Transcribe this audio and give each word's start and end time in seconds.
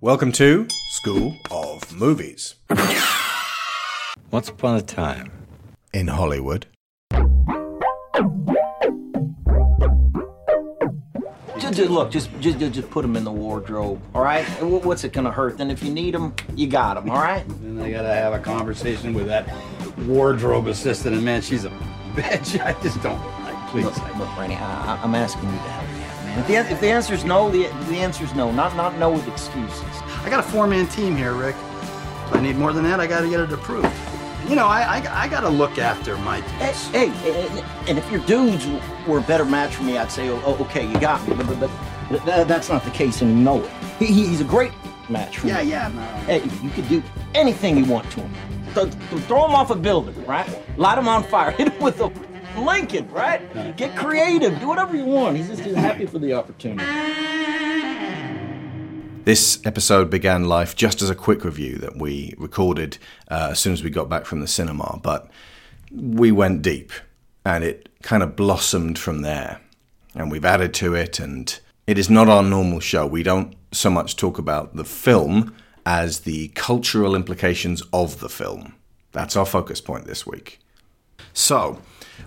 Welcome 0.00 0.32
to 0.32 0.68
School 0.90 1.36
of 1.50 1.92
Movies 1.96 2.54
Once 4.30 4.48
upon 4.48 4.76
a 4.76 4.82
time. 4.82 5.30
in 5.92 6.06
Hollywood. 6.08 6.66
Just, 11.58 11.74
just 11.76 11.90
look, 11.90 12.10
just, 12.12 12.30
just 12.40 12.58
just 12.60 12.72
just 12.74 12.90
put 12.90 13.02
them 13.02 13.16
in 13.16 13.24
the 13.24 13.32
wardrobe, 13.32 14.00
all 14.14 14.22
right? 14.22 14.44
Wh- 14.60 14.84
What's 14.86 15.02
it 15.02 15.12
gonna 15.12 15.32
hurt? 15.32 15.58
Then 15.58 15.70
if 15.70 15.82
you 15.82 15.90
need 15.92 16.14
them, 16.14 16.32
you 16.54 16.68
got 16.68 16.94
them, 16.94 17.10
all 17.10 17.18
right? 17.20 17.44
Then 17.60 17.80
I 17.80 17.90
gotta 17.90 18.14
have 18.14 18.32
a 18.32 18.38
conversation 18.38 19.12
with 19.12 19.26
that 19.26 19.52
wardrobe 20.06 20.68
assistant, 20.68 21.16
and 21.16 21.24
man, 21.24 21.42
she's 21.42 21.64
a 21.64 21.70
bitch. 22.14 22.60
I 22.64 22.80
just 22.82 23.02
don't 23.02 23.18
like. 23.42 23.56
Please. 23.70 23.84
Look, 23.84 23.96
look, 24.16 24.36
Randy, 24.38 24.54
I, 24.54 24.94
I- 24.96 25.00
I'm 25.02 25.14
asking 25.16 25.44
you 25.50 25.56
to 25.56 25.58
help 25.58 25.82
me 25.82 25.87
out, 25.87 25.87
man. 26.28 26.38
If 26.40 26.46
the, 26.46 26.54
if 26.56 26.80
the 26.80 26.88
answer's 26.88 27.24
no, 27.24 27.50
the, 27.50 27.64
the 27.88 27.96
answer 27.96 28.24
is 28.24 28.34
no. 28.34 28.50
Not 28.52 28.76
not 28.76 28.96
no 28.98 29.10
with 29.10 29.26
excuses. 29.28 29.82
I 30.24 30.30
got 30.30 30.40
a 30.40 30.48
four-man 30.48 30.86
team 30.88 31.16
here, 31.16 31.32
Rick. 31.34 31.56
If 31.56 32.34
I 32.34 32.40
need 32.40 32.56
more 32.56 32.72
than 32.72 32.84
that, 32.84 33.00
I 33.00 33.06
gotta 33.06 33.28
get 33.28 33.40
it 33.40 33.52
approved. 33.52 33.88
You 34.48 34.56
know, 34.56 34.66
I, 34.66 34.98
I, 34.98 35.24
I 35.24 35.28
gotta 35.28 35.48
look 35.48 35.78
after 35.78 36.16
my 36.18 36.40
Hey, 36.40 36.66
dudes. 36.66 36.88
hey, 36.88 37.08
hey, 37.48 37.64
and 37.88 37.98
if 37.98 38.10
your 38.10 38.20
dudes 38.22 38.66
were 39.06 39.18
a 39.18 39.22
better 39.22 39.44
match 39.44 39.74
for 39.74 39.82
me, 39.82 39.98
I'd 39.98 40.10
say, 40.10 40.28
oh, 40.30 40.40
oh, 40.44 40.56
okay, 40.64 40.86
you 40.86 40.98
got 41.00 41.26
me. 41.28 41.34
But, 41.36 41.60
but, 41.60 41.70
but 42.10 42.48
that's 42.48 42.68
not 42.70 42.82
the 42.84 42.90
case, 42.90 43.20
and 43.20 43.30
you 43.30 43.36
know 43.36 43.62
it. 43.62 43.70
He, 43.98 44.06
he's 44.06 44.40
a 44.40 44.44
great 44.44 44.72
match 45.10 45.38
for 45.38 45.48
Yeah, 45.48 45.62
me. 45.62 45.70
yeah, 45.70 45.88
no. 45.88 46.02
Hey, 46.24 46.42
you 46.62 46.70
could 46.70 46.88
do 46.88 47.02
anything 47.34 47.76
you 47.76 47.84
want 47.84 48.10
to 48.12 48.20
him. 48.20 48.32
Th- 48.74 48.90
th- 49.10 49.22
throw 49.24 49.44
him 49.44 49.54
off 49.54 49.70
a 49.70 49.74
building, 49.74 50.14
right? 50.24 50.48
Light 50.78 50.96
him 50.98 51.08
on 51.08 51.24
fire. 51.24 51.50
Hit 51.58 51.68
him 51.72 51.82
with 51.82 52.00
a 52.00 52.10
Lincoln, 52.56 53.10
right? 53.10 53.76
Get 53.76 53.96
creative. 53.96 54.58
Do 54.60 54.68
whatever 54.68 54.96
you 54.96 55.04
want. 55.04 55.36
He's 55.36 55.48
just 55.48 55.62
happy 55.76 56.06
for 56.06 56.18
the 56.18 56.32
opportunity. 56.34 56.84
This 59.24 59.60
episode 59.66 60.08
began 60.08 60.44
life 60.44 60.74
just 60.74 61.02
as 61.02 61.10
a 61.10 61.14
quick 61.14 61.44
review 61.44 61.76
that 61.78 61.98
we 61.98 62.34
recorded 62.38 62.96
uh, 63.30 63.48
as 63.50 63.60
soon 63.60 63.74
as 63.74 63.84
we 63.84 63.90
got 63.90 64.08
back 64.08 64.24
from 64.24 64.40
the 64.40 64.46
cinema, 64.46 64.98
but 65.02 65.30
we 65.92 66.32
went 66.32 66.62
deep 66.62 66.92
and 67.44 67.62
it 67.62 67.88
kind 68.02 68.22
of 68.22 68.36
blossomed 68.36 68.98
from 68.98 69.22
there. 69.22 69.60
And 70.14 70.30
we've 70.30 70.44
added 70.44 70.74
to 70.74 70.94
it, 70.94 71.20
and 71.20 71.58
it 71.86 71.98
is 71.98 72.10
not 72.10 72.28
our 72.28 72.42
normal 72.42 72.80
show. 72.80 73.06
We 73.06 73.22
don't 73.22 73.54
so 73.70 73.90
much 73.90 74.16
talk 74.16 74.38
about 74.38 74.74
the 74.74 74.84
film 74.84 75.54
as 75.84 76.20
the 76.20 76.48
cultural 76.48 77.14
implications 77.14 77.82
of 77.92 78.20
the 78.20 78.28
film. 78.28 78.74
That's 79.12 79.36
our 79.36 79.46
focus 79.46 79.80
point 79.80 80.06
this 80.06 80.26
week. 80.26 80.58
So, 81.32 81.80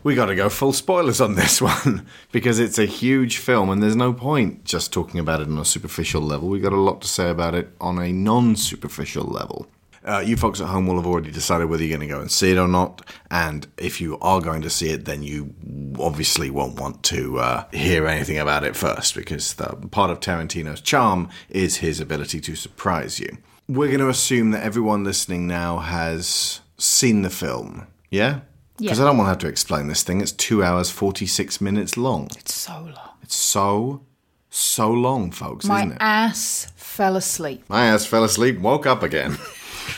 we 0.03 0.15
got 0.15 0.27
to 0.27 0.35
go 0.35 0.49
full 0.49 0.73
spoilers 0.73 1.21
on 1.21 1.35
this 1.35 1.61
one 1.61 2.05
because 2.31 2.59
it's 2.59 2.79
a 2.79 2.85
huge 2.85 3.37
film 3.37 3.69
and 3.69 3.81
there's 3.81 3.95
no 3.95 4.13
point 4.13 4.63
just 4.65 4.91
talking 4.91 5.19
about 5.19 5.41
it 5.41 5.47
on 5.47 5.57
a 5.57 5.65
superficial 5.65 6.21
level. 6.21 6.49
We 6.49 6.59
got 6.59 6.73
a 6.73 6.77
lot 6.77 7.01
to 7.01 7.07
say 7.07 7.29
about 7.29 7.55
it 7.55 7.69
on 7.79 7.99
a 7.99 8.11
non 8.11 8.55
superficial 8.55 9.25
level. 9.25 9.67
Uh, 10.03 10.23
you 10.25 10.35
folks 10.35 10.59
at 10.59 10.67
home 10.67 10.87
will 10.87 10.95
have 10.95 11.05
already 11.05 11.29
decided 11.29 11.69
whether 11.69 11.83
you're 11.83 11.95
going 11.95 12.07
to 12.07 12.13
go 12.13 12.21
and 12.21 12.31
see 12.31 12.51
it 12.51 12.57
or 12.57 12.67
not. 12.67 13.07
And 13.29 13.67
if 13.77 14.01
you 14.01 14.17
are 14.19 14.41
going 14.41 14.63
to 14.63 14.69
see 14.69 14.89
it, 14.89 15.05
then 15.05 15.21
you 15.21 15.53
obviously 15.99 16.49
won't 16.49 16.79
want 16.79 17.03
to 17.03 17.37
uh, 17.37 17.65
hear 17.71 18.07
anything 18.07 18.39
about 18.39 18.63
it 18.63 18.75
first 18.75 19.13
because 19.13 19.53
the 19.53 19.75
part 19.91 20.09
of 20.09 20.19
Tarantino's 20.19 20.81
charm 20.81 21.29
is 21.49 21.77
his 21.77 21.99
ability 21.99 22.41
to 22.41 22.55
surprise 22.55 23.19
you. 23.19 23.37
We're 23.67 23.87
going 23.87 23.99
to 23.99 24.09
assume 24.09 24.51
that 24.51 24.63
everyone 24.63 25.03
listening 25.03 25.45
now 25.45 25.77
has 25.77 26.61
seen 26.77 27.21
the 27.21 27.29
film. 27.29 27.85
Yeah? 28.09 28.41
Because 28.81 28.99
I 28.99 29.05
don't 29.05 29.17
want 29.17 29.27
to 29.27 29.29
have 29.29 29.37
to 29.39 29.47
explain 29.47 29.87
this 29.87 30.03
thing. 30.03 30.21
It's 30.21 30.31
two 30.31 30.63
hours, 30.63 30.89
46 30.89 31.61
minutes 31.61 31.97
long. 31.97 32.29
It's 32.37 32.53
so 32.53 32.73
long. 32.73 33.09
It's 33.21 33.35
so, 33.35 34.01
so 34.49 34.91
long, 34.91 35.31
folks, 35.31 35.65
My 35.65 35.79
isn't 35.81 35.91
it? 35.93 35.97
ass 35.99 36.71
fell 36.75 37.15
asleep. 37.15 37.63
My 37.69 37.85
ass 37.85 38.05
fell 38.05 38.23
asleep, 38.23 38.59
woke 38.59 38.85
up 38.85 39.03
again. 39.03 39.37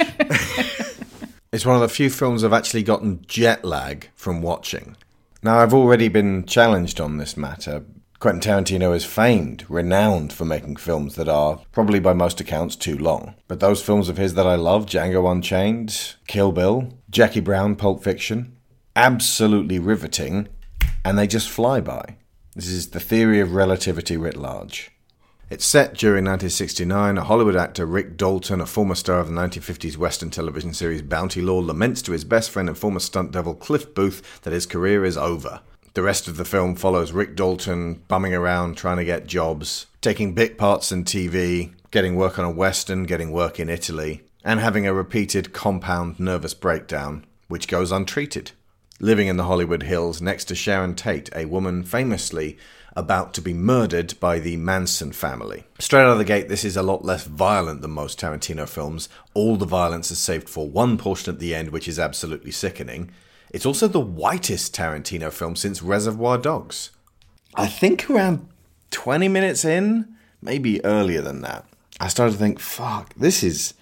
it's 1.52 1.66
one 1.66 1.76
of 1.76 1.82
the 1.82 1.90
few 1.90 2.10
films 2.10 2.44
I've 2.44 2.54
actually 2.54 2.84
gotten 2.84 3.24
jet 3.28 3.64
lag 3.64 4.10
from 4.16 4.42
watching. 4.42 4.96
Now, 5.42 5.60
I've 5.60 5.74
already 5.74 6.08
been 6.08 6.46
challenged 6.46 7.00
on 7.02 7.18
this 7.18 7.36
matter. 7.36 7.84
Quentin 8.20 8.40
Tarantino 8.40 8.96
is 8.96 9.04
famed, 9.04 9.66
renowned 9.68 10.32
for 10.32 10.46
making 10.46 10.78
films 10.78 11.16
that 11.16 11.28
are, 11.28 11.60
probably 11.74 12.00
by 12.00 12.14
most 12.14 12.40
accounts, 12.40 12.78
too 12.78 12.98
long. 12.98 13.36
But 13.50 13.60
those 13.60 13.82
films 13.84 14.08
of 14.08 14.16
his 14.16 14.36
that 14.36 14.48
I 14.48 14.56
love 14.56 14.86
Django 14.86 15.30
Unchained, 15.30 16.16
Kill 16.28 16.54
Bill, 16.54 16.94
Jackie 17.10 17.42
Brown, 17.42 17.76
Pulp 17.76 18.02
Fiction 18.02 18.56
absolutely 18.96 19.80
riveting, 19.80 20.48
and 21.04 21.18
they 21.18 21.28
just 21.28 21.50
fly 21.50 21.82
by. 21.82 22.18
This 22.56 22.68
is 22.68 22.90
the 22.90 23.00
theory 23.00 23.40
of 23.40 23.54
relativity 23.54 24.18
writ 24.18 24.38
large. 24.38 24.92
It's 25.50 25.66
set 25.66 25.96
during 25.96 26.26
1969. 26.26 27.18
A 27.18 27.24
Hollywood 27.24 27.56
actor, 27.56 27.86
Rick 27.86 28.18
Dalton, 28.18 28.62
a 28.62 28.66
former 28.66 28.96
star 28.96 29.20
of 29.20 29.28
the 29.28 29.34
1950s 29.34 29.98
Western 29.98 30.30
television 30.30 30.74
series 30.74 31.02
Bounty 31.02 31.42
Law, 31.42 31.60
laments 31.60 32.02
to 32.04 32.12
his 32.12 32.24
best 32.24 32.50
friend 32.50 32.70
and 32.70 32.78
former 32.78 33.00
stunt 33.00 33.32
devil 33.32 33.54
Cliff 33.54 33.94
Booth 33.94 34.42
that 34.42 34.54
his 34.54 34.66
career 34.66 35.04
is 35.04 35.18
over. 35.18 35.62
The 35.94 36.04
rest 36.04 36.28
of 36.28 36.38
the 36.38 36.46
film 36.46 36.76
follows 36.76 37.12
Rick 37.12 37.36
Dalton 37.36 38.04
bumming 38.08 38.34
around 38.34 38.78
trying 38.78 38.98
to 38.98 39.06
get 39.06 39.28
jobs, 39.28 39.88
taking 40.02 40.34
bit 40.34 40.58
parts 40.58 40.92
in 40.92 41.04
TV, 41.04 41.74
getting 41.92 42.16
work 42.16 42.40
on 42.40 42.46
a 42.46 42.52
Western, 42.52 43.04
getting 43.04 43.32
work 43.32 43.60
in 43.60 43.70
Italy, 43.70 44.24
and 44.44 44.60
having 44.60 44.88
a 44.88 44.94
repeated 44.94 45.54
compound 45.54 46.20
nervous 46.20 46.56
breakdown, 46.56 47.26
which 47.48 47.68
goes 47.68 47.92
untreated 47.92 48.54
living 49.04 49.28
in 49.28 49.36
the 49.36 49.44
Hollywood 49.44 49.84
Hills 49.84 50.22
next 50.22 50.46
to 50.46 50.56
Sharon 50.56 50.96
Tate, 50.96 51.30
a 51.36 51.44
woman 51.44 51.84
famously 51.84 52.58
about 52.96 53.34
to 53.34 53.42
be 53.42 53.54
murdered 53.54 54.18
by 54.22 54.40
the 54.40 54.56
Manson 54.56 55.12
family. 55.12 55.66
Straight 55.78 56.04
out 56.04 56.14
of 56.14 56.20
the 56.20 56.24
gate, 56.24 56.48
this 56.48 56.64
is 56.64 56.78
a 56.78 56.84
lot 56.84 57.04
less 57.04 57.26
violent 57.26 57.82
than 57.82 57.92
most 57.92 58.18
Tarantino 58.18 58.68
films. 58.68 59.10
All 59.34 59.58
the 59.58 59.66
violence 59.66 60.10
is 60.10 60.20
saved 60.20 60.48
for 60.48 60.70
one 60.70 60.98
portion 60.98 61.34
at 61.34 61.42
the 61.42 61.54
end, 61.54 61.72
which 61.72 61.90
is 61.90 62.00
absolutely 62.00 62.52
sickening. 62.52 63.12
It's 63.52 63.66
also 63.66 63.90
the 63.90 64.00
whitest 64.00 64.74
Tarantino 64.74 65.34
film 65.34 65.58
since 65.58 65.84
Reservoir 65.84 66.38
Dogs. 66.38 66.92
I 67.56 67.68
think 67.68 68.10
around 68.10 68.48
20 68.92 69.28
minutes 69.28 69.66
in, 69.66 70.16
maybe 70.42 70.84
earlier 70.86 71.22
than 71.22 71.42
that, 71.42 71.66
I 72.00 72.08
started 72.08 72.34
to 72.34 72.40
think, 72.40 72.62
fuck, 72.62 73.14
this 73.16 73.44
is 73.44 73.74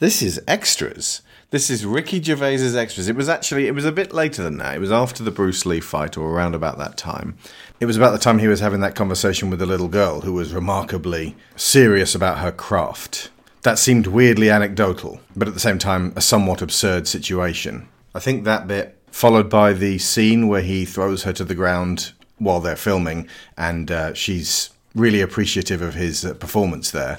this 0.00 0.22
is 0.22 0.40
extras. 0.48 1.22
This 1.50 1.68
is 1.68 1.84
Ricky 1.84 2.22
Gervais's 2.22 2.76
extras. 2.76 3.08
It 3.08 3.16
was 3.16 3.28
actually 3.28 3.66
it 3.66 3.74
was 3.74 3.84
a 3.84 3.90
bit 3.90 4.12
later 4.12 4.44
than 4.44 4.58
that. 4.58 4.76
It 4.76 4.78
was 4.78 4.92
after 4.92 5.24
the 5.24 5.32
Bruce 5.32 5.66
Lee 5.66 5.80
fight 5.80 6.16
or 6.16 6.30
around 6.30 6.54
about 6.54 6.78
that 6.78 6.96
time. 6.96 7.36
It 7.80 7.86
was 7.86 7.96
about 7.96 8.12
the 8.12 8.18
time 8.18 8.38
he 8.38 8.46
was 8.46 8.60
having 8.60 8.78
that 8.82 8.94
conversation 8.94 9.50
with 9.50 9.58
the 9.58 9.66
little 9.66 9.88
girl 9.88 10.20
who 10.20 10.32
was 10.32 10.54
remarkably 10.54 11.34
serious 11.56 12.14
about 12.14 12.38
her 12.38 12.52
craft. 12.52 13.30
That 13.62 13.80
seemed 13.80 14.06
weirdly 14.06 14.48
anecdotal, 14.48 15.20
but 15.34 15.48
at 15.48 15.54
the 15.54 15.58
same 15.58 15.80
time 15.80 16.12
a 16.14 16.20
somewhat 16.20 16.62
absurd 16.62 17.08
situation. 17.08 17.88
I 18.14 18.20
think 18.20 18.44
that 18.44 18.68
bit 18.68 18.96
followed 19.10 19.50
by 19.50 19.72
the 19.72 19.98
scene 19.98 20.46
where 20.46 20.62
he 20.62 20.84
throws 20.84 21.24
her 21.24 21.32
to 21.32 21.42
the 21.42 21.56
ground 21.56 22.12
while 22.38 22.60
they're 22.60 22.76
filming 22.76 23.26
and 23.58 23.90
uh, 23.90 24.14
she's 24.14 24.70
really 24.94 25.20
appreciative 25.20 25.82
of 25.82 25.94
his 25.94 26.24
uh, 26.24 26.34
performance 26.34 26.92
there 26.92 27.18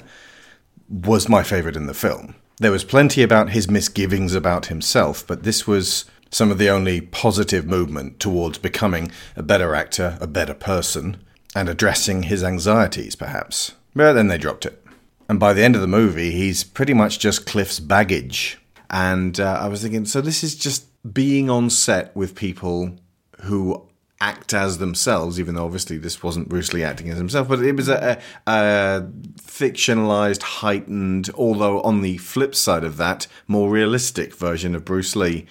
was 0.88 1.28
my 1.28 1.42
favourite 1.42 1.76
in 1.76 1.86
the 1.86 1.92
film. 1.92 2.34
There 2.62 2.70
was 2.70 2.84
plenty 2.84 3.24
about 3.24 3.50
his 3.50 3.68
misgivings 3.68 4.36
about 4.36 4.66
himself, 4.66 5.26
but 5.26 5.42
this 5.42 5.66
was 5.66 6.04
some 6.30 6.52
of 6.52 6.58
the 6.58 6.68
only 6.68 7.00
positive 7.00 7.66
movement 7.66 8.20
towards 8.20 8.56
becoming 8.56 9.10
a 9.34 9.42
better 9.42 9.74
actor, 9.74 10.16
a 10.20 10.28
better 10.28 10.54
person, 10.54 11.16
and 11.56 11.68
addressing 11.68 12.22
his 12.22 12.44
anxieties, 12.44 13.16
perhaps. 13.16 13.72
But 13.96 14.12
then 14.12 14.28
they 14.28 14.38
dropped 14.38 14.64
it. 14.64 14.80
And 15.28 15.40
by 15.40 15.54
the 15.54 15.64
end 15.64 15.74
of 15.74 15.80
the 15.80 15.88
movie, 15.88 16.30
he's 16.30 16.62
pretty 16.62 16.94
much 16.94 17.18
just 17.18 17.46
Cliff's 17.46 17.80
baggage. 17.80 18.60
And 18.90 19.40
uh, 19.40 19.58
I 19.60 19.66
was 19.66 19.82
thinking, 19.82 20.04
so 20.04 20.20
this 20.20 20.44
is 20.44 20.54
just 20.54 20.86
being 21.12 21.50
on 21.50 21.68
set 21.68 22.14
with 22.14 22.36
people 22.36 22.96
who 23.40 23.88
act 24.22 24.54
as 24.54 24.78
themselves, 24.78 25.40
even 25.40 25.56
though 25.56 25.64
obviously 25.64 25.98
this 25.98 26.22
wasn't 26.22 26.48
Bruce 26.48 26.72
Lee 26.72 26.84
acting 26.84 27.10
as 27.10 27.18
himself, 27.18 27.48
but 27.48 27.60
it 27.60 27.74
was 27.74 27.88
a, 27.88 28.20
a, 28.46 28.52
a 28.52 29.08
fictionalized, 29.40 30.42
heightened, 30.42 31.28
although 31.34 31.82
on 31.82 32.02
the 32.02 32.18
flip 32.18 32.54
side 32.54 32.84
of 32.84 32.96
that, 32.98 33.26
more 33.48 33.68
realistic 33.68 34.32
version 34.32 34.76
of 34.76 34.84
Bruce 34.84 35.16
Lee 35.16 35.44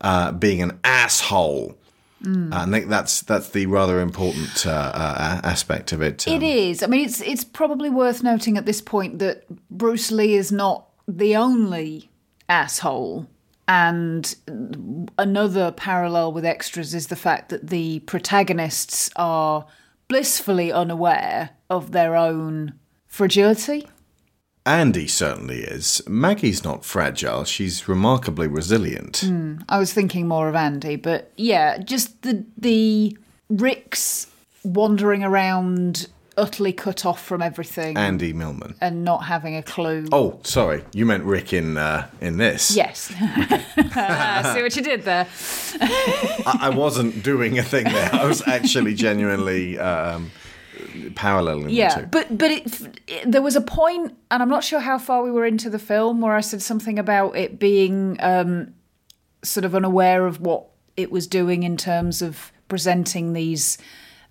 uh, 0.00 0.32
being 0.32 0.60
an 0.60 0.78
asshole. 0.82 1.78
Uh, 2.26 2.48
I 2.50 2.66
think 2.66 2.88
that's 2.88 3.20
that's 3.20 3.50
the 3.50 3.66
rather 3.66 4.00
important 4.00 4.66
uh, 4.66 4.70
uh, 4.70 5.40
aspect 5.44 5.92
of 5.92 6.02
it. 6.02 6.26
It 6.26 6.42
is. 6.42 6.82
I 6.82 6.88
mean, 6.88 7.04
it's 7.04 7.20
it's 7.20 7.44
probably 7.44 7.90
worth 7.90 8.24
noting 8.24 8.56
at 8.56 8.66
this 8.66 8.80
point 8.80 9.20
that 9.20 9.44
Bruce 9.70 10.10
Lee 10.10 10.34
is 10.34 10.50
not 10.50 10.88
the 11.06 11.36
only 11.36 12.10
asshole. 12.48 13.28
And 13.68 14.34
another 15.18 15.72
parallel 15.72 16.32
with 16.32 16.44
extras 16.44 16.94
is 16.94 17.08
the 17.08 17.16
fact 17.16 17.48
that 17.48 17.68
the 17.68 18.00
protagonists 18.00 19.10
are 19.16 19.66
blissfully 20.08 20.70
unaware 20.70 21.50
of 21.68 21.92
their 21.92 22.14
own 22.14 22.74
fragility. 23.06 23.88
Andy 24.64 25.06
certainly 25.06 25.60
is. 25.60 26.02
Maggie's 26.08 26.64
not 26.64 26.84
fragile. 26.84 27.44
She's 27.44 27.88
remarkably 27.88 28.48
resilient. 28.48 29.18
Hmm, 29.18 29.58
I 29.68 29.78
was 29.78 29.92
thinking 29.92 30.26
more 30.26 30.48
of 30.48 30.56
Andy, 30.56 30.96
but 30.96 31.32
yeah, 31.36 31.78
just 31.78 32.22
the 32.22 32.44
the 32.58 33.16
Rick's 33.48 34.26
wandering 34.64 35.22
around 35.22 36.08
utterly 36.36 36.72
cut 36.72 37.06
off 37.06 37.22
from 37.24 37.40
everything 37.42 37.96
Andy 37.96 38.32
Millman. 38.32 38.74
and 38.80 39.04
not 39.04 39.24
having 39.24 39.56
a 39.56 39.62
clue. 39.62 40.06
Oh, 40.12 40.38
sorry, 40.42 40.84
you 40.92 41.06
meant 41.06 41.24
Rick 41.24 41.52
in 41.52 41.76
uh, 41.78 42.08
in 42.20 42.36
this. 42.36 42.74
Yes. 42.76 42.98
See 44.54 44.62
what 44.62 44.76
you 44.76 44.82
did 44.82 45.02
there. 45.04 45.26
I, 45.80 46.58
I 46.62 46.68
wasn't 46.70 47.22
doing 47.22 47.58
a 47.58 47.62
thing 47.62 47.84
there. 47.84 48.10
I 48.14 48.24
was 48.26 48.46
actually 48.46 48.94
genuinely 48.94 49.78
um, 49.78 50.30
paralleling 51.14 51.70
Yeah, 51.70 51.94
the 51.94 52.00
two. 52.02 52.06
but 52.08 52.38
but 52.38 52.50
it, 52.50 52.80
it, 53.06 53.30
there 53.32 53.42
was 53.42 53.56
a 53.56 53.60
point, 53.60 54.14
and 54.30 54.42
I'm 54.42 54.48
not 54.48 54.64
sure 54.64 54.80
how 54.80 54.98
far 54.98 55.22
we 55.22 55.30
were 55.30 55.46
into 55.46 55.70
the 55.70 55.78
film, 55.78 56.20
where 56.20 56.34
I 56.34 56.40
said 56.40 56.62
something 56.62 56.98
about 56.98 57.36
it 57.36 57.58
being 57.58 58.16
um, 58.20 58.74
sort 59.42 59.64
of 59.64 59.74
unaware 59.74 60.26
of 60.26 60.40
what 60.40 60.66
it 60.96 61.10
was 61.10 61.26
doing 61.26 61.62
in 61.62 61.76
terms 61.76 62.22
of 62.22 62.52
presenting 62.68 63.32
these 63.32 63.78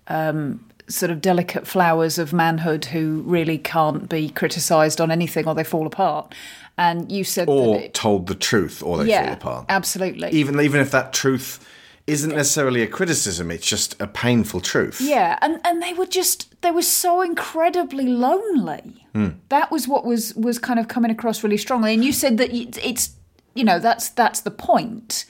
um, 0.08 0.68
sort 0.88 1.10
of 1.10 1.20
delicate 1.20 1.66
flowers 1.66 2.18
of 2.18 2.32
manhood 2.32 2.86
who 2.86 3.22
really 3.26 3.58
can't 3.58 4.08
be 4.08 4.28
criticised 4.28 5.00
on 5.00 5.10
anything 5.10 5.46
or 5.46 5.54
they 5.54 5.64
fall 5.64 5.86
apart. 5.86 6.34
And 6.78 7.10
you 7.10 7.24
said 7.24 7.48
or 7.48 7.74
that 7.74 7.84
it, 7.86 7.94
told 7.94 8.26
the 8.26 8.34
truth, 8.34 8.82
or 8.82 8.98
they 8.98 9.10
yeah, 9.10 9.24
fall 9.24 9.32
apart. 9.32 9.66
absolutely. 9.68 10.30
Even 10.30 10.60
even 10.60 10.80
if 10.80 10.90
that 10.90 11.12
truth 11.12 11.66
isn't 12.06 12.34
necessarily 12.34 12.82
a 12.82 12.86
criticism, 12.86 13.50
it's 13.50 13.66
just 13.66 14.00
a 14.00 14.06
painful 14.06 14.60
truth. 14.60 15.00
Yeah, 15.00 15.38
and 15.40 15.58
and 15.64 15.82
they 15.82 15.94
were 15.94 16.06
just 16.06 16.60
they 16.60 16.70
were 16.70 16.82
so 16.82 17.22
incredibly 17.22 18.06
lonely. 18.06 19.06
Hmm. 19.14 19.28
That 19.48 19.70
was 19.70 19.88
what 19.88 20.04
was 20.04 20.34
was 20.34 20.58
kind 20.58 20.78
of 20.78 20.88
coming 20.88 21.10
across 21.10 21.42
really 21.42 21.56
strongly. 21.56 21.94
And 21.94 22.04
you 22.04 22.12
said 22.12 22.36
that 22.38 22.50
it's 22.52 23.14
you 23.54 23.64
know 23.64 23.78
that's 23.78 24.10
that's 24.10 24.40
the 24.42 24.50
point, 24.50 25.24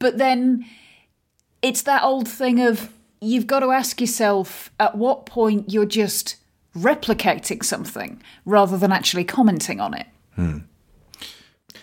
but 0.00 0.18
then 0.18 0.66
it's 1.62 1.82
that 1.82 2.02
old 2.02 2.26
thing 2.28 2.60
of 2.60 2.92
you've 3.20 3.46
got 3.46 3.60
to 3.60 3.70
ask 3.70 4.00
yourself 4.00 4.70
at 4.78 4.96
what 4.96 5.26
point 5.26 5.72
you're 5.72 5.86
just 5.86 6.36
replicating 6.76 7.64
something 7.64 8.22
rather 8.44 8.76
than 8.76 8.92
actually 8.92 9.24
commenting 9.24 9.80
on 9.80 9.94
it. 9.94 10.06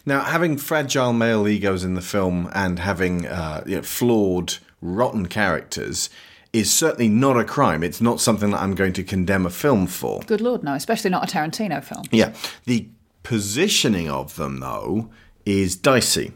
Now, 0.06 0.22
having 0.22 0.58
fragile 0.58 1.14
male 1.14 1.48
egos 1.48 1.84
in 1.84 1.96
the 1.96 2.02
film 2.02 2.50
and 2.54 2.80
having 2.80 3.26
uh, 3.26 3.64
you 3.66 3.78
know, 3.78 3.82
flawed, 3.82 4.56
rotten 4.82 5.26
characters 5.26 6.10
is 6.54 6.72
certainly 6.72 7.10
not 7.10 7.38
a 7.38 7.44
crime. 7.44 7.84
It's 7.84 8.00
not 8.00 8.22
something 8.22 8.52
that 8.52 8.62
I'm 8.62 8.76
going 8.76 8.94
to 8.94 9.04
condemn 9.04 9.46
a 9.46 9.50
film 9.50 9.88
for. 9.88 10.22
Good 10.22 10.40
lord, 10.42 10.64
no, 10.64 10.74
especially 10.74 11.10
not 11.10 11.30
a 11.30 11.38
Tarantino 11.38 11.84
film. 11.84 12.04
Yeah. 12.12 12.34
The 12.66 12.88
positioning 13.24 14.10
of 14.10 14.36
them, 14.38 14.62
though, 14.62 15.10
is 15.46 15.76
dicey. 15.76 16.32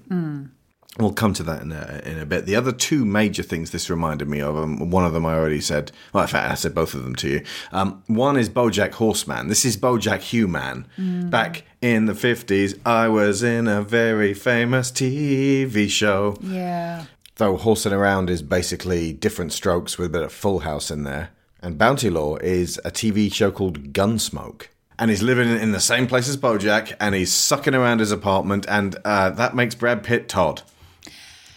We'll 0.99 1.13
come 1.13 1.33
to 1.35 1.43
that 1.43 1.61
in 1.61 1.71
a, 1.71 2.01
in 2.05 2.19
a 2.19 2.25
bit. 2.25 2.45
The 2.45 2.57
other 2.57 2.73
two 2.73 3.05
major 3.05 3.41
things 3.41 3.71
this 3.71 3.89
reminded 3.89 4.27
me 4.27 4.41
of, 4.41 4.57
um, 4.57 4.89
one 4.89 5.05
of 5.05 5.13
them 5.13 5.25
I 5.25 5.33
already 5.33 5.61
said, 5.61 5.93
well, 6.11 6.23
in 6.23 6.27
fact, 6.27 6.51
I 6.51 6.55
said 6.55 6.75
both 6.75 6.93
of 6.93 7.03
them 7.03 7.15
to 7.15 7.29
you. 7.29 7.43
Um, 7.71 8.03
one 8.07 8.35
is 8.35 8.49
Bojack 8.49 8.91
Horseman. 8.91 9.47
This 9.47 9.63
is 9.63 9.77
Bojack 9.77 10.19
Human. 10.19 10.85
Back 11.29 11.63
in 11.81 12.05
the 12.05 12.13
50s, 12.13 12.77
I 12.85 13.07
was 13.07 13.43
in 13.43 13.69
a 13.69 13.81
very 13.81 14.33
famous 14.33 14.91
TV 14.91 15.89
show. 15.89 16.37
Yeah. 16.41 17.05
Though 17.37 17.55
Horsing 17.55 17.93
Around 17.93 18.29
is 18.29 18.41
basically 18.41 19.13
different 19.13 19.53
strokes 19.53 19.97
with 19.97 20.07
a 20.07 20.11
bit 20.11 20.23
of 20.23 20.33
Full 20.33 20.59
House 20.59 20.91
in 20.91 21.03
there. 21.03 21.29
And 21.61 21.77
Bounty 21.77 22.09
Law 22.09 22.35
is 22.37 22.77
a 22.83 22.91
TV 22.91 23.33
show 23.33 23.51
called 23.51 23.93
Gunsmoke. 23.93 24.67
And 24.97 25.09
he's 25.09 25.23
living 25.23 25.47
in 25.49 25.71
the 25.71 25.79
same 25.79 26.07
place 26.07 26.27
as 26.27 26.35
Bojack, 26.35 26.93
and 26.99 27.15
he's 27.15 27.31
sucking 27.31 27.73
around 27.73 27.99
his 27.99 28.11
apartment, 28.11 28.65
and 28.67 28.97
uh, 29.05 29.29
that 29.29 29.55
makes 29.55 29.73
Brad 29.73 30.03
Pitt 30.03 30.27
Todd. 30.27 30.61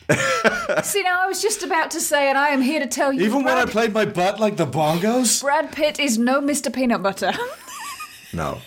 See, 0.82 1.02
now 1.02 1.22
I 1.22 1.26
was 1.26 1.40
just 1.43 1.62
about 1.62 1.90
to 1.93 2.00
say, 2.00 2.28
and 2.28 2.37
I 2.38 2.49
am 2.49 2.60
here 2.62 2.81
to 2.81 2.87
tell 2.87 3.12
you, 3.12 3.22
Even 3.25 3.44
when 3.44 3.56
I 3.56 3.64
played 3.66 3.93
my 3.93 4.04
butt 4.04 4.40
like 4.40 4.56
the 4.56 4.66
bongos? 4.66 5.43
Brad 5.43 5.72
Pitt 5.72 5.99
is 6.00 6.19
no 6.19 6.40
Mr. 6.40 6.72
Peanut 6.72 7.02
Butter. 7.02 7.32
No. 8.34 8.62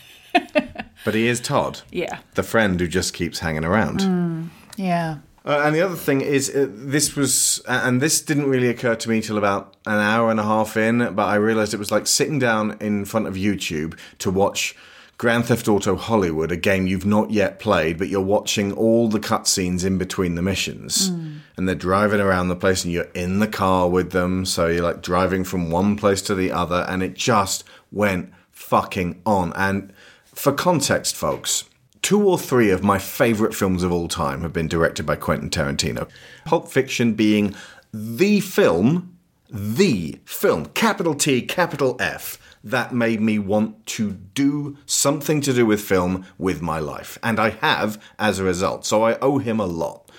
but 1.04 1.16
he 1.16 1.26
is 1.26 1.40
Todd, 1.40 1.82
yeah. 1.92 2.20
the 2.36 2.44
friend 2.44 2.80
who 2.80 2.88
just 2.88 3.16
keeps 3.16 3.40
hanging 3.40 3.66
around. 3.66 4.52
Yeah. 4.78 5.18
Uh, 5.44 5.64
and 5.66 5.74
the 5.76 5.82
other 5.82 5.96
thing 5.96 6.22
is, 6.22 6.50
uh, 6.56 6.68
this 6.70 7.16
was, 7.16 7.62
and 7.68 8.00
this 8.00 8.22
didn't 8.22 8.48
really 8.48 8.68
occur 8.68 8.94
to 8.96 9.10
me 9.10 9.22
till 9.22 9.40
about 9.40 9.76
an 9.88 9.98
hour 10.00 10.30
and 10.30 10.40
a 10.40 10.44
half 10.44 10.78
in, 10.78 11.16
but 11.16 11.24
I 11.26 11.36
realized 11.36 11.74
it 11.74 11.78
was 11.78 11.92
like 11.92 12.06
sitting 12.06 12.38
down 12.38 12.78
in 12.80 13.06
front 13.06 13.26
of 13.26 13.34
YouTube 13.34 13.98
to 14.20 14.30
watch 14.30 14.76
Grand 15.18 15.46
Theft 15.46 15.68
Auto 15.68 15.96
Hollywood, 15.96 16.52
a 16.52 16.58
game 16.58 16.88
you've 16.88 17.06
not 17.06 17.32
yet 17.32 17.60
played, 17.60 17.98
but 17.98 18.10
you're 18.10 18.22
watching 18.22 18.74
all 18.74 19.08
the 19.08 19.20
cutscenes 19.20 19.86
in 19.86 19.98
between 19.98 20.36
the 20.36 20.42
missions. 20.42 21.10
Hmm. 21.10 21.38
And 21.56 21.68
they're 21.68 21.76
driving 21.76 22.20
around 22.20 22.50
the 22.50 22.56
place, 22.56 22.84
and 22.84 22.92
you're 22.92 23.08
in 23.14 23.40
the 23.40 23.48
car 23.48 23.90
with 23.90 24.12
them, 24.12 24.46
so 24.46 24.68
you're 24.68 24.84
like 24.84 25.02
driving 25.02 25.46
from 25.46 25.72
one 25.72 25.96
place 25.96 26.22
to 26.24 26.36
the 26.36 26.52
other, 26.52 26.86
and 26.90 27.02
it 27.02 27.14
just 27.14 27.64
went 27.92 28.34
fucking 28.52 29.22
on. 29.26 29.54
And 29.54 29.94
for 30.26 30.52
context, 30.52 31.16
folks, 31.16 31.64
Two 32.06 32.30
or 32.30 32.38
three 32.38 32.70
of 32.70 32.84
my 32.84 33.00
favourite 33.00 33.56
films 33.56 33.82
of 33.82 33.92
all 33.92 34.08
time 34.08 34.42
have 34.42 34.54
been 34.54 34.68
directed 34.68 35.08
by 35.08 35.16
Quentin 35.16 35.50
Tarantino. 35.50 36.08
Pulp 36.46 36.68
Fiction 36.72 37.16
being 37.16 37.56
the 37.92 38.42
film, 38.42 39.18
the 39.50 40.20
film, 40.24 40.68
capital 40.68 41.16
T, 41.16 41.42
capital 41.42 41.98
F, 42.00 42.38
that 42.66 42.94
made 42.94 43.22
me 43.22 43.38
want 43.38 43.86
to 43.86 44.12
do 44.12 44.76
something 44.88 45.40
to 45.42 45.54
do 45.54 45.66
with 45.66 45.80
film 45.80 46.26
with 46.38 46.62
my 46.62 46.80
life. 46.80 47.18
And 47.22 47.40
I 47.40 47.52
have 47.52 48.02
as 48.18 48.40
a 48.40 48.44
result, 48.44 48.86
so 48.86 49.04
I 49.04 49.20
owe 49.20 49.38
him 49.38 49.60
a 49.60 49.66
lot. 49.68 50.10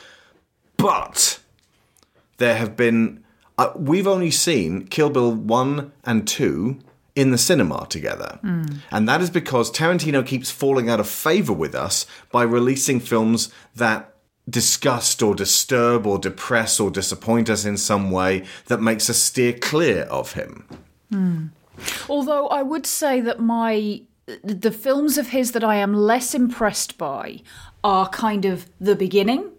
But 0.76 1.40
there 2.38 2.56
have 2.56 2.76
been. 2.76 3.24
Uh, 3.58 3.72
we've 3.74 4.06
only 4.06 4.30
seen 4.30 4.86
Kill 4.86 5.10
Bill 5.10 5.32
1 5.32 5.92
and 6.04 6.28
2 6.28 6.78
in 7.14 7.30
the 7.30 7.38
cinema 7.38 7.86
together. 7.88 8.38
And 8.90 9.08
that 9.08 9.22
is 9.22 9.30
because 9.30 9.70
Tarantino 9.72 10.24
keeps 10.24 10.50
falling 10.50 10.90
out 10.90 11.00
of 11.00 11.08
favor 11.08 11.54
with 11.54 11.74
us 11.74 12.06
by 12.30 12.42
releasing 12.42 13.00
films 13.00 13.48
that 13.74 14.12
disgust 14.48 15.22
or 15.22 15.34
disturb 15.34 16.06
or 16.06 16.18
depress 16.18 16.78
or 16.78 16.90
disappoint 16.90 17.48
us 17.48 17.64
in 17.64 17.78
some 17.78 18.10
way 18.10 18.44
that 18.66 18.80
makes 18.82 19.08
us 19.10 19.16
steer 19.16 19.54
clear 19.54 20.02
of 20.02 20.34
him. 20.34 20.66
Although 22.08 22.48
I 22.48 22.62
would 22.62 22.86
say 22.86 23.20
that 23.20 23.40
my 23.40 24.02
the 24.42 24.72
films 24.72 25.18
of 25.18 25.28
his 25.28 25.52
that 25.52 25.62
I 25.62 25.76
am 25.76 25.94
less 25.94 26.34
impressed 26.34 26.98
by 26.98 27.42
are 27.84 28.08
kind 28.08 28.44
of 28.44 28.68
the 28.80 28.96
beginning 28.96 29.52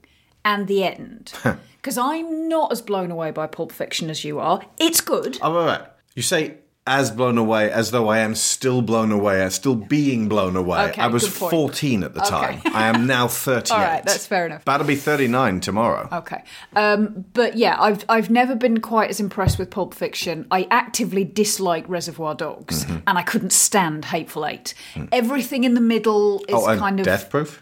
and 0.44 0.68
the 0.68 0.84
end. 0.84 1.34
Because 1.78 1.98
I'm 2.00 2.50
not 2.50 2.74
as 2.74 2.82
blown 2.82 3.12
away 3.12 3.32
by 3.32 3.48
Pulp 3.48 3.72
Fiction 3.72 4.10
as 4.10 4.26
you 4.26 4.40
are. 4.40 4.62
It's 4.78 5.00
good. 5.00 5.38
Oh, 5.42 5.56
right, 5.56 5.80
right. 5.80 5.90
You 6.16 6.22
say 6.22 6.56
as 6.88 7.12
blown 7.12 7.38
away 7.38 7.70
as 7.72 7.92
though 7.92 8.08
I 8.08 8.20
am 8.20 8.34
still 8.34 8.82
blown 8.82 9.12
away, 9.12 9.42
as 9.44 9.54
still 9.56 9.76
being 9.76 10.28
blown 10.30 10.56
away. 10.56 10.80
Okay, 10.90 11.02
I 11.02 11.08
was 11.08 11.28
14 11.28 12.04
at 12.04 12.14
the 12.14 12.22
time. 12.22 12.62
I 12.74 12.88
am 12.88 13.06
now 13.06 13.28
38. 13.28 13.72
All 13.72 13.78
right, 13.84 14.04
that's 14.04 14.26
fair 14.26 14.46
enough. 14.48 14.62
About 14.64 14.78
to 14.80 14.84
be 14.86 14.96
39 14.96 15.60
tomorrow. 15.60 16.08
Okay. 16.12 16.44
Um, 16.76 17.26
but 17.34 17.58
yeah, 17.58 17.76
I've 17.80 18.04
I've 18.10 18.30
never 18.30 18.56
been 18.56 18.80
quite 18.80 19.10
as 19.10 19.20
impressed 19.20 19.60
with 19.60 19.70
Pulp 19.70 19.94
Fiction. 19.94 20.48
I 20.50 20.68
actively 20.72 21.24
dislike 21.24 21.88
Reservoir 21.88 22.34
Dogs, 22.34 22.86
Mm-hmm. 22.86 22.98
and 23.06 23.18
I 23.18 23.22
couldn't 23.24 23.52
stand 23.54 24.06
Hateful 24.06 24.46
Eight. 24.46 24.74
Everything 25.12 25.64
in 25.66 25.74
the 25.74 25.82
middle 25.82 26.40
is 26.48 26.56
Mm. 26.56 26.60
oh, 26.60 26.68
and 26.68 26.80
kind 26.80 27.00
of 27.00 27.06
Death 27.06 27.30
Proof? 27.30 27.62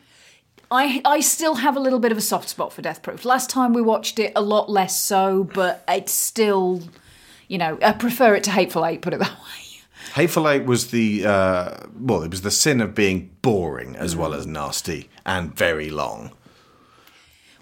I 0.71 1.01
I 1.05 1.19
still 1.19 1.55
have 1.55 1.75
a 1.77 1.79
little 1.79 1.99
bit 1.99 2.11
of 2.11 2.17
a 2.17 2.21
soft 2.21 2.49
spot 2.49 2.73
for 2.73 2.81
Death 2.81 3.01
Proof. 3.03 3.23
Last 3.25 3.49
time 3.49 3.73
we 3.73 3.81
watched 3.81 4.17
it, 4.19 4.31
a 4.35 4.41
lot 4.41 4.69
less 4.69 4.99
so, 4.99 5.43
but 5.53 5.83
it's 5.87 6.11
still, 6.11 6.81
you 7.47 7.57
know, 7.57 7.77
I 7.81 7.91
prefer 7.93 8.35
it 8.35 8.43
to 8.45 8.51
Hateful 8.51 8.85
Eight. 8.85 9.01
Put 9.01 9.13
it 9.13 9.19
that 9.19 9.31
way. 9.31 9.81
Hateful 10.15 10.47
Eight 10.47 10.65
was 10.65 10.91
the 10.91 11.25
uh, 11.25 11.77
well, 11.99 12.23
it 12.23 12.31
was 12.31 12.41
the 12.41 12.51
sin 12.51 12.81
of 12.81 12.95
being 12.95 13.31
boring 13.41 13.95
as 13.95 14.15
well 14.15 14.33
as 14.33 14.45
nasty 14.47 15.09
and 15.25 15.55
very 15.55 15.89
long. 15.89 16.31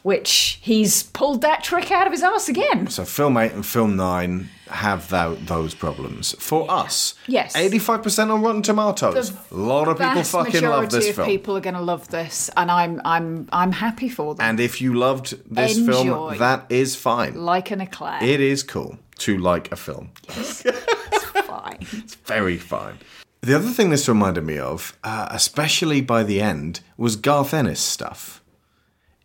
Which 0.03 0.59
he's 0.61 1.03
pulled 1.03 1.39
that 1.43 1.63
trick 1.63 1.89
out 1.89 2.07
of 2.07 2.11
his 2.11 2.23
ass 2.23 2.49
again. 2.49 2.87
So 2.87 3.05
film 3.05 3.37
eight 3.37 3.53
and 3.53 3.65
film 3.65 3.95
nine 3.95 4.49
have 4.67 5.07
tho- 5.07 5.35
those 5.35 5.73
problems 5.73 6.35
for 6.39 6.69
us. 6.69 7.15
Yes. 7.25 7.55
eighty-five 7.55 8.03
percent 8.03 8.29
on 8.29 8.41
Rotten 8.41 8.61
Tomatoes. 8.61 9.31
a 9.31 9.55
lot 9.55 9.87
of 9.87 9.97
people 9.97 10.23
fucking 10.23 10.61
love 10.63 10.89
this 10.89 11.07
of 11.07 11.15
film. 11.15 11.27
people 11.29 11.55
are 11.55 11.61
going 11.61 11.75
to 11.75 11.81
love 11.81 12.09
this, 12.09 12.49
and 12.57 12.69
I'm 12.69 12.99
I'm 13.05 13.47
I'm 13.53 13.71
happy 13.71 14.09
for 14.09 14.35
them. 14.35 14.45
And 14.45 14.59
if 14.59 14.81
you 14.81 14.93
loved 14.93 15.37
this 15.49 15.77
Enjoy. 15.77 15.93
film, 15.93 16.37
that 16.39 16.65
is 16.69 16.97
fine. 16.97 17.35
like 17.35 17.71
an 17.71 17.79
eclair, 17.79 18.21
It 18.21 18.41
is 18.41 18.61
cool 18.61 18.97
to 19.19 19.37
like 19.37 19.71
a 19.71 19.75
film. 19.75 20.11
Yes. 20.29 20.65
It's 21.13 21.25
fine. 21.47 21.77
It's 21.81 22.15
very 22.15 22.57
fine. 22.57 22.97
The 23.41 23.55
other 23.55 23.69
thing 23.69 23.89
this 23.89 24.07
reminded 24.09 24.43
me 24.43 24.57
of, 24.57 24.97
uh, 25.03 25.27
especially 25.31 26.01
by 26.01 26.23
the 26.23 26.41
end, 26.41 26.79
was 26.97 27.15
Garth 27.15 27.53
Ennis 27.53 27.79
stuff. 27.79 28.41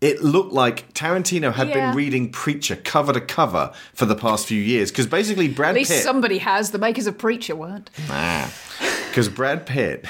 It 0.01 0.23
looked 0.23 0.53
like 0.53 0.93
Tarantino 0.95 1.53
had 1.55 1.69
Yeah. 1.69 1.75
been 1.89 1.97
reading 1.97 2.31
Preacher 2.31 2.77
cover 2.77 3.13
to 3.13 3.21
cover 3.21 3.73
for 3.95 4.05
the 4.07 4.15
past 4.15 4.47
few 4.47 4.61
years 4.61 4.91
because 4.91 5.07
basically 5.07 5.49
Brad 5.49 5.71
At 5.71 5.75
least 5.77 5.91
Pitt, 5.91 6.03
somebody 6.03 6.39
has. 6.39 6.71
The 6.71 6.79
makers 6.79 7.07
of 7.07 7.17
Preacher 7.19 7.57
weren't. 7.57 7.91
because 9.09 9.29
Brad 9.29 9.67
Pitt 9.67 10.05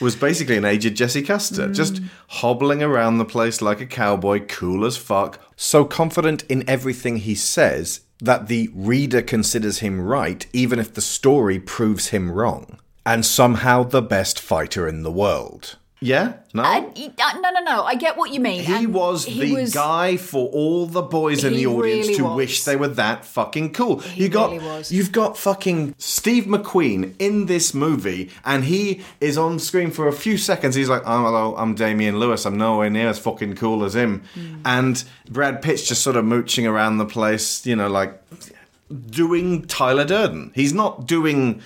was 0.00 0.16
basically 0.16 0.56
an 0.56 0.64
aged 0.64 0.96
Jesse 0.96 1.22
Custer, 1.22 1.72
just 1.72 2.00
hobbling 2.28 2.82
around 2.82 3.18
the 3.18 3.24
place 3.24 3.62
like 3.62 3.80
a 3.80 3.86
cowboy, 3.86 4.40
cool 4.46 4.84
as 4.84 4.96
fuck, 4.96 5.38
so 5.56 5.84
confident 5.84 6.42
in 6.48 6.68
everything 6.68 7.16
he 7.18 7.34
says. 7.34 8.00
That 8.20 8.48
the 8.48 8.70
reader 8.74 9.22
considers 9.22 9.78
him 9.78 10.00
right, 10.00 10.46
even 10.52 10.78
if 10.78 10.94
the 10.94 11.00
story 11.00 11.58
proves 11.58 12.08
him 12.08 12.30
wrong, 12.30 12.78
and 13.04 13.24
somehow 13.24 13.82
the 13.82 14.02
best 14.02 14.40
fighter 14.40 14.88
in 14.88 15.02
the 15.02 15.12
world. 15.12 15.76
Yeah? 15.98 16.34
No? 16.52 16.62
Uh, 16.62 16.80
uh, 16.90 17.38
no, 17.40 17.50
no, 17.50 17.60
no. 17.64 17.82
I 17.84 17.94
get 17.94 18.18
what 18.18 18.30
you 18.30 18.38
mean. 18.38 18.62
He 18.62 18.84
and 18.84 18.92
was 18.92 19.24
he 19.24 19.40
the 19.40 19.54
was- 19.62 19.72
guy 19.72 20.18
for 20.18 20.46
all 20.50 20.84
the 20.86 21.00
boys 21.00 21.42
in 21.42 21.54
the 21.54 21.66
audience 21.66 22.06
really 22.08 22.18
to 22.18 22.24
was. 22.24 22.36
wish 22.36 22.64
they 22.64 22.76
were 22.76 22.88
that 22.88 23.24
fucking 23.24 23.72
cool. 23.72 24.02
you 24.14 24.28
got 24.28 24.50
really 24.50 24.84
you've 24.90 25.10
got 25.10 25.38
fucking 25.38 25.94
Steve 25.96 26.44
McQueen 26.44 27.14
in 27.18 27.46
this 27.46 27.72
movie, 27.72 28.30
and 28.44 28.64
he 28.64 29.00
is 29.22 29.38
on 29.38 29.58
screen 29.58 29.90
for 29.90 30.06
a 30.06 30.12
few 30.12 30.36
seconds. 30.36 30.74
He's 30.74 30.90
like, 30.90 31.02
"Oh, 31.06 31.24
hello, 31.24 31.56
I'm 31.56 31.74
Damian 31.74 32.18
Lewis. 32.20 32.44
I'm 32.44 32.58
nowhere 32.58 32.90
near 32.90 33.08
as 33.08 33.18
fucking 33.18 33.56
cool 33.56 33.82
as 33.82 33.94
him." 33.96 34.22
Hmm. 34.34 34.56
And 34.66 35.04
Brad 35.30 35.62
Pitt's 35.62 35.88
just 35.88 36.02
sort 36.02 36.16
of 36.16 36.26
mooching 36.26 36.66
around 36.66 36.98
the 36.98 37.06
place, 37.06 37.64
you 37.66 37.74
know, 37.74 37.88
like 37.88 38.20
doing 39.10 39.64
Tyler 39.66 40.04
Durden. 40.04 40.52
He's 40.54 40.72
not 40.74 41.06
doing 41.06 41.62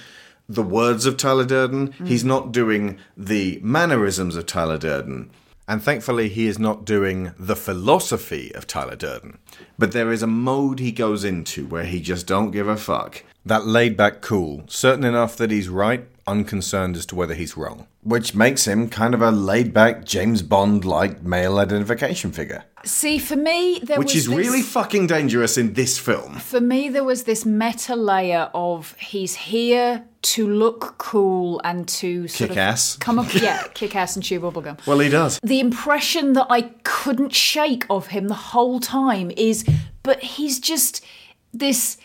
the 0.50 0.62
words 0.62 1.07
of 1.07 1.16
Tyler 1.16 1.45
Durden. 1.45 1.92
He's 2.04 2.25
not 2.25 2.50
doing 2.52 2.99
the 3.16 3.61
mannerisms 3.62 4.35
of 4.37 4.47
Tyler 4.47 4.78
Durden. 4.78 5.30
And 5.69 5.80
thankfully, 5.80 6.28
he 6.28 6.49
is 6.49 6.59
not 6.59 6.85
doing 6.85 7.33
the 7.38 7.54
philosophy 7.54 8.52
of 8.57 8.66
Tyler 8.66 8.97
Durden. 8.97 9.38
But 9.78 9.92
there 9.92 10.11
is 10.11 10.23
a 10.23 10.26
mode 10.26 10.80
he 10.80 10.90
goes 10.90 11.23
into 11.23 11.66
where 11.66 11.85
he 11.85 12.00
just 12.00 12.26
don't 12.26 12.50
give 12.50 12.66
a 12.66 12.76
fuck. 12.76 13.23
That 13.47 13.66
laid 13.66 13.97
back 13.97 14.21
cool, 14.21 14.64
certain 14.66 15.04
enough 15.04 15.37
that 15.37 15.52
he's 15.52 15.69
right, 15.69 16.09
unconcerned 16.30 16.96
as 16.96 17.04
to 17.06 17.14
whether 17.16 17.34
he's 17.34 17.56
wrong. 17.56 17.87
Which 18.02 18.34
makes 18.34 18.66
him 18.66 18.88
kind 18.88 19.12
of 19.14 19.20
a 19.20 19.30
laid 19.30 19.75
back 19.75 20.04
James 20.04 20.42
Bond 20.42 20.84
like 20.84 21.22
male 21.22 21.58
identification 21.58 22.32
figure. 22.32 22.64
See, 22.84 23.18
for 23.18 23.37
me, 23.37 23.80
there 23.82 23.99
Which 23.99 24.14
was 24.14 24.25
is 24.25 24.26
this- 24.26 24.37
really 24.38 24.62
fucking 24.62 25.06
dangerous 25.08 25.58
in 25.58 25.75
this 25.75 25.99
film. 25.99 26.37
For 26.37 26.60
me, 26.60 26.88
there 26.88 27.04
was 27.04 27.25
this 27.25 27.44
meta 27.44 27.94
layer 27.96 28.49
of 28.54 28.94
he's 28.99 29.34
here 29.34 30.04
to 30.22 30.49
look 30.49 30.96
cool 30.99 31.60
and 31.64 31.87
to 31.88 32.26
sort 32.28 32.49
Kick 32.49 32.50
of 32.52 32.58
ass. 32.58 32.96
come 32.96 33.18
up, 33.18 33.34
yeah, 33.34 33.64
kick 33.75 33.94
ass 33.96 34.16
and 34.16 34.25
chew 34.25 34.40
bubblegum. 34.40 34.78
Well, 34.87 34.99
he 35.00 35.08
does. 35.10 35.38
the 35.42 35.60
impression 35.60 36.32
that 36.34 36.46
I 36.49 36.62
couldn't 36.84 37.34
shake 37.34 37.84
of 37.90 38.08
him 38.08 38.28
the 38.28 38.34
whole 38.34 38.80
time 38.80 39.30
is, 39.37 39.64
but 40.02 40.20
he's 40.22 40.58
just 40.60 41.04
this, 41.52 41.96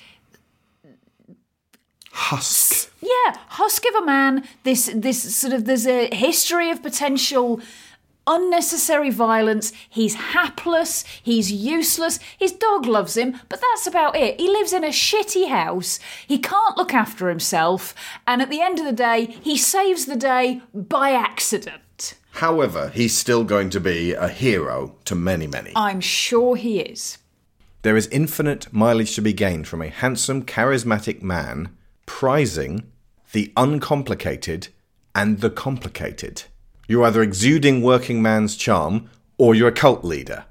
Husk. 2.18 2.92
yeah, 3.02 3.38
husk 3.50 3.84
of 3.86 3.96
a 4.02 4.06
man. 4.06 4.48
This, 4.64 4.90
this 4.96 5.36
sort 5.36 5.52
of, 5.52 5.66
there's 5.66 5.86
a 5.86 6.14
history 6.16 6.72
of 6.72 6.82
potential 6.82 7.60
unnecessary 8.26 9.10
violence. 9.10 9.74
He's 9.90 10.16
hapless. 10.16 11.04
He's 11.22 11.52
useless. 11.52 12.20
His 12.38 12.54
dog 12.54 12.86
loves 12.86 13.18
him, 13.18 13.40
but 13.50 13.62
that's 13.62 13.86
about 13.86 14.16
it. 14.16 14.40
He 14.40 14.48
lives 14.48 14.72
in 14.72 14.86
a 14.86 14.90
shitty 14.90 15.50
house. 15.50 16.00
He 16.26 16.38
can't 16.38 16.78
look 16.78 16.94
after 16.94 17.28
himself, 17.28 17.94
and 18.26 18.42
at 18.42 18.50
the 18.50 18.62
end 18.62 18.80
of 18.80 18.86
the 18.86 18.94
day, 18.94 19.36
he 19.42 19.58
saves 19.58 20.06
the 20.06 20.16
day 20.16 20.62
by 20.74 21.12
accident. 21.12 22.16
However, 22.32 22.90
he's 22.90 23.16
still 23.16 23.44
going 23.44 23.70
to 23.72 23.80
be 23.80 24.14
a 24.14 24.30
hero 24.30 24.96
to 25.06 25.16
many, 25.16 25.48
many. 25.48 25.74
I'm 25.76 26.02
sure 26.02 26.56
he 26.56 26.80
is. 26.80 27.18
There 27.82 27.98
is 27.98 28.08
infinite 28.08 28.74
mileage 28.74 29.16
to 29.16 29.22
be 29.22 29.34
gained 29.34 29.68
from 29.68 29.82
a 29.82 29.90
handsome, 29.90 30.44
charismatic 30.44 31.22
man 31.22 31.70
prizing 32.06 32.92
the 33.32 33.52
uncomplicated 33.58 34.70
and 35.14 35.40
the 35.42 35.50
complicated. 35.50 36.44
You're 36.88 37.06
either 37.06 37.22
exuding 37.22 37.82
working 37.82 38.22
man's 38.22 38.56
charm 38.56 39.10
or 39.38 39.56
you're 39.56 39.70
a 39.70 39.74
cult 39.74 40.04
leader. 40.04 40.46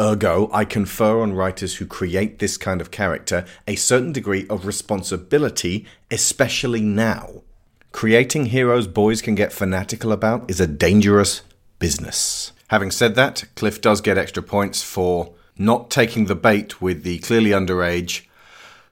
Ergo, 0.00 0.48
I 0.52 0.64
confer 0.64 1.20
on 1.20 1.34
writers 1.34 1.76
who 1.76 1.86
create 1.86 2.38
this 2.38 2.56
kind 2.56 2.80
of 2.80 2.90
character 2.90 3.44
a 3.68 3.76
certain 3.76 4.12
degree 4.12 4.46
of 4.48 4.66
responsibility, 4.66 5.86
especially 6.10 6.80
now. 6.80 7.42
Creating 7.92 8.46
heroes 8.46 8.86
boys 8.86 9.20
can 9.20 9.34
get 9.34 9.52
fanatical 9.52 10.12
about 10.12 10.50
is 10.50 10.60
a 10.60 10.66
dangerous 10.66 11.42
business. 11.78 12.52
Having 12.68 12.92
said 12.92 13.14
that, 13.16 13.44
Cliff 13.54 13.80
does 13.80 14.00
get 14.00 14.16
extra 14.16 14.42
points 14.42 14.82
for 14.82 15.34
not 15.58 15.90
taking 15.90 16.24
the 16.24 16.34
bait 16.34 16.80
with 16.80 17.02
the 17.02 17.18
clearly 17.18 17.50
underage 17.50 18.26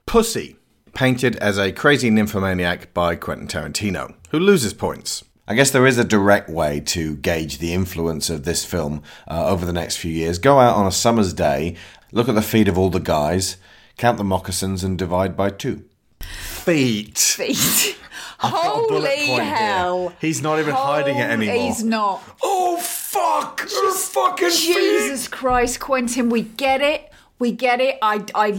Pussy, 0.05 0.57
painted 0.93 1.35
as 1.37 1.57
a 1.57 1.71
crazy 1.71 2.09
nymphomaniac 2.09 2.93
by 2.93 3.15
Quentin 3.15 3.47
Tarantino, 3.47 4.15
who 4.29 4.39
loses 4.39 4.73
points. 4.73 5.23
I 5.47 5.55
guess 5.55 5.71
there 5.71 5.87
is 5.87 5.97
a 5.97 6.03
direct 6.03 6.49
way 6.49 6.79
to 6.81 7.15
gauge 7.17 7.57
the 7.57 7.73
influence 7.73 8.29
of 8.29 8.43
this 8.45 8.63
film 8.63 9.03
uh, 9.27 9.47
over 9.47 9.65
the 9.65 9.73
next 9.73 9.97
few 9.97 10.11
years. 10.11 10.37
Go 10.37 10.59
out 10.59 10.75
on 10.75 10.87
a 10.87 10.91
summer's 10.91 11.33
day, 11.33 11.75
look 12.11 12.29
at 12.29 12.35
the 12.35 12.41
feet 12.41 12.67
of 12.67 12.77
all 12.77 12.89
the 12.89 12.99
guys, 12.99 13.57
count 13.97 14.17
the 14.17 14.23
moccasins, 14.23 14.83
and 14.83 14.97
divide 14.97 15.35
by 15.35 15.49
two. 15.49 15.83
Feet. 16.21 17.17
Feet. 17.17 17.97
I've 18.43 18.51
got 18.51 18.85
a 18.85 18.87
bullet 18.87 19.09
Holy 19.09 19.27
point 19.27 19.43
here. 19.43 19.55
hell. 19.55 20.13
He's 20.19 20.41
not 20.41 20.59
even 20.59 20.73
hiding 20.73 21.17
it 21.17 21.29
Holy- 21.29 21.47
anymore. 21.49 21.67
He's 21.67 21.83
not. 21.83 22.23
Oh 22.41 22.77
fuck! 22.77 23.61
Her 23.61 23.93
fucking 23.93 24.49
Jesus 24.49 25.27
Christ, 25.27 25.79
Quentin, 25.79 26.29
we 26.29 26.41
get 26.43 26.81
it. 26.81 27.11
We 27.39 27.51
get 27.51 27.81
it. 27.81 27.97
I, 28.01 28.23
I, 28.33 28.51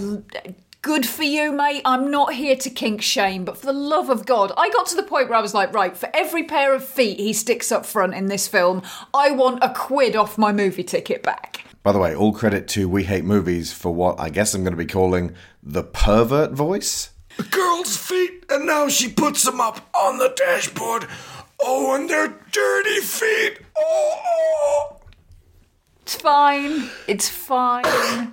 good 0.82 1.06
for 1.06 1.22
you, 1.22 1.52
mate. 1.52 1.80
I'm 1.84 2.10
not 2.10 2.34
here 2.34 2.56
to 2.56 2.68
kink 2.68 3.00
shame, 3.02 3.44
but 3.44 3.56
for 3.56 3.66
the 3.66 3.72
love 3.72 4.10
of 4.10 4.26
God, 4.26 4.52
I 4.56 4.68
got 4.70 4.86
to 4.88 4.96
the 4.96 5.04
point 5.04 5.28
where 5.28 5.38
I 5.38 5.42
was 5.42 5.54
like, 5.54 5.72
right, 5.72 5.96
for 5.96 6.10
every 6.12 6.42
pair 6.42 6.74
of 6.74 6.84
feet 6.84 7.18
he 7.18 7.32
sticks 7.32 7.72
up 7.72 7.86
front 7.86 8.14
in 8.14 8.26
this 8.26 8.48
film, 8.48 8.82
I 9.14 9.30
want 9.30 9.62
a 9.62 9.72
quid 9.72 10.16
off 10.16 10.36
my 10.36 10.52
movie 10.52 10.84
ticket 10.84 11.22
back. 11.22 11.64
By 11.84 11.92
the 11.92 11.98
way, 11.98 12.14
all 12.14 12.32
credit 12.32 12.68
to 12.68 12.88
We 12.88 13.04
Hate 13.04 13.24
Movies 13.24 13.72
for 13.72 13.94
what 13.94 14.20
I 14.20 14.28
guess 14.28 14.54
I'm 14.54 14.62
going 14.62 14.72
to 14.72 14.76
be 14.76 14.86
calling 14.86 15.34
the 15.62 15.84
pervert 15.84 16.52
voice. 16.52 17.10
The 17.36 17.44
girl's 17.44 17.96
feet, 17.96 18.44
and 18.50 18.66
now 18.66 18.88
she 18.88 19.08
puts 19.10 19.44
them 19.44 19.60
up 19.60 19.88
on 19.94 20.18
the 20.18 20.32
dashboard. 20.36 21.06
Oh, 21.64 21.94
and 21.94 22.10
they're 22.10 22.38
dirty 22.50 23.00
feet. 23.00 23.60
Oh, 23.78 24.20
oh. 24.26 24.96
It's 26.02 26.16
fine. 26.16 26.90
It's 27.06 27.28
fine. 27.28 28.32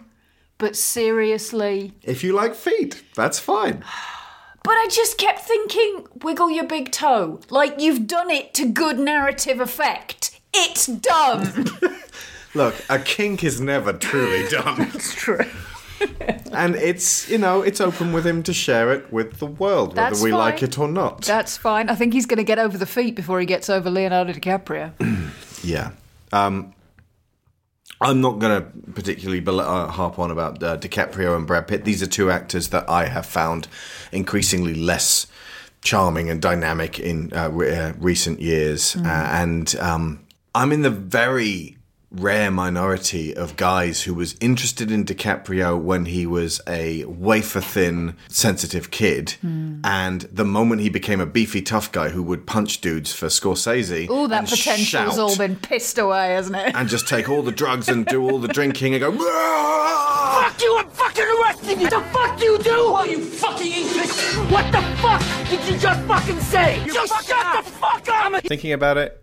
But 0.60 0.76
seriously. 0.76 1.94
If 2.04 2.24
you 2.24 2.34
like 2.34 2.54
feet, 2.54 3.04
that's 3.16 3.40
fine. 3.40 3.84
But 4.62 4.74
I 4.74 4.90
just 4.92 5.18
kept 5.18 5.40
thinking, 5.40 6.06
wiggle 6.22 6.52
your 6.52 6.66
big 6.66 6.92
toe. 6.92 7.40
Like 7.50 7.80
you've 7.80 8.06
done 8.08 8.30
it 8.30 8.54
to 8.56 8.66
good 8.68 9.00
narrative 9.00 9.62
effect. 9.62 10.38
It's 10.54 10.86
done. 10.86 11.66
Look, 12.54 12.76
a 12.90 13.00
kink 13.00 13.42
is 13.44 13.62
never 13.62 13.94
truly 13.94 14.48
done. 14.50 14.90
That's 14.92 15.16
true. 15.16 15.46
and 16.52 16.76
it's, 16.76 17.30
you 17.30 17.38
know, 17.38 17.62
it's 17.62 17.80
open 17.80 18.12
with 18.12 18.28
him 18.28 18.44
to 18.44 18.54
share 18.54 18.92
it 18.92 19.12
with 19.14 19.40
the 19.40 19.46
world, 19.48 19.96
whether 19.96 20.10
That's 20.10 20.22
we 20.22 20.32
fine. 20.32 20.40
like 20.40 20.62
it 20.62 20.78
or 20.78 20.90
not. 20.90 21.22
That's 21.22 21.56
fine. 21.58 21.90
I 21.90 21.96
think 21.96 22.14
he's 22.14 22.26
going 22.26 22.38
to 22.38 22.44
get 22.44 22.60
over 22.60 22.78
the 22.78 22.86
feet 22.86 23.16
before 23.16 23.40
he 23.40 23.46
gets 23.46 23.70
over 23.70 23.90
Leonardo 23.90 24.34
DiCaprio. 24.34 24.92
Yeah. 25.64 25.92
Um, 26.32 26.74
I'm 28.02 28.22
not 28.22 28.40
going 28.40 28.62
to 28.62 28.92
particularly 28.94 29.42
bel- 29.42 29.60
uh, 29.60 29.88
harp 29.88 30.20
on 30.20 30.32
about 30.32 30.64
uh, 30.64 30.78
DiCaprio 30.78 31.36
and 31.36 31.46
Brad 31.46 31.68
Pitt. 31.68 31.84
These 31.84 32.02
are 32.02 32.08
two 32.08 32.32
actors 32.32 32.70
that 32.70 32.90
I 32.90 33.06
have 33.06 33.26
found 33.26 33.68
increasingly 34.12 34.74
less 34.74 35.28
charming 35.82 36.30
and 36.30 36.42
dynamic 36.42 37.00
in 37.00 37.34
uh, 37.34 37.50
re- 37.50 37.76
uh, 37.76 37.94
recent 37.98 38.40
years. 38.40 38.96
Uh, 38.96 39.02
and 39.06 39.76
um, 39.78 40.26
I'm 40.56 40.72
in 40.72 40.82
the 40.82 40.90
very 40.90 41.78
rare 42.12 42.50
minority 42.50 43.36
of 43.36 43.56
guys 43.56 44.04
who 44.04 44.14
was 44.14 44.36
interested 44.42 44.92
in 44.92 45.06
DiCaprio 45.06 45.80
when 45.80 46.06
he 46.06 46.26
was 46.26 46.60
a 46.68 47.06
wafer 47.06 47.62
thin, 47.62 48.16
sensitive 48.28 48.90
kid. 48.92 49.32
Hmm. 49.42 49.82
And 49.84 50.22
the 50.22 50.46
moment 50.46 50.82
he 50.82 50.90
became 50.90 51.20
a 51.22 51.26
beefy, 51.26 51.62
tough 51.62 51.92
guy 51.92 52.10
who 52.10 52.24
would 52.24 52.48
punch 52.48 52.82
dudes 52.82 53.14
for 53.14 53.28
Scorsese. 53.28 54.10
All 54.10 54.28
that 54.28 54.40
and 54.40 54.50
potential's 54.50 55.20
all 55.20 55.38
been 55.38 55.56
pissed 55.56 55.98
away, 55.98 56.34
hasn't 56.34 56.56
it? 56.58 56.76
and 56.76 56.90
just 56.90 57.08
take 57.08 57.30
all 57.30 57.42
the 57.42 57.52
drugs 57.52 57.90
and 57.90 58.06
do 58.06 58.22
all 58.24 58.40
the 58.40 58.48
drinking 58.48 58.94
and 58.96 59.02
go. 59.02 59.10
"Rah!" 59.12 60.40
Fuck 60.50 60.62
you! 60.62 60.78
I'm 60.78 60.90
fucking 60.90 61.26
arresting 61.26 61.82
you! 61.82 61.90
The 61.90 62.02
fuck 62.12 62.42
you 62.42 62.58
do? 62.60 62.72
Oh, 62.74 63.04
you 63.04 63.20
fucking 63.20 63.72
English! 63.72 64.36
What 64.52 64.72
the 64.72 64.82
fuck 65.02 65.22
did 65.50 65.72
you 65.72 65.78
just 65.78 66.02
fucking 66.08 66.40
say? 66.40 66.82
just 66.86 67.28
shut 67.28 67.66
the 67.66 67.72
fuck 67.72 68.08
up! 68.10 68.44
Thinking 68.44 68.74
about 68.74 68.98
it, 68.98 69.22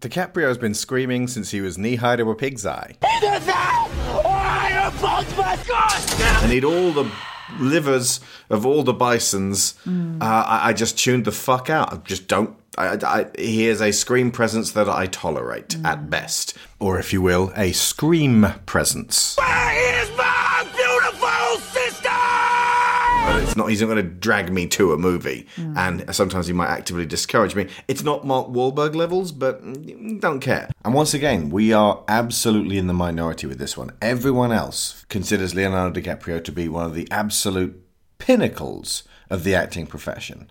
DiCaprio's 0.00 0.58
been 0.58 0.74
screaming 0.74 1.26
since 1.26 1.50
he 1.52 1.62
was 1.62 1.78
knee 1.78 1.96
high 1.96 2.16
to 2.16 2.30
a 2.30 2.34
pig's 2.34 2.66
eye. 2.66 2.96
Either 3.02 3.38
that, 3.46 3.88
or 4.24 4.30
I 4.30 4.88
apologize. 4.88 5.66
God 5.66 6.18
damn 6.18 6.44
I 6.44 6.48
need 6.48 6.64
all 6.64 6.92
the 6.92 7.10
livers 7.58 8.20
of 8.50 8.66
all 8.66 8.82
the 8.82 8.92
bisons. 8.92 9.74
Uh, 9.86 10.18
I, 10.20 10.68
I 10.68 10.72
just 10.74 10.98
tuned 10.98 11.24
the 11.24 11.32
fuck 11.32 11.70
out. 11.70 11.94
I 11.94 11.96
just 11.98 12.28
don't. 12.28 12.54
I, 12.76 12.98
I, 13.02 13.26
he 13.38 13.66
is 13.68 13.80
a 13.80 13.90
scream 13.90 14.30
presence 14.30 14.72
that 14.72 14.86
I 14.86 15.06
tolerate 15.06 15.78
at 15.82 16.10
best, 16.10 16.54
or 16.78 16.98
if 16.98 17.14
you 17.14 17.22
will, 17.22 17.50
a 17.56 17.72
scream 17.72 18.48
presence. 18.66 19.34
Where 19.38 20.02
is 20.02 20.10
my? 20.18 20.55
It's 23.46 23.54
not. 23.56 23.70
He's 23.70 23.80
not 23.80 23.86
going 23.86 23.98
to 23.98 24.02
drag 24.02 24.52
me 24.52 24.66
to 24.66 24.92
a 24.92 24.98
movie, 24.98 25.46
and 25.56 26.12
sometimes 26.12 26.48
he 26.48 26.52
might 26.52 26.66
actively 26.68 27.06
discourage 27.06 27.54
me. 27.54 27.68
It's 27.86 28.02
not 28.02 28.26
Mark 28.26 28.48
Wahlberg 28.48 28.96
levels, 28.96 29.30
but 29.30 29.62
mm, 29.64 30.20
don't 30.20 30.40
care. 30.40 30.68
And 30.84 30.92
once 30.92 31.14
again, 31.14 31.50
we 31.50 31.72
are 31.72 32.02
absolutely 32.08 32.76
in 32.76 32.88
the 32.88 32.92
minority 32.92 33.46
with 33.46 33.58
this 33.58 33.76
one. 33.76 33.92
Everyone 34.02 34.50
else 34.50 35.06
considers 35.08 35.54
Leonardo 35.54 36.00
DiCaprio 36.00 36.42
to 36.42 36.50
be 36.50 36.68
one 36.68 36.86
of 36.86 36.94
the 36.94 37.06
absolute 37.12 37.80
pinnacles 38.18 39.04
of 39.30 39.44
the 39.44 39.54
acting 39.54 39.86
profession. 39.86 40.50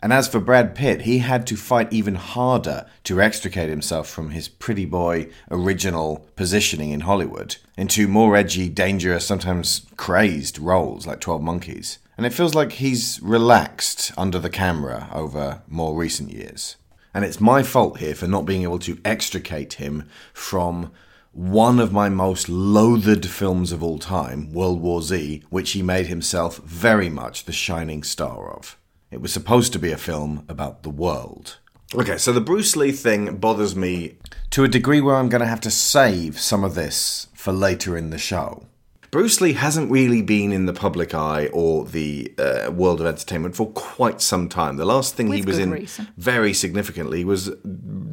And 0.00 0.12
as 0.12 0.28
for 0.28 0.38
Brad 0.38 0.76
Pitt, 0.76 1.02
he 1.02 1.18
had 1.18 1.44
to 1.48 1.56
fight 1.56 1.92
even 1.92 2.14
harder 2.14 2.86
to 3.02 3.20
extricate 3.20 3.68
himself 3.68 4.08
from 4.08 4.30
his 4.30 4.46
pretty 4.46 4.84
boy 4.84 5.28
original 5.50 6.28
positioning 6.36 6.90
in 6.90 7.00
Hollywood 7.00 7.56
into 7.76 8.06
more 8.06 8.36
edgy, 8.36 8.68
dangerous, 8.68 9.26
sometimes 9.26 9.86
crazed 9.96 10.60
roles 10.60 11.04
like 11.04 11.18
12 11.18 11.42
Monkeys. 11.42 11.98
And 12.16 12.26
it 12.26 12.32
feels 12.32 12.54
like 12.54 12.72
he's 12.72 13.20
relaxed 13.22 14.12
under 14.16 14.38
the 14.38 14.50
camera 14.50 15.08
over 15.12 15.62
more 15.66 15.96
recent 15.96 16.30
years. 16.30 16.76
And 17.14 17.24
it's 17.24 17.40
my 17.40 17.62
fault 17.62 17.98
here 17.98 18.14
for 18.14 18.26
not 18.26 18.46
being 18.46 18.62
able 18.62 18.78
to 18.80 18.98
extricate 19.04 19.74
him 19.74 20.08
from 20.32 20.92
one 21.32 21.78
of 21.78 21.92
my 21.92 22.08
most 22.08 22.48
loathed 22.48 23.26
films 23.26 23.72
of 23.72 23.82
all 23.82 23.98
time, 23.98 24.52
World 24.52 24.80
War 24.80 25.00
Z, 25.00 25.42
which 25.48 25.72
he 25.72 25.82
made 25.82 26.06
himself 26.06 26.58
very 26.58 27.08
much 27.08 27.44
the 27.44 27.52
shining 27.52 28.02
star 28.02 28.52
of. 28.52 28.78
It 29.10 29.20
was 29.20 29.32
supposed 29.32 29.72
to 29.72 29.78
be 29.78 29.92
a 29.92 29.98
film 29.98 30.44
about 30.48 30.82
the 30.82 30.90
world. 30.90 31.58
Okay, 31.94 32.16
so 32.16 32.32
the 32.32 32.40
Bruce 32.40 32.76
Lee 32.76 32.92
thing 32.92 33.36
bothers 33.36 33.76
me 33.76 34.16
to 34.50 34.64
a 34.64 34.68
degree 34.68 35.00
where 35.00 35.16
I'm 35.16 35.28
going 35.28 35.42
to 35.42 35.46
have 35.46 35.60
to 35.62 35.70
save 35.70 36.38
some 36.40 36.64
of 36.64 36.74
this 36.74 37.28
for 37.34 37.52
later 37.52 37.96
in 37.96 38.10
the 38.10 38.18
show. 38.18 38.66
Bruce 39.12 39.42
Lee 39.42 39.52
hasn't 39.52 39.90
really 39.90 40.22
been 40.22 40.52
in 40.52 40.64
the 40.64 40.72
public 40.72 41.12
eye 41.14 41.48
or 41.52 41.84
the 41.84 42.32
uh, 42.38 42.70
world 42.72 42.98
of 42.98 43.06
entertainment 43.06 43.54
for 43.54 43.66
quite 43.72 44.22
some 44.22 44.48
time. 44.48 44.78
The 44.78 44.86
last 44.86 45.14
thing 45.16 45.30
he 45.30 45.42
was 45.42 45.58
in 45.58 45.70
reason. 45.70 46.08
very 46.16 46.54
significantly 46.54 47.22
was 47.22 47.50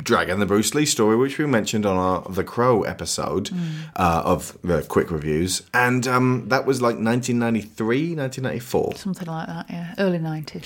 Dragon 0.03 0.41
the 0.41 0.45
Bruce 0.45 0.75
Lee 0.75 0.85
story, 0.85 1.15
which 1.15 1.37
we 1.37 1.45
mentioned 1.45 1.85
on 1.85 1.95
our 1.95 2.29
The 2.29 2.43
Crow 2.43 2.83
episode 2.83 3.45
Mm. 3.49 3.69
uh, 3.95 4.23
of 4.25 4.57
the 4.61 4.81
quick 4.81 5.09
reviews. 5.09 5.61
And 5.73 6.05
um, 6.05 6.49
that 6.49 6.65
was 6.65 6.81
like 6.81 6.97
1993, 6.97 8.15
1994. 8.15 8.95
Something 8.97 9.27
like 9.29 9.47
that, 9.47 9.67
yeah. 9.69 9.93
Early 9.97 10.19
90s. 10.19 10.65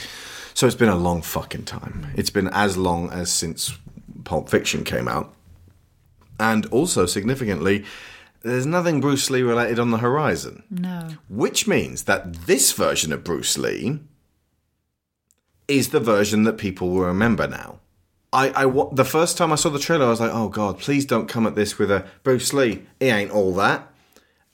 So 0.56 0.66
it's 0.66 0.76
been 0.76 0.90
a 0.90 0.96
long 0.96 1.22
fucking 1.22 1.66
time. 1.66 2.08
It's 2.16 2.32
been 2.32 2.48
as 2.48 2.76
long 2.76 3.12
as 3.12 3.32
since 3.32 3.78
Pulp 4.24 4.50
Fiction 4.50 4.84
came 4.84 5.08
out. 5.08 5.32
And 6.40 6.66
also, 6.68 7.06
significantly, 7.06 7.86
there's 8.44 8.66
nothing 8.66 9.02
Bruce 9.02 9.30
Lee 9.30 9.42
related 9.42 9.80
on 9.80 9.92
the 9.92 9.98
horizon. 9.98 10.64
No. 10.70 11.10
Which 11.30 11.68
means 11.68 12.04
that 12.04 12.34
this 12.46 12.74
version 12.74 13.12
of 13.14 13.24
Bruce 13.24 13.58
Lee 13.58 14.00
is 15.68 15.90
the 15.90 16.00
version 16.00 16.44
that 16.44 16.58
people 16.58 16.90
will 16.90 17.06
remember 17.06 17.48
now. 17.48 17.80
I, 18.34 18.66
I 18.66 18.90
the 18.92 19.06
first 19.06 19.38
time 19.38 19.52
I 19.52 19.56
saw 19.56 19.70
the 19.70 19.80
trailer, 19.80 20.06
I 20.06 20.10
was 20.10 20.20
like, 20.20 20.34
oh 20.34 20.50
god, 20.50 20.80
please 20.80 21.06
don't 21.06 21.28
come 21.30 21.48
at 21.48 21.56
this 21.56 21.78
with 21.78 21.92
a 21.92 22.06
Bruce 22.24 22.52
Lee. 22.52 22.84
He 23.00 23.08
ain't 23.08 23.32
all 23.32 23.54
that. 23.56 23.90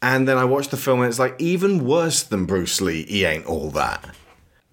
And 0.01 0.27
then 0.27 0.38
I 0.38 0.46
watched 0.46 0.72
the 0.72 0.77
film, 0.77 1.01
and 1.01 1.10
it's 1.10 1.19
like 1.19 1.36
even 1.39 1.86
worse 1.86 2.24
than 2.24 2.46
Bruce 2.46 2.79
Lee. 2.79 3.03
He 3.03 3.25
ain't 3.25 3.46
all 3.46 3.69
that. 3.72 4.15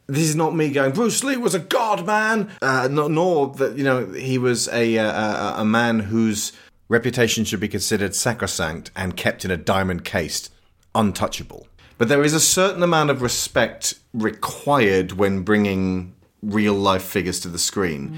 This 0.08 0.24
is 0.24 0.36
not 0.36 0.54
me 0.54 0.70
going. 0.70 0.92
Bruce 0.92 1.24
Lee 1.24 1.36
was 1.36 1.54
a 1.54 1.58
god, 1.58 2.06
man. 2.06 2.50
Uh, 2.62 2.88
no, 2.90 3.08
nor 3.08 3.48
that 3.54 3.76
you 3.76 3.82
know 3.82 4.06
he 4.06 4.38
was 4.38 4.68
a, 4.68 4.96
a 4.96 5.06
a 5.06 5.54
a 5.58 5.64
man 5.64 5.98
whose 5.98 6.52
reputation 6.88 7.44
should 7.44 7.60
be 7.60 7.68
considered 7.68 8.14
sacrosanct 8.14 8.90
and 8.94 9.16
kept 9.16 9.44
in 9.44 9.50
a 9.50 9.56
diamond 9.56 10.04
case, 10.04 10.50
untouchable. 10.94 11.66
But 11.98 12.08
there 12.08 12.22
is 12.22 12.34
a 12.34 12.40
certain 12.40 12.82
amount 12.82 13.10
of 13.10 13.22
respect 13.22 13.94
required 14.12 15.12
when 15.12 15.42
bringing 15.42 16.14
real 16.42 16.74
life 16.74 17.02
figures 17.02 17.40
to 17.40 17.48
the 17.48 17.58
screen. 17.58 18.16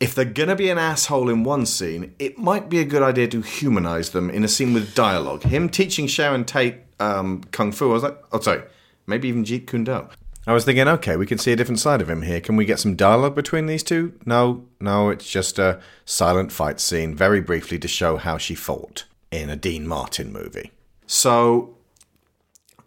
If 0.00 0.14
they're 0.14 0.24
gonna 0.24 0.56
be 0.56 0.68
an 0.68 0.78
asshole 0.78 1.30
in 1.30 1.44
one 1.44 1.66
scene, 1.66 2.14
it 2.18 2.36
might 2.36 2.68
be 2.68 2.80
a 2.80 2.84
good 2.84 3.02
idea 3.02 3.28
to 3.28 3.40
humanize 3.40 4.10
them 4.10 4.28
in 4.28 4.44
a 4.44 4.48
scene 4.48 4.74
with 4.74 4.94
dialogue. 4.94 5.42
Him 5.44 5.68
teaching 5.68 6.06
Sharon 6.06 6.44
Tate 6.44 6.76
um, 7.00 7.42
kung 7.52 7.72
fu, 7.72 7.90
I 7.90 7.94
was 7.94 8.02
like, 8.02 8.18
oh 8.32 8.40
sorry, 8.40 8.62
maybe 9.06 9.28
even 9.28 9.44
Jeet 9.44 9.66
Kune 9.66 9.84
Do. 9.84 10.08
I 10.46 10.52
was 10.52 10.64
thinking, 10.64 10.88
okay, 10.88 11.16
we 11.16 11.26
can 11.26 11.38
see 11.38 11.52
a 11.52 11.56
different 11.56 11.80
side 11.80 12.02
of 12.02 12.10
him 12.10 12.22
here. 12.22 12.40
Can 12.40 12.56
we 12.56 12.66
get 12.66 12.78
some 12.78 12.96
dialogue 12.96 13.34
between 13.34 13.66
these 13.66 13.82
two? 13.82 14.12
No, 14.26 14.66
no, 14.78 15.08
it's 15.08 15.28
just 15.28 15.58
a 15.58 15.80
silent 16.04 16.52
fight 16.52 16.80
scene, 16.80 17.14
very 17.14 17.40
briefly 17.40 17.78
to 17.78 17.88
show 17.88 18.18
how 18.18 18.36
she 18.36 18.54
fought 18.54 19.04
in 19.30 19.48
a 19.48 19.56
Dean 19.56 19.86
Martin 19.86 20.32
movie. 20.32 20.70
So 21.06 21.76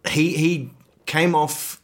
he 0.08 0.36
he 0.36 0.70
came 1.06 1.34
off 1.34 1.80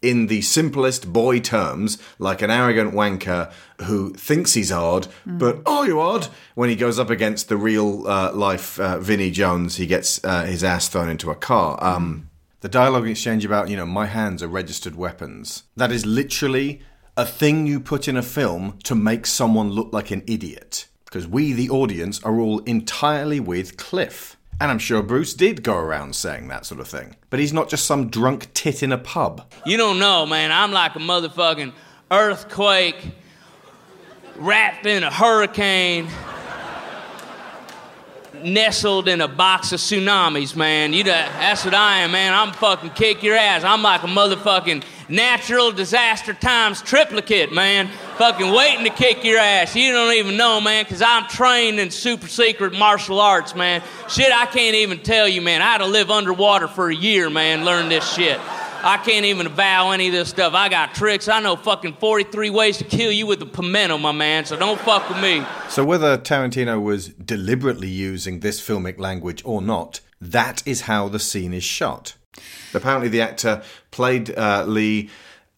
in 0.00 0.28
the 0.28 0.40
simplest 0.42 1.12
boy 1.12 1.40
terms 1.40 1.98
like 2.18 2.40
an 2.40 2.50
arrogant 2.50 2.94
wanker 2.94 3.50
who 3.82 4.12
thinks 4.14 4.54
he's 4.54 4.70
odd, 4.70 5.08
but 5.26 5.60
oh, 5.66 5.82
you 5.82 6.00
odd. 6.00 6.28
When 6.54 6.70
he 6.70 6.76
goes 6.76 6.98
up 6.98 7.10
against 7.10 7.48
the 7.48 7.56
real 7.56 8.06
uh, 8.06 8.32
life 8.32 8.78
uh, 8.78 8.98
Vinnie 8.98 9.30
Jones, 9.30 9.76
he 9.76 9.86
gets 9.86 10.22
uh, 10.24 10.44
his 10.44 10.62
ass 10.62 10.88
thrown 10.88 11.08
into 11.08 11.30
a 11.30 11.34
car. 11.34 11.82
Um, 11.82 12.27
the 12.60 12.68
dialogue 12.68 13.06
exchange 13.06 13.44
about, 13.44 13.68
you 13.68 13.76
know, 13.76 13.86
my 13.86 14.06
hands 14.06 14.42
are 14.42 14.48
registered 14.48 14.96
weapons. 14.96 15.62
That 15.76 15.92
is 15.92 16.04
literally 16.04 16.80
a 17.16 17.24
thing 17.24 17.66
you 17.66 17.80
put 17.80 18.08
in 18.08 18.16
a 18.16 18.22
film 18.22 18.78
to 18.84 18.94
make 18.94 19.26
someone 19.26 19.70
look 19.70 19.92
like 19.92 20.10
an 20.10 20.22
idiot. 20.26 20.86
Because 21.04 21.26
we, 21.26 21.52
the 21.52 21.70
audience, 21.70 22.22
are 22.22 22.38
all 22.38 22.58
entirely 22.60 23.40
with 23.40 23.76
Cliff. 23.76 24.36
And 24.60 24.72
I'm 24.72 24.80
sure 24.80 25.02
Bruce 25.02 25.34
did 25.34 25.62
go 25.62 25.76
around 25.76 26.16
saying 26.16 26.48
that 26.48 26.66
sort 26.66 26.80
of 26.80 26.88
thing. 26.88 27.14
But 27.30 27.38
he's 27.38 27.52
not 27.52 27.68
just 27.68 27.86
some 27.86 28.08
drunk 28.08 28.52
tit 28.54 28.82
in 28.82 28.90
a 28.90 28.98
pub. 28.98 29.52
You 29.64 29.76
don't 29.76 30.00
know, 30.00 30.26
man. 30.26 30.50
I'm 30.50 30.72
like 30.72 30.96
a 30.96 30.98
motherfucking 30.98 31.72
earthquake 32.10 33.12
wrapped 34.36 34.84
in 34.84 35.04
a 35.04 35.10
hurricane, 35.10 36.08
nestled 38.44 39.08
in 39.08 39.20
a 39.20 39.28
box 39.28 39.72
of 39.72 39.80
tsunamis, 39.80 40.56
man. 40.56 40.92
You 40.92 41.04
da- 41.04 41.28
that's 41.38 41.64
what 41.64 41.74
I 41.74 42.00
am, 42.00 42.12
man. 42.12 42.32
I'm 42.32 42.52
fucking 42.52 42.90
kick 42.90 43.22
your 43.22 43.36
ass. 43.36 43.64
I'm 43.64 43.82
like 43.82 44.02
a 44.02 44.06
motherfucking 44.06 44.84
natural 45.08 45.72
disaster 45.72 46.34
times 46.34 46.82
triplicate, 46.82 47.52
man. 47.52 47.88
Fucking 48.16 48.52
waiting 48.52 48.84
to 48.84 48.90
kick 48.90 49.24
your 49.24 49.38
ass. 49.38 49.74
You 49.74 49.92
don't 49.92 50.14
even 50.14 50.36
know, 50.36 50.60
man, 50.60 50.84
because 50.84 51.02
I'm 51.02 51.26
trained 51.28 51.80
in 51.80 51.90
super 51.90 52.28
secret 52.28 52.72
martial 52.72 53.20
arts, 53.20 53.54
man. 53.54 53.82
Shit, 54.08 54.32
I 54.32 54.46
can't 54.46 54.76
even 54.76 55.00
tell 55.00 55.28
you, 55.28 55.40
man. 55.40 55.62
I 55.62 55.72
had 55.72 55.78
to 55.78 55.86
live 55.86 56.10
underwater 56.10 56.68
for 56.68 56.90
a 56.90 56.94
year, 56.94 57.30
man, 57.30 57.64
learn 57.64 57.88
this 57.88 58.10
shit. 58.12 58.40
I 58.82 58.96
can't 58.98 59.24
even 59.26 59.46
avow 59.46 59.90
any 59.90 60.06
of 60.06 60.12
this 60.12 60.28
stuff. 60.28 60.54
I 60.54 60.68
got 60.68 60.94
tricks. 60.94 61.26
I 61.26 61.40
know 61.40 61.56
fucking 61.56 61.94
43 61.94 62.50
ways 62.50 62.78
to 62.78 62.84
kill 62.84 63.10
you 63.10 63.26
with 63.26 63.42
a 63.42 63.46
pimento, 63.46 63.98
my 63.98 64.12
man, 64.12 64.44
so 64.44 64.56
don't 64.56 64.80
fuck 64.80 65.08
with 65.08 65.20
me. 65.20 65.44
So, 65.68 65.84
whether 65.84 66.16
Tarantino 66.16 66.80
was 66.80 67.08
deliberately 67.08 67.88
using 67.88 68.40
this 68.40 68.60
filmic 68.60 68.98
language 68.98 69.42
or 69.44 69.60
not, 69.60 70.00
that 70.20 70.62
is 70.66 70.82
how 70.82 71.08
the 71.08 71.18
scene 71.18 71.52
is 71.52 71.64
shot. 71.64 72.14
Apparently, 72.72 73.08
the 73.08 73.20
actor 73.20 73.62
played 73.90 74.36
uh, 74.36 74.64
Lee 74.66 75.10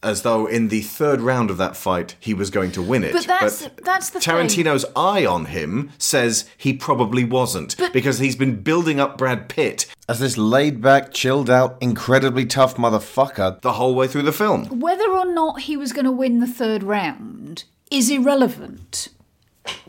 as 0.03 0.23
though 0.23 0.47
in 0.47 0.69
the 0.69 0.81
third 0.81 1.21
round 1.21 1.51
of 1.51 1.59
that 1.59 1.77
fight 1.77 2.17
he 2.19 2.33
was 2.33 2.49
going 2.51 2.73
to 2.73 2.81
win 2.83 3.05
it. 3.05 3.13
But 3.13 3.27
that's- 3.27 3.69
that's 3.85 4.11
the 4.11 4.21
thing. 4.21 4.35
Tarantino's 4.35 4.87
eye 4.97 5.27
on 5.27 5.47
him 5.47 5.91
says 5.99 6.47
he 6.57 6.73
probably 6.73 7.23
wasn't 7.25 7.77
because 7.93 8.19
he's 8.19 8.37
been 8.37 8.63
building 8.63 8.99
up 8.99 9.19
Brad 9.19 9.49
Pitt 9.49 9.87
as 10.09 10.19
this 10.21 10.39
laid 10.39 10.81
back, 10.81 11.13
chilled 11.13 11.51
out, 11.51 11.77
incredibly 11.81 12.47
tough 12.47 12.77
motherfucker 12.77 13.61
the 13.61 13.75
whole 13.75 13.95
way 13.95 14.07
through 14.09 14.23
the 14.23 14.33
film. 14.33 14.81
Whether 14.81 15.09
or 15.11 15.27
not 15.27 15.61
he 15.63 15.77
was 15.77 15.93
going 15.93 16.07
to 16.07 16.11
win 16.13 16.41
the 16.41 16.47
third 16.47 16.83
round 16.83 17.65
is 17.91 18.11
irrelevant. 18.11 19.09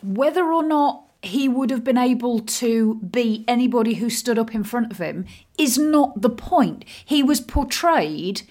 Whether 0.04 0.52
or 0.52 0.63
not 0.63 1.04
he 1.24 1.47
would 1.47 1.69
have 1.69 1.84
been 1.84 1.97
able 2.00 2.39
to 2.39 2.95
beat 2.95 3.45
anybody 3.47 3.93
who 3.95 4.10
stood 4.10 4.39
up 4.39 4.54
in 4.56 4.63
front 4.63 4.91
of 4.91 4.97
him 4.97 5.26
is 5.58 5.78
not 5.78 6.21
the 6.21 6.30
point. 6.32 6.84
He 7.06 7.21
was 7.24 7.39
portrayed 7.39 8.41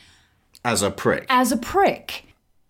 As 0.65 0.83
a 0.83 0.91
prick. 0.91 1.27
as 1.31 1.53
a 1.53 1.57
prick. 1.57 2.27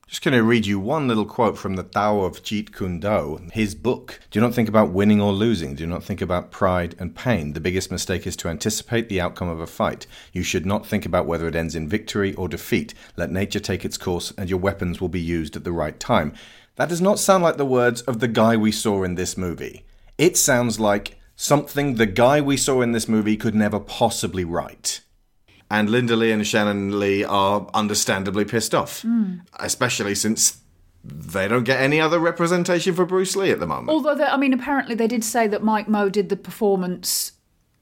Just 0.07 0.23
going 0.23 0.37
to 0.37 0.43
read 0.43 0.67
you 0.67 0.79
one 0.79 1.09
little 1.09 1.25
quote 1.25 1.59
from 1.59 1.75
the 1.75 1.83
Tao 1.83 2.21
of 2.21 2.43
Jeet 2.43 2.73
Kune 2.73 3.01
Do, 3.01 3.41
his 3.53 3.75
book. 3.75 4.21
Do 4.31 4.41
not 4.41 4.55
think 4.55 4.69
about 4.69 4.91
winning 4.91 5.21
or 5.21 5.33
losing. 5.33 5.75
Do 5.75 5.87
not 5.87 6.03
think 6.03 6.21
about 6.21 6.51
pride 6.51 6.95
and 6.99 7.15
pain. 7.15 7.53
The 7.53 7.61
biggest 7.61 7.91
mistake 7.91 8.27
is 8.27 8.37
to 8.37 8.49
anticipate 8.49 9.09
the 9.09 9.21
outcome 9.21 9.49
of 9.49 9.61
a 9.61 9.67
fight. 9.67 10.07
You 10.33 10.43
should 10.43 10.67
not 10.67 10.87
think 10.87 11.07
about 11.07 11.27
whether 11.27 11.47
it 11.49 11.55
ends 11.55 11.77
in 11.77 11.89
victory 11.89 12.35
or 12.35 12.49
defeat. 12.49 12.95
Let 13.17 13.31
nature 13.31 13.61
take 13.61 13.85
its 13.85 13.97
course, 13.97 14.33
and 14.37 14.51
your 14.51 14.59
weapons 14.61 15.01
will 15.01 15.09
be 15.09 15.21
used 15.21 15.57
at 15.57 15.65
the 15.65 15.73
right 15.73 15.99
time. 15.99 16.33
That 16.77 16.89
does 16.89 17.01
not 17.01 17.19
sound 17.19 17.43
like 17.43 17.57
the 17.57 17.65
words 17.65 18.03
of 18.03 18.21
the 18.21 18.29
guy 18.29 18.57
we 18.57 18.73
saw 18.73 19.03
in 19.05 19.17
this 19.17 19.37
movie. 19.37 19.85
It 20.17 20.37
sounds 20.37 20.79
like 20.81 21.21
something 21.37 21.95
the 21.95 22.07
guy 22.07 22.41
we 22.41 22.57
saw 22.57 22.83
in 22.83 22.93
this 22.93 23.09
movie 23.09 23.37
could 23.37 23.55
never 23.55 23.79
possibly 23.79 24.45
write. 24.45 25.03
And 25.71 25.89
Linda 25.89 26.17
Lee 26.17 26.33
and 26.33 26.45
Shannon 26.47 26.99
Lee 26.99 27.23
are 27.25 27.67
understandably 27.75 28.45
pissed 28.45 28.75
off, 28.75 29.05
especially 29.61 30.15
since 30.17 30.59
they 31.05 31.47
don't 31.49 31.65
get 31.65 31.81
any 31.81 32.01
other 32.01 32.19
representation 32.19 32.95
for 32.95 33.07
Bruce 33.07 33.37
Lee 33.37 33.51
at 33.51 33.61
the 33.61 33.67
moment. 33.67 33.89
Although, 33.91 34.23
I 34.25 34.37
mean, 34.37 34.53
apparently 34.53 34.95
they 34.95 35.07
did 35.07 35.23
say 35.25 35.47
that 35.47 35.63
Mike 35.63 35.89
Moh 35.89 36.09
did 36.09 36.29
the 36.29 36.37
performance 36.37 37.33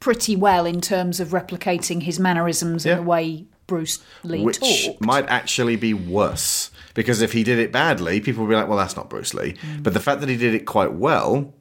pretty 0.00 0.36
well 0.36 0.66
in 0.66 0.80
terms 0.80 1.18
of 1.18 1.28
replicating 1.28 2.02
his 2.02 2.20
mannerisms 2.20 2.84
Yeah. 2.86 2.92
and 2.92 3.00
the 3.00 3.08
way 3.08 3.46
Bruce 3.66 3.98
Lee 4.22 4.42
which 4.44 4.60
talked. 4.60 5.00
might 5.00 5.26
actually 5.28 5.76
be 5.76 5.92
worse 5.92 6.70
because 6.94 7.20
if 7.20 7.32
he 7.32 7.42
did 7.42 7.58
it 7.58 7.72
badly, 7.72 8.20
people 8.20 8.44
would 8.44 8.50
be 8.50 8.54
like, 8.54 8.68
"Well, 8.68 8.78
that's 8.78 8.96
not 8.96 9.10
Bruce 9.10 9.34
Lee." 9.34 9.54
Mm. 9.54 9.82
But 9.82 9.94
the 9.94 10.00
fact 10.00 10.20
that 10.20 10.28
he 10.28 10.36
did 10.36 10.54
it 10.54 10.66
quite 10.66 10.92
well. 10.92 11.52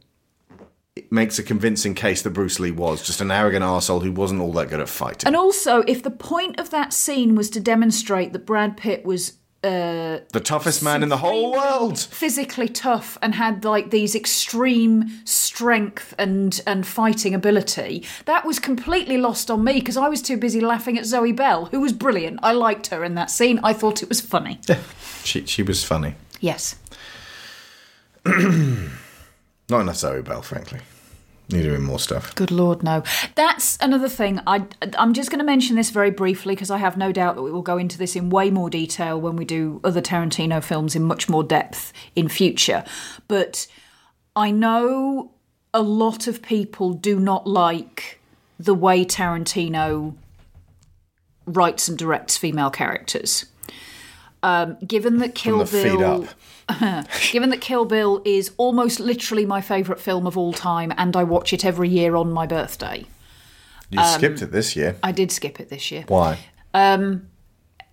It 0.98 1.12
makes 1.12 1.38
a 1.40 1.44
convincing 1.44 1.94
case 1.96 2.22
that 2.24 2.32
Bruce 2.32 2.60
Lee 2.60 2.72
was 2.72 3.06
just 3.06 3.22
an 3.22 3.30
arrogant 3.32 3.64
asshole 3.64 4.00
who 4.00 4.12
wasn't 4.12 4.42
all 4.42 4.52
that 4.54 4.70
good 4.70 4.80
at 4.80 4.90
fighting. 4.90 5.28
and 5.28 5.36
also, 5.36 5.84
if 5.88 6.02
the 6.02 6.10
point 6.12 6.60
of 6.60 6.70
that 6.72 6.92
scene 6.94 7.36
was 7.36 7.50
to 7.52 7.60
demonstrate 7.60 8.34
that 8.34 8.46
Brad 8.46 8.78
Pitt 8.78 9.06
was 9.06 9.34
uh, 9.64 10.20
the 10.34 10.40
toughest 10.44 10.82
man 10.84 11.02
in 11.04 11.10
the 11.10 11.18
whole 11.18 11.52
world. 11.52 12.00
physically 12.00 12.68
tough 12.70 13.18
and 13.24 13.34
had 13.36 13.66
like 13.66 13.90
these 13.90 14.16
extreme 14.16 15.06
strength 15.26 16.14
and 16.20 16.62
and 16.68 16.86
fighting 16.86 17.34
ability 17.34 18.06
that 18.26 18.46
was 18.46 18.60
completely 18.60 19.18
lost 19.18 19.50
on 19.50 19.64
me 19.64 19.74
because 19.74 19.98
i 19.98 20.08
was 20.08 20.22
too 20.22 20.38
busy 20.38 20.62
laughing 20.62 20.96
at 20.98 21.06
zoe 21.06 21.32
bell 21.32 21.66
who 21.66 21.80
was 21.82 21.92
brilliant 21.92 22.40
i 22.44 22.52
liked 22.54 22.88
her 22.88 23.04
in 23.04 23.16
that 23.16 23.32
scene 23.32 23.60
i 23.64 23.74
thought 23.74 24.04
it 24.04 24.08
was 24.10 24.22
funny 24.22 24.60
She 25.24 25.44
she 25.48 25.64
was 25.64 25.84
funny. 25.84 26.14
yes 26.40 26.76
Not 29.70 29.82
enough 29.82 29.98
Zoe 29.98 30.22
Bell, 30.22 30.42
frankly. 30.42 30.80
Need 31.50 31.64
doing 31.64 31.84
more 31.84 31.98
stuff. 31.98 32.36
good 32.36 32.52
lord 32.52 32.84
no 32.84 33.02
that's 33.36 33.78
another 33.80 34.10
thing 34.10 34.42
i 34.46 34.66
i'm 34.98 35.14
just 35.14 35.30
going 35.30 35.40
to 35.40 35.46
mention 35.46 35.78
this 35.78 35.92
very 35.92 36.12
briefly 36.12 36.54
because 36.54 36.70
i 36.70 36.78
have 36.78 36.98
no 36.98 37.14
doubt 37.14 37.38
that 37.38 37.42
we 37.42 37.54
will 37.54 37.62
go 37.62 37.78
into 37.78 37.98
this 37.98 38.18
in 38.18 38.30
way 38.30 38.50
more 38.52 38.70
detail 38.70 39.20
when 39.22 39.38
we 39.38 39.46
do 39.46 39.80
other 39.82 40.02
tarantino 40.02 40.62
films 40.62 40.94
in 40.94 41.04
much 41.04 41.30
more 41.30 41.46
depth 41.46 41.94
in 42.18 42.28
future 42.28 42.84
but 43.30 43.66
i 44.36 44.52
know 44.52 45.32
a 45.74 45.82
lot 45.82 46.28
of 46.28 46.42
people 46.42 46.92
do 46.92 47.18
not 47.18 47.48
like 47.48 48.20
the 48.60 48.74
way 48.74 49.06
tarantino 49.06 50.18
writes 51.46 51.88
and 51.88 51.98
directs 51.98 52.36
female 52.36 52.70
characters 52.70 53.46
um, 54.44 54.78
given 54.86 55.18
that 55.18 55.34
Kill 55.34 55.66
Bill, 55.66 56.24
up. 56.24 56.30
given 57.32 57.50
that 57.50 57.62
Kill 57.62 57.86
Bill 57.86 58.22
is 58.26 58.52
almost 58.58 59.00
literally 59.00 59.46
my 59.46 59.62
favourite 59.62 60.02
film 60.02 60.28
of 60.28 60.38
all 60.38 60.54
time, 60.54 60.94
and 60.98 61.16
I 61.16 61.24
watch 61.24 61.54
it 61.54 61.64
every 61.66 61.90
year 61.90 62.16
on 62.16 62.32
my 62.32 62.46
birthday, 62.46 63.06
You 63.90 64.04
skipped 64.06 64.42
it 64.42 64.52
this 64.52 64.76
year. 64.76 64.98
I 65.04 65.12
did 65.12 65.32
skip 65.32 65.60
it 65.60 65.70
this 65.70 65.92
year. 65.92 66.04
Why? 66.08 66.38
Um, 66.74 67.28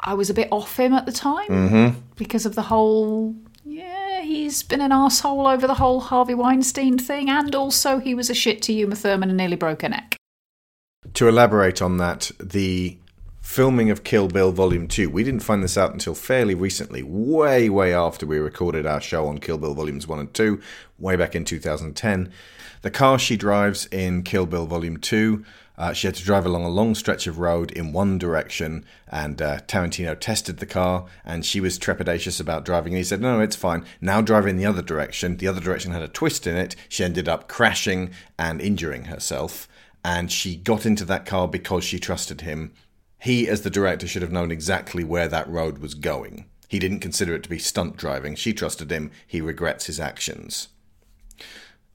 I 0.00 0.14
was 0.14 0.28
a 0.28 0.34
bit 0.34 0.48
off 0.50 0.76
him 0.78 0.92
at 0.92 1.06
the 1.06 1.12
time 1.12 1.48
Mm-hmm. 1.48 1.98
because 2.16 2.44
of 2.46 2.54
the 2.54 2.62
whole. 2.62 3.34
Yeah, 3.64 4.20
he's 4.20 4.62
been 4.62 4.80
an 4.82 4.92
asshole 4.92 5.46
over 5.46 5.66
the 5.66 5.74
whole 5.74 6.00
Harvey 6.00 6.34
Weinstein 6.34 6.98
thing, 6.98 7.30
and 7.30 7.54
also 7.54 7.98
he 7.98 8.14
was 8.14 8.28
a 8.28 8.34
shit 8.34 8.60
to 8.62 8.72
Uma 8.72 8.94
Thurman 8.96 9.30
and 9.30 9.36
nearly 9.38 9.56
broke 9.56 9.82
her 9.82 9.88
neck. 9.88 10.16
To 11.14 11.28
elaborate 11.28 11.80
on 11.80 11.96
that, 11.98 12.30
the 12.40 12.98
filming 13.44 13.90
of 13.90 14.02
Kill 14.02 14.26
Bill 14.26 14.50
Volume 14.50 14.88
2, 14.88 15.10
we 15.10 15.22
didn't 15.22 15.42
find 15.44 15.62
this 15.62 15.76
out 15.76 15.92
until 15.92 16.14
fairly 16.14 16.54
recently, 16.54 17.02
way, 17.02 17.68
way 17.68 17.94
after 17.94 18.24
we 18.24 18.38
recorded 18.38 18.86
our 18.86 19.02
show 19.02 19.28
on 19.28 19.38
Kill 19.38 19.58
Bill 19.58 19.74
Volumes 19.74 20.08
1 20.08 20.18
and 20.18 20.34
2, 20.34 20.60
way 20.98 21.14
back 21.14 21.36
in 21.36 21.44
2010. 21.44 22.32
The 22.80 22.90
car 22.90 23.18
she 23.18 23.36
drives 23.36 23.86
in 23.92 24.22
Kill 24.22 24.46
Bill 24.46 24.66
Volume 24.66 24.96
2, 24.96 25.44
uh, 25.76 25.92
she 25.92 26.06
had 26.06 26.16
to 26.16 26.24
drive 26.24 26.46
along 26.46 26.64
a 26.64 26.70
long 26.70 26.94
stretch 26.94 27.26
of 27.26 27.38
road 27.38 27.70
in 27.70 27.92
one 27.92 28.18
direction, 28.18 28.84
and 29.08 29.40
uh, 29.42 29.60
Tarantino 29.68 30.18
tested 30.18 30.56
the 30.56 30.66
car, 30.66 31.04
and 31.24 31.44
she 31.44 31.60
was 31.60 31.78
trepidatious 31.78 32.40
about 32.40 32.64
driving. 32.64 32.94
And 32.94 32.98
he 32.98 33.04
said, 33.04 33.20
No, 33.20 33.36
no, 33.36 33.42
it's 33.42 33.56
fine. 33.56 33.84
Now 34.00 34.22
drive 34.22 34.46
in 34.46 34.56
the 34.56 34.66
other 34.66 34.82
direction. 34.82 35.36
The 35.36 35.48
other 35.48 35.60
direction 35.60 35.92
had 35.92 36.02
a 36.02 36.08
twist 36.08 36.46
in 36.46 36.56
it. 36.56 36.74
She 36.88 37.04
ended 37.04 37.28
up 37.28 37.48
crashing 37.48 38.10
and 38.38 38.60
injuring 38.60 39.04
herself 39.04 39.68
and 40.04 40.30
she 40.30 40.54
got 40.54 40.84
into 40.84 41.04
that 41.06 41.24
car 41.24 41.48
because 41.48 41.82
she 41.82 41.98
trusted 41.98 42.42
him. 42.42 42.72
He, 43.24 43.48
as 43.48 43.62
the 43.62 43.70
director, 43.70 44.06
should 44.06 44.20
have 44.20 44.32
known 44.32 44.50
exactly 44.50 45.02
where 45.02 45.28
that 45.28 45.48
road 45.48 45.78
was 45.78 45.94
going. 45.94 46.44
He 46.68 46.78
didn't 46.78 47.00
consider 47.00 47.34
it 47.34 47.42
to 47.44 47.48
be 47.48 47.58
stunt 47.58 47.96
driving. 47.96 48.34
She 48.34 48.52
trusted 48.52 48.90
him. 48.90 49.10
He 49.26 49.40
regrets 49.40 49.86
his 49.86 49.98
actions. 49.98 50.68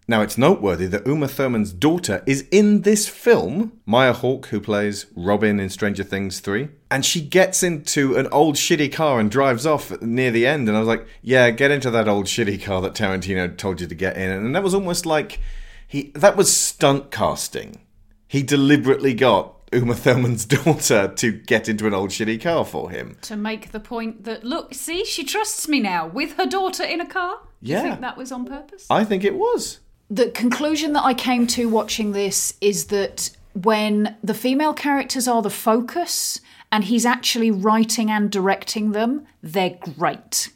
Now, 0.08 0.24
it's 0.24 0.40
noteworthy 0.40 0.88
that 0.88 1.06
Uma 1.06 1.28
Thurman's 1.28 1.72
daughter 1.72 2.24
is 2.26 2.48
in 2.50 2.82
this 2.82 3.08
film, 3.08 3.74
Maya 3.86 4.14
Hawke, 4.14 4.48
who 4.48 4.60
plays 4.60 5.06
Robin 5.16 5.60
in 5.60 5.70
Stranger 5.70 6.04
Things 6.04 6.40
3. 6.40 6.70
And 6.90 7.06
she 7.06 7.22
gets 7.22 7.62
into 7.62 8.18
an 8.18 8.26
old 8.32 8.56
shitty 8.56 8.92
car 8.92 9.20
and 9.20 9.30
drives 9.30 9.68
off 9.68 10.02
near 10.02 10.32
the 10.32 10.48
end. 10.48 10.68
And 10.68 10.76
I 10.76 10.80
was 10.80 10.90
like, 10.90 11.06
yeah, 11.22 11.52
get 11.52 11.70
into 11.70 11.92
that 11.92 12.08
old 12.08 12.26
shitty 12.26 12.64
car 12.64 12.82
that 12.82 12.96
Tarantino 12.96 13.56
told 13.56 13.82
you 13.82 13.86
to 13.86 13.94
get 13.94 14.18
in. 14.18 14.32
And 14.32 14.56
that 14.56 14.64
was 14.64 14.74
almost 14.74 15.06
like 15.06 15.40
he 15.88 16.12
that 16.16 16.36
was 16.36 16.52
stunt 16.52 17.12
casting. 17.12 17.82
He 18.28 18.42
deliberately 18.42 19.14
got 19.14 19.59
Uma 19.72 19.96
Thurman's 19.96 20.46
daughter 20.58 21.08
to 21.16 21.32
get 21.32 21.70
into 21.70 21.88
an 21.88 21.94
old 21.94 22.10
shitty 22.10 22.42
car 22.42 22.66
for 22.66 22.90
him. 22.90 23.18
To 23.24 23.36
make 23.36 23.72
the 23.72 23.80
point 23.80 24.24
that, 24.24 24.44
look, 24.44 24.74
see, 24.74 25.06
she 25.06 25.24
trusts 25.24 25.68
me 25.68 25.80
now 25.80 26.08
with 26.08 26.34
her 26.38 26.46
daughter 26.46 26.84
in 26.84 27.02
a 27.02 27.06
car. 27.08 27.40
Yeah. 27.62 27.78
You 27.84 27.90
think 27.90 28.02
that 28.02 28.18
was 28.18 28.32
on 28.32 28.46
purpose? 28.46 28.86
I 28.90 29.04
think 29.04 29.24
it 29.24 29.36
was. 29.36 29.80
the 30.10 30.30
conclusion 30.32 30.94
that 30.94 31.04
I 31.04 31.14
came 31.14 31.46
to 31.48 31.70
watching 31.70 32.14
this 32.14 32.56
is 32.62 32.86
that 32.88 33.30
when 33.54 34.16
the 34.24 34.34
female 34.34 34.74
characters 34.74 35.28
are 35.28 35.42
the 35.42 35.50
focus 35.50 36.40
and 36.72 36.84
he's 36.86 37.06
actually 37.06 37.52
writing 37.52 38.10
and 38.10 38.32
directing 38.32 38.92
them, 38.94 39.28
they're 39.44 39.78
great. 39.98 40.50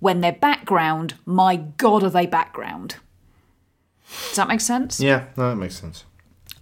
When 0.00 0.20
they're 0.20 0.32
background, 0.32 1.14
my 1.24 1.56
god, 1.56 2.02
are 2.02 2.10
they 2.10 2.26
background? 2.26 2.96
Does 4.28 4.36
that 4.36 4.48
make 4.48 4.60
sense? 4.60 4.98
Yeah, 5.00 5.26
no, 5.36 5.50
that 5.50 5.56
makes 5.56 5.78
sense. 5.78 6.04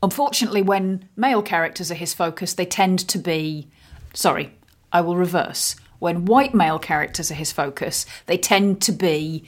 Unfortunately, 0.02 0.62
when 0.62 1.08
male 1.16 1.42
characters 1.42 1.90
are 1.90 1.96
his 1.96 2.14
focus, 2.14 2.54
they 2.54 2.66
tend 2.66 3.00
to 3.08 3.18
be. 3.18 3.68
Sorry, 4.14 4.52
I 4.92 5.00
will 5.00 5.16
reverse. 5.16 5.76
When 5.98 6.24
white 6.24 6.54
male 6.54 6.78
characters 6.78 7.30
are 7.30 7.34
his 7.34 7.50
focus, 7.50 8.06
they 8.26 8.38
tend 8.38 8.80
to 8.82 8.92
be 8.92 9.44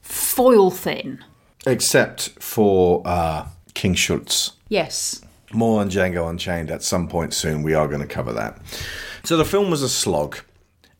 foil 0.00 0.70
thin. 0.70 1.24
Except 1.64 2.30
for 2.40 3.02
uh, 3.04 3.46
King 3.74 3.94
Schultz. 3.94 4.52
Yes. 4.68 5.20
More 5.52 5.80
on 5.80 5.90
Django 5.90 6.28
Unchained 6.28 6.70
at 6.70 6.82
some 6.82 7.08
point 7.08 7.34
soon. 7.34 7.62
We 7.62 7.74
are 7.74 7.86
going 7.86 8.00
to 8.00 8.06
cover 8.06 8.32
that. 8.32 8.58
So 9.22 9.36
the 9.36 9.44
film 9.44 9.70
was 9.70 9.82
a 9.82 9.88
slog, 9.88 10.38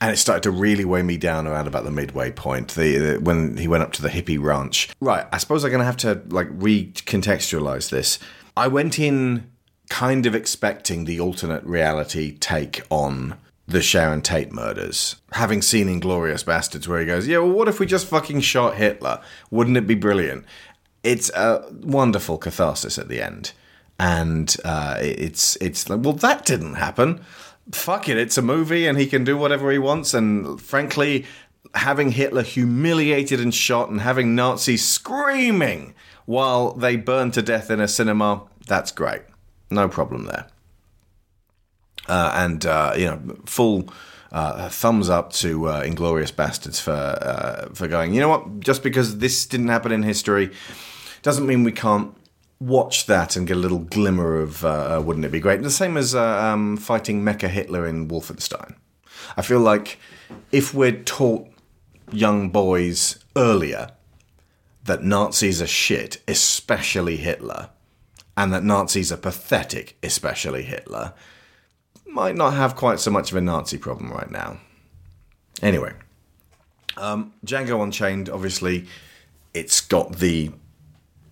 and 0.01 0.13
it 0.13 0.19
started 0.19 0.45
to 0.45 0.53
really 0.53 0.85
weigh 0.85 1.03
me 1.03 1.17
down 1.17 1.49
around 1.49 1.67
about 1.67 1.85
the 1.85 1.91
midway 1.91 2.31
point. 2.31 2.69
The, 2.69 2.99
the 2.99 3.21
when 3.21 3.57
he 3.57 3.67
went 3.67 3.83
up 3.83 3.93
to 3.95 4.03
the 4.03 4.09
hippie 4.09 4.41
ranch. 4.41 4.91
Right. 5.01 5.27
I 5.33 5.39
suppose 5.39 5.65
I'm 5.65 5.71
going 5.71 5.81
to 5.81 5.87
have 5.87 5.97
to 5.99 6.23
like 6.29 6.49
recontextualize 6.51 7.91
this. 7.91 8.21
I 8.57 8.69
went 8.69 8.99
in 8.99 9.51
kind 9.89 10.27
of 10.27 10.35
expecting 10.35 11.05
the 11.05 11.21
alternate 11.21 11.65
reality 11.65 12.37
take 12.39 12.83
on 12.91 13.37
the 13.67 13.83
Sharon 13.83 14.23
Tate 14.23 14.53
murders. 14.53 15.17
Having 15.33 15.63
seen 15.63 15.87
Inglourious 15.89 16.45
Basterds, 16.45 16.87
where 16.87 17.01
he 17.01 17.07
goes, 17.07 17.27
"Yeah, 17.27 17.39
well, 17.39 17.51
what 17.51 17.69
if 17.69 17.79
we 17.81 17.87
just 17.87 18.07
fucking 18.07 18.41
shot 18.41 18.77
Hitler? 18.77 19.21
Wouldn't 19.51 19.77
it 19.77 19.87
be 19.87 19.95
brilliant?" 19.95 20.45
It's 21.03 21.31
a 21.31 21.65
wonderful 21.83 22.39
catharsis 22.39 22.99
at 22.99 23.09
the 23.09 23.23
end, 23.23 23.53
and 23.99 24.55
uh, 24.65 24.99
it's 25.01 25.57
it's 25.57 25.89
like, 25.89 26.01
well, 26.03 26.15
that 26.15 26.45
didn't 26.45 26.75
happen. 26.75 27.25
Fuck 27.71 28.09
it, 28.09 28.19
it's 28.19 28.39
a 28.39 28.43
movie, 28.43 28.87
and 28.87 28.99
he 28.99 29.07
can 29.07 29.25
do 29.25 29.37
whatever 29.37 29.71
he 29.71 29.79
wants. 29.79 30.15
And 30.15 30.61
frankly, 30.61 31.25
having 31.75 32.13
Hitler 32.13 32.43
humiliated 32.43 33.41
and 33.41 33.55
shot, 33.55 33.89
and 33.89 34.01
having 34.01 34.35
Nazis 34.35 34.87
screaming 34.87 35.95
while 36.33 36.73
they 36.73 36.97
burn 36.97 37.31
to 37.33 37.43
death 37.43 37.71
in 37.71 37.81
a 37.81 37.89
cinema, 37.89 38.43
that's 38.67 38.91
great. 38.91 39.23
No 39.71 39.89
problem 39.89 40.25
there 40.25 40.47
uh, 42.09 42.33
and 42.37 42.65
uh, 42.67 42.95
you 42.97 43.07
know, 43.07 43.37
full 43.47 43.89
uh, 44.31 44.69
thumbs 44.69 45.09
up 45.09 45.33
to 45.33 45.69
uh, 45.69 45.83
Inglourious 45.83 46.33
Basterds 46.33 46.81
for 46.81 46.93
uh, 46.93 47.69
for 47.75 47.89
going. 47.89 48.15
You 48.15 48.21
know 48.21 48.29
what? 48.29 48.61
Just 48.61 48.83
because 48.83 49.19
this 49.19 49.47
didn't 49.47 49.69
happen 49.69 49.93
in 49.93 50.03
history 50.03 50.51
doesn't 51.23 51.47
mean 51.47 51.65
we 51.65 51.73
can't 51.73 52.15
watch 52.61 53.07
that 53.07 53.35
and 53.37 53.47
get 53.47 53.57
a 53.57 53.61
little 53.61 53.81
glimmer 53.81 54.41
of 54.41 54.65
uh, 54.65 54.97
uh, 54.99 55.03
wouldn't 55.03 55.25
it 55.25 55.33
be 55.33 55.41
great? 55.41 55.63
The 55.63 55.71
same 55.71 55.97
as 55.97 56.15
uh, 56.15 56.23
um, 56.23 56.77
fighting 56.77 57.23
Mecha 57.23 57.49
Hitler 57.49 57.87
in 57.87 58.09
Wolfenstein. 58.09 58.77
I 59.37 59.43
feel 59.43 59.61
like 59.61 59.99
if 60.51 60.75
we're 60.75 60.93
taught 60.93 61.49
young 62.11 62.51
boys 62.51 63.19
earlier 63.37 63.91
that 64.85 65.03
Nazis 65.03 65.63
are 65.63 65.67
shit, 65.67 66.21
especially 66.27 67.17
Hitler, 67.17 67.71
and 68.37 68.53
that 68.53 68.65
Nazis 68.65 69.13
are 69.13 69.17
pathetic, 69.17 69.97
especially 70.03 70.63
Hitler, 70.63 71.13
might 72.07 72.35
not 72.35 72.55
have 72.55 72.77
quite 72.77 73.01
so 73.01 73.11
much 73.11 73.31
of 73.31 73.37
a 73.37 73.41
Nazi 73.41 73.79
problem 73.79 74.13
right 74.13 74.31
now. 74.31 74.59
Anyway, 75.63 75.93
um, 76.97 77.33
Django 77.45 77.83
Unchained, 77.83 78.29
obviously, 78.29 78.87
it's 79.55 79.81
got 79.81 80.17
the 80.17 80.51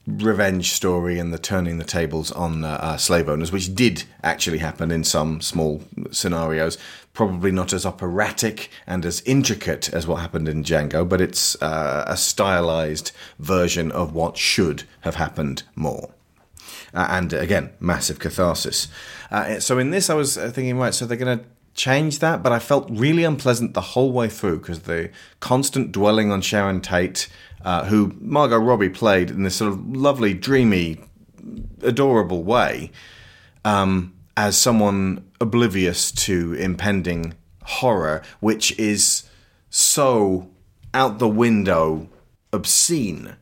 revenge 0.06 0.72
story 0.72 1.18
and 1.18 1.32
the 1.32 1.38
turning 1.38 1.78
the 1.78 1.84
tables 1.84 2.32
on 2.32 2.64
uh, 2.64 2.78
uh, 2.80 2.96
slave 2.96 3.28
owners, 3.28 3.52
which 3.52 3.74
did 3.74 4.04
actually 4.22 4.58
happen 4.58 4.90
in 4.90 5.04
some 5.04 5.40
small 5.40 5.82
scenarios. 6.10 6.78
Probably 7.12 7.50
not 7.50 7.72
as 7.72 7.84
operatic 7.84 8.70
and 8.86 9.04
as 9.04 9.20
intricate 9.22 9.92
as 9.92 10.06
what 10.06 10.20
happened 10.20 10.48
in 10.48 10.62
Django, 10.62 11.08
but 11.08 11.20
it's 11.20 11.60
uh, 11.60 12.04
a 12.06 12.16
stylized 12.16 13.12
version 13.38 13.90
of 13.90 14.14
what 14.14 14.36
should 14.36 14.84
have 15.00 15.16
happened 15.16 15.64
more 15.74 16.14
uh, 16.94 17.06
and 17.10 17.32
again, 17.32 17.70
massive 17.80 18.18
catharsis. 18.18 18.88
Uh, 19.30 19.60
so 19.60 19.78
in 19.78 19.90
this, 19.90 20.10
I 20.10 20.14
was 20.14 20.36
uh, 20.36 20.50
thinking, 20.50 20.78
right, 20.78 20.94
so 20.94 21.06
they're 21.06 21.16
going 21.16 21.38
to 21.38 21.44
change 21.74 22.18
that, 22.18 22.42
but 22.42 22.52
I 22.52 22.58
felt 22.58 22.88
really 22.90 23.24
unpleasant 23.24 23.74
the 23.74 23.80
whole 23.80 24.12
way 24.12 24.28
through 24.28 24.58
because 24.58 24.80
the 24.80 25.10
constant 25.38 25.92
dwelling 25.92 26.32
on 26.32 26.40
Sharon 26.40 26.80
Tate, 26.80 27.28
uh, 27.64 27.84
who 27.86 28.14
Margot 28.20 28.58
Robbie 28.58 28.88
played 28.88 29.30
in 29.30 29.44
this 29.44 29.56
sort 29.56 29.72
of 29.72 29.96
lovely, 29.96 30.34
dreamy, 30.34 31.00
adorable 31.82 32.42
way, 32.42 32.90
um, 33.64 34.14
as 34.36 34.56
someone 34.56 35.24
oblivious 35.40 36.12
to 36.12 36.52
impending 36.54 37.34
horror, 37.64 38.22
which 38.40 38.78
is 38.78 39.24
so 39.70 40.50
out 40.92 41.18
the 41.18 41.28
window 41.28 42.08
obscene. 42.52 43.36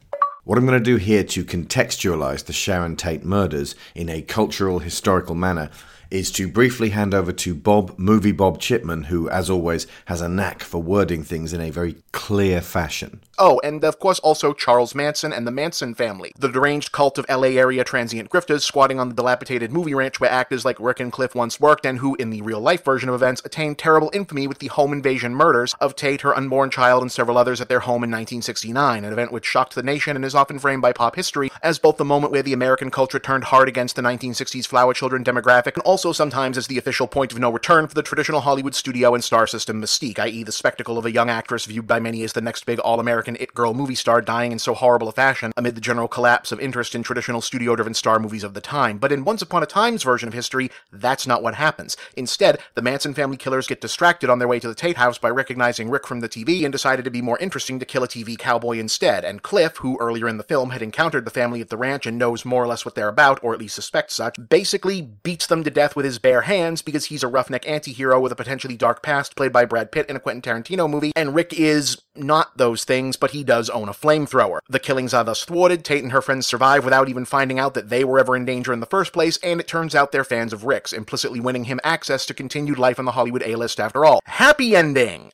What 0.44 0.56
I'm 0.56 0.66
going 0.66 0.78
to 0.78 0.84
do 0.84 0.96
here 0.96 1.24
to 1.24 1.44
contextualize 1.44 2.44
the 2.44 2.52
Sharon 2.52 2.96
Tate 2.96 3.24
murders 3.24 3.74
in 3.94 4.08
a 4.08 4.22
cultural 4.22 4.78
historical 4.78 5.34
manner 5.34 5.70
is 6.10 6.30
to 6.32 6.48
briefly 6.48 6.90
hand 6.90 7.14
over 7.14 7.32
to 7.32 7.54
Bob, 7.54 7.98
movie 7.98 8.32
Bob 8.32 8.60
Chipman, 8.60 9.04
who, 9.04 9.28
as 9.30 9.50
always, 9.50 9.86
has 10.06 10.20
a 10.20 10.28
knack 10.28 10.62
for 10.62 10.82
wording 10.82 11.22
things 11.22 11.52
in 11.52 11.60
a 11.60 11.70
very 11.70 11.96
clear 12.12 12.60
fashion. 12.60 13.20
Oh, 13.40 13.60
and 13.62 13.84
of 13.84 14.00
course 14.00 14.18
also 14.18 14.52
Charles 14.52 14.94
Manson 14.94 15.32
and 15.32 15.46
the 15.46 15.52
Manson 15.52 15.94
family, 15.94 16.32
the 16.36 16.48
deranged 16.48 16.90
cult 16.90 17.18
of 17.18 17.26
LA 17.28 17.48
area 17.48 17.84
transient 17.84 18.30
grifters 18.30 18.62
squatting 18.62 18.98
on 18.98 19.08
the 19.08 19.14
dilapidated 19.14 19.72
movie 19.72 19.94
ranch 19.94 20.18
where 20.18 20.30
actors 20.30 20.64
like 20.64 20.80
Rick 20.80 20.98
and 20.98 21.12
Cliff 21.12 21.34
once 21.34 21.60
worked 21.60 21.86
and 21.86 21.98
who, 21.98 22.16
in 22.16 22.30
the 22.30 22.42
real 22.42 22.60
life 22.60 22.84
version 22.84 23.08
of 23.08 23.14
events, 23.14 23.42
attained 23.44 23.78
terrible 23.78 24.10
infamy 24.12 24.46
with 24.48 24.58
the 24.58 24.66
home 24.66 24.92
invasion 24.92 25.34
murders 25.34 25.74
of 25.80 25.94
Tate, 25.94 26.22
her 26.22 26.36
unborn 26.36 26.70
child, 26.70 27.02
and 27.02 27.12
several 27.12 27.38
others 27.38 27.60
at 27.60 27.68
their 27.68 27.80
home 27.80 28.02
in 28.02 28.10
1969, 28.10 29.04
an 29.04 29.12
event 29.12 29.30
which 29.30 29.46
shocked 29.46 29.74
the 29.74 29.82
nation 29.82 30.16
and 30.16 30.24
is 30.24 30.34
often 30.34 30.58
framed 30.58 30.82
by 30.82 30.92
pop 30.92 31.14
history 31.14 31.50
as 31.62 31.78
both 31.78 31.96
the 31.96 32.04
moment 32.04 32.32
where 32.32 32.42
the 32.42 32.52
American 32.52 32.90
culture 32.90 33.20
turned 33.20 33.44
hard 33.44 33.68
against 33.68 33.94
the 33.94 34.02
1960s 34.02 34.66
flower 34.66 34.92
children 34.92 35.22
demographic 35.22 35.74
and 35.74 35.82
also 35.84 35.97
sometimes 35.98 36.56
as 36.56 36.66
the 36.66 36.78
official 36.78 37.06
point 37.06 37.32
of 37.32 37.38
no 37.38 37.50
return 37.50 37.86
for 37.86 37.94
the 37.94 38.02
traditional 38.02 38.40
Hollywood 38.40 38.74
studio 38.74 39.14
and 39.14 39.24
star 39.24 39.46
system 39.46 39.82
mystique, 39.82 40.18
i.e., 40.18 40.42
the 40.42 40.52
spectacle 40.52 40.96
of 40.96 41.04
a 41.04 41.10
young 41.10 41.28
actress 41.28 41.64
viewed 41.64 41.86
by 41.86 41.98
many 41.98 42.22
as 42.22 42.32
the 42.32 42.40
next 42.40 42.66
big 42.66 42.78
all 42.78 43.00
American 43.00 43.36
it 43.40 43.54
girl 43.54 43.74
movie 43.74 43.94
star 43.94 44.20
dying 44.20 44.52
in 44.52 44.58
so 44.58 44.74
horrible 44.74 45.08
a 45.08 45.12
fashion 45.12 45.52
amid 45.56 45.74
the 45.74 45.80
general 45.80 46.08
collapse 46.08 46.52
of 46.52 46.60
interest 46.60 46.94
in 46.94 47.02
traditional 47.02 47.40
studio 47.40 47.74
driven 47.74 47.94
star 47.94 48.18
movies 48.18 48.44
of 48.44 48.54
the 48.54 48.60
time. 48.60 48.98
But 48.98 49.12
in 49.12 49.24
Once 49.24 49.42
Upon 49.42 49.62
a 49.62 49.66
Time's 49.66 50.02
version 50.02 50.28
of 50.28 50.34
history, 50.34 50.70
that's 50.92 51.26
not 51.26 51.42
what 51.42 51.54
happens. 51.54 51.96
Instead, 52.16 52.58
the 52.74 52.82
Manson 52.82 53.14
family 53.14 53.36
killers 53.36 53.66
get 53.66 53.80
distracted 53.80 54.30
on 54.30 54.38
their 54.38 54.48
way 54.48 54.60
to 54.60 54.68
the 54.68 54.74
Tate 54.74 54.96
house 54.96 55.18
by 55.18 55.30
recognizing 55.30 55.90
Rick 55.90 56.06
from 56.06 56.20
the 56.20 56.28
TV 56.28 56.64
and 56.64 56.72
decided 56.72 57.04
to 57.04 57.10
be 57.10 57.22
more 57.22 57.38
interesting 57.38 57.78
to 57.78 57.84
kill 57.84 58.04
a 58.04 58.08
TV 58.08 58.38
cowboy 58.38 58.78
instead. 58.78 59.24
And 59.24 59.42
Cliff, 59.42 59.78
who 59.78 59.98
earlier 59.98 60.28
in 60.28 60.38
the 60.38 60.44
film 60.44 60.70
had 60.70 60.82
encountered 60.82 61.24
the 61.24 61.30
family 61.30 61.60
at 61.60 61.68
the 61.68 61.76
ranch 61.76 62.06
and 62.06 62.18
knows 62.18 62.44
more 62.44 62.62
or 62.62 62.66
less 62.66 62.84
what 62.84 62.94
they're 62.94 63.08
about, 63.08 63.42
or 63.42 63.52
at 63.52 63.60
least 63.60 63.74
suspects 63.74 64.14
such, 64.14 64.36
basically 64.48 65.02
beats 65.02 65.46
them 65.46 65.64
to 65.64 65.70
death 65.70 65.87
with 65.96 66.04
his 66.04 66.18
bare 66.18 66.42
hands 66.42 66.82
because 66.82 67.06
he's 67.06 67.22
a 67.22 67.28
roughneck 67.28 67.68
anti-hero 67.68 68.20
with 68.20 68.32
a 68.32 68.36
potentially 68.36 68.76
dark 68.76 69.02
past 69.02 69.36
played 69.36 69.52
by 69.52 69.64
Brad 69.64 69.92
Pitt 69.92 70.08
in 70.08 70.16
a 70.16 70.20
Quentin 70.20 70.42
Tarantino 70.42 70.88
movie, 70.88 71.12
and 71.14 71.34
Rick 71.34 71.52
is 71.52 72.00
not 72.14 72.56
those 72.56 72.84
things, 72.84 73.16
but 73.16 73.30
he 73.30 73.44
does 73.44 73.70
own 73.70 73.88
a 73.88 73.92
flamethrower. 73.92 74.58
The 74.68 74.78
killings 74.78 75.14
are 75.14 75.24
thus 75.24 75.44
thwarted, 75.44 75.84
Tate 75.84 76.02
and 76.02 76.12
her 76.12 76.22
friends 76.22 76.46
survive 76.46 76.84
without 76.84 77.08
even 77.08 77.24
finding 77.24 77.58
out 77.58 77.74
that 77.74 77.88
they 77.88 78.04
were 78.04 78.18
ever 78.18 78.36
in 78.36 78.44
danger 78.44 78.72
in 78.72 78.80
the 78.80 78.86
first 78.86 79.12
place, 79.12 79.38
and 79.42 79.60
it 79.60 79.68
turns 79.68 79.94
out 79.94 80.12
they're 80.12 80.24
fans 80.24 80.52
of 80.52 80.64
Rick's, 80.64 80.92
implicitly 80.92 81.40
winning 81.40 81.64
him 81.64 81.80
access 81.84 82.26
to 82.26 82.34
continued 82.34 82.78
life 82.78 82.98
on 82.98 83.04
the 83.04 83.12
Hollywood 83.12 83.42
A-list 83.44 83.80
after 83.80 84.04
all. 84.04 84.20
Happy 84.24 84.74
ending! 84.74 85.30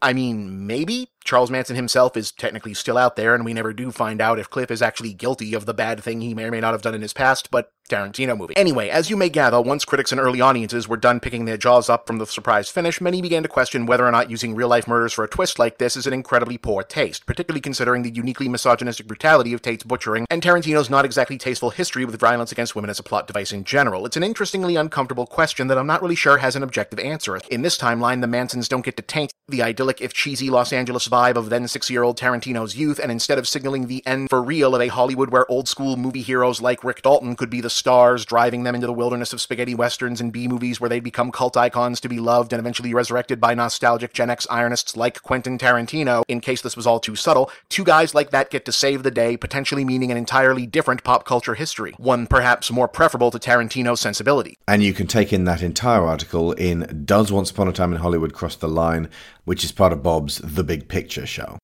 I 0.00 0.12
mean, 0.12 0.66
maybe? 0.66 1.10
Charles 1.24 1.50
Manson 1.50 1.74
himself 1.74 2.16
is 2.16 2.30
technically 2.30 2.72
still 2.72 2.96
out 2.96 3.16
there, 3.16 3.34
and 3.34 3.44
we 3.44 3.52
never 3.52 3.72
do 3.72 3.90
find 3.90 4.20
out 4.20 4.38
if 4.38 4.48
Cliff 4.48 4.70
is 4.70 4.80
actually 4.80 5.12
guilty 5.12 5.54
of 5.54 5.66
the 5.66 5.74
bad 5.74 6.02
thing 6.02 6.20
he 6.20 6.34
may 6.34 6.44
or 6.44 6.50
may 6.52 6.60
not 6.60 6.72
have 6.72 6.82
done 6.82 6.94
in 6.94 7.02
his 7.02 7.12
past, 7.12 7.50
but 7.50 7.72
Tarantino 7.88 8.36
movie. 8.36 8.56
Anyway, 8.56 8.88
as 8.88 9.10
you 9.10 9.16
may 9.16 9.28
gather, 9.28 9.60
once 9.60 9.84
critics 9.84 10.12
and 10.12 10.20
early 10.20 10.40
audiences 10.40 10.86
were 10.86 10.96
done 10.96 11.20
picking 11.20 11.44
their 11.44 11.56
jaws 11.56 11.88
up 11.88 12.06
from 12.06 12.18
the 12.18 12.26
surprise 12.26 12.68
finish, 12.68 13.00
many 13.00 13.20
began 13.22 13.42
to 13.42 13.48
question 13.48 13.86
whether 13.86 14.06
or 14.06 14.10
not 14.10 14.30
using 14.30 14.54
real 14.54 14.68
life 14.68 14.86
murders 14.86 15.12
for 15.12 15.24
a 15.24 15.28
twist 15.28 15.58
like 15.58 15.78
this 15.78 15.96
is 15.96 16.06
an 16.06 16.12
incredibly 16.12 16.58
poor 16.58 16.82
taste, 16.82 17.26
particularly 17.26 17.60
considering 17.60 18.02
the 18.02 18.10
uniquely 18.10 18.48
misogynistic 18.48 19.06
brutality 19.06 19.52
of 19.52 19.62
Tate's 19.62 19.84
butchering 19.84 20.26
and 20.30 20.42
Tarantino's 20.42 20.90
not 20.90 21.04
exactly 21.04 21.38
tasteful 21.38 21.70
history 21.70 22.04
with 22.04 22.20
violence 22.20 22.52
against 22.52 22.74
women 22.74 22.90
as 22.90 22.98
a 22.98 23.02
plot 23.02 23.26
device 23.26 23.52
in 23.52 23.64
general. 23.64 24.04
It's 24.06 24.16
an 24.16 24.22
interestingly 24.22 24.76
uncomfortable 24.76 25.26
question 25.26 25.68
that 25.68 25.78
I'm 25.78 25.86
not 25.86 26.02
really 26.02 26.14
sure 26.14 26.38
has 26.38 26.56
an 26.56 26.62
objective 26.62 26.98
answer. 26.98 27.38
In 27.50 27.62
this 27.62 27.78
timeline, 27.78 28.20
the 28.20 28.26
Mansons 28.26 28.68
don't 28.68 28.84
get 28.84 28.96
to 28.96 29.02
taint 29.02 29.32
the 29.48 29.62
idyllic, 29.62 30.02
if 30.02 30.12
cheesy, 30.12 30.50
Los 30.50 30.72
Angeles 30.72 31.08
vibe 31.08 31.36
of 31.36 31.48
then 31.48 31.66
six 31.66 31.88
year 31.88 32.02
old 32.02 32.18
Tarantino's 32.18 32.76
youth, 32.76 32.98
and 32.98 33.10
instead 33.10 33.38
of 33.38 33.48
signaling 33.48 33.86
the 33.86 34.06
end 34.06 34.28
for 34.28 34.42
real 34.42 34.74
of 34.74 34.82
a 34.82 34.88
Hollywood 34.88 35.30
where 35.30 35.50
old 35.50 35.68
school 35.68 35.96
movie 35.96 36.22
heroes 36.22 36.60
like 36.60 36.84
Rick 36.84 37.02
Dalton 37.02 37.34
could 37.34 37.48
be 37.48 37.62
the 37.62 37.70
stars 37.78 38.24
driving 38.24 38.64
them 38.64 38.74
into 38.74 38.86
the 38.86 38.92
wilderness 38.92 39.32
of 39.32 39.40
spaghetti 39.40 39.74
westerns 39.74 40.20
and 40.20 40.32
B 40.32 40.48
movies 40.48 40.80
where 40.80 40.90
they'd 40.90 41.04
become 41.04 41.32
cult 41.32 41.56
icons 41.56 42.00
to 42.00 42.08
be 42.08 42.18
loved 42.18 42.52
and 42.52 42.60
eventually 42.60 42.92
resurrected 42.92 43.40
by 43.40 43.54
nostalgic 43.54 44.12
Gen 44.12 44.30
X 44.30 44.46
ironists 44.50 44.96
like 44.96 45.22
Quentin 45.22 45.56
Tarantino, 45.56 46.24
in 46.28 46.40
case 46.40 46.60
this 46.60 46.76
was 46.76 46.86
all 46.86 47.00
too 47.00 47.16
subtle, 47.16 47.50
two 47.68 47.84
guys 47.84 48.14
like 48.14 48.30
that 48.30 48.50
get 48.50 48.64
to 48.64 48.72
save 48.72 49.02
the 49.02 49.10
day, 49.10 49.36
potentially 49.36 49.84
meaning 49.84 50.10
an 50.10 50.16
entirely 50.16 50.66
different 50.66 51.04
pop 51.04 51.24
culture 51.24 51.54
history, 51.54 51.94
one 51.98 52.26
perhaps 52.26 52.70
more 52.70 52.88
preferable 52.88 53.30
to 53.30 53.38
Tarantino's 53.38 54.00
sensibility. 54.00 54.58
And 54.66 54.82
you 54.82 54.92
can 54.92 55.06
take 55.06 55.32
in 55.32 55.44
that 55.44 55.62
entire 55.62 56.02
article 56.02 56.52
in 56.52 57.04
Does 57.04 57.32
Once 57.32 57.50
Upon 57.50 57.68
a 57.68 57.72
Time 57.72 57.92
in 57.92 58.00
Hollywood 58.00 58.34
Cross 58.34 58.56
the 58.56 58.68
Line, 58.68 59.08
which 59.44 59.64
is 59.64 59.72
part 59.72 59.92
of 59.92 60.02
Bob's 60.02 60.38
The 60.38 60.64
Big 60.64 60.88
Picture 60.88 61.26
show. 61.26 61.58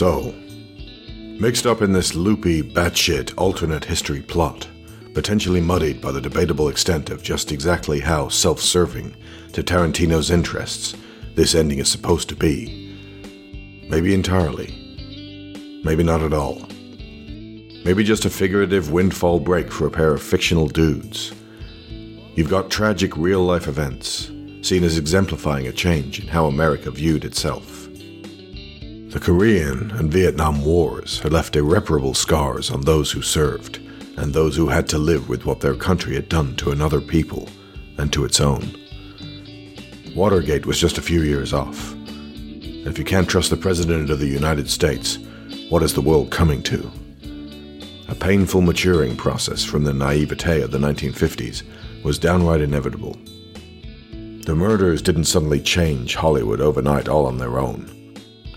So, 0.00 0.34
mixed 1.38 1.66
up 1.66 1.82
in 1.82 1.92
this 1.92 2.14
loopy, 2.14 2.62
batshit 2.62 3.34
alternate 3.36 3.84
history 3.84 4.22
plot, 4.22 4.66
potentially 5.12 5.60
muddied 5.60 6.00
by 6.00 6.10
the 6.10 6.22
debatable 6.22 6.70
extent 6.70 7.10
of 7.10 7.22
just 7.22 7.52
exactly 7.52 8.00
how 8.00 8.28
self 8.30 8.60
serving 8.60 9.14
to 9.52 9.62
Tarantino's 9.62 10.30
interests 10.30 10.96
this 11.34 11.54
ending 11.54 11.80
is 11.80 11.90
supposed 11.90 12.30
to 12.30 12.34
be. 12.34 12.96
Maybe 13.90 14.14
entirely. 14.14 14.72
Maybe 15.84 16.02
not 16.02 16.22
at 16.22 16.32
all. 16.32 16.66
Maybe 17.84 18.02
just 18.02 18.24
a 18.24 18.30
figurative 18.30 18.90
windfall 18.90 19.38
break 19.38 19.70
for 19.70 19.86
a 19.86 19.90
pair 19.90 20.14
of 20.14 20.22
fictional 20.22 20.68
dudes. 20.68 21.34
You've 22.36 22.48
got 22.48 22.70
tragic 22.70 23.14
real 23.18 23.44
life 23.44 23.68
events, 23.68 24.32
seen 24.62 24.82
as 24.82 24.96
exemplifying 24.96 25.66
a 25.66 25.72
change 25.72 26.20
in 26.20 26.26
how 26.26 26.46
America 26.46 26.90
viewed 26.90 27.26
itself. 27.26 27.69
The 29.10 29.18
Korean 29.18 29.90
and 29.90 30.12
Vietnam 30.12 30.64
Wars 30.64 31.18
had 31.18 31.32
left 31.32 31.56
irreparable 31.56 32.14
scars 32.14 32.70
on 32.70 32.82
those 32.82 33.10
who 33.10 33.22
served 33.22 33.80
and 34.16 34.32
those 34.32 34.54
who 34.54 34.68
had 34.68 34.88
to 34.90 34.98
live 34.98 35.28
with 35.28 35.44
what 35.44 35.58
their 35.58 35.74
country 35.74 36.14
had 36.14 36.28
done 36.28 36.54
to 36.56 36.70
another 36.70 37.00
people 37.00 37.48
and 37.98 38.12
to 38.12 38.24
its 38.24 38.40
own. 38.40 38.72
Watergate 40.14 40.64
was 40.64 40.78
just 40.78 40.96
a 40.96 41.02
few 41.02 41.22
years 41.22 41.52
off. 41.52 41.92
If 42.06 43.00
you 43.00 43.04
can't 43.04 43.28
trust 43.28 43.50
the 43.50 43.56
President 43.56 44.10
of 44.10 44.20
the 44.20 44.28
United 44.28 44.70
States, 44.70 45.18
what 45.70 45.82
is 45.82 45.92
the 45.92 46.00
world 46.00 46.30
coming 46.30 46.62
to? 46.62 46.88
A 48.08 48.14
painful 48.14 48.60
maturing 48.60 49.16
process 49.16 49.64
from 49.64 49.82
the 49.82 49.92
naivete 49.92 50.62
of 50.62 50.70
the 50.70 50.78
1950s 50.78 51.64
was 52.04 52.16
downright 52.16 52.60
inevitable. 52.60 53.18
The 54.46 54.54
murders 54.54 55.02
didn't 55.02 55.24
suddenly 55.24 55.60
change 55.60 56.14
Hollywood 56.14 56.60
overnight 56.60 57.08
all 57.08 57.26
on 57.26 57.38
their 57.38 57.58
own. 57.58 57.96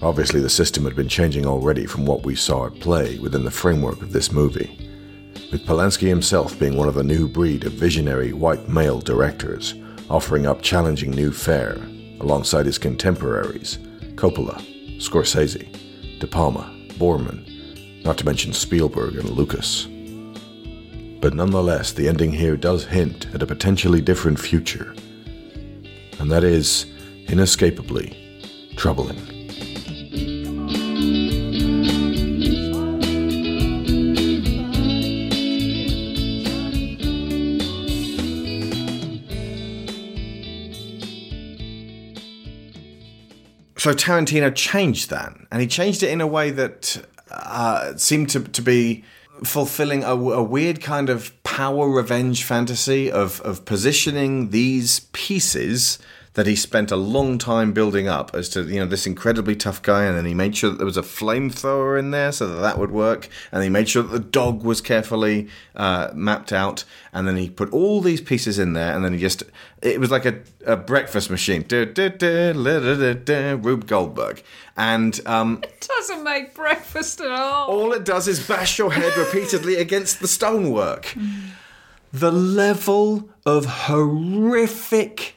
Obviously, 0.04 0.42
the 0.42 0.50
system 0.50 0.84
had 0.84 0.98
been 0.98 1.08
changing 1.08 1.46
already 1.46 1.86
from 1.86 2.06
what 2.06 2.26
we 2.26 2.36
saw 2.36 2.66
at 2.66 2.78
play 2.82 3.18
within 3.20 3.46
the 3.46 3.50
framework 3.50 4.02
of 4.02 4.12
this 4.12 4.34
movie, 4.34 4.78
with 5.50 5.66
Polanski 5.66 6.10
himself 6.10 6.60
being 6.60 6.76
one 6.76 6.90
of 6.90 6.96
the 6.96 7.04
new 7.06 7.26
breed 7.26 7.64
of 7.64 7.72
visionary 7.72 8.34
white 8.34 8.68
male 8.68 9.00
directors, 9.00 9.76
offering 10.10 10.46
up 10.46 10.62
challenging 10.62 11.12
new 11.12 11.32
fare 11.32 11.78
alongside 12.20 12.66
his 12.66 12.78
contemporaries 12.78 13.78
Coppola, 14.16 14.62
Scorsese, 15.00 16.20
De 16.20 16.28
Palma, 16.28 16.70
Boorman, 17.00 18.04
not 18.04 18.18
to 18.18 18.26
mention 18.26 18.52
Spielberg 18.52 19.16
and 19.16 19.30
Lucas. 19.30 19.86
But 21.22 21.34
nonetheless, 21.34 21.94
the 21.94 22.10
ending 22.10 22.34
here 22.34 22.58
does 22.58 22.84
hint 22.84 23.34
at 23.34 23.42
a 23.42 23.48
potentially 23.48 24.02
different 24.02 24.38
future, 24.38 24.94
and 26.20 26.30
that 26.30 26.44
is 26.44 26.88
inescapably 27.30 28.74
troubling. 28.76 29.33
So 43.84 43.94
Tarantino 43.94 44.56
changed 44.56 45.10
that, 45.10 45.36
and 45.52 45.60
he 45.60 45.68
changed 45.68 46.04
it 46.04 46.10
in 46.10 46.22
a 46.22 46.26
way 46.26 46.52
that 46.52 47.06
uh, 47.30 47.98
seemed 47.98 48.30
to, 48.30 48.40
to 48.40 48.62
be 48.62 49.04
fulfilling 49.44 50.06
a, 50.06 50.12
a, 50.12 50.42
weird 50.42 50.80
kind 50.80 51.10
of 51.10 51.34
power 51.44 51.90
revenge 51.90 52.46
fantasy 52.46 53.12
of, 53.12 53.42
of 53.42 53.66
positioning 53.66 54.52
these 54.52 55.02
pieces 55.12 56.00
that 56.36 56.48
he 56.48 56.56
spent 56.56 56.92
a 56.92 56.96
long 56.96 57.38
time 57.38 57.74
building 57.74 58.08
up 58.08 58.32
as 58.34 58.50
to 58.50 58.64
you 58.64 58.80
know 58.80 58.88
this 58.88 59.06
incredibly 59.06 59.56
tough 59.56 59.82
guy, 59.82 60.04
and 60.06 60.18
then 60.18 60.26
he 60.26 60.34
made 60.34 60.56
sure 60.58 60.72
that 60.72 60.78
there 60.78 60.86
was 60.86 60.98
a 60.98 61.02
flamethrower 61.04 61.98
in 62.00 62.12
there 62.12 62.32
so 62.32 62.48
that 62.48 62.60
that 62.62 62.78
would 62.80 62.92
work, 62.92 63.30
and 63.52 63.64
he 63.64 63.70
made 63.70 63.88
sure 63.88 64.02
that 64.04 64.12
the 64.12 64.20
dog 64.20 64.64
was 64.64 64.82
carefully 64.82 65.48
uh, 65.76 66.10
mapped 66.14 66.52
out, 66.52 66.84
and 67.12 67.28
then 67.28 67.38
he 67.38 67.50
put 67.50 67.72
all 67.72 68.02
these 68.02 68.22
pieces 68.22 68.58
in 68.58 68.74
there, 68.74 68.96
and 68.96 69.06
then 69.06 69.14
he 69.14 69.20
just 69.20 69.44
it 69.82 70.00
was 70.00 70.10
like 70.10 70.26
a, 70.26 70.40
a 70.66 70.76
breakfast 70.76 71.30
machine. 71.30 71.64
Da- 71.68 71.86
da- 71.86 72.10
da, 72.10 72.54
Rube 73.56 73.86
Goldberg, 73.86 74.42
and 74.76 75.20
um, 75.26 75.62
Doesn't 75.82 76.24
make 76.24 76.56
breakfast 76.56 77.22
at 77.22 77.32
all. 77.32 77.68
all 77.70 77.94
it 77.94 78.04
does 78.06 78.28
is 78.28 78.46
bash 78.48 78.80
your 78.80 78.92
head 78.92 79.16
repeatedly 79.18 79.76
against 79.76 80.20
the 80.20 80.28
stonework. 80.28 81.16
The 82.16 82.32
level 82.32 83.30
of 83.44 83.66
horrific, 83.66 85.34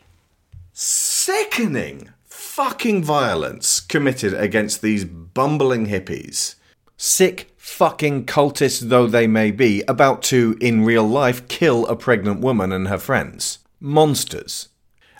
sickening, 0.78 2.10
fucking 2.26 3.02
violence 3.02 3.80
committed 3.80 4.34
against 4.34 4.82
these 4.82 5.06
bumbling 5.06 5.86
hippies, 5.86 6.56
sick 6.98 7.50
fucking 7.56 8.26
cultists 8.26 8.80
though 8.80 9.06
they 9.06 9.26
may 9.26 9.50
be, 9.50 9.82
about 9.88 10.22
to, 10.22 10.54
in 10.60 10.84
real 10.84 11.08
life, 11.08 11.48
kill 11.48 11.86
a 11.86 11.96
pregnant 11.96 12.40
woman 12.40 12.72
and 12.72 12.88
her 12.88 12.98
friends. 12.98 13.60
Monsters. 13.80 14.68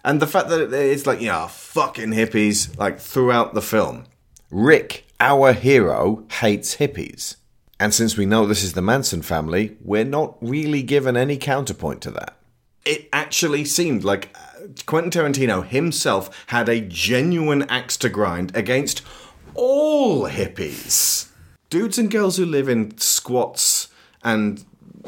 And 0.05 0.21
the 0.21 0.27
fact 0.27 0.51
that 0.51 0.75
it's 0.75 1.07
like, 1.07 1.23
yeah, 1.23 1.47
fucking 1.47 2.11
hippies, 2.11 2.77
like 2.79 3.01
throughout 3.01 3.55
the 3.55 3.63
film. 3.63 4.05
Rick, 4.51 5.07
our 5.21 5.55
hero, 5.55 6.27
hates 6.33 6.77
hippies. 6.77 7.37
And 7.81 7.95
since 7.95 8.19
we 8.19 8.27
know 8.27 8.47
this 8.47 8.63
is 8.63 8.75
the 8.75 8.83
Manson 8.83 9.23
family, 9.23 9.79
we're 9.83 10.05
not 10.05 10.37
really 10.43 10.83
given 10.83 11.17
any 11.17 11.39
counterpoint 11.39 12.03
to 12.03 12.11
that. 12.11 12.37
It 12.85 13.09
actually 13.11 13.65
seemed 13.65 14.05
like 14.05 14.37
Quentin 14.87 15.11
Tarantino 15.11 15.67
himself 15.67 16.45
had 16.49 16.69
a 16.69 16.81
genuine 16.81 17.63
axe 17.65 17.97
to 17.99 18.09
grind 18.09 18.55
against 18.57 19.03
all 19.55 20.29
hippies. 20.29 21.29
Dudes 21.71 21.99
and 21.99 22.11
girls 22.11 22.37
who 22.37 22.45
live 22.45 22.69
in 22.69 22.97
squats 22.99 23.89
and 24.23 24.65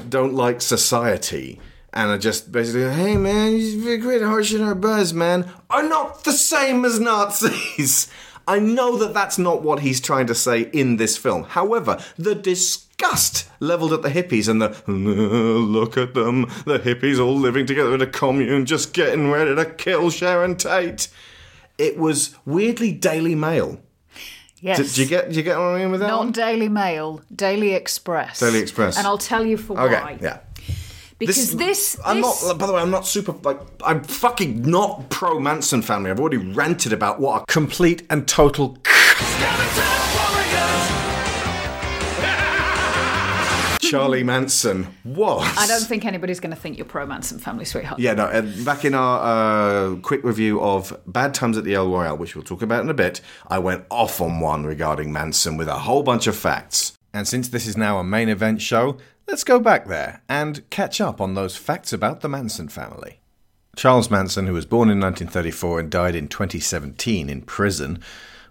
don't 0.08 0.34
like 0.34 0.60
society 0.60 1.60
and 1.92 2.10
are 2.10 2.18
just 2.18 2.52
basically, 2.52 2.82
hey 2.92 3.16
man, 3.16 3.56
you 3.56 4.02
quit 4.02 4.22
harshing 4.22 4.62
our 4.62 4.74
buzz, 4.74 5.12
man, 5.12 5.50
are 5.70 5.82
not 5.82 6.24
the 6.24 6.32
same 6.32 6.84
as 6.84 7.00
Nazis. 7.00 8.08
I 8.48 8.58
know 8.58 8.96
that 8.96 9.12
that's 9.14 9.38
not 9.38 9.62
what 9.62 9.80
he's 9.80 10.00
trying 10.00 10.26
to 10.28 10.34
say 10.34 10.62
in 10.72 10.96
this 10.96 11.16
film. 11.16 11.44
However, 11.44 12.02
the 12.16 12.34
disgust 12.34 13.48
leveled 13.60 13.92
at 13.92 14.02
the 14.02 14.08
hippies 14.08 14.48
and 14.48 14.60
the 14.62 14.70
look 14.90 15.96
at 15.96 16.14
them, 16.14 16.42
the 16.64 16.78
hippies 16.78 17.20
all 17.24 17.36
living 17.36 17.66
together 17.66 17.94
in 17.94 18.00
a 18.00 18.06
commune, 18.06 18.64
just 18.66 18.92
getting 18.94 19.30
ready 19.30 19.54
to 19.54 19.64
kill 19.66 20.10
Sharon 20.10 20.56
Tate. 20.56 21.08
It 21.76 21.98
was 21.98 22.34
weirdly 22.44 22.90
Daily 22.92 23.34
Mail. 23.34 23.80
Yes. 24.60 24.78
Did, 24.78 24.98
you 24.98 25.06
get? 25.06 25.26
Did 25.26 25.36
you 25.36 25.42
get 25.44 25.56
what 25.56 25.66
I 25.66 25.78
mean 25.78 25.92
with 25.92 26.00
that 26.00 26.08
Not 26.08 26.18
one? 26.18 26.32
Daily 26.32 26.68
Mail, 26.68 27.20
Daily 27.32 27.74
Express. 27.74 28.40
Daily 28.40 28.58
Express. 28.58 28.98
And 28.98 29.06
I'll 29.06 29.16
tell 29.18 29.46
you 29.46 29.56
for 29.56 29.78
Okay, 29.78 29.94
why. 30.00 30.18
yeah. 30.20 30.40
Because 31.18 31.56
this, 31.56 31.98
I'm 32.04 32.20
this- 32.20 32.44
not. 32.46 32.58
By 32.58 32.66
the 32.66 32.72
way, 32.72 32.80
I'm 32.80 32.90
not 32.90 33.06
super. 33.06 33.32
Like, 33.42 33.60
I'm 33.84 34.04
fucking 34.04 34.62
not 34.62 35.10
pro 35.10 35.40
Manson 35.40 35.82
family. 35.82 36.10
I've 36.10 36.20
already 36.20 36.36
ranted 36.36 36.92
about 36.92 37.20
what 37.20 37.42
a 37.42 37.46
complete 37.46 38.04
and 38.08 38.26
total 38.28 38.78
Charlie 43.80 44.22
Manson 44.22 44.86
was. 45.04 45.50
I 45.56 45.66
don't 45.66 45.82
think 45.86 46.04
anybody's 46.04 46.40
going 46.40 46.54
to 46.54 46.60
think 46.60 46.76
you're 46.76 46.84
pro 46.84 47.06
Manson 47.06 47.38
family, 47.38 47.64
sweetheart. 47.64 47.98
Yeah, 47.98 48.12
no. 48.12 48.24
Uh, 48.26 48.42
back 48.62 48.84
in 48.84 48.92
our 48.92 49.94
uh, 49.94 49.96
quick 49.96 50.22
review 50.24 50.60
of 50.60 50.94
Bad 51.06 51.32
Times 51.32 51.56
at 51.56 51.64
the 51.64 51.74
El 51.74 51.88
Royale, 51.88 52.16
which 52.18 52.36
we'll 52.36 52.44
talk 52.44 52.60
about 52.60 52.82
in 52.82 52.90
a 52.90 52.94
bit, 52.94 53.22
I 53.46 53.58
went 53.58 53.84
off 53.90 54.20
on 54.20 54.40
one 54.40 54.66
regarding 54.66 55.10
Manson 55.10 55.56
with 55.56 55.68
a 55.68 55.78
whole 55.78 56.02
bunch 56.02 56.26
of 56.26 56.36
facts. 56.36 56.92
And 57.14 57.26
since 57.26 57.48
this 57.48 57.66
is 57.66 57.78
now 57.78 57.98
a 57.98 58.04
main 58.04 58.28
event 58.28 58.60
show, 58.60 58.98
let's 59.28 59.44
go 59.44 59.60
back 59.60 59.86
there 59.86 60.22
and 60.28 60.68
catch 60.70 61.00
up 61.00 61.20
on 61.20 61.34
those 61.34 61.56
facts 61.56 61.92
about 61.92 62.22
the 62.22 62.28
Manson 62.28 62.68
family. 62.68 63.20
Charles 63.76 64.10
Manson, 64.10 64.46
who 64.46 64.54
was 64.54 64.66
born 64.66 64.88
in 64.88 64.98
1934 64.98 65.80
and 65.80 65.90
died 65.90 66.16
in 66.16 66.26
2017 66.26 67.28
in 67.28 67.42
prison, 67.42 68.02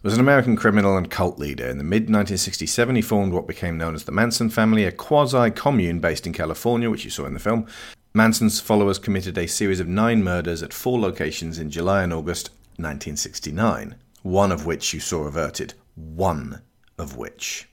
was 0.04 0.13
an 0.13 0.20
American 0.20 0.56
criminal 0.56 0.96
and 0.96 1.10
cult 1.10 1.40
leader. 1.40 1.68
In 1.68 1.80
the 1.80 1.84
mid 1.84 2.04
1967, 2.04 2.96
he 2.96 3.02
formed 3.02 3.34
what 3.34 3.48
became 3.48 3.78
known 3.78 3.96
as 3.96 4.06
the 4.06 4.12
Manson 4.12 4.50
family, 4.50 4.86
a 4.86 4.92
quasi 4.92 5.52
commune 5.52 6.00
based 6.00 6.28
in 6.28 6.32
California, 6.32 6.90
which 6.90 7.04
you 7.04 7.10
saw 7.10 7.26
in 7.26 7.34
the 7.34 7.40
film. 7.40 7.68
Manson's 8.13 8.62
followers 8.62 9.00
committed 9.00 9.38
a 9.38 9.48
series 9.48 9.80
of 9.80 9.88
nine 9.88 10.24
murders 10.24 10.63
at 10.63 10.74
four 10.74 11.00
locations 11.00 11.60
in 11.60 11.70
July 11.70 12.04
and 12.04 12.13
August 12.13 12.52
1969, 12.78 13.96
one 14.22 14.52
of 14.52 14.66
which 14.66 14.94
you 14.94 15.00
saw 15.00 15.24
averted. 15.24 15.74
One 15.96 16.62
of 16.98 17.18
which. 17.18 17.68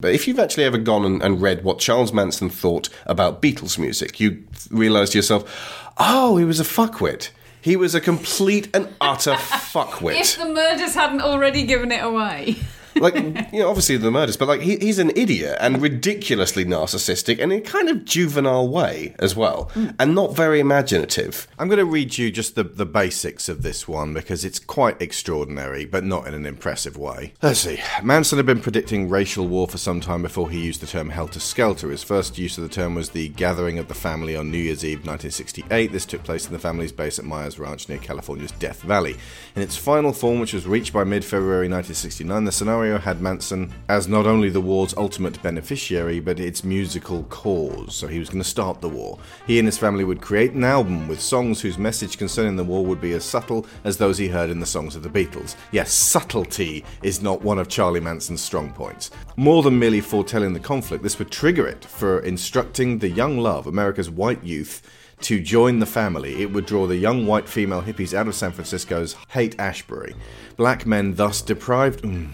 But 0.00 0.14
if 0.14 0.28
you've 0.28 0.38
actually 0.38 0.62
ever 0.62 0.78
gone 0.78 1.04
and, 1.04 1.20
and 1.20 1.42
read 1.42 1.64
what 1.64 1.80
Charles 1.80 2.12
Manson 2.12 2.50
thought 2.50 2.88
about 3.04 3.42
Beatles 3.42 3.80
music, 3.80 4.20
you 4.20 4.44
realise 4.70 5.10
to 5.10 5.18
yourself, 5.18 5.92
oh, 5.98 6.36
he 6.36 6.44
was 6.44 6.60
a 6.60 6.62
fuckwit. 6.62 7.30
He 7.60 7.74
was 7.74 7.96
a 7.96 8.00
complete 8.00 8.68
and 8.72 8.94
utter 9.00 9.32
fuckwit. 9.34 10.20
If 10.20 10.38
the 10.38 10.44
murders 10.44 10.94
hadn't 10.94 11.22
already 11.22 11.64
given 11.64 11.90
it 11.90 12.04
away. 12.04 12.58
Like 12.96 13.14
you 13.52 13.60
know, 13.60 13.68
obviously 13.68 13.96
the 13.96 14.10
murders, 14.10 14.36
but 14.36 14.48
like 14.48 14.60
he, 14.60 14.76
he's 14.76 14.98
an 14.98 15.10
idiot 15.16 15.56
and 15.60 15.80
ridiculously 15.80 16.64
narcissistic, 16.64 17.40
and 17.40 17.52
in 17.52 17.58
a 17.58 17.62
kind 17.62 17.88
of 17.88 18.04
juvenile 18.04 18.68
way 18.68 19.14
as 19.18 19.36
well, 19.36 19.70
hmm. 19.74 19.88
and 19.98 20.14
not 20.14 20.34
very 20.34 20.60
imaginative. 20.60 21.46
I'm 21.58 21.68
going 21.68 21.78
to 21.78 21.84
read 21.84 22.18
you 22.18 22.30
just 22.30 22.54
the, 22.54 22.64
the 22.64 22.86
basics 22.86 23.48
of 23.48 23.62
this 23.62 23.88
one 23.88 24.14
because 24.14 24.44
it's 24.44 24.58
quite 24.58 25.00
extraordinary, 25.00 25.84
but 25.84 26.04
not 26.04 26.26
in 26.26 26.34
an 26.34 26.46
impressive 26.46 26.96
way. 26.96 27.34
Let's 27.42 27.60
see. 27.60 27.80
Manson 28.02 28.38
had 28.38 28.46
been 28.46 28.60
predicting 28.60 29.08
racial 29.08 29.46
war 29.48 29.68
for 29.68 29.78
some 29.78 30.00
time 30.00 30.22
before 30.22 30.50
he 30.50 30.64
used 30.64 30.80
the 30.80 30.86
term 30.86 31.10
helter 31.10 31.40
skelter. 31.40 31.90
His 31.90 32.02
first 32.02 32.38
use 32.38 32.58
of 32.58 32.62
the 32.62 32.68
term 32.68 32.94
was 32.94 33.10
the 33.10 33.28
gathering 33.30 33.78
of 33.78 33.88
the 33.88 33.94
family 33.94 34.36
on 34.36 34.50
New 34.50 34.58
Year's 34.58 34.84
Eve 34.84 34.98
1968. 34.98 35.92
This 35.92 36.06
took 36.06 36.22
place 36.24 36.46
in 36.46 36.52
the 36.52 36.58
family's 36.58 36.92
base 36.92 37.18
at 37.18 37.24
Myers 37.24 37.58
Ranch 37.58 37.88
near 37.88 37.98
California's 37.98 38.52
Death 38.52 38.82
Valley. 38.82 39.16
In 39.58 39.62
its 39.62 39.76
final 39.76 40.12
form, 40.12 40.38
which 40.38 40.52
was 40.52 40.68
reached 40.68 40.92
by 40.92 41.02
mid 41.02 41.24
February 41.24 41.68
1969, 41.68 42.44
the 42.44 42.52
scenario 42.52 42.96
had 42.96 43.20
Manson 43.20 43.74
as 43.88 44.06
not 44.06 44.24
only 44.24 44.50
the 44.50 44.60
war's 44.60 44.94
ultimate 44.96 45.42
beneficiary, 45.42 46.20
but 46.20 46.38
its 46.38 46.62
musical 46.62 47.24
cause. 47.24 47.96
So 47.96 48.06
he 48.06 48.20
was 48.20 48.28
going 48.28 48.40
to 48.40 48.48
start 48.48 48.80
the 48.80 48.88
war. 48.88 49.18
He 49.48 49.58
and 49.58 49.66
his 49.66 49.76
family 49.76 50.04
would 50.04 50.20
create 50.20 50.52
an 50.52 50.62
album 50.62 51.08
with 51.08 51.20
songs 51.20 51.60
whose 51.60 51.76
message 51.76 52.18
concerning 52.18 52.54
the 52.54 52.62
war 52.62 52.86
would 52.86 53.00
be 53.00 53.14
as 53.14 53.24
subtle 53.24 53.66
as 53.82 53.96
those 53.96 54.16
he 54.16 54.28
heard 54.28 54.50
in 54.50 54.60
the 54.60 54.64
songs 54.64 54.94
of 54.94 55.02
the 55.02 55.08
Beatles. 55.08 55.56
Yes, 55.72 55.92
subtlety 55.92 56.84
is 57.02 57.20
not 57.20 57.42
one 57.42 57.58
of 57.58 57.66
Charlie 57.66 57.98
Manson's 57.98 58.40
strong 58.40 58.72
points. 58.72 59.10
More 59.34 59.64
than 59.64 59.76
merely 59.76 60.00
foretelling 60.00 60.52
the 60.52 60.60
conflict, 60.60 61.02
this 61.02 61.18
would 61.18 61.32
trigger 61.32 61.66
it 61.66 61.84
for 61.84 62.20
instructing 62.20 63.00
the 63.00 63.10
young 63.10 63.38
love, 63.38 63.66
America's 63.66 64.08
white 64.08 64.44
youth, 64.44 64.82
to 65.20 65.40
join 65.40 65.78
the 65.78 65.86
family, 65.86 66.42
it 66.42 66.52
would 66.52 66.66
draw 66.66 66.86
the 66.86 66.96
young 66.96 67.26
white 67.26 67.48
female 67.48 67.82
hippies 67.82 68.14
out 68.14 68.28
of 68.28 68.34
San 68.34 68.52
Francisco's 68.52 69.16
Haight 69.30 69.58
Ashbury. 69.58 70.14
Black 70.56 70.86
men 70.86 71.14
thus 71.14 71.42
deprived. 71.42 72.02
mm. 72.02 72.28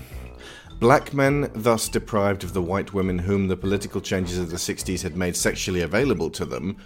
Black 0.81 1.15
men, 1.15 1.51
thus 1.55 1.89
deprived 1.89 2.45
of 2.45 2.53
the 2.53 2.61
white 2.61 2.93
women 2.93 3.21
whom 3.21 3.49
the 3.49 3.57
political 3.57 4.01
changes 4.01 4.39
of 4.39 4.51
the 4.51 4.57
60s 4.57 5.03
had 5.03 5.17
made 5.17 5.37
sexually 5.37 5.81
available 5.81 6.29
to 6.31 6.45
them, 6.45 6.77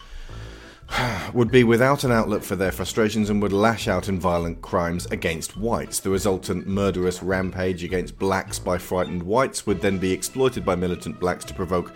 would 1.32 1.50
be 1.50 1.64
without 1.64 2.04
an 2.04 2.12
outlet 2.12 2.44
for 2.44 2.56
their 2.56 2.72
frustrations 2.72 3.30
and 3.30 3.42
would 3.42 3.52
lash 3.52 3.88
out 3.88 4.08
in 4.08 4.20
violent 4.20 4.62
crimes 4.62 5.06
against 5.06 5.56
whites. 5.56 6.00
The 6.00 6.10
resultant 6.10 6.66
murderous 6.66 7.22
rampage 7.22 7.82
against 7.82 8.18
blacks 8.18 8.58
by 8.58 8.78
frightened 8.78 9.22
whites 9.22 9.66
would 9.66 9.80
then 9.80 9.98
be 9.98 10.12
exploited 10.12 10.64
by 10.64 10.76
militant 10.76 11.18
blacks 11.18 11.44
to 11.46 11.54
provoke 11.54 11.92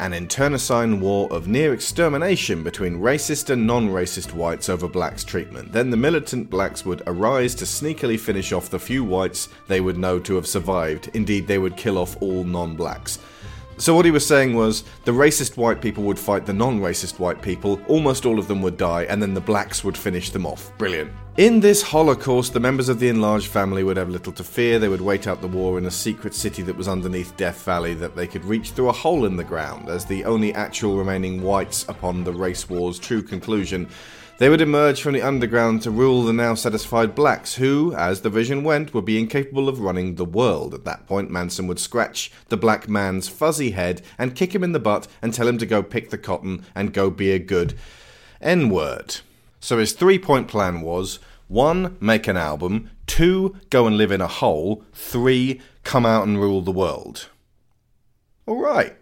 an 0.00 0.14
internecine 0.14 0.98
war 0.98 1.30
of 1.30 1.46
near 1.46 1.74
extermination 1.74 2.62
between 2.62 3.00
racist 3.00 3.50
and 3.50 3.66
non 3.66 3.90
racist 3.90 4.32
whites 4.32 4.70
over 4.70 4.88
blacks' 4.88 5.22
treatment. 5.22 5.72
Then 5.72 5.90
the 5.90 5.96
militant 5.96 6.48
blacks 6.48 6.86
would 6.86 7.02
arise 7.06 7.54
to 7.56 7.66
sneakily 7.66 8.18
finish 8.18 8.50
off 8.52 8.70
the 8.70 8.78
few 8.78 9.04
whites 9.04 9.50
they 9.68 9.80
would 9.80 9.98
know 9.98 10.18
to 10.20 10.36
have 10.36 10.46
survived. 10.46 11.10
Indeed, 11.12 11.46
they 11.46 11.58
would 11.58 11.76
kill 11.76 11.98
off 11.98 12.20
all 12.22 12.44
non 12.44 12.76
blacks. 12.76 13.18
So, 13.80 13.94
what 13.94 14.04
he 14.04 14.10
was 14.10 14.26
saying 14.26 14.52
was 14.52 14.84
the 15.06 15.12
racist 15.12 15.56
white 15.56 15.80
people 15.80 16.04
would 16.04 16.18
fight 16.18 16.44
the 16.44 16.52
non 16.52 16.80
racist 16.80 17.18
white 17.18 17.40
people, 17.40 17.80
almost 17.88 18.26
all 18.26 18.38
of 18.38 18.46
them 18.46 18.60
would 18.60 18.76
die, 18.76 19.04
and 19.04 19.22
then 19.22 19.32
the 19.32 19.40
blacks 19.40 19.82
would 19.82 19.96
finish 19.96 20.28
them 20.28 20.44
off. 20.44 20.70
Brilliant. 20.76 21.10
In 21.38 21.60
this 21.60 21.80
Holocaust, 21.80 22.52
the 22.52 22.60
members 22.60 22.90
of 22.90 23.00
the 23.00 23.08
enlarged 23.08 23.46
family 23.46 23.82
would 23.82 23.96
have 23.96 24.10
little 24.10 24.34
to 24.34 24.44
fear. 24.44 24.78
They 24.78 24.90
would 24.90 25.00
wait 25.00 25.26
out 25.26 25.40
the 25.40 25.48
war 25.48 25.78
in 25.78 25.86
a 25.86 25.90
secret 25.90 26.34
city 26.34 26.60
that 26.64 26.76
was 26.76 26.88
underneath 26.88 27.34
Death 27.38 27.64
Valley 27.64 27.94
that 27.94 28.14
they 28.14 28.26
could 28.26 28.44
reach 28.44 28.72
through 28.72 28.90
a 28.90 28.92
hole 28.92 29.24
in 29.24 29.36
the 29.36 29.44
ground. 29.44 29.88
As 29.88 30.04
the 30.04 30.26
only 30.26 30.52
actual 30.52 30.98
remaining 30.98 31.40
whites 31.40 31.88
upon 31.88 32.22
the 32.22 32.34
race 32.34 32.68
war's 32.68 32.98
true 32.98 33.22
conclusion, 33.22 33.88
they 34.40 34.48
would 34.48 34.62
emerge 34.62 35.02
from 35.02 35.12
the 35.12 35.20
underground 35.20 35.82
to 35.82 35.90
rule 35.90 36.22
the 36.22 36.32
now 36.32 36.54
satisfied 36.54 37.14
blacks, 37.14 37.56
who, 37.56 37.94
as 37.94 38.22
the 38.22 38.30
vision 38.30 38.64
went, 38.64 38.94
would 38.94 39.04
be 39.04 39.20
incapable 39.20 39.68
of 39.68 39.80
running 39.80 40.14
the 40.14 40.24
world. 40.24 40.72
At 40.72 40.86
that 40.86 41.06
point, 41.06 41.30
Manson 41.30 41.66
would 41.66 41.78
scratch 41.78 42.32
the 42.48 42.56
black 42.56 42.88
man's 42.88 43.28
fuzzy 43.28 43.72
head 43.72 44.00
and 44.16 44.34
kick 44.34 44.54
him 44.54 44.64
in 44.64 44.72
the 44.72 44.78
butt 44.78 45.06
and 45.20 45.34
tell 45.34 45.46
him 45.46 45.58
to 45.58 45.66
go 45.66 45.82
pick 45.82 46.08
the 46.08 46.16
cotton 46.16 46.64
and 46.74 46.94
go 46.94 47.10
be 47.10 47.32
a 47.32 47.38
good 47.38 47.74
N 48.40 48.70
word. 48.70 49.16
So 49.60 49.76
his 49.76 49.92
three 49.92 50.18
point 50.18 50.48
plan 50.48 50.80
was 50.80 51.18
One, 51.48 51.98
make 52.00 52.26
an 52.26 52.38
album. 52.38 52.88
Two, 53.06 53.56
go 53.68 53.86
and 53.86 53.98
live 53.98 54.10
in 54.10 54.22
a 54.22 54.26
hole. 54.26 54.82
Three, 54.94 55.60
come 55.84 56.06
out 56.06 56.26
and 56.26 56.40
rule 56.40 56.62
the 56.62 56.72
world. 56.72 57.28
All 58.46 58.56
right. 58.56 58.96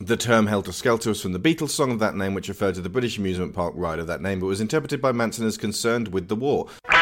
The 0.00 0.16
term 0.16 0.46
Helter 0.46 0.72
Skelter 0.72 1.10
was 1.10 1.20
from 1.22 1.32
the 1.32 1.38
Beatles 1.38 1.70
song 1.70 1.92
of 1.92 1.98
that 2.00 2.16
name, 2.16 2.34
which 2.34 2.48
referred 2.48 2.74
to 2.74 2.80
the 2.80 2.88
British 2.88 3.18
amusement 3.18 3.54
park 3.54 3.74
ride 3.76 3.98
of 3.98 4.06
that 4.08 4.20
name, 4.20 4.40
but 4.40 4.46
was 4.46 4.60
interpreted 4.60 5.00
by 5.00 5.12
Manson 5.12 5.46
as 5.46 5.56
concerned 5.56 6.08
with 6.08 6.26
the 6.28 6.34
war. 6.36 6.66
When 6.86 6.96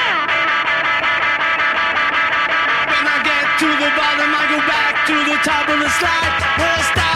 I 3.08 3.22
get 3.24 3.58
to 3.60 3.66
the 3.66 3.90
bottom, 3.96 4.34
I 4.34 4.46
go 4.50 4.58
back 4.66 5.06
to 5.06 5.14
the 5.14 5.38
top 5.42 5.68
of 5.68 5.78
the 5.78 5.88
slide. 5.88 7.09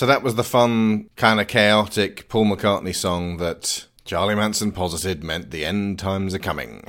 So 0.00 0.06
that 0.06 0.22
was 0.22 0.34
the 0.34 0.42
fun, 0.42 1.10
kind 1.16 1.42
of 1.42 1.46
chaotic 1.46 2.26
Paul 2.30 2.46
McCartney 2.46 2.94
song 2.94 3.36
that 3.36 3.84
Charlie 4.06 4.34
Manson 4.34 4.72
posited 4.72 5.22
meant 5.22 5.50
the 5.50 5.66
end 5.66 5.98
times 5.98 6.34
are 6.34 6.38
coming. 6.38 6.84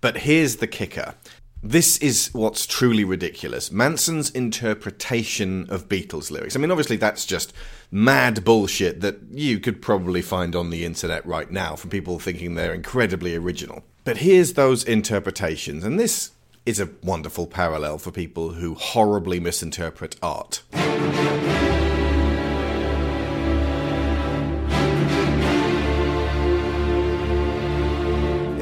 But 0.00 0.16
here's 0.16 0.56
the 0.56 0.66
kicker. 0.66 1.14
This 1.62 1.96
is 1.98 2.30
what's 2.32 2.66
truly 2.66 3.04
ridiculous. 3.04 3.70
Manson's 3.70 4.30
interpretation 4.30 5.70
of 5.70 5.88
Beatles 5.88 6.32
lyrics. 6.32 6.56
I 6.56 6.58
mean, 6.58 6.72
obviously, 6.72 6.96
that's 6.96 7.24
just 7.24 7.52
mad 7.92 8.42
bullshit 8.42 9.00
that 9.00 9.18
you 9.30 9.60
could 9.60 9.80
probably 9.80 10.20
find 10.20 10.56
on 10.56 10.70
the 10.70 10.84
internet 10.84 11.24
right 11.24 11.52
now 11.52 11.76
from 11.76 11.90
people 11.90 12.18
thinking 12.18 12.56
they're 12.56 12.74
incredibly 12.74 13.36
original. 13.36 13.84
But 14.02 14.16
here's 14.16 14.54
those 14.54 14.82
interpretations, 14.82 15.84
and 15.84 16.00
this 16.00 16.32
is 16.66 16.80
a 16.80 16.90
wonderful 17.00 17.46
parallel 17.46 17.98
for 17.98 18.10
people 18.10 18.54
who 18.54 18.74
horribly 18.74 19.38
misinterpret 19.38 20.16
art. 20.20 20.64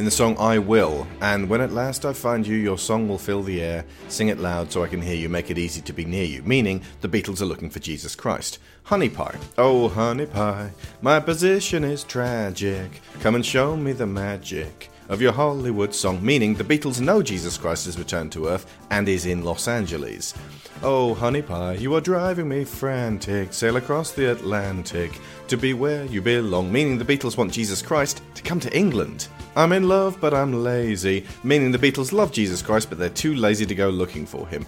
In 0.03 0.05
the 0.05 0.11
song 0.11 0.37
I 0.37 0.59
Will, 0.59 1.07
and 1.21 1.49
when 1.49 1.61
at 1.61 1.71
last 1.71 2.05
I 2.05 2.13
find 2.13 2.45
you, 2.45 2.57
your 2.57 2.77
song 2.77 3.07
will 3.07 3.19
fill 3.19 3.45
the 3.45 3.63
air. 3.63 3.85
Sing 4.09 4.27
it 4.27 4.41
loud 4.41 4.73
so 4.73 4.83
I 4.83 4.89
can 4.89 5.01
hear 5.01 5.15
you, 5.15 5.29
make 5.29 5.49
it 5.49 5.59
easy 5.59 5.81
to 5.81 5.93
be 5.93 6.05
near 6.05 6.25
you. 6.25 6.43
Meaning, 6.43 6.83
the 7.03 7.09
Beatles 7.09 7.41
are 7.41 7.45
looking 7.45 7.71
for 7.71 7.79
Jesus 7.79 8.17
Christ. 8.17 8.59
Honey 8.83 9.09
Pie. 9.09 9.39
Oh, 9.57 9.89
honey 9.89 10.27
pie, 10.27 10.73
my 11.03 11.21
position 11.21 11.85
is 11.85 12.03
tragic. 12.03 13.01
Come 13.21 13.37
and 13.37 13.47
show 13.47 13.77
me 13.77 13.93
the 13.93 14.09
magic 14.09 14.91
of 15.13 15.21
your 15.21 15.33
Hollywood 15.33 15.95
song. 15.95 16.25
Meaning, 16.25 16.55
the 16.55 16.65
Beatles 16.65 17.01
know 17.01 17.23
Jesus 17.23 17.59
Christ 17.59 17.85
has 17.85 17.99
returned 17.99 18.33
to 18.33 18.49
Earth 18.49 18.67
and 18.91 19.07
is 19.07 19.27
in 19.27 19.45
Los 19.45 19.69
Angeles. 19.69 20.35
Oh, 20.83 21.13
honey 21.13 21.43
pie, 21.43 21.75
you 21.75 21.95
are 21.95 22.01
driving 22.01 22.49
me 22.49 22.65
frantic. 22.65 23.53
Sail 23.53 23.77
across 23.77 24.13
the 24.13 24.33
Atlantic 24.33 25.13
to 25.49 25.59
be 25.59 25.75
where 25.75 26.07
you 26.07 26.23
belong. 26.23 26.73
Meaning 26.73 26.97
the 26.97 27.05
Beatles 27.05 27.37
want 27.37 27.53
Jesus 27.53 27.83
Christ 27.83 28.23
to 28.35 28.43
come 28.43 28.59
to 28.61 28.75
England. 28.77 29.29
I'm 29.55 29.73
in 29.73 29.87
love, 29.87 30.19
but 30.19 30.33
I'm 30.33 30.65
lazy. 30.65 31.27
Meaning 31.45 31.73
the 31.73 31.79
Beatles 31.79 32.13
love 32.13 32.33
Jesus 32.33 32.63
Christ, 32.63 32.89
but 32.89 32.99
they're 32.99 33.11
too 33.11 33.35
lazy 33.35 33.67
to 33.67 33.75
go 33.75 33.91
looking 33.91 34.25
for 34.25 34.49
him. 34.49 34.67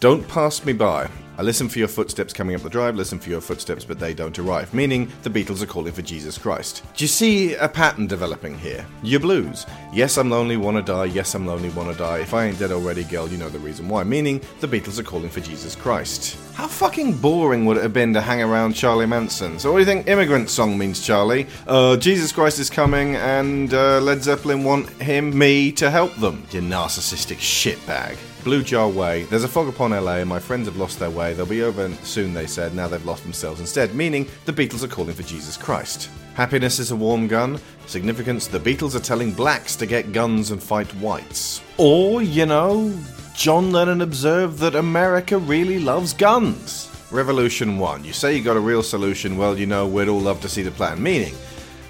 Don't 0.00 0.26
pass 0.26 0.64
me 0.64 0.72
by. 0.72 1.10
I 1.38 1.42
listen 1.42 1.68
for 1.68 1.78
your 1.78 1.88
footsteps 1.88 2.32
coming 2.32 2.56
up 2.56 2.62
the 2.62 2.70
drive, 2.70 2.96
listen 2.96 3.18
for 3.18 3.28
your 3.28 3.42
footsteps, 3.42 3.84
but 3.84 3.98
they 3.98 4.14
don't 4.14 4.38
arrive. 4.38 4.72
Meaning 4.72 5.12
the 5.22 5.28
Beatles 5.28 5.62
are 5.62 5.66
calling 5.66 5.92
for 5.92 6.00
Jesus 6.00 6.38
Christ. 6.38 6.82
Do 6.96 7.04
you 7.04 7.08
see 7.08 7.54
a 7.54 7.68
pattern 7.68 8.06
developing 8.06 8.58
here? 8.58 8.86
Your 9.02 9.20
blues. 9.20 9.66
Yes, 9.92 10.16
I'm 10.16 10.30
lonely, 10.30 10.56
wanna 10.56 10.82
die. 10.82 11.04
Yes, 11.04 11.34
I'm 11.34 11.46
lonely, 11.46 11.68
wanna 11.70 11.94
die. 11.94 12.18
If 12.18 12.32
I 12.32 12.46
ain't 12.46 12.58
dead 12.58 12.72
already, 12.72 13.04
girl, 13.04 13.28
you 13.28 13.36
know 13.36 13.50
the 13.50 13.58
reason 13.58 13.86
why. 13.86 14.02
Meaning 14.04 14.40
the 14.60 14.68
Beatles 14.68 14.98
are 14.98 15.02
calling 15.02 15.28
for 15.28 15.40
Jesus 15.40 15.76
Christ. 15.76 16.38
How 16.56 16.66
fucking 16.66 17.18
boring 17.18 17.66
would 17.66 17.76
it 17.76 17.82
have 17.82 17.92
been 17.92 18.14
to 18.14 18.22
hang 18.22 18.40
around 18.40 18.72
Charlie 18.72 19.04
Manson? 19.04 19.58
So 19.58 19.70
what 19.70 19.76
do 19.76 19.80
you 19.80 19.84
think 19.84 20.08
immigrant 20.08 20.48
song 20.48 20.78
means, 20.78 21.04
Charlie? 21.04 21.46
Uh, 21.66 21.98
Jesus 21.98 22.32
Christ 22.32 22.58
is 22.58 22.70
coming 22.70 23.14
and 23.16 23.74
uh, 23.74 24.00
Led 24.00 24.22
Zeppelin 24.22 24.64
want 24.64 24.88
him, 25.02 25.36
me, 25.36 25.70
to 25.72 25.90
help 25.90 26.14
them. 26.16 26.46
You 26.52 26.62
narcissistic 26.62 27.36
shitbag. 27.36 28.16
Blue 28.42 28.62
Jay 28.62 28.90
Way. 28.90 29.24
There's 29.24 29.44
a 29.44 29.48
fog 29.48 29.68
upon 29.68 29.90
LA, 29.90 30.16
and 30.16 30.30
my 30.30 30.38
friends 30.38 30.66
have 30.66 30.78
lost 30.78 30.98
their 30.98 31.10
way. 31.10 31.34
They'll 31.34 31.44
be 31.44 31.62
over 31.62 31.92
soon, 32.04 32.32
they 32.32 32.46
said. 32.46 32.74
Now 32.74 32.88
they've 32.88 33.04
lost 33.04 33.24
themselves 33.24 33.60
instead, 33.60 33.94
meaning 33.94 34.26
the 34.46 34.52
Beatles 34.52 34.82
are 34.82 34.88
calling 34.88 35.14
for 35.14 35.24
Jesus 35.24 35.58
Christ. 35.58 36.08
Happiness 36.32 36.78
is 36.78 36.90
a 36.90 36.96
warm 36.96 37.28
gun. 37.28 37.60
Significance 37.86 38.46
the 38.46 38.60
Beatles 38.60 38.94
are 38.94 39.00
telling 39.00 39.30
blacks 39.30 39.76
to 39.76 39.84
get 39.84 40.12
guns 40.12 40.52
and 40.52 40.62
fight 40.62 40.88
whites. 40.94 41.60
Or, 41.76 42.22
you 42.22 42.46
know, 42.46 42.94
John 43.36 43.70
Lennon 43.70 44.00
observed 44.00 44.60
that 44.60 44.74
America 44.74 45.36
really 45.36 45.78
loves 45.78 46.14
guns. 46.14 46.90
Revolution 47.10 47.76
1. 47.76 48.02
You 48.02 48.14
say 48.14 48.34
you 48.34 48.42
got 48.42 48.56
a 48.56 48.60
real 48.60 48.82
solution, 48.82 49.36
well, 49.36 49.58
you 49.58 49.66
know, 49.66 49.86
we'd 49.86 50.08
all 50.08 50.18
love 50.18 50.40
to 50.40 50.48
see 50.48 50.62
the 50.62 50.70
plan. 50.70 51.02
Meaning, 51.02 51.34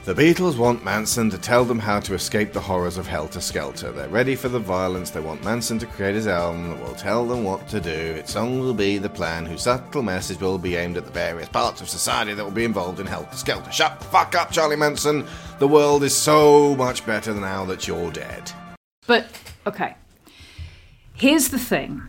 the 0.05 0.13
Beatles 0.13 0.59
want 0.59 0.85
Manson 0.85 1.31
to 1.31 1.39
tell 1.39 1.65
them 1.65 1.79
how 1.79 2.01
to 2.01 2.15
escape 2.15 2.53
the 2.53 2.61
horrors 2.61 2.99
of 2.99 3.07
Helter 3.07 3.41
Skelter. 3.41 3.93
They're 3.93 4.09
ready 4.09 4.35
for 4.35 4.49
the 4.49 4.59
violence. 4.59 5.11
They 5.11 5.21
want 5.21 5.45
Manson 5.45 5.79
to 5.79 5.87
create 5.87 6.17
his 6.17 6.27
album 6.27 6.69
that 6.69 6.83
will 6.83 6.97
tell 6.97 7.25
them 7.25 7.45
what 7.45 7.69
to 7.69 7.81
do. 7.81 7.91
Its 7.91 8.33
song 8.33 8.59
will 8.59 8.75
be 8.75 8.99
the 8.99 9.09
plan, 9.09 9.47
whose 9.47 9.63
subtle 9.63 10.03
message 10.03 10.41
will 10.41 10.59
be 10.59 10.75
aimed 10.75 10.97
at 10.97 11.05
the 11.05 11.13
various 11.13 11.49
parts 11.49 11.81
of 11.81 11.89
society 11.89 12.35
that 12.35 12.45
will 12.45 12.51
be 12.51 12.65
involved 12.65 12.99
in 12.99 13.07
Helter 13.07 13.37
Skelter. 13.37 13.71
Shut 13.71 14.01
the 14.01 14.07
fuck 14.07 14.35
up, 14.35 14.51
Charlie 14.51 14.75
Manson. 14.75 15.25
The 15.61 15.69
world 15.69 16.03
is 16.03 16.15
so 16.15 16.75
much 16.75 17.07
better 17.07 17.33
now 17.35 17.65
that 17.67 17.87
you're 17.87 18.11
dead. 18.11 18.51
But 19.07 19.29
okay, 19.65 19.95
here's 21.17 21.49
the 21.49 21.59
thing, 21.59 22.03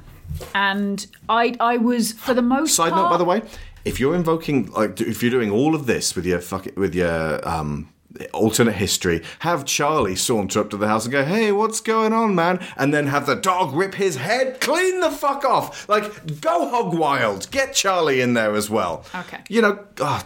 and 0.53 1.05
I 1.29 1.55
I 1.59 1.77
was 1.77 2.11
for 2.13 2.33
the 2.33 2.41
most 2.41 2.75
Side 2.75 2.91
part. 2.91 3.03
note, 3.03 3.09
by 3.09 3.17
the 3.17 3.25
way, 3.25 3.41
if 3.85 3.99
you're 3.99 4.15
invoking, 4.15 4.71
like, 4.71 4.99
if 5.01 5.21
you're 5.21 5.31
doing 5.31 5.51
all 5.51 5.73
of 5.75 5.85
this 5.85 6.15
with 6.15 6.25
your 6.25 6.39
fuck 6.41 6.67
with 6.75 6.93
your 6.95 7.47
um, 7.47 7.89
alternate 8.33 8.73
history, 8.75 9.21
have 9.39 9.63
Charlie 9.65 10.15
saunter 10.15 10.59
up 10.61 10.69
to 10.71 10.77
the 10.77 10.87
house 10.87 11.05
and 11.05 11.11
go, 11.11 11.23
"Hey, 11.23 11.51
what's 11.51 11.79
going 11.81 12.13
on, 12.13 12.35
man?" 12.35 12.59
And 12.75 12.93
then 12.93 13.07
have 13.07 13.25
the 13.25 13.35
dog 13.35 13.73
rip 13.75 13.95
his 13.95 14.15
head 14.17 14.59
clean 14.59 14.99
the 14.99 15.11
fuck 15.11 15.45
off. 15.45 15.87
Like, 15.87 16.41
go 16.41 16.67
hog 16.69 16.93
wild. 16.97 17.49
Get 17.51 17.73
Charlie 17.73 18.19
in 18.21 18.33
there 18.33 18.55
as 18.55 18.69
well. 18.69 19.05
Okay. 19.15 19.39
You 19.49 19.61
know, 19.61 19.79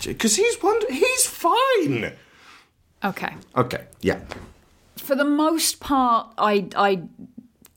because 0.05 0.35
he's 0.37 0.61
one, 0.63 0.79
he's 0.89 1.25
fine. 1.27 2.13
Okay, 3.03 3.33
Okay. 3.57 3.83
Yeah. 4.01 4.19
for 4.97 5.15
the 5.15 5.25
most 5.25 5.79
part, 5.79 6.27
I 6.37 6.67
I 6.75 7.01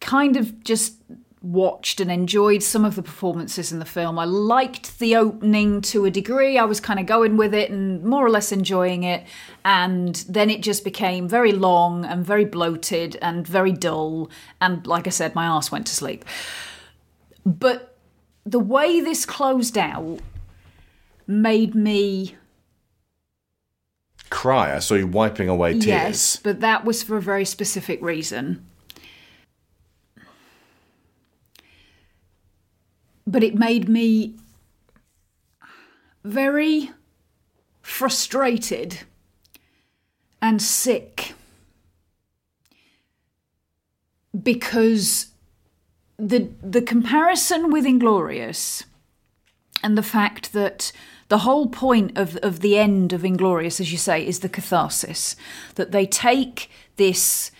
kind 0.05 0.37
of 0.37 0.63
just 0.63 0.97
watched 1.43 2.01
and 2.01 2.11
enjoyed 2.11 2.63
some 2.63 2.85
of 2.85 2.95
the 2.95 3.03
performances 3.03 3.73
in 3.73 3.79
the 3.79 3.85
film. 3.85 4.19
I 4.19 4.25
liked 4.25 4.99
the 4.99 5.17
opening 5.17 5.81
to 5.83 6.05
a 6.05 6.11
degree. 6.11 6.57
I 6.57 6.65
was 6.65 6.81
kind 6.81 6.99
of 6.99 7.07
going 7.07 7.37
with 7.37 7.53
it 7.53 7.71
and 7.71 8.03
more 8.03 8.25
or 8.25 8.31
less 8.31 8.53
enjoying 8.53 9.03
it. 9.03 9.27
And 9.65 10.15
then 10.29 10.49
it 10.49 10.63
just 10.63 10.85
became 10.85 11.29
very 11.29 11.53
long 11.53 12.05
and 12.05 12.25
very 12.25 12.45
bloated 12.45 13.19
and 13.21 13.47
very 13.47 13.73
dull. 13.73 14.31
And 14.61 14.87
like 14.87 15.07
I 15.07 15.11
said, 15.11 15.35
my 15.35 15.45
ass 15.45 15.71
went 15.71 15.87
to 15.89 15.95
sleep. 15.95 16.25
But 17.45 17.99
the 18.47 18.61
way 18.61 19.01
this 19.01 19.27
closed 19.27 19.77
out 19.77 20.21
made 21.27 21.75
me 21.75 22.37
Cry. 24.31 24.75
I 24.75 24.79
saw 24.81 24.95
you 24.95 25.07
wiping 25.07 25.49
away 25.49 25.75
tears. 25.75 25.87
Yes, 25.87 26.37
but 26.37 26.61
that 26.61 26.85
was 26.85 27.03
for 27.03 27.17
a 27.17 27.23
very 27.23 27.45
specific 27.45 28.03
reason. 28.03 28.67
But 33.27 33.43
it 33.43 33.55
made 33.55 33.89
me 33.89 34.35
very 36.23 36.91
frustrated 37.83 39.01
and 40.41 40.61
sick 40.61 41.35
because 44.43 45.29
the 46.19 46.51
the 46.63 46.83
comparison 46.83 47.71
with 47.71 47.85
Inglourious 47.85 48.85
and 49.83 49.97
the 49.97 50.03
fact 50.03 50.53
that 50.53 50.93
the 51.29 51.39
whole 51.39 51.67
point 51.69 52.17
of 52.17 52.37
of 52.39 52.61
the 52.61 52.79
end 52.79 53.13
of 53.13 53.23
Inglourious, 53.23 53.81
as 53.81 53.93
you 53.93 53.99
say, 53.99 54.27
is 54.27 54.41
the 54.41 54.49
catharsis 54.49 55.37
that 55.75 55.93
they 55.93 56.07
take 56.07 56.71
this 56.97 57.51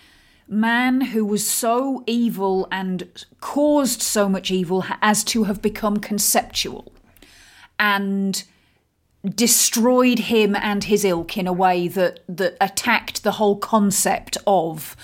man 0.47 1.01
who 1.01 1.25
was 1.25 1.47
so 1.47 2.03
evil 2.05 2.67
and 2.71 3.25
caused 3.41 4.01
so 4.01 4.29
much 4.29 4.51
evil 4.51 4.85
as 5.01 5.23
to 5.23 5.45
have 5.45 5.61
become 5.61 5.97
conceptual 5.97 6.91
and 7.79 8.43
destroyed 9.23 10.19
him 10.19 10.55
and 10.55 10.83
his 10.83 11.03
ilk 11.03 11.37
in 11.37 11.47
a 11.47 11.53
way 11.53 11.87
that 11.87 12.19
that 12.29 12.55
attacked 12.61 13.23
the 13.23 13.33
whole 13.33 13.57
concept 13.57 14.37
of 14.45 14.95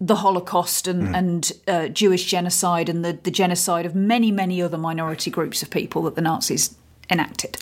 the 0.00 0.16
Holocaust 0.16 0.88
and, 0.88 1.14
and 1.14 1.52
uh, 1.68 1.88
Jewish 1.88 2.24
genocide 2.24 2.88
and 2.88 3.04
the, 3.04 3.18
the 3.22 3.30
genocide 3.30 3.84
of 3.84 3.94
many, 3.94 4.32
many 4.32 4.62
other 4.62 4.78
minority 4.78 5.30
groups 5.30 5.62
of 5.62 5.68
people 5.68 6.02
that 6.04 6.14
the 6.14 6.22
Nazis 6.22 6.74
enacted. 7.10 7.58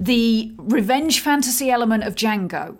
the 0.00 0.52
revenge 0.56 1.20
fantasy 1.20 1.70
element 1.70 2.04
of 2.04 2.14
Django, 2.14 2.78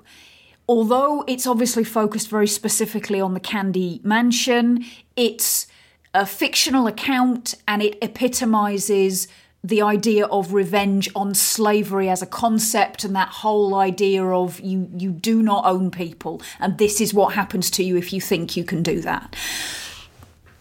although 0.69 1.25
it's 1.27 1.47
obviously 1.47 1.85
focused 1.85 2.29
very 2.29 2.47
specifically 2.47 3.21
on 3.21 3.35
the 3.35 3.41
Candy 3.41 4.01
Mansion, 4.05 4.85
it's 5.17 5.67
a 6.15 6.27
fictional 6.27 6.87
account 6.87 7.55
and 7.67 7.83
it 7.83 7.97
epitomizes 8.03 9.29
the 9.65 9.81
idea 9.81 10.27
of 10.27 10.53
revenge 10.53 11.09
on 11.15 11.35
slavery 11.35 12.09
as 12.09 12.21
a 12.21 12.27
concept 12.27 13.05
and 13.05 13.15
that 13.15 13.29
whole 13.29 13.77
idea 13.77 14.25
of 14.25 14.59
you 14.61 14.91
you 14.97 15.13
do 15.13 15.41
not 15.41 15.65
own 15.65 15.89
people 15.89 16.43
and 16.59 16.79
this 16.79 17.01
is 17.01 17.15
what 17.15 17.35
happens 17.35 17.71
to 17.71 17.85
you 17.85 17.97
if 17.97 18.13
you 18.13 18.21
think 18.21 18.57
you 18.57 18.65
can 18.65 18.83
do 18.83 19.01
that. 19.01 19.37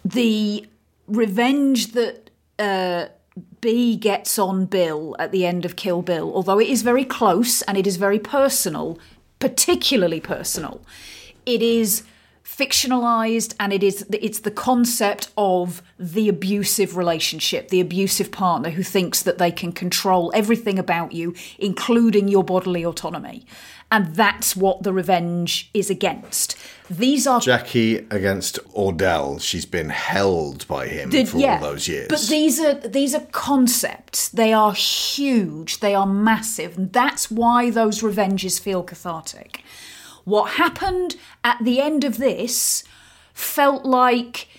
The 0.06 0.68
revenge 1.08 1.93
that 1.93 2.30
uh, 2.60 3.08
B 3.60 3.95
gets 3.95 4.38
on 4.38 4.66
Bill 4.66 5.16
at 5.20 5.32
the 5.32 5.45
end 5.45 5.66
of 5.66 5.76
Kill 5.76 6.02
Bill, 6.02 6.34
although 6.34 6.60
it 6.60 6.68
is 6.68 6.82
very 6.84 7.06
close 7.06 7.62
and 7.64 7.78
it 7.78 7.88
is 7.88 7.97
very 7.97 8.20
personal, 8.20 8.99
particularly 9.42 10.22
personal, 10.22 10.82
it 11.46 11.62
is 11.62 12.04
fictionalized 12.46 13.56
and 13.60 13.72
it 13.74 13.82
is 13.82 14.06
it's 14.12 14.39
the 14.39 14.52
concept 14.52 15.32
of 15.38 15.82
the 15.98 16.28
abusive 16.28 16.98
relationship 16.98 17.70
the 17.70 17.80
abusive 17.80 18.30
partner 18.30 18.70
who 18.70 18.84
thinks 18.84 19.24
that 19.24 19.38
they 19.38 19.50
can 19.50 19.72
control 19.72 20.32
everything 20.36 20.78
about 20.78 21.14
you 21.14 21.34
including 21.60 22.28
your 22.28 22.44
bodily 22.44 22.86
autonomy 22.86 23.46
and 23.92 24.16
that's 24.16 24.56
what 24.56 24.84
the 24.84 24.94
revenge 24.94 25.70
is 25.74 25.89
against 25.89 26.58
these 26.92 27.26
are 27.26 27.39
Jackie 27.39 28.00
against 28.10 28.60
Ordell. 28.74 29.42
She's 29.42 29.66
been 29.66 29.89
held 29.89 30.68
by 30.68 30.88
him 30.88 31.10
Did- 31.10 31.30
for 31.30 31.38
all 31.38 31.60
those 31.60 31.88
years. 31.88 32.08
But 32.10 32.22
these 32.28 32.60
are 32.60 32.74
these 32.74 33.16
are 33.16 33.26
concepts. 33.32 34.28
They 34.28 34.52
are 34.52 34.74
huge. 34.74 35.80
They 35.80 35.96
are 35.96 36.06
massive, 36.06 36.78
and 36.78 36.92
that's 36.92 37.32
why 37.32 37.70
those 37.70 38.04
revenges 38.04 38.60
feel 38.60 38.84
cathartic. 38.84 39.64
What 40.26 40.52
happened 40.52 41.16
at 41.46 41.60
the 41.64 41.80
end 41.80 42.04
of 42.04 42.18
this 42.18 42.84
felt 43.34 43.86
like 43.86 44.50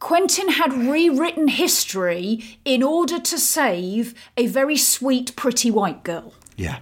Quentin 0.00 0.48
had 0.48 0.72
rewritten 0.72 1.46
history 1.46 2.58
in 2.64 2.82
order 2.82 3.20
to 3.20 3.38
save 3.38 4.14
a 4.36 4.48
very 4.48 4.76
sweet, 4.76 5.36
pretty 5.36 5.70
white 5.70 6.02
girl. 6.02 6.34
yeah. 6.56 6.80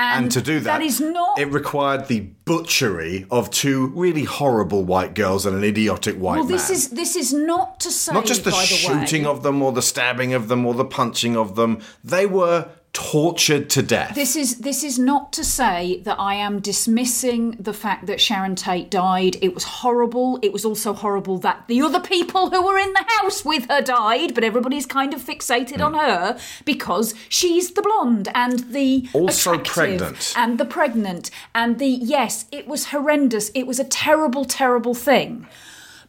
And, 0.00 0.24
And 0.24 0.32
to 0.32 0.40
do 0.40 0.60
that, 0.60 0.78
that 0.78 0.82
is 0.82 0.98
not 0.98 1.38
It 1.38 1.52
required 1.52 2.08
the 2.08 2.20
butchery 2.46 3.26
of 3.30 3.50
two 3.50 3.88
really 3.88 4.24
horrible 4.24 4.82
white 4.82 5.14
girls 5.14 5.44
and 5.44 5.54
an 5.54 5.62
idiotic 5.62 6.16
white 6.16 6.36
man. 6.36 6.38
well. 6.38 6.48
man. 6.48 6.56
This 6.56 6.70
is 6.70 6.88
this 6.88 7.16
is 7.16 7.34
not 7.34 7.80
to 7.80 7.90
say 7.90 8.14
not 8.14 8.24
just 8.24 8.44
the 8.44 8.50
shooting 8.50 9.26
of 9.26 9.42
them 9.42 9.62
or 9.62 9.72
the 9.72 9.82
stabbing 9.82 10.32
of 10.32 10.48
them 10.48 10.64
or 10.64 10.72
the 10.72 10.86
punching 10.86 11.36
of 11.36 11.54
them. 11.54 11.82
They 12.02 12.24
were 12.24 12.70
tortured 12.92 13.70
to 13.70 13.82
death. 13.82 14.14
This 14.14 14.34
is 14.34 14.58
this 14.58 14.82
is 14.82 14.98
not 14.98 15.32
to 15.34 15.44
say 15.44 16.00
that 16.04 16.18
I 16.18 16.34
am 16.34 16.60
dismissing 16.60 17.52
the 17.52 17.72
fact 17.72 18.06
that 18.06 18.20
Sharon 18.20 18.56
Tate 18.56 18.90
died. 18.90 19.36
It 19.40 19.54
was 19.54 19.64
horrible. 19.64 20.38
It 20.42 20.52
was 20.52 20.64
also 20.64 20.92
horrible 20.92 21.38
that 21.38 21.64
the 21.68 21.82
other 21.82 22.00
people 22.00 22.50
who 22.50 22.64
were 22.64 22.78
in 22.78 22.92
the 22.92 23.04
house 23.20 23.44
with 23.44 23.68
her 23.68 23.80
died, 23.80 24.34
but 24.34 24.42
everybody's 24.42 24.86
kind 24.86 25.14
of 25.14 25.22
fixated 25.22 25.80
on 25.80 25.92
hmm. 25.92 26.00
her 26.00 26.38
because 26.64 27.14
she's 27.28 27.72
the 27.72 27.82
blonde 27.82 28.28
and 28.34 28.72
the 28.72 29.08
Also 29.12 29.58
pregnant. 29.58 30.34
and 30.36 30.58
the 30.58 30.64
pregnant 30.64 31.30
and 31.54 31.78
the 31.78 31.86
yes, 31.86 32.46
it 32.50 32.66
was 32.66 32.86
horrendous. 32.86 33.50
It 33.54 33.66
was 33.66 33.78
a 33.78 33.84
terrible 33.84 34.44
terrible 34.44 34.94
thing. 34.94 35.46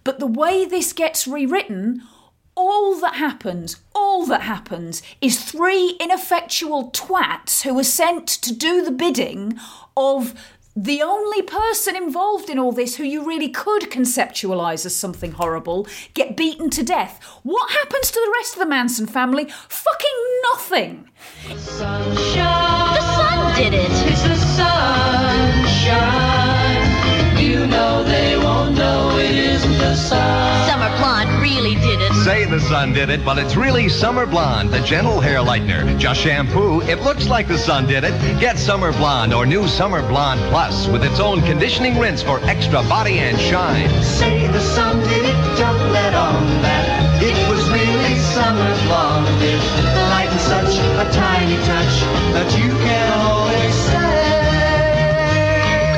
But 0.04 0.20
the 0.20 0.28
way 0.28 0.66
this 0.66 0.94
gets 0.94 1.28
rewritten, 1.28 2.02
all 2.70 3.00
that 3.00 3.16
happens, 3.16 3.78
all 3.94 4.26
that 4.26 4.42
happens 4.42 5.02
is 5.22 5.44
three 5.44 5.98
ineffectual 6.00 6.92
twats 6.92 7.62
who 7.64 7.78
are 7.80 7.84
sent 7.84 8.28
to 8.28 8.54
do 8.54 8.84
the 8.84 8.92
bidding 8.92 9.60
of 9.96 10.34
the 10.76 11.02
only 11.02 11.42
person 11.42 11.96
involved 11.98 12.50
in 12.50 12.58
all 12.58 12.72
this 12.72 12.96
who 12.96 13.04
you 13.04 13.26
really 13.26 13.50
could 13.50 13.92
conceptualize 13.92 14.86
as 14.86 14.96
something 14.96 15.34
horrible 15.34 15.86
get 16.14 16.38
beaten 16.38 16.70
to 16.70 16.84
death. 16.84 17.22
What 17.44 17.72
happens 17.72 18.10
to 18.12 18.22
the 18.24 18.34
rest 18.40 18.54
of 18.54 18.60
the 18.60 18.68
Manson 18.68 19.06
family? 19.06 19.46
Fucking 19.68 20.42
nothing. 20.54 21.10
The 21.48 21.58
sun 21.58 22.16
did 23.58 23.74
it. 23.74 23.92
It's 23.92 24.24
the 24.24 24.36
the 32.52 32.60
sun 32.60 32.92
did 32.92 33.10
it, 33.10 33.24
but 33.24 33.38
it's 33.38 33.56
really 33.56 33.88
Summer 33.88 34.26
Blonde, 34.26 34.72
the 34.72 34.82
gentle 34.82 35.22
hair 35.22 35.40
lightener. 35.40 35.98
Just 35.98 36.20
shampoo, 36.20 36.82
it 36.82 37.02
looks 37.02 37.28
like 37.28 37.48
the 37.48 37.58
sun 37.58 37.88
did 37.88 38.04
it. 38.04 38.12
Get 38.42 38.60
Summer 38.60 38.92
Blonde 38.92 39.34
or 39.34 39.46
new 39.46 39.70
Summer 39.70 40.06
Blonde 40.10 40.42
Plus 40.50 40.86
with 40.90 41.04
its 41.06 41.22
own 41.22 41.42
conditioning 41.44 41.98
rinse 41.98 42.22
for 42.22 42.40
extra 42.44 42.84
body 42.84 43.20
and 43.20 43.40
shine. 43.40 43.90
Say 44.04 44.48
the 44.48 44.60
sun 44.60 45.00
did 45.00 45.26
it, 45.26 45.58
don't 45.58 45.92
let 45.94 46.14
on 46.14 46.44
that. 46.62 47.24
It 47.24 47.50
was 47.50 47.70
really 47.70 48.16
summer 48.34 48.76
blonde. 48.86 49.28
It 49.42 49.62
lightened 50.10 50.42
such 50.42 50.76
a 50.76 51.12
tiny 51.14 51.56
touch 51.56 52.02
that 52.34 52.52
you 52.58 52.70
can 52.70 53.14
always 53.22 53.76
say. 53.88 54.42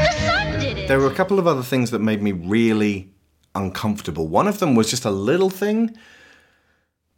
The 0.04 0.28
sun 0.28 0.60
did 0.60 0.78
it. 0.78 0.88
there 0.88 1.00
were 1.00 1.08
a 1.08 1.16
couple 1.16 1.40
of 1.40 1.48
other 1.48 1.64
things 1.64 1.90
that 1.92 2.00
made 2.00 2.22
me 2.22 2.32
really 2.32 3.10
uncomfortable. 3.56 4.28
One 4.28 4.48
of 4.48 4.60
them 4.60 4.76
was 4.76 4.90
just 4.90 5.06
a 5.06 5.12
little 5.12 5.50
thing, 5.50 5.96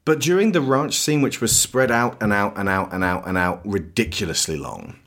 but 0.06 0.20
during 0.20 0.51
the 0.51 0.62
ranch 0.62 0.97
scene, 0.97 1.22
which 1.22 1.41
was 1.41 1.56
spread 1.56 1.91
out 1.91 2.22
and 2.22 2.32
out 2.32 2.58
and 2.58 2.70
out 2.70 2.93
and 2.93 3.03
out 3.03 3.28
and 3.28 3.38
out 3.38 3.62
ridiculously 3.66 4.56
long, 4.56 4.99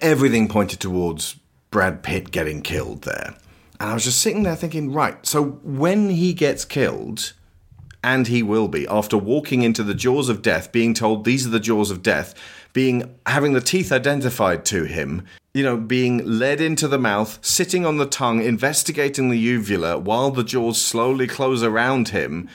everything 0.00 0.48
pointed 0.48 0.80
towards 0.80 1.36
Brad 1.70 2.02
Pitt 2.02 2.32
getting 2.32 2.60
killed 2.60 3.02
there. 3.02 3.34
And 3.80 3.90
I 3.90 3.94
was 3.94 4.04
just 4.04 4.20
sitting 4.20 4.42
there 4.42 4.56
thinking, 4.56 4.92
right, 4.92 5.24
so 5.24 5.42
when 5.62 6.10
he 6.10 6.34
gets 6.34 6.64
killed, 6.64 7.32
and 8.04 8.26
he 8.26 8.42
will 8.42 8.68
be 8.68 8.86
after 8.86 9.16
walking 9.16 9.62
into 9.62 9.82
the 9.82 9.94
jaws 9.94 10.28
of 10.28 10.42
death 10.42 10.70
being 10.70 10.92
told 10.92 11.24
these 11.24 11.46
are 11.46 11.50
the 11.50 11.58
jaws 11.58 11.90
of 11.90 12.02
death 12.02 12.34
being 12.74 13.14
having 13.26 13.54
the 13.54 13.60
teeth 13.62 13.90
identified 13.90 14.64
to 14.66 14.84
him 14.84 15.24
you 15.54 15.62
know 15.62 15.78
being 15.78 16.18
led 16.18 16.60
into 16.60 16.86
the 16.86 16.98
mouth 16.98 17.38
sitting 17.40 17.86
on 17.86 17.96
the 17.96 18.06
tongue 18.06 18.42
investigating 18.42 19.30
the 19.30 19.38
uvula 19.38 19.98
while 19.98 20.30
the 20.30 20.44
jaws 20.44 20.78
slowly 20.78 21.26
close 21.26 21.62
around 21.62 22.08
him 22.08 22.46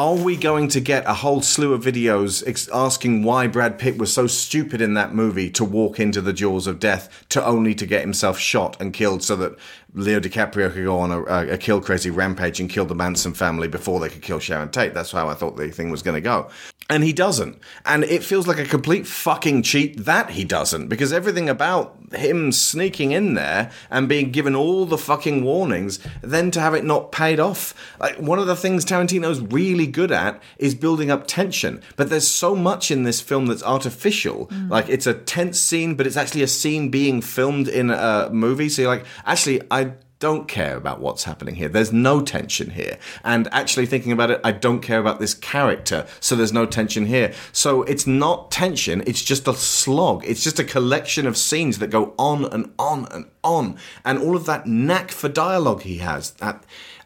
are 0.00 0.14
we 0.14 0.34
going 0.34 0.66
to 0.66 0.80
get 0.80 1.04
a 1.04 1.12
whole 1.12 1.42
slew 1.42 1.74
of 1.74 1.84
videos 1.84 2.42
ex- 2.48 2.70
asking 2.72 3.22
why 3.22 3.46
Brad 3.46 3.78
Pitt 3.78 3.98
was 3.98 4.10
so 4.10 4.26
stupid 4.26 4.80
in 4.80 4.94
that 4.94 5.14
movie 5.14 5.50
to 5.50 5.62
walk 5.62 6.00
into 6.00 6.22
the 6.22 6.32
jaws 6.32 6.66
of 6.66 6.80
death 6.80 7.26
to 7.28 7.44
only 7.44 7.74
to 7.74 7.84
get 7.84 8.00
himself 8.00 8.38
shot 8.38 8.80
and 8.80 8.94
killed 8.94 9.22
so 9.22 9.36
that 9.36 9.58
Leo 9.94 10.20
DiCaprio 10.20 10.72
could 10.72 10.84
go 10.84 10.98
on 10.98 11.10
a, 11.10 11.52
a, 11.52 11.58
kill 11.58 11.80
crazy 11.80 12.10
rampage 12.10 12.60
and 12.60 12.70
kill 12.70 12.84
the 12.84 12.94
Manson 12.94 13.34
family 13.34 13.68
before 13.68 14.00
they 14.00 14.08
could 14.08 14.22
kill 14.22 14.38
Sharon 14.38 14.70
Tate? 14.70 14.94
That's 14.94 15.10
how 15.10 15.28
I 15.28 15.34
thought 15.34 15.56
the 15.56 15.70
thing 15.70 15.90
was 15.90 16.02
going 16.02 16.14
to 16.14 16.20
go. 16.20 16.50
And 16.88 17.04
he 17.04 17.12
doesn't. 17.12 17.58
And 17.86 18.02
it 18.04 18.24
feels 18.24 18.48
like 18.48 18.58
a 18.58 18.64
complete 18.64 19.06
fucking 19.06 19.62
cheat 19.62 20.04
that 20.04 20.30
he 20.30 20.44
doesn't 20.44 20.88
because 20.88 21.12
everything 21.12 21.48
about 21.48 21.96
him 22.12 22.50
sneaking 22.50 23.12
in 23.12 23.34
there 23.34 23.70
and 23.90 24.08
being 24.08 24.32
given 24.32 24.56
all 24.56 24.86
the 24.86 24.98
fucking 24.98 25.44
warnings, 25.44 26.00
then 26.20 26.50
to 26.50 26.60
have 26.60 26.74
it 26.74 26.84
not 26.84 27.12
paid 27.12 27.38
off. 27.38 27.74
Like 28.00 28.16
one 28.18 28.40
of 28.40 28.48
the 28.48 28.56
things 28.56 28.84
Tarantino's 28.84 29.40
really 29.40 29.86
good 29.86 30.10
at 30.10 30.42
is 30.58 30.74
building 30.74 31.12
up 31.12 31.28
tension. 31.28 31.80
But 31.94 32.10
there's 32.10 32.26
so 32.26 32.56
much 32.56 32.90
in 32.90 33.04
this 33.04 33.20
film 33.20 33.46
that's 33.46 33.62
artificial. 33.62 34.50
Like 34.68 34.88
it's 34.88 35.06
a 35.06 35.14
tense 35.14 35.60
scene, 35.60 35.94
but 35.94 36.08
it's 36.08 36.16
actually 36.16 36.42
a 36.42 36.48
scene 36.48 36.90
being 36.90 37.22
filmed 37.22 37.68
in 37.68 37.90
a 37.90 38.28
movie. 38.32 38.68
So 38.68 38.82
you're 38.82 38.90
like, 38.90 39.06
actually, 39.24 39.62
I 39.70 39.79
don't 40.20 40.46
care 40.46 40.76
about 40.76 41.00
what's 41.00 41.24
happening 41.24 41.56
here. 41.56 41.68
There's 41.68 41.92
no 41.92 42.20
tension 42.20 42.70
here. 42.70 42.98
And 43.24 43.48
actually 43.52 43.86
thinking 43.86 44.12
about 44.12 44.30
it, 44.30 44.40
I 44.44 44.52
don't 44.52 44.80
care 44.80 45.00
about 45.00 45.18
this 45.18 45.32
character, 45.32 46.06
so 46.20 46.36
there's 46.36 46.52
no 46.52 46.66
tension 46.66 47.06
here. 47.06 47.32
So 47.52 47.82
it's 47.84 48.06
not 48.06 48.50
tension, 48.50 49.02
it's 49.06 49.24
just 49.24 49.48
a 49.48 49.54
slog. 49.54 50.24
It's 50.26 50.44
just 50.44 50.58
a 50.58 50.64
collection 50.64 51.26
of 51.26 51.38
scenes 51.38 51.78
that 51.78 51.88
go 51.88 52.14
on 52.18 52.44
and 52.44 52.70
on 52.78 53.06
and 53.10 53.30
on. 53.42 53.78
And 54.04 54.18
all 54.18 54.36
of 54.36 54.44
that 54.44 54.66
knack 54.66 55.10
for 55.10 55.30
dialogue 55.30 55.82
he 55.82 55.98
has, 55.98 56.32
that 56.32 56.64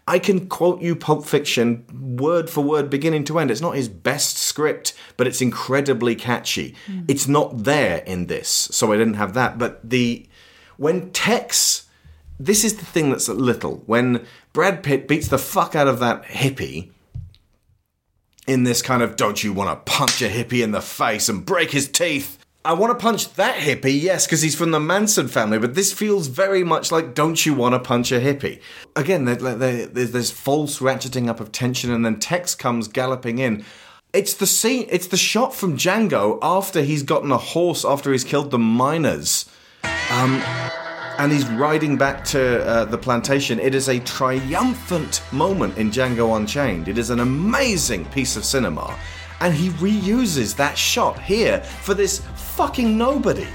I 0.09 0.19
can 0.19 0.49
quote 0.49 0.83
you 0.83 0.97
Pulp 0.97 1.25
Fiction 1.25 1.85
word 2.19 2.51
for 2.51 2.63
word, 2.63 2.91
beginning 2.91 3.25
to 3.25 3.39
end. 3.39 3.53
It's 3.53 3.61
not 3.61 3.77
his 3.77 3.89
best 3.89 4.37
script, 4.37 4.93
but 5.17 5.29
it's 5.29 5.41
incredibly 5.41 6.17
catchy. 6.17 6.75
Hmm. 6.87 7.03
It's 7.07 7.29
not 7.29 7.63
there 7.63 7.99
in 7.99 8.27
this, 8.27 8.49
so 8.49 8.93
I 8.93 8.97
didn't 8.97 9.15
have 9.15 9.35
that. 9.35 9.57
But 9.57 9.89
the 9.89 10.27
when 10.77 11.13
Tex 11.13 11.84
this 12.39 12.65
is 12.65 12.77
the 12.77 12.85
thing 12.85 13.11
that's 13.11 13.29
a 13.29 13.35
little. 13.35 13.83
When 13.87 14.27
Brad 14.53 14.83
Pitt 14.83 15.07
beats 15.09 15.29
the 15.29 15.39
fuck 15.39 15.75
out 15.75 15.89
of 15.89 15.99
that 16.01 16.25
hippie 16.25 16.91
in 18.47 18.65
this 18.65 18.83
kind 18.83 19.03
of 19.03 19.17
don't 19.17 19.43
you 19.43 19.53
want 19.53 19.71
to 19.87 19.91
punch 19.93 20.21
a 20.21 20.29
hippie 20.29 20.63
in 20.63 20.73
the 20.73 20.81
face 20.83 21.29
and 21.29 21.47
break 21.47 21.71
his 21.71 21.89
teeth? 21.89 22.39
I 22.67 22.73
want 22.73 22.99
to 22.99 23.03
punch 23.03 23.35
that 23.35 23.57
hippie, 23.57 24.01
yes, 24.01 24.27
because 24.27 24.41
he's 24.41 24.55
from 24.57 24.71
the 24.71 24.81
Manson 24.81 25.29
family, 25.29 25.59
but 25.59 25.75
this 25.75 25.93
feels 25.93 26.29
very 26.29 26.65
much 26.65 26.91
like 26.91 27.15
don't 27.15 27.45
you 27.45 27.53
want 27.53 27.75
to 27.75 27.79
punch 27.79 28.11
a 28.11 28.19
hippie? 28.21 28.61
Again, 28.97 29.27
there- 29.27 29.37
there- 29.37 29.87
there's 29.87 30.13
this 30.13 30.31
false 30.31 30.79
ratcheting 30.79 31.29
up 31.29 31.41
of 31.41 31.53
tension, 31.53 31.91
and 31.93 32.07
then 32.07 32.19
Tex 32.19 32.55
comes 32.55 32.89
galloping 32.89 33.39
in. 33.39 33.65
It's 34.15 34.33
the 34.33 34.47
scene, 34.47 34.87
it's 34.91 35.09
the 35.09 35.17
shot 35.19 35.55
from 35.55 35.77
Django 35.77 36.39
after 36.41 36.83
he's 36.83 37.03
gotten 37.03 37.31
a 37.33 37.37
horse 37.39 37.85
after 37.85 38.13
he's 38.13 38.25
killed 38.25 38.51
the 38.51 38.59
miners 38.59 39.45
um, 40.11 40.41
and 41.19 41.31
he's 41.31 41.47
riding 41.51 41.97
back 41.97 42.25
to 42.25 42.65
uh, 42.67 42.85
the 42.85 42.99
plantation. 42.99 43.61
It 43.61 43.75
is 43.75 43.89
a 43.89 44.01
triumphant 44.01 45.23
moment 45.33 45.79
in 45.79 45.91
Django 45.91 46.37
Unchained. 46.37 46.89
It 46.89 46.99
is 46.99 47.11
an 47.11 47.21
amazing 47.21 48.05
piece 48.07 48.37
of 48.37 48.45
cinema. 48.45 48.97
And 49.41 49.55
he 49.55 49.71
reuses 49.71 50.57
that 50.57 50.77
shot 50.77 51.21
here 51.21 51.61
for 51.61 51.95
this 51.95 52.21
fucking 52.57 52.97
nobody. 52.97 53.47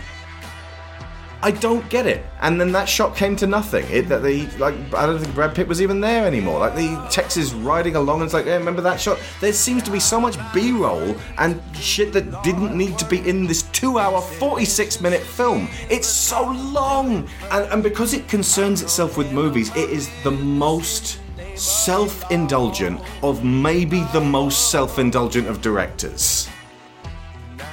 I 1.42 1.52
don't 1.52 1.88
get 1.90 2.06
it. 2.06 2.26
And 2.42 2.60
then 2.60 2.74
that 2.74 2.90
shot 2.90 3.16
came 3.16 3.36
to 3.38 3.48
nothing. 3.48 3.86
It 3.90 4.10
that 4.10 4.24
the 4.24 4.46
like 4.58 4.76
I 4.94 5.06
don't 5.06 5.20
think 5.20 5.34
Brad 5.34 5.56
Pitt 5.56 5.68
was 5.68 5.82
even 5.82 6.02
there 6.02 6.26
anymore. 6.26 6.60
Like 6.60 6.76
the 6.76 7.08
Tex 7.10 7.38
is 7.38 7.54
riding 7.54 7.96
along 7.96 8.20
and 8.20 8.26
it's 8.26 8.34
like, 8.34 8.46
hey, 8.46 8.58
remember 8.58 8.82
that 8.82 9.00
shot? 9.00 9.20
There 9.40 9.54
seems 9.54 9.84
to 9.84 9.92
be 9.92 10.02
so 10.02 10.20
much 10.20 10.38
B-roll 10.54 11.16
and 11.38 11.62
shit 11.76 12.12
that 12.14 12.44
didn't 12.44 12.78
need 12.78 12.98
to 13.00 13.06
be 13.06 13.28
in 13.28 13.48
this 13.48 13.64
two-hour, 13.72 14.20
46-minute 14.22 15.22
film. 15.22 15.70
It's 15.90 16.08
so 16.08 16.44
long, 16.44 17.28
and, 17.52 17.72
and 17.72 17.84
because 17.84 18.14
it 18.14 18.28
concerns 18.28 18.82
itself 18.82 19.18
with 19.18 19.32
movies, 19.32 19.70
it 19.76 19.90
is 19.90 20.10
the 20.24 20.32
most 20.32 21.20
self-indulgent 21.56 23.02
of 23.24 23.44
maybe 23.44 24.04
the 24.14 24.22
most 24.22 24.72
self-indulgent 24.72 25.48
of 25.48 25.62
directors. 25.62 26.50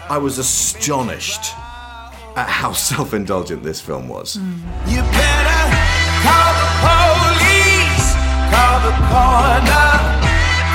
I 0.09 0.19
was 0.19 0.39
astonished 0.39 1.53
at 2.37 2.49
how 2.49 2.73
self-indulgent 2.73 3.63
this 3.63 3.81
film 3.81 4.09
was. 4.09 4.35
Hmm. 4.37 4.53
You 4.93 5.01
better 5.01 5.63
call 6.21 6.53
the 6.61 6.69
police, 6.85 8.13
call 8.53 8.77
the 8.85 8.93
coroner, 9.09 9.93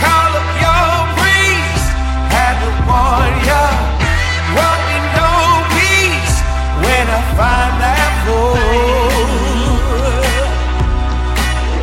call 0.01 0.31
up 0.41 0.49
your 0.57 1.05
priest, 1.21 1.85
had 2.33 2.57
to 2.65 2.71
warn 2.89 3.33
ya. 3.45 3.63
Won't 4.57 4.83
be 4.89 4.97
no 5.21 5.31
peace 5.77 6.35
when 6.81 7.05
I 7.07 7.21
find 7.37 7.73
that 7.85 8.11
fool. 8.25 8.57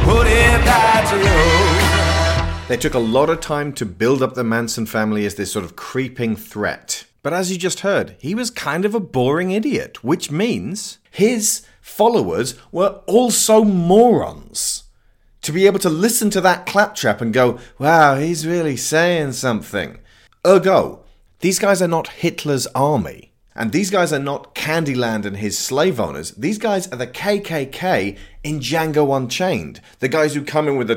Put 0.04 0.26
it 0.26 0.58
back 0.66 1.06
to 1.10 1.16
you. 1.22 2.66
They 2.68 2.76
took 2.76 2.94
a 2.94 2.98
lot 2.98 3.30
of 3.30 3.40
time 3.40 3.72
to 3.74 3.86
build 3.86 4.22
up 4.22 4.34
the 4.34 4.44
Manson 4.44 4.86
family 4.86 5.24
as 5.24 5.36
this 5.36 5.52
sort 5.52 5.64
of 5.64 5.76
creeping 5.76 6.34
threat. 6.36 7.04
But 7.28 7.36
as 7.36 7.52
you 7.52 7.58
just 7.58 7.80
heard, 7.80 8.16
he 8.18 8.34
was 8.34 8.50
kind 8.50 8.86
of 8.86 8.94
a 8.94 9.00
boring 9.00 9.50
idiot, 9.50 10.02
which 10.02 10.30
means 10.30 10.96
his 11.10 11.60
followers 11.82 12.54
were 12.72 13.02
also 13.06 13.64
morons. 13.64 14.84
To 15.42 15.52
be 15.52 15.66
able 15.66 15.78
to 15.80 15.90
listen 15.90 16.30
to 16.30 16.40
that 16.40 16.64
claptrap 16.64 17.20
and 17.20 17.34
go, 17.34 17.58
wow, 17.78 18.14
he's 18.14 18.46
really 18.46 18.78
saying 18.78 19.32
something. 19.32 19.98
Ergo, 20.46 21.04
these 21.40 21.58
guys 21.58 21.82
are 21.82 21.86
not 21.86 22.08
Hitler's 22.08 22.66
army. 22.68 23.32
And 23.54 23.72
these 23.72 23.90
guys 23.90 24.10
are 24.10 24.18
not 24.18 24.54
Candyland 24.54 25.26
and 25.26 25.36
his 25.36 25.58
slave 25.58 26.00
owners. 26.00 26.30
These 26.30 26.56
guys 26.56 26.90
are 26.90 26.96
the 26.96 27.06
KKK 27.06 28.16
in 28.42 28.60
Django 28.60 29.14
Unchained. 29.14 29.82
The 29.98 30.08
guys 30.08 30.34
who 30.34 30.42
come 30.42 30.66
in 30.66 30.78
with 30.78 30.90
a 30.90 30.96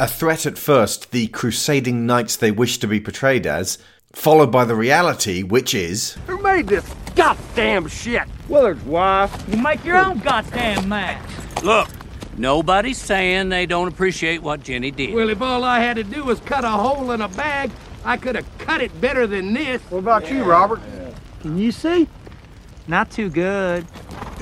A 0.00 0.08
threat 0.08 0.46
at 0.46 0.56
first, 0.56 1.10
the 1.10 1.26
crusading 1.26 2.06
knights 2.06 2.34
they 2.34 2.50
wish 2.50 2.78
to 2.78 2.86
be 2.86 3.00
portrayed 3.00 3.46
as, 3.46 3.76
followed 4.14 4.50
by 4.50 4.64
the 4.64 4.74
reality, 4.74 5.42
which 5.42 5.74
is 5.74 6.14
Who 6.26 6.38
made 6.38 6.68
this 6.68 6.90
goddamn 7.14 7.86
shit? 7.86 8.22
Willard's 8.48 8.82
wife. 8.84 9.30
You 9.46 9.58
make 9.58 9.84
your 9.84 9.98
own 9.98 10.20
goddamn 10.20 10.88
match. 10.88 11.20
Look, 11.62 11.90
Nobody's 12.38 12.96
saying 12.96 13.50
they 13.50 13.66
don't 13.66 13.88
appreciate 13.88 14.40
what 14.40 14.62
Jenny 14.62 14.90
did. 14.90 15.12
well, 15.12 15.28
if 15.28 15.42
all 15.42 15.64
I 15.64 15.80
had 15.80 15.96
to 15.96 16.02
do 16.04 16.24
was 16.24 16.40
cut 16.40 16.64
a 16.64 16.70
hole 16.70 17.10
in 17.10 17.20
a 17.20 17.28
bag, 17.28 17.70
I 18.02 18.16
could 18.16 18.36
have 18.36 18.46
cut 18.56 18.80
it 18.80 18.98
better 19.02 19.26
than 19.26 19.52
this. 19.52 19.82
What 19.90 19.98
about 19.98 20.30
you, 20.30 20.44
Robert? 20.44 20.80
Can 21.42 21.58
you 21.58 21.72
see? 21.72 22.08
Not 22.88 23.10
too 23.10 23.28
good. 23.28 23.86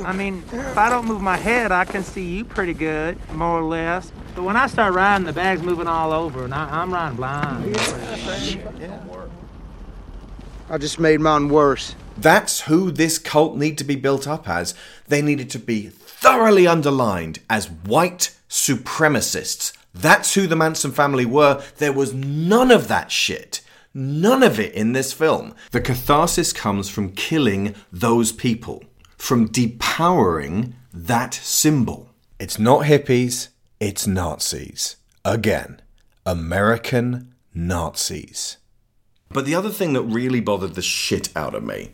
I 0.05 0.13
mean, 0.13 0.45
if 0.53 0.79
I 0.79 0.89
don't 0.89 1.07
move 1.07 1.21
my 1.21 1.37
head, 1.37 1.73
I 1.73 1.85
can 1.85 2.05
see 2.05 2.37
you 2.37 2.45
pretty 2.45 2.75
good, 2.75 3.19
more 3.33 3.59
or 3.59 3.65
less. 3.65 4.13
But 4.39 4.45
when 4.45 4.57
I 4.57 4.69
start 4.69 4.95
riding, 4.95 5.27
the 5.27 5.33
bag's 5.33 5.63
moving 5.63 5.89
all 5.89 6.13
over, 6.13 6.45
and 6.45 6.55
I, 6.55 6.83
I'm 6.83 6.95
riding 6.95 7.17
blind. 7.17 7.77
I 10.71 10.79
just 10.79 11.01
made 11.01 11.21
mine 11.21 11.49
worse. 11.49 11.97
That's 12.17 12.61
who 12.61 12.93
this 12.93 13.19
cult 13.19 13.57
need 13.57 13.77
to 13.79 13.85
be 13.85 13.97
built 13.97 14.29
up 14.29 14.49
as. 14.49 14.77
They 15.09 15.23
needed 15.23 15.51
to 15.51 15.59
be 15.59 15.89
thoroughly 15.89 16.69
underlined 16.69 17.41
as 17.51 17.69
white 17.69 18.33
supremacists. 18.49 19.77
That's 19.93 20.35
who 20.35 20.47
the 20.47 20.55
Manson 20.55 20.93
family 20.93 21.27
were. 21.27 21.61
There 21.79 21.93
was 21.93 22.15
none 22.15 22.71
of 22.71 22.87
that 22.87 23.11
shit. 23.11 23.61
None 23.93 24.45
of 24.45 24.61
it 24.61 24.73
in 24.73 24.93
this 24.93 25.13
film. 25.13 25.53
The 25.73 25.81
catharsis 25.81 26.53
comes 26.53 26.89
from 26.89 27.11
killing 27.11 27.75
those 27.91 28.31
people, 28.31 28.85
from 29.17 29.49
depowering 29.49 30.75
that 30.93 31.35
symbol. 31.35 32.11
It's 32.39 32.61
not 32.61 32.85
hippies, 32.85 33.49
it's 33.81 34.07
Nazis. 34.07 34.97
Again, 35.25 35.81
American 36.27 37.35
Nazis. 37.55 38.57
But 39.31 39.45
the 39.45 39.55
other 39.55 39.71
thing 39.71 39.93
that 39.93 40.03
really 40.03 40.41
bothered 40.41 40.75
the 40.75 40.83
shit 40.83 41.29
out 41.37 41.55
of 41.55 41.63
me 41.63 41.91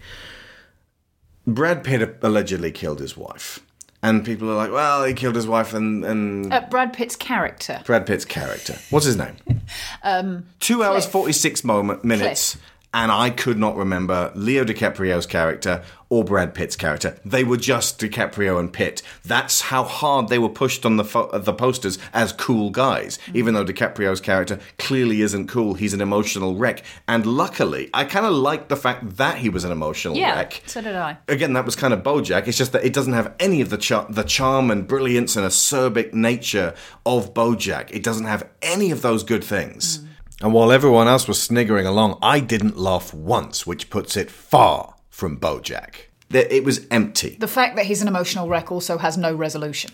Brad 1.47 1.85
Pitt 1.85 2.18
allegedly 2.22 2.70
killed 2.72 3.01
his 3.01 3.16
wife. 3.16 3.61
And 4.03 4.24
people 4.24 4.51
are 4.51 4.55
like, 4.55 4.70
well, 4.70 5.05
he 5.05 5.14
killed 5.14 5.35
his 5.35 5.47
wife 5.47 5.72
and, 5.74 6.05
and 6.05 6.53
Uh, 6.53 6.61
Brad 6.70 6.93
Pitt's 6.93 7.16
character. 7.16 7.80
Brad 7.85 8.07
Pitt's 8.07 8.24
character. 8.24 8.76
What's 8.91 9.07
his 9.07 9.16
name? 9.16 9.37
Um, 10.03 10.45
Two 10.61 10.82
hours, 10.82 11.05
Cliff. 11.05 11.12
46 11.12 11.64
moment, 11.64 12.05
minutes. 12.05 12.59
And 12.95 13.11
I 13.11 13.30
could 13.30 13.59
not 13.59 13.76
remember 13.76 14.30
Leo 14.36 14.64
DiCaprio's 14.64 15.26
character 15.26 15.82
or 16.11 16.22
Brad 16.22 16.55
Pitt's 16.55 16.76
character. 16.76 17.16
They 17.24 17.42
were 17.42 17.57
just 17.57 17.99
DiCaprio 17.99 18.61
and 18.61 18.72
Pitt. 18.72 19.03
That's 19.24 19.62
how 19.62 19.82
hard 19.82 20.28
they 20.28 20.38
were 20.38 20.49
pushed 20.49 20.86
on 20.86 20.97
the 20.97 21.05
fo- 21.05 21.36
the 21.36 21.53
posters 21.53 21.99
as 22.12 22.32
cool 22.32 22.70
guys. 22.70 23.18
Mm. 23.26 23.34
Even 23.34 23.55
though 23.55 23.64
DiCaprio's 23.64 24.20
character 24.20 24.61
clearly 24.78 25.22
isn't 25.22 25.49
cool, 25.49 25.74
he's 25.74 25.92
an 25.92 26.01
emotional 26.01 26.55
wreck. 26.55 26.84
And 27.09 27.26
luckily, 27.26 27.90
I 27.92 28.05
kind 28.05 28.26
of 28.26 28.32
like 28.32 28.68
the 28.68 28.76
fact 28.76 29.16
that 29.16 29.38
he 29.38 29.49
was 29.49 29.64
an 29.64 29.72
emotional 29.72 30.16
yeah, 30.16 30.36
wreck 30.36 30.62
so 30.66 30.80
did 30.80 30.95
I. 30.95 31.18
again, 31.26 31.55
that 31.55 31.64
was 31.64 31.74
kind 31.74 31.92
of 31.92 32.05
Bojack. 32.05 32.47
It's 32.47 32.57
just 32.59 32.70
that 32.72 32.84
it 32.84 32.92
doesn't 32.92 33.12
have 33.14 33.34
any 33.40 33.61
of 33.61 33.70
the 33.70 33.78
char- 33.78 34.07
the 34.09 34.22
charm 34.22 34.70
and 34.70 34.86
brilliance 34.86 35.34
and 35.34 35.45
acerbic 35.45 36.14
nature 36.14 36.74
of 37.05 37.34
Bojack. 37.34 37.90
It 37.90 38.05
doesn't 38.05 38.26
have 38.26 38.49
any 38.62 38.92
of 38.92 39.03
those 39.03 39.24
good 39.24 39.42
things. 39.42 39.99
Mm. 39.99 40.09
And 40.45 40.53
while 40.53 40.70
everyone 40.70 41.09
else 41.09 41.26
was 41.26 41.40
sniggering 41.40 41.86
along, 41.86 42.18
I 42.20 42.38
didn't 42.38 42.76
laugh 42.76 43.14
once, 43.14 43.66
which 43.66 43.88
puts 43.88 44.14
it 44.14 44.30
far 44.30 44.95
from 45.09 45.38
Bojack. 45.38 46.09
It 46.30 46.64
was 46.64 46.86
empty. 46.90 47.38
The 47.40 47.49
fact 47.49 47.76
that 47.76 47.86
he's 47.86 48.03
an 48.03 48.09
emotional 48.09 48.47
wreck 48.47 48.70
also 48.70 48.99
has 48.99 49.16
no 49.16 49.34
resolution. 49.34 49.92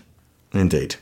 Indeed. 0.53 0.96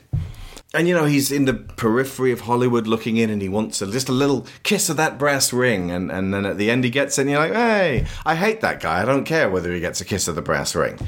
And 0.71 0.87
you 0.87 0.93
know, 0.93 1.05
he's 1.05 1.31
in 1.31 1.45
the 1.45 1.55
periphery 1.55 2.31
of 2.31 2.41
Hollywood 2.41 2.85
looking 2.85 3.17
in 3.17 3.31
and 3.31 3.41
he 3.41 3.49
wants 3.49 3.81
a, 3.81 3.87
just 3.87 4.07
a 4.07 4.11
little 4.11 4.45
kiss 4.61 4.87
of 4.87 4.97
that 4.97 5.17
brass 5.17 5.51
ring. 5.51 5.89
And, 5.89 6.11
and 6.11 6.31
then 6.31 6.45
at 6.45 6.59
the 6.59 6.69
end 6.69 6.83
he 6.83 6.91
gets 6.91 7.17
it 7.17 7.21
and 7.21 7.31
you're 7.31 7.39
like, 7.39 7.53
hey, 7.53 8.05
I 8.27 8.35
hate 8.35 8.61
that 8.61 8.79
guy. 8.79 9.01
I 9.01 9.05
don't 9.05 9.25
care 9.25 9.49
whether 9.49 9.73
he 9.73 9.79
gets 9.79 9.99
a 9.99 10.05
kiss 10.05 10.27
of 10.27 10.35
the 10.35 10.43
brass 10.43 10.75
ring. 10.75 10.99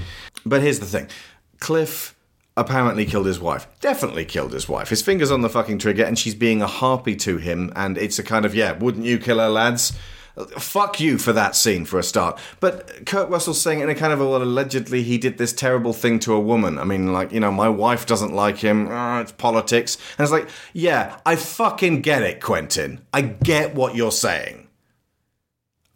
But 0.48 0.64
here's 0.64 0.80
the 0.80 0.88
thing 0.88 1.10
Cliff 1.60 2.16
apparently 2.58 3.06
killed 3.06 3.26
his 3.26 3.40
wife. 3.40 3.68
Definitely 3.80 4.26
killed 4.26 4.54
his 4.54 4.68
wife. 4.68 4.90
His 4.90 5.02
finger's 5.02 5.32
on 5.32 5.42
the 5.42 5.50
fucking 5.50 5.80
trigger 5.80 6.04
and 6.04 6.18
she's 6.18 6.36
being 6.36 6.62
a 6.62 6.68
harpy 6.68 7.16
to 7.18 7.38
him. 7.38 7.72
And 7.76 7.98
it's 7.98 8.20
a 8.20 8.24
kind 8.24 8.46
of, 8.46 8.54
yeah, 8.54 8.74
wouldn't 8.74 9.06
you 9.06 9.18
kill 9.18 9.40
her, 9.40 9.50
lads? 9.50 9.94
Fuck 10.58 11.00
you 11.00 11.18
for 11.18 11.34
that 11.34 11.56
scene 11.56 11.84
for 11.86 12.00
a 12.00 12.04
start. 12.04 12.40
But 12.60 13.06
Kurt 13.06 13.30
Russell's 13.30 13.62
saying 13.62 13.82
in 13.82 13.90
a 13.90 13.96
kind 13.96 14.14
of 14.14 14.22
a 14.22 14.28
well, 14.28 14.42
allegedly 14.42 15.04
he 15.04 15.18
did 15.18 15.38
this 15.38 15.52
terrible 15.52 15.92
thing 15.94 16.20
to 16.20 16.34
a 16.34 16.40
woman. 16.40 16.80
I 16.80 16.86
mean, 16.86 17.12
like, 17.12 17.32
you 17.34 17.40
know, 17.40 17.52
my 17.52 17.68
wife 17.68 18.06
doesn't 18.06 18.34
like 18.34 18.58
him. 18.58 18.88
Ah, 18.90 19.20
it's 19.20 19.34
politics. 19.34 19.98
And 20.18 20.24
it's 20.24 20.32
like, 20.32 20.48
yeah, 20.74 21.20
I 21.26 21.36
fucking 21.36 22.02
get 22.02 22.24
it, 22.24 22.42
Quentin. 22.42 23.02
I 23.14 23.22
get 23.22 23.76
what 23.76 23.96
you're 23.96 24.12
saying. 24.12 24.61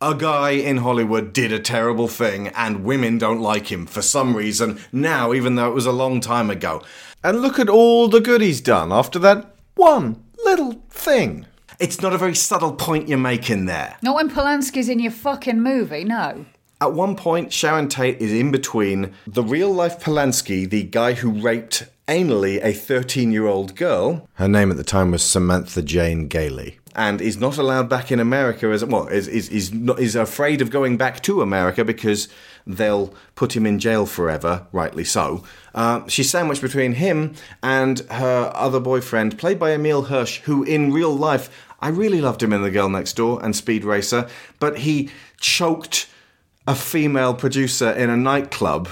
A 0.02 0.14
guy 0.14 0.50
in 0.52 0.78
Hollywood 0.78 1.32
did 1.32 1.54
a 1.54 1.60
terrible 1.60 2.10
thing 2.10 2.50
and 2.50 2.84
women 2.84 3.18
don't 3.18 3.40
like 3.40 3.72
him 3.72 3.86
for 3.86 4.02
some 4.02 4.36
reason 4.36 4.78
now, 4.92 5.32
even 5.32 5.56
though 5.56 5.70
it 5.70 5.74
was 5.74 5.86
a 5.86 5.94
long 5.94 6.20
time 6.20 6.50
ago. 6.50 6.84
And 7.24 7.42
look 7.42 7.60
at 7.60 7.70
all 7.70 8.10
the 8.10 8.20
good 8.20 8.42
he's 8.42 8.60
done 8.60 8.92
after 8.92 9.18
that 9.20 9.56
one 9.76 10.22
little 10.44 10.84
thing. 10.90 11.46
It's 11.80 12.02
not 12.02 12.12
a 12.12 12.18
very 12.18 12.36
subtle 12.36 12.74
point 12.74 13.08
you're 13.08 13.18
making 13.18 13.68
there. 13.68 13.96
Not 14.02 14.16
when 14.16 14.30
Polanski's 14.30 14.90
in 14.90 15.00
your 15.00 15.14
fucking 15.14 15.62
movie, 15.62 16.04
no. 16.04 16.46
At 16.82 16.94
one 16.94 17.16
point, 17.16 17.54
Sharon 17.54 17.88
Tate 17.88 18.20
is 18.20 18.34
in 18.34 18.52
between 18.52 19.14
the 19.26 19.44
real 19.44 19.74
life 19.74 20.02
Polanski, 20.02 20.70
the 20.70 20.84
guy 20.84 21.14
who 21.14 21.32
raped 21.32 21.86
anally 22.08 22.62
a 22.62 22.74
13 22.74 23.32
year 23.32 23.48
old 23.48 23.78
girl. 23.78 24.28
Her 24.34 24.50
name 24.50 24.72
at 24.72 24.78
the 24.78 24.84
time 24.84 25.12
was 25.12 25.24
Samantha 25.24 25.82
Jane 25.82 26.28
Gailey. 26.28 26.80
And 26.96 27.20
is 27.20 27.38
not 27.38 27.58
allowed 27.58 27.90
back 27.90 28.12
in 28.12 28.20
America 28.20 28.68
as 28.68 28.84
well. 28.86 29.08
Is 29.08 29.28
is 29.28 29.50
is, 29.50 29.74
not, 29.74 30.00
is 30.00 30.16
afraid 30.16 30.62
of 30.62 30.70
going 30.70 30.96
back 30.96 31.22
to 31.24 31.42
America 31.42 31.84
because 31.84 32.30
they'll 32.66 33.14
put 33.36 33.56
him 33.56 33.66
in 33.66 33.80
jail 33.80 34.06
forever. 34.06 34.66
Rightly 34.72 35.04
so. 35.04 35.44
Uh, 35.74 36.08
she's 36.08 36.30
sandwiched 36.30 36.62
between 36.62 36.94
him 36.94 37.36
and 37.62 38.00
her 38.12 38.52
other 38.56 38.80
boyfriend, 38.80 39.38
played 39.38 39.60
by 39.60 39.72
Emile 39.72 40.04
Hirsch, 40.04 40.40
who 40.42 40.64
in 40.64 40.94
real 40.94 41.14
life 41.14 41.50
I 41.82 41.90
really 41.90 42.22
loved 42.22 42.42
him 42.42 42.54
in 42.54 42.62
The 42.62 42.72
Girl 42.72 42.90
Next 42.90 43.14
Door 43.14 43.44
and 43.44 43.56
Speed 43.56 43.84
Racer, 43.84 44.28
but 44.60 44.80
he 44.80 45.10
choked 45.40 46.08
a 46.68 46.74
female 46.76 47.34
producer 47.34 47.92
in 47.92 48.10
a 48.10 48.18
nightclub. 48.18 48.90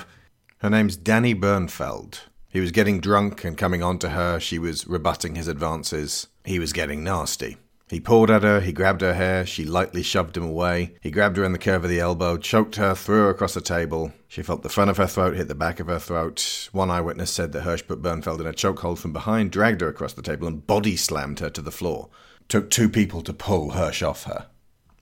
Her 0.59 0.69
name's 0.69 0.95
Danny 0.95 1.33
Bernfeld. 1.33 2.19
He 2.49 2.59
was 2.59 2.71
getting 2.71 2.99
drunk 2.99 3.43
and 3.43 3.57
coming 3.57 3.81
on 3.81 3.97
to 3.99 4.09
her. 4.09 4.39
She 4.39 4.59
was 4.59 4.85
rebutting 4.85 5.35
his 5.35 5.47
advances. 5.47 6.27
He 6.45 6.59
was 6.59 6.71
getting 6.71 7.03
nasty. 7.03 7.57
He 7.89 7.99
pulled 7.99 8.31
at 8.31 8.43
her, 8.43 8.61
he 8.61 8.73
grabbed 8.73 9.01
her 9.01 9.13
hair, 9.13 9.45
she 9.45 9.65
lightly 9.65 10.03
shoved 10.03 10.37
him 10.37 10.43
away. 10.43 10.95
He 11.01 11.11
grabbed 11.11 11.37
her 11.37 11.43
in 11.43 11.51
the 11.51 11.59
curve 11.59 11.83
of 11.83 11.89
the 11.89 11.99
elbow, 11.99 12.37
choked 12.37 12.77
her, 12.77 12.95
threw 12.95 13.23
her 13.23 13.29
across 13.29 13.53
the 13.53 13.61
table. 13.61 14.13
She 14.27 14.41
felt 14.41 14.63
the 14.63 14.69
front 14.69 14.89
of 14.89 14.97
her 14.97 15.05
throat 15.05 15.35
hit 15.35 15.47
the 15.47 15.55
back 15.55 15.79
of 15.79 15.87
her 15.87 15.99
throat. 15.99 16.69
One 16.71 16.89
eyewitness 16.89 17.29
said 17.29 17.51
that 17.51 17.61
Hirsch 17.61 17.85
put 17.85 18.01
Bernfeld 18.01 18.39
in 18.39 18.47
a 18.47 18.53
chokehold 18.53 18.97
from 18.97 19.13
behind, 19.13 19.51
dragged 19.51 19.81
her 19.81 19.89
across 19.89 20.13
the 20.13 20.21
table, 20.21 20.47
and 20.47 20.65
body 20.65 20.95
slammed 20.95 21.39
her 21.39 21.49
to 21.51 21.61
the 21.61 21.71
floor. 21.71 22.09
Took 22.47 22.69
two 22.69 22.89
people 22.89 23.21
to 23.21 23.33
pull 23.33 23.71
Hirsch 23.71 24.01
off 24.01 24.23
her. 24.23 24.47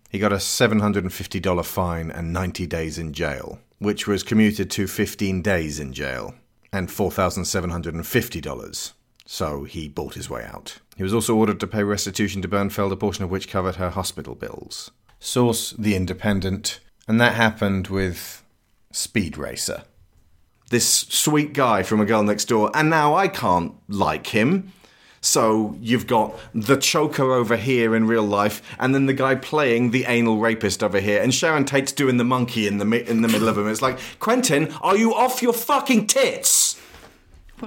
He 0.10 0.20
got 0.20 0.34
a 0.34 0.38
$750 0.38 1.66
fine 1.66 2.12
and 2.12 2.34
90 2.34 2.68
days 2.68 2.98
in 2.98 3.14
jail, 3.14 3.60
which 3.80 4.08
was 4.08 4.24
commuted 4.24 4.70
to 4.72 4.88
15 4.88 5.42
days 5.42 5.80
in 5.80 5.94
jail 5.94 6.34
and 6.74 6.90
$4,750. 6.90 8.94
So 9.26 9.64
he 9.64 9.88
bought 9.88 10.16
his 10.16 10.30
way 10.30 10.44
out. 10.44 10.80
He 10.98 11.04
was 11.04 11.14
also 11.14 11.36
ordered 11.36 11.60
to 11.62 11.68
pay 11.68 11.84
restitution 11.84 12.42
to 12.42 12.48
Bernfeld, 12.48 12.92
a 12.92 12.96
portion 12.96 13.24
of 13.24 13.32
which 13.32 13.48
covered 13.48 13.76
her 13.76 13.90
hospital 13.90 14.36
bills. 14.36 14.92
Source 15.20 15.72
The 15.72 15.96
Independent, 15.96 16.80
and 17.08 17.20
that 17.22 17.36
happened 17.36 17.88
with 17.88 18.44
Speed 18.92 19.38
Racer. 19.38 19.84
This 20.70 20.88
sweet 20.88 21.54
guy 21.54 21.84
from 21.84 22.02
A 22.02 22.06
Girl 22.06 22.24
Next 22.24 22.46
Door, 22.46 22.72
and 22.74 22.90
now 22.90 23.14
I 23.14 23.28
can't 23.28 23.74
like 23.88 24.28
him. 24.28 24.72
So 25.24 25.78
you've 25.80 26.08
got 26.08 26.38
the 26.54 26.78
choker 26.78 27.32
over 27.34 27.56
here 27.56 27.96
in 27.96 28.08
real 28.08 28.24
life, 28.24 28.62
and 28.80 28.96
then 28.96 29.06
the 29.06 29.14
guy 29.14 29.36
playing 29.36 29.92
the 29.92 30.06
anal 30.06 30.40
rapist 30.40 30.84
over 30.84 31.00
here, 31.00 31.22
and 31.22 31.34
Sharon 31.34 31.66
Tate's 31.66 31.92
doing 31.92 32.18
the 32.18 32.24
monkey 32.24 32.68
in 32.68 32.80
the 32.80 32.86
mi- 32.86 33.08
in 33.08 33.22
the 33.22 33.28
middle 33.28 33.48
of 33.48 33.58
him. 33.58 33.68
It's 33.68 33.84
like, 33.84 34.00
Quentin, 34.20 34.74
are 34.82 34.98
you 34.98 35.14
off 35.14 35.44
your 35.44 35.54
fucking 35.54 36.08
tits? 36.08 36.61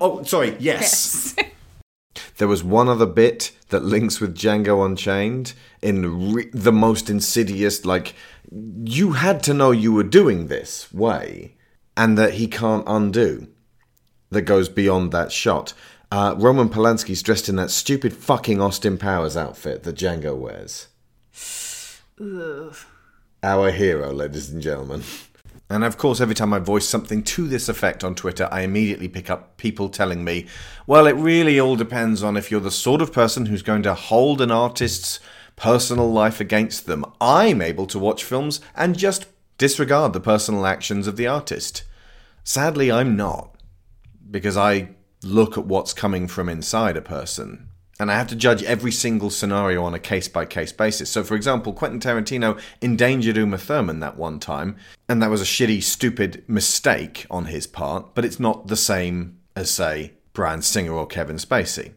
Oh, 0.01 0.23
sorry. 0.25 0.57
Yes. 0.59 1.35
There 2.37 2.49
was 2.49 2.65
one 2.65 2.89
other 2.89 3.07
bit 3.07 3.53
that 3.69 3.85
links 3.85 4.21
with 4.21 4.37
Django 4.37 4.85
Unchained 4.85 5.53
in 5.83 6.33
re- 6.33 6.51
the 6.53 6.73
most 6.73 7.09
insidious, 7.09 7.85
like, 7.85 8.15
you 8.51 9.13
had 9.13 9.41
to 9.45 9.55
know 9.55 9.71
you 9.71 9.93
were 9.93 10.03
doing 10.03 10.47
this 10.49 10.93
way, 10.93 11.55
and 11.97 12.19
that 12.19 12.35
he 12.35 12.49
can't 12.49 12.85
undo, 12.89 13.49
that 14.31 14.43
goes 14.43 14.69
beyond 14.69 15.13
that 15.13 15.31
shot. 15.31 15.75
Uh, 16.11 16.35
Roman 16.37 16.69
Polanski's 16.69 17.23
dressed 17.23 17.49
in 17.49 17.57
that 17.57 17.71
stupid 17.71 18.13
fucking 18.13 18.61
Austin 18.61 18.99
Powers 18.99 19.37
outfit 19.37 19.85
that 19.85 19.97
Django 19.97 20.37
wears. 20.37 20.89
Ugh. 22.21 22.77
Our 23.43 23.71
hero, 23.71 24.13
ladies 24.13 24.51
and 24.51 24.63
gentlemen. 24.63 25.03
And 25.75 25.83
of 25.83 25.99
course, 25.99 26.21
every 26.21 26.37
time 26.37 26.55
I 26.55 26.61
voice 26.61 26.89
something 26.89 27.25
to 27.25 27.49
this 27.49 27.69
effect 27.69 28.05
on 28.05 28.15
Twitter, 28.15 28.49
I 28.53 28.61
immediately 28.61 29.09
pick 29.09 29.29
up 29.29 29.57
people 29.57 29.89
telling 29.89 30.23
me, 30.23 30.47
well, 30.87 31.09
it 31.09 31.17
really 31.17 31.59
all 31.59 31.75
depends 31.75 32.23
on 32.23 32.37
if 32.37 32.49
you're 32.49 32.61
the 32.61 32.71
sort 32.71 33.03
of 33.03 33.13
person 33.13 33.47
who's 33.47 33.63
going 33.63 33.83
to 33.83 33.95
hold 33.95 34.41
an 34.41 34.53
artist's 34.53 35.19
personal 35.57 36.13
life 36.13 36.39
against 36.39 36.87
them. 36.87 37.05
I'm 37.21 37.61
able 37.61 37.89
to 37.89 37.99
watch 37.99 38.23
films 38.23 38.61
and 38.77 38.97
just 38.97 39.27
disregard 39.59 40.13
the 40.13 40.21
personal 40.21 40.65
actions 40.65 41.09
of 41.09 41.17
the 41.17 41.27
artist. 41.27 41.83
Sadly, 42.45 42.93
I'm 42.93 43.17
not, 43.17 43.57
because 44.31 44.57
I 44.57 44.91
look 45.25 45.59
at 45.59 45.67
what's 45.67 45.93
coming 45.93 46.29
from 46.29 46.49
inside 46.49 46.97
a 46.97 47.03
person. 47.03 47.69
And 48.01 48.11
I 48.11 48.17
have 48.17 48.27
to 48.29 48.37
judge 48.37 48.63
every 48.65 48.91
single 48.91 49.31
scenario 49.31 49.85
on 49.85 49.95
a 49.95 50.01
case 50.01 50.27
by 50.27 50.47
case 50.47 50.73
basis. 50.73 51.11
So, 51.11 51.23
for 51.23 51.37
example, 51.37 51.73
Quentin 51.73 52.01
Tarantino 52.01 52.61
endangered 52.81 53.37
Uma 53.37 53.59
Thurman 53.59 54.01
that 54.01 54.17
one 54.17 54.41
time, 54.41 54.77
and 55.09 55.23
that 55.23 55.31
was 55.31 55.41
a 55.41 55.45
shitty, 55.45 55.83
stupid 55.83 56.45
mistake 56.49 57.25
on 57.31 57.47
his 57.47 57.69
part, 57.69 58.15
but 58.15 58.25
it's 58.25 58.41
not 58.41 58.67
the 58.67 58.77
same 58.77 59.39
as, 59.55 59.71
say, 59.71 60.15
Bryan 60.33 60.63
Singer 60.63 60.93
or 60.93 61.07
Kevin 61.07 61.37
Spacey. 61.37 61.93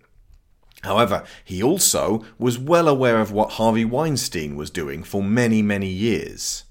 However, 0.84 1.24
he 1.44 1.64
also 1.64 2.24
was 2.38 2.60
well 2.60 2.88
aware 2.88 3.20
of 3.20 3.32
what 3.32 3.54
Harvey 3.54 3.84
Weinstein 3.84 4.56
was 4.56 4.70
doing 4.70 5.04
for 5.04 5.24
many, 5.24 5.64
many 5.64 5.90
years. 5.90 6.66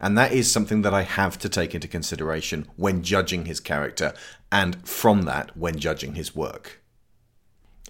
And 0.00 0.16
that 0.16 0.32
is 0.32 0.50
something 0.50 0.82
that 0.82 0.94
I 0.94 1.02
have 1.02 1.38
to 1.38 1.48
take 1.48 1.74
into 1.74 1.88
consideration 1.88 2.68
when 2.76 3.02
judging 3.02 3.46
his 3.46 3.58
character, 3.58 4.14
and 4.52 4.86
from 4.88 5.22
that, 5.22 5.56
when 5.56 5.78
judging 5.78 6.14
his 6.14 6.36
work. 6.36 6.81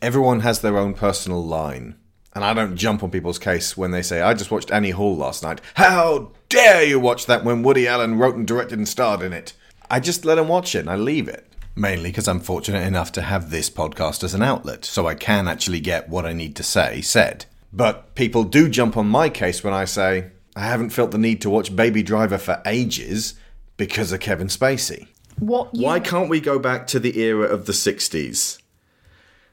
Everyone 0.02 0.40
has 0.40 0.60
their 0.60 0.76
own 0.76 0.94
personal 0.94 1.46
line. 1.46 1.94
And 2.34 2.44
I 2.44 2.54
don't 2.54 2.76
jump 2.76 3.04
on 3.04 3.12
people's 3.12 3.38
case 3.38 3.76
when 3.76 3.92
they 3.92 4.02
say, 4.02 4.20
I 4.20 4.34
just 4.34 4.50
watched 4.50 4.72
Annie 4.72 4.90
Hall 4.90 5.14
last 5.14 5.44
night. 5.44 5.60
How 5.74 6.32
dare 6.48 6.82
you 6.82 6.98
watch 6.98 7.26
that 7.26 7.44
when 7.44 7.62
Woody 7.62 7.86
Allen 7.86 8.18
wrote 8.18 8.34
and 8.34 8.44
directed 8.44 8.78
and 8.78 8.88
starred 8.88 9.22
in 9.22 9.32
it? 9.32 9.52
I 9.88 10.00
just 10.00 10.24
let 10.24 10.34
them 10.34 10.48
watch 10.48 10.74
it 10.74 10.80
and 10.80 10.90
I 10.90 10.96
leave 10.96 11.28
it. 11.28 11.46
Mainly 11.76 12.10
because 12.10 12.26
I'm 12.26 12.40
fortunate 12.40 12.84
enough 12.84 13.12
to 13.12 13.22
have 13.22 13.50
this 13.50 13.70
podcast 13.70 14.24
as 14.24 14.34
an 14.34 14.42
outlet, 14.42 14.84
so 14.84 15.06
I 15.06 15.14
can 15.14 15.46
actually 15.46 15.78
get 15.78 16.08
what 16.08 16.26
I 16.26 16.32
need 16.32 16.56
to 16.56 16.64
say 16.64 17.00
said. 17.00 17.44
But 17.72 18.16
people 18.16 18.42
do 18.42 18.68
jump 18.68 18.96
on 18.96 19.06
my 19.06 19.28
case 19.28 19.62
when 19.62 19.72
I 19.72 19.84
say, 19.84 20.32
I 20.56 20.62
haven't 20.62 20.90
felt 20.90 21.12
the 21.12 21.18
need 21.18 21.40
to 21.42 21.50
watch 21.50 21.76
Baby 21.76 22.02
Driver 22.02 22.38
for 22.38 22.60
ages 22.66 23.34
because 23.76 24.10
of 24.10 24.18
Kevin 24.18 24.48
Spacey. 24.48 25.06
What 25.38 25.72
you 25.72 25.84
Why 25.84 26.00
can't 26.00 26.28
we 26.28 26.40
go 26.40 26.58
back 26.58 26.88
to 26.88 26.98
the 26.98 27.20
era 27.20 27.46
of 27.46 27.66
the 27.66 27.72
60s? 27.72 28.58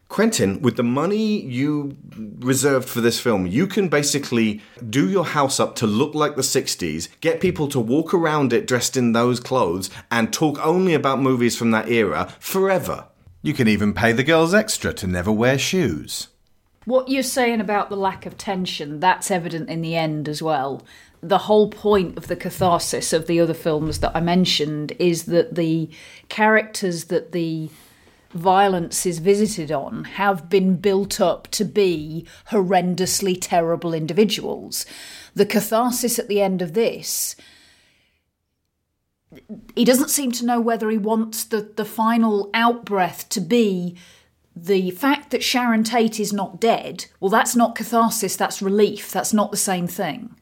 Quentin, 0.09 0.59
with 0.63 0.75
the 0.75 0.83
money 0.83 1.39
you 1.39 1.95
reserved 2.39 2.89
for 2.89 2.99
this 2.99 3.19
film, 3.19 3.45
you 3.45 3.67
can 3.67 3.87
basically 3.89 4.59
do 4.89 5.07
your 5.07 5.23
house 5.23 5.59
up 5.59 5.75
to 5.75 5.85
look 5.85 6.15
like 6.15 6.35
the 6.35 6.41
60s, 6.41 7.07
get 7.21 7.39
people 7.39 7.67
to 7.67 7.79
walk 7.79 8.11
around 8.11 8.51
it 8.51 8.65
dressed 8.65 8.97
in 8.97 9.13
those 9.13 9.39
clothes, 9.39 9.91
and 10.09 10.33
talk 10.33 10.59
only 10.65 10.95
about 10.95 11.21
movies 11.21 11.55
from 11.55 11.69
that 11.71 11.89
era 11.89 12.33
forever. 12.39 13.05
You 13.43 13.53
can 13.53 13.67
even 13.67 13.93
pay 13.93 14.11
the 14.11 14.23
girls 14.23 14.51
extra 14.51 14.91
to 14.93 15.05
never 15.05 15.31
wear 15.31 15.59
shoes. 15.59 16.27
What 16.85 17.09
you're 17.09 17.21
saying 17.21 17.61
about 17.61 17.91
the 17.91 17.95
lack 17.95 18.25
of 18.25 18.35
tension, 18.35 18.99
that's 18.99 19.29
evident 19.29 19.69
in 19.69 19.83
the 19.83 19.95
end 19.95 20.27
as 20.27 20.41
well. 20.41 20.81
The 21.21 21.37
whole 21.37 21.69
point 21.69 22.17
of 22.17 22.27
the 22.27 22.35
catharsis 22.35 23.13
of 23.13 23.27
the 23.27 23.39
other 23.39 23.53
films 23.53 23.99
that 23.99 24.15
I 24.15 24.21
mentioned 24.21 24.93
is 24.97 25.25
that 25.25 25.53
the 25.53 25.87
characters 26.29 27.05
that 27.05 27.31
the 27.31 27.69
violence 28.31 29.05
is 29.05 29.19
visited 29.19 29.71
on 29.71 30.03
have 30.03 30.49
been 30.49 30.75
built 30.75 31.19
up 31.19 31.47
to 31.49 31.65
be 31.65 32.25
horrendously 32.51 33.37
terrible 33.39 33.93
individuals. 33.93 34.85
The 35.33 35.45
catharsis 35.45 36.19
at 36.19 36.27
the 36.27 36.41
end 36.41 36.61
of 36.61 36.73
this 36.73 37.35
he 39.75 39.85
doesn't 39.85 40.09
seem 40.09 40.31
to 40.33 40.45
know 40.45 40.59
whether 40.59 40.89
he 40.89 40.97
wants 40.97 41.43
the, 41.43 41.61
the 41.75 41.85
final 41.85 42.49
outbreath 42.53 43.29
to 43.29 43.41
be 43.41 43.95
the 44.55 44.91
fact 44.91 45.31
that 45.31 45.43
Sharon 45.43 45.83
Tate 45.83 46.19
is 46.19 46.33
not 46.33 46.59
dead. 46.59 47.05
Well, 47.19 47.29
that's 47.29 47.55
not 47.55 47.75
catharsis, 47.75 48.35
that's 48.35 48.61
relief. 48.61 49.11
That's 49.11 49.33
not 49.33 49.51
the 49.51 49.57
same 49.57 49.87
thing. 49.87 50.35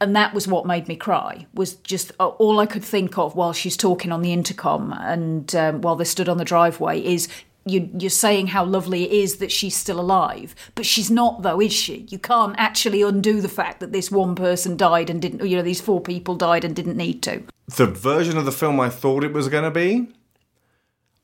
And 0.00 0.14
that 0.14 0.34
was 0.34 0.46
what 0.46 0.66
made 0.66 0.88
me 0.88 0.96
cry, 0.96 1.46
was 1.54 1.74
just 1.76 2.12
uh, 2.20 2.28
all 2.28 2.60
I 2.60 2.66
could 2.66 2.84
think 2.84 3.16
of 3.16 3.34
while 3.34 3.52
she's 3.52 3.76
talking 3.76 4.12
on 4.12 4.22
the 4.22 4.32
intercom 4.32 4.92
and 4.92 5.54
um, 5.54 5.80
while 5.80 5.96
they 5.96 6.04
stood 6.04 6.28
on 6.28 6.36
the 6.36 6.44
driveway 6.44 7.00
is 7.00 7.28
you, 7.66 7.90
you're 7.98 8.10
saying 8.10 8.48
how 8.48 8.64
lovely 8.64 9.04
it 9.04 9.12
is 9.12 9.36
that 9.38 9.50
she's 9.50 9.76
still 9.76 9.98
alive. 9.98 10.54
But 10.74 10.86
she's 10.86 11.10
not, 11.10 11.42
though, 11.42 11.60
is 11.60 11.72
she? 11.72 12.06
You 12.08 12.18
can't 12.18 12.54
actually 12.58 13.02
undo 13.02 13.40
the 13.40 13.48
fact 13.48 13.80
that 13.80 13.92
this 13.92 14.10
one 14.10 14.34
person 14.34 14.76
died 14.76 15.10
and 15.10 15.20
didn't, 15.20 15.44
you 15.46 15.56
know, 15.56 15.62
these 15.62 15.80
four 15.80 16.00
people 16.00 16.36
died 16.36 16.64
and 16.64 16.76
didn't 16.76 16.96
need 16.96 17.22
to. 17.24 17.42
The 17.76 17.86
version 17.86 18.38
of 18.38 18.44
the 18.44 18.52
film 18.52 18.78
I 18.78 18.88
thought 18.88 19.24
it 19.24 19.32
was 19.32 19.48
going 19.48 19.64
to 19.64 19.70
be 19.72 20.08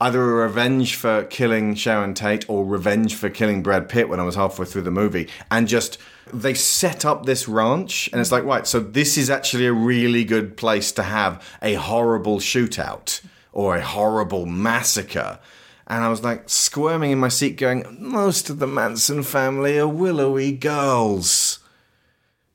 either 0.03 0.21
a 0.21 0.43
revenge 0.49 0.97
for 0.97 1.23
killing 1.25 1.77
Sharon 1.77 2.13
Tate 2.13 2.49
or 2.51 2.65
revenge 2.65 3.15
for 3.15 3.31
killing 3.31 3.63
Brad 3.63 3.89
Pitt 3.89 4.09
when 4.09 4.19
I 4.19 4.25
was 4.25 4.35
halfway 4.35 4.67
through 4.67 4.83
the 4.83 4.91
movie. 4.91 5.29
And 5.49 5.69
just, 5.69 5.97
they 6.33 6.55
set 6.55 7.05
up 7.05 7.25
this 7.25 7.47
ranch, 7.47 8.09
and 8.11 8.21
it's 8.21 8.33
like, 8.33 8.43
right, 8.43 8.67
so 8.67 8.81
this 8.81 9.17
is 9.17 9.31
actually 9.31 9.67
a 9.67 9.73
really 9.73 10.25
good 10.25 10.57
place 10.57 10.91
to 10.93 11.05
have 11.05 11.47
a 11.63 11.75
horrible 11.75 12.41
shootout 12.41 13.21
or 13.53 13.77
a 13.77 13.83
horrible 13.83 14.45
massacre. 14.45 15.39
And 15.87 16.03
I 16.03 16.09
was 16.09 16.25
like 16.25 16.49
squirming 16.51 17.13
in 17.13 17.19
my 17.19 17.29
seat, 17.29 17.57
going, 17.57 17.85
Most 18.01 18.51
of 18.51 18.59
the 18.59 18.67
Manson 18.67 19.23
family 19.23 19.79
are 19.79 19.87
willowy 19.87 20.51
girls. 20.51 21.61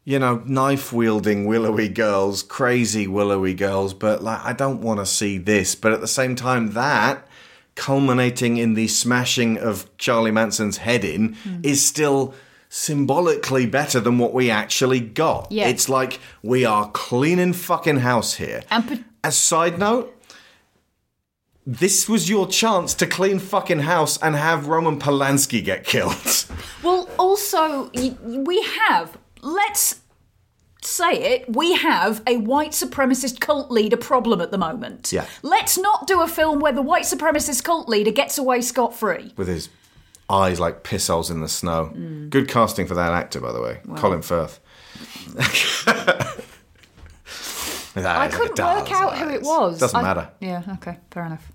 You 0.03 0.19
know, 0.19 0.41
knife 0.45 0.91
wielding 0.91 1.45
willowy 1.45 1.87
girls, 1.87 2.43
crazy 2.43 3.07
willowy 3.07 3.53
girls, 3.53 3.93
but 3.93 4.21
like, 4.21 4.43
I 4.43 4.51
don't 4.51 4.81
want 4.81 4.99
to 4.99 5.05
see 5.05 5.37
this. 5.37 5.75
But 5.75 5.93
at 5.93 6.01
the 6.01 6.07
same 6.07 6.35
time, 6.35 6.71
that 6.71 7.26
culminating 7.77 8.57
in 8.57 8.73
the 8.73 8.87
smashing 8.87 9.57
of 9.57 9.95
Charlie 9.97 10.31
Manson's 10.31 10.77
head 10.77 11.05
in 11.05 11.35
hmm. 11.35 11.59
is 11.63 11.85
still 11.85 12.33
symbolically 12.67 13.65
better 13.65 14.01
than 14.01 14.17
what 14.17 14.33
we 14.33 14.51
actually 14.51 14.99
got. 14.99 15.49
Yeah. 15.51 15.67
It's 15.67 15.87
like 15.87 16.19
we 16.43 16.65
are 16.65 16.91
cleaning 16.91 17.53
fucking 17.53 17.97
house 17.97 18.33
here. 18.33 18.63
And 18.69 18.85
pa- 18.85 18.97
A 19.23 19.31
side 19.31 19.79
note, 19.79 20.13
this 21.65 22.09
was 22.09 22.29
your 22.29 22.47
chance 22.47 22.93
to 22.95 23.05
clean 23.05 23.39
fucking 23.39 23.79
house 23.79 24.17
and 24.21 24.35
have 24.35 24.67
Roman 24.67 24.99
Polanski 24.99 25.63
get 25.63 25.85
killed. 25.85 26.45
Well, 26.83 27.09
also, 27.19 27.89
we 28.23 28.61
have, 28.63 29.17
let's 29.41 30.01
say 30.81 31.11
it, 31.35 31.55
we 31.55 31.73
have 31.73 32.21
a 32.27 32.37
white 32.37 32.71
supremacist 32.71 33.39
cult 33.39 33.71
leader 33.71 33.97
problem 33.97 34.41
at 34.41 34.51
the 34.51 34.57
moment. 34.57 35.11
Yeah. 35.11 35.25
Let's 35.41 35.77
not 35.77 36.07
do 36.07 36.21
a 36.21 36.27
film 36.27 36.59
where 36.59 36.73
the 36.73 36.81
white 36.81 37.03
supremacist 37.03 37.63
cult 37.63 37.89
leader 37.89 38.11
gets 38.11 38.37
away 38.37 38.61
scot 38.61 38.95
free. 38.95 39.33
With 39.37 39.47
his 39.47 39.69
eyes 40.29 40.59
like 40.59 40.83
piss 40.83 41.07
holes 41.07 41.31
in 41.31 41.41
the 41.41 41.47
snow. 41.47 41.91
Mm. 41.95 42.29
Good 42.29 42.47
casting 42.49 42.87
for 42.87 42.95
that 42.95 43.13
actor, 43.13 43.39
by 43.39 43.51
the 43.51 43.61
way. 43.61 43.79
Colin 43.95 44.21
Firth. 44.21 44.59
I 47.95 48.01
eyes 48.01 48.05
like 48.05 48.33
a 48.33 48.37
couldn't 48.37 48.59
work 48.59 48.91
out 48.91 49.17
who 49.17 49.29
it 49.29 49.41
was. 49.41 49.79
Doesn't 49.79 49.97
I- 49.97 50.03
matter. 50.03 50.29
Yeah, 50.39 50.63
okay, 50.75 50.97
fair 51.11 51.25
enough. 51.25 51.51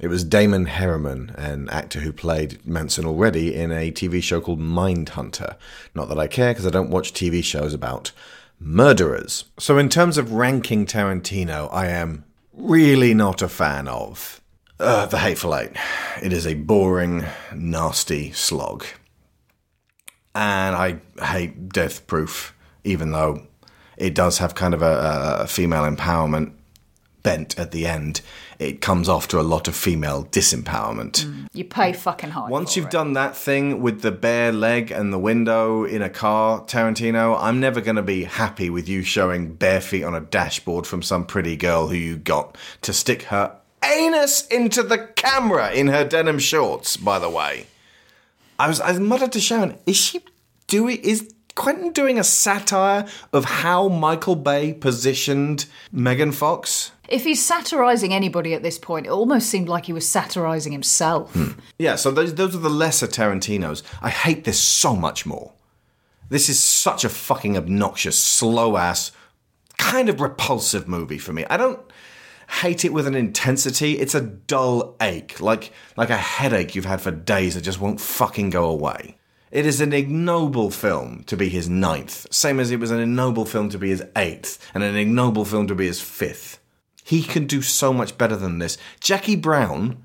It 0.00 0.08
was 0.08 0.24
Damon 0.24 0.66
Herriman, 0.66 1.32
an 1.36 1.68
actor 1.68 2.00
who 2.00 2.12
played 2.12 2.66
Manson 2.66 3.04
already 3.04 3.54
in 3.54 3.70
a 3.70 3.92
TV 3.92 4.22
show 4.22 4.40
called 4.40 4.58
Mindhunter. 4.58 5.56
Not 5.94 6.08
that 6.08 6.18
I 6.18 6.26
care 6.26 6.52
because 6.52 6.66
I 6.66 6.70
don't 6.70 6.90
watch 6.90 7.12
TV 7.12 7.44
shows 7.44 7.74
about 7.74 8.10
murderers. 8.62 9.44
So, 9.58 9.78
in 9.78 9.88
terms 9.88 10.18
of 10.18 10.32
ranking 10.32 10.86
Tarantino, 10.86 11.68
I 11.72 11.88
am 11.88 12.24
really 12.52 13.14
not 13.14 13.42
a 13.42 13.48
fan 13.48 13.88
of 13.88 14.40
uh, 14.78 15.06
The 15.06 15.18
Hateful 15.18 15.54
Eight. 15.56 15.72
It 16.22 16.32
is 16.32 16.46
a 16.46 16.54
boring, 16.54 17.24
nasty 17.54 18.32
slog. 18.32 18.84
And 20.34 20.74
I 20.74 21.00
hate 21.22 21.68
Death 21.68 22.06
Proof, 22.06 22.54
even 22.84 23.12
though 23.12 23.46
it 23.96 24.14
does 24.14 24.38
have 24.38 24.54
kind 24.54 24.74
of 24.74 24.82
a, 24.82 25.40
a 25.42 25.46
female 25.46 25.82
empowerment 25.82 26.52
bent 27.22 27.58
at 27.58 27.70
the 27.70 27.86
end. 27.86 28.20
It 28.68 28.80
comes 28.80 29.08
after 29.08 29.36
a 29.38 29.42
lot 29.42 29.68
of 29.68 29.74
female 29.74 30.24
disempowerment. 30.26 31.24
Mm. 31.24 31.46
You 31.52 31.64
pay 31.64 31.92
fucking 31.92 32.30
high. 32.30 32.48
Once 32.48 32.76
you've 32.76 32.86
it. 32.86 32.92
done 32.92 33.12
that 33.14 33.36
thing 33.36 33.82
with 33.82 34.02
the 34.02 34.12
bare 34.12 34.52
leg 34.52 34.90
and 34.90 35.12
the 35.12 35.18
window 35.18 35.84
in 35.84 36.02
a 36.02 36.10
car, 36.10 36.60
Tarantino, 36.62 37.36
I'm 37.38 37.60
never 37.60 37.80
going 37.80 37.96
to 37.96 38.02
be 38.02 38.24
happy 38.24 38.70
with 38.70 38.88
you 38.88 39.02
showing 39.02 39.54
bare 39.54 39.80
feet 39.80 40.04
on 40.04 40.14
a 40.14 40.20
dashboard 40.20 40.86
from 40.86 41.02
some 41.02 41.26
pretty 41.26 41.56
girl 41.56 41.88
who 41.88 41.96
you 41.96 42.16
got 42.16 42.56
to 42.82 42.92
stick 42.92 43.24
her 43.24 43.58
anus 43.84 44.46
into 44.46 44.82
the 44.82 44.98
camera 44.98 45.72
in 45.72 45.88
her 45.88 46.04
denim 46.04 46.38
shorts, 46.38 46.96
by 46.96 47.18
the 47.18 47.30
way. 47.30 47.66
I 48.58 48.68
was 48.68 48.80
I 48.80 48.96
muttered 48.98 49.32
to 49.32 49.40
Sharon, 49.40 49.76
is 49.86 49.96
she 49.96 50.20
doing 50.68 50.98
is 50.98 51.31
Quentin 51.54 51.92
doing 51.92 52.18
a 52.18 52.24
satire 52.24 53.06
of 53.32 53.44
how 53.44 53.88
Michael 53.88 54.36
Bay 54.36 54.72
positioned 54.72 55.66
Megan 55.90 56.32
Fox? 56.32 56.92
If 57.08 57.24
he's 57.24 57.44
satirising 57.44 58.14
anybody 58.14 58.54
at 58.54 58.62
this 58.62 58.78
point, 58.78 59.06
it 59.06 59.10
almost 59.10 59.50
seemed 59.50 59.68
like 59.68 59.86
he 59.86 59.92
was 59.92 60.08
satirising 60.08 60.72
himself. 60.72 61.32
Hmm. 61.34 61.58
Yeah, 61.78 61.96
so 61.96 62.10
those 62.10 62.34
those 62.34 62.54
are 62.54 62.60
the 62.60 62.70
lesser 62.70 63.06
Tarantinos. 63.06 63.82
I 64.00 64.10
hate 64.10 64.44
this 64.44 64.58
so 64.58 64.96
much 64.96 65.26
more. 65.26 65.52
This 66.30 66.48
is 66.48 66.58
such 66.58 67.04
a 67.04 67.10
fucking 67.10 67.58
obnoxious, 67.58 68.18
slow 68.18 68.78
ass, 68.78 69.12
kind 69.76 70.08
of 70.08 70.20
repulsive 70.20 70.88
movie 70.88 71.18
for 71.18 71.34
me. 71.34 71.44
I 71.50 71.58
don't 71.58 71.80
hate 72.60 72.84
it 72.84 72.92
with 72.92 73.06
an 73.06 73.14
intensity. 73.14 73.98
It's 73.98 74.14
a 74.14 74.22
dull 74.22 74.96
ache, 75.00 75.40
like 75.40 75.72
like 75.96 76.10
a 76.10 76.16
headache 76.16 76.74
you've 76.74 76.86
had 76.86 77.02
for 77.02 77.10
days 77.10 77.54
that 77.54 77.62
just 77.62 77.80
won't 77.80 78.00
fucking 78.00 78.48
go 78.50 78.64
away. 78.64 79.18
It 79.52 79.66
is 79.66 79.82
an 79.82 79.92
ignoble 79.92 80.70
film 80.70 81.24
to 81.24 81.36
be 81.36 81.50
his 81.50 81.68
ninth, 81.68 82.26
same 82.32 82.58
as 82.58 82.70
it 82.70 82.80
was 82.80 82.90
an 82.90 83.00
ignoble 83.00 83.44
film 83.44 83.68
to 83.68 83.78
be 83.78 83.90
his 83.90 84.02
eighth, 84.16 84.58
and 84.72 84.82
an 84.82 84.96
ignoble 84.96 85.44
film 85.44 85.66
to 85.66 85.74
be 85.74 85.86
his 85.86 86.00
fifth. 86.00 86.58
He 87.04 87.22
can 87.22 87.46
do 87.46 87.60
so 87.60 87.92
much 87.92 88.16
better 88.16 88.34
than 88.34 88.60
this. 88.60 88.78
Jackie 88.98 89.36
Brown 89.36 90.02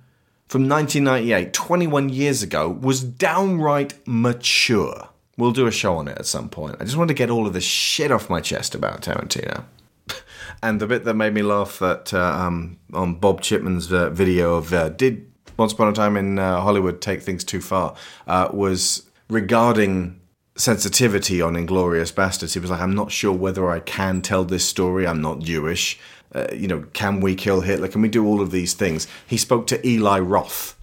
from 0.49 0.67
1998, 0.67 1.53
21 1.53 2.09
years 2.09 2.43
ago, 2.43 2.67
was 2.69 3.01
downright 3.01 3.93
mature. 4.05 5.07
We'll 5.37 5.53
do 5.53 5.65
a 5.65 5.71
show 5.71 5.95
on 5.95 6.09
it 6.09 6.17
at 6.17 6.25
some 6.25 6.49
point. 6.49 6.75
I 6.81 6.83
just 6.83 6.97
wanted 6.97 7.13
to 7.15 7.17
get 7.17 7.29
all 7.29 7.47
of 7.47 7.53
this 7.53 7.63
shit 7.63 8.11
off 8.11 8.29
my 8.29 8.41
chest 8.41 8.75
about 8.75 9.01
Tarantino. 9.01 9.63
and 10.61 10.81
the 10.81 10.87
bit 10.87 11.05
that 11.05 11.13
made 11.13 11.33
me 11.33 11.41
laugh 11.41 11.79
that 11.79 12.13
uh, 12.13 12.19
um, 12.19 12.79
on 12.91 13.15
Bob 13.15 13.39
Chipman's 13.39 13.93
uh, 13.93 14.09
video 14.09 14.55
of 14.55 14.73
uh, 14.73 14.89
did 14.89 15.31
Once 15.55 15.71
Upon 15.71 15.87
a 15.87 15.93
Time 15.93 16.17
in 16.17 16.37
uh, 16.37 16.59
Hollywood 16.59 16.99
take 16.99 17.21
things 17.21 17.45
too 17.45 17.61
far 17.61 17.95
uh, 18.27 18.49
was 18.51 19.06
regarding 19.29 20.19
sensitivity 20.55 21.41
on 21.41 21.53
Inglourious 21.53 22.11
Basterds. 22.11 22.53
He 22.53 22.59
was 22.59 22.71
like, 22.71 22.81
I'm 22.81 22.95
not 22.95 23.11
sure 23.11 23.31
whether 23.31 23.69
I 23.69 23.79
can 23.79 24.21
tell 24.21 24.43
this 24.43 24.65
story. 24.65 25.07
I'm 25.07 25.21
not 25.21 25.39
Jewish. 25.39 25.99
Uh, 26.33 26.47
you 26.53 26.67
know, 26.67 26.85
can 26.93 27.21
we 27.21 27.35
kill 27.35 27.61
Hitler? 27.61 27.87
Can 27.87 28.01
we 28.01 28.09
do 28.09 28.25
all 28.25 28.41
of 28.41 28.51
these 28.51 28.73
things? 28.73 29.07
He 29.25 29.37
spoke 29.37 29.67
to 29.67 29.87
Eli 29.87 30.19
Roth. 30.19 30.77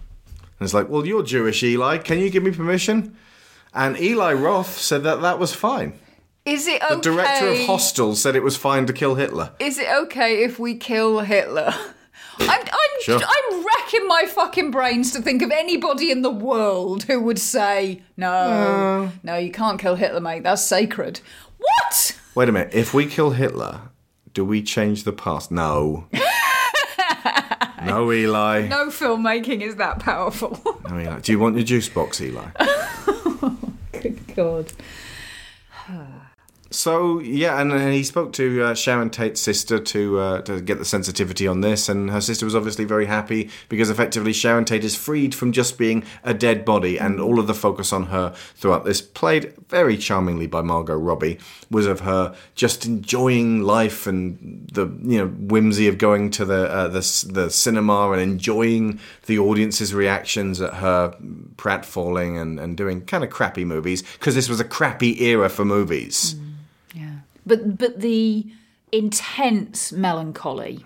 And 0.59 0.65
it's 0.65 0.73
like, 0.73 0.89
well, 0.89 1.05
you're 1.05 1.23
Jewish, 1.23 1.61
Eli. 1.63 1.97
Can 1.97 2.19
you 2.19 2.29
give 2.29 2.43
me 2.43 2.51
permission? 2.51 3.15
And 3.73 3.99
Eli 3.99 4.33
Roth 4.33 4.77
said 4.77 5.03
that 5.03 5.21
that 5.21 5.37
was 5.37 5.53
fine. 5.53 5.99
Is 6.45 6.67
it 6.67 6.81
okay? 6.83 6.95
The 6.95 7.01
director 7.01 7.47
of 7.49 7.59
Hostel 7.65 8.15
said 8.15 8.35
it 8.35 8.43
was 8.43 8.55
fine 8.55 8.85
to 8.85 8.93
kill 8.93 9.15
Hitler. 9.15 9.51
Is 9.59 9.77
it 9.77 9.87
okay 10.03 10.43
if 10.43 10.59
we 10.59 10.75
kill 10.75 11.19
Hitler? 11.19 11.73
I'm, 12.39 12.61
I'm, 12.61 12.85
Sure. 13.05 13.19
I'm 13.19 13.65
racking 13.65 14.07
my 14.07 14.25
fucking 14.25 14.71
brains 14.71 15.11
to 15.11 15.21
think 15.21 15.43
of 15.43 15.51
anybody 15.51 16.09
in 16.09 16.23
the 16.23 16.31
world 16.31 17.03
who 17.03 17.21
would 17.21 17.37
say, 17.37 18.01
no, 18.17 18.31
oh. 18.31 19.11
no, 19.21 19.37
you 19.37 19.51
can't 19.51 19.79
kill 19.79 19.93
Hitler, 19.93 20.21
mate. 20.21 20.41
That's 20.41 20.63
sacred. 20.63 21.19
What? 21.59 22.19
Wait 22.33 22.49
a 22.49 22.51
minute. 22.51 22.73
If 22.73 22.95
we 22.95 23.05
kill 23.05 23.31
Hitler, 23.31 23.81
do 24.33 24.43
we 24.43 24.63
change 24.63 25.03
the 25.03 25.13
past? 25.13 25.51
No. 25.51 26.07
no, 27.85 28.11
Eli. 28.11 28.67
No 28.67 28.87
filmmaking 28.87 29.61
is 29.61 29.75
that 29.75 29.99
powerful. 29.99 30.59
No, 30.89 30.99
Eli. 30.99 31.19
Do 31.19 31.31
you 31.31 31.37
want 31.37 31.57
your 31.57 31.65
juice 31.65 31.89
box, 31.89 32.19
Eli? 32.21 32.47
Good 33.91 34.35
God. 34.35 34.73
So 36.75 37.19
yeah, 37.19 37.61
and 37.61 37.71
uh, 37.71 37.87
he 37.87 38.03
spoke 38.03 38.33
to 38.33 38.63
uh, 38.63 38.73
Sharon 38.75 39.09
Tate's 39.09 39.39
sister 39.39 39.79
to 39.79 40.19
uh, 40.19 40.41
to 40.41 40.59
get 40.59 40.77
the 40.77 40.83
sensitivity 40.83 41.47
on 41.47 41.61
this, 41.61 41.87
and 41.87 42.11
her 42.11 42.19
sister 42.19 42.45
was 42.45 42.53
obviously 42.53 42.83
very 42.83 43.05
happy 43.05 43.49
because 43.69 43.89
effectively 43.89 44.33
Sharon 44.33 44.65
Tate 44.65 44.83
is 44.83 44.93
freed 44.93 45.33
from 45.33 45.53
just 45.53 45.77
being 45.77 46.03
a 46.23 46.33
dead 46.33 46.65
body, 46.65 46.99
and 46.99 47.21
all 47.21 47.39
of 47.39 47.47
the 47.47 47.53
focus 47.53 47.93
on 47.93 48.07
her 48.07 48.31
throughout 48.55 48.83
this, 48.83 49.01
played 49.01 49.53
very 49.69 49.95
charmingly 49.95 50.47
by 50.47 50.61
Margot 50.61 50.97
Robbie, 50.97 51.39
was 51.71 51.85
of 51.85 52.01
her 52.01 52.35
just 52.55 52.85
enjoying 52.85 53.61
life 53.61 54.05
and 54.05 54.67
the 54.69 54.87
you 55.03 55.17
know 55.17 55.27
whimsy 55.27 55.87
of 55.87 55.97
going 55.97 56.29
to 56.31 56.43
the 56.43 56.69
uh, 56.69 56.87
the 56.89 57.29
the 57.31 57.49
cinema 57.49 58.11
and 58.11 58.21
enjoying 58.21 58.99
the 59.27 59.39
audience's 59.39 59.93
reactions 59.93 60.59
at 60.59 60.73
her 60.73 61.15
pratfalling 61.55 62.39
and 62.39 62.59
and 62.59 62.75
doing 62.75 62.99
kind 63.05 63.23
of 63.23 63.29
crappy 63.29 63.63
movies 63.63 64.01
because 64.01 64.35
this 64.35 64.49
was 64.49 64.59
a 64.59 64.65
crappy 64.65 65.23
era 65.23 65.47
for 65.47 65.63
movies. 65.63 66.35
But 67.45 67.77
but 67.77 67.99
the 67.99 68.45
intense 68.91 69.91
melancholy 69.91 70.85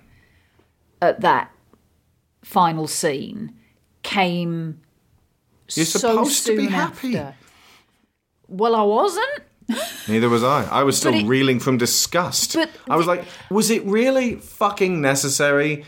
at 1.01 1.21
that 1.21 1.51
final 2.43 2.87
scene 2.87 3.53
came 4.03 4.79
You're 5.73 5.85
so 5.85 5.99
supposed 5.99 6.45
to 6.47 6.55
be 6.57 6.63
soon 6.63 6.71
happy. 6.71 7.17
after. 7.17 7.35
Well, 8.47 8.75
I 8.75 8.81
wasn't. 8.81 9.39
Neither 10.07 10.29
was 10.29 10.43
I. 10.43 10.65
I 10.65 10.83
was 10.83 10.97
still 10.97 11.13
it- 11.13 11.25
reeling 11.27 11.59
from 11.59 11.77
disgust. 11.77 12.53
But 12.55 12.71
I 12.89 12.95
was 12.95 13.05
like, 13.07 13.23
was 13.51 13.69
it 13.69 13.85
really 13.85 14.35
fucking 14.35 14.99
necessary 15.01 15.85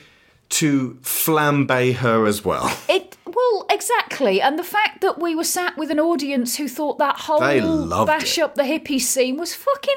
to 0.52 0.98
flambe 1.02 1.96
her 1.96 2.26
as 2.26 2.44
well? 2.46 2.72
It 2.90 3.18
well, 3.26 3.66
exactly, 3.70 4.42
and 4.42 4.60
the 4.60 4.64
fact 4.64 5.02
that 5.02 5.20
we 5.20 5.36
were 5.36 5.44
sat 5.46 5.78
with 5.78 5.90
an 5.92 6.00
audience 6.00 6.58
who 6.58 6.68
thought 6.68 6.98
that 7.00 7.18
whole 7.18 8.06
bash 8.06 8.38
up 8.40 8.56
the 8.56 8.64
hippie 8.64 9.00
scene 9.00 9.38
was 9.38 9.54
fucking 9.56 9.96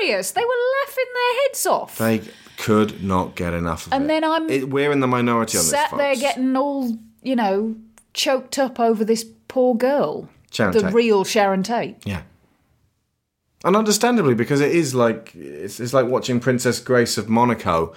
hilarious. 0.00 0.32
They 0.32 0.42
were 0.42 0.48
laughing 0.86 1.04
their 1.14 1.42
heads 1.42 1.66
off. 1.66 1.98
They 1.98 2.22
could 2.58 3.02
not 3.02 3.34
get 3.36 3.54
enough 3.54 3.86
of 3.86 3.92
And 3.92 4.02
it. 4.02 4.04
And 4.04 4.10
then 4.10 4.24
I'm 4.30 4.50
It- 4.50 4.68
we're 4.70 4.92
in 4.92 5.00
the 5.00 5.06
minority 5.06 5.56
on 5.58 5.64
sat 5.64 5.90
this, 5.90 5.98
there 5.98 6.16
getting 6.16 6.56
all 6.56 6.96
you 7.22 7.36
know 7.36 7.74
choked 8.14 8.58
up 8.58 8.78
over 8.80 9.04
this 9.04 9.24
poor 9.48 9.74
girl, 9.74 10.28
Sharon 10.50 10.72
the 10.74 10.80
Tate. 10.82 10.92
real 10.94 11.24
Sharon 11.24 11.62
Tate. 11.62 11.96
Yeah. 12.04 12.22
And 13.64 13.74
understandably, 13.74 14.34
because 14.34 14.60
it 14.60 14.70
is 14.72 14.94
like 14.94 15.34
it's, 15.34 15.80
it's 15.80 15.92
like 15.92 16.06
watching 16.06 16.38
Princess 16.38 16.78
Grace 16.80 17.18
of 17.18 17.28
Monaco 17.28 17.92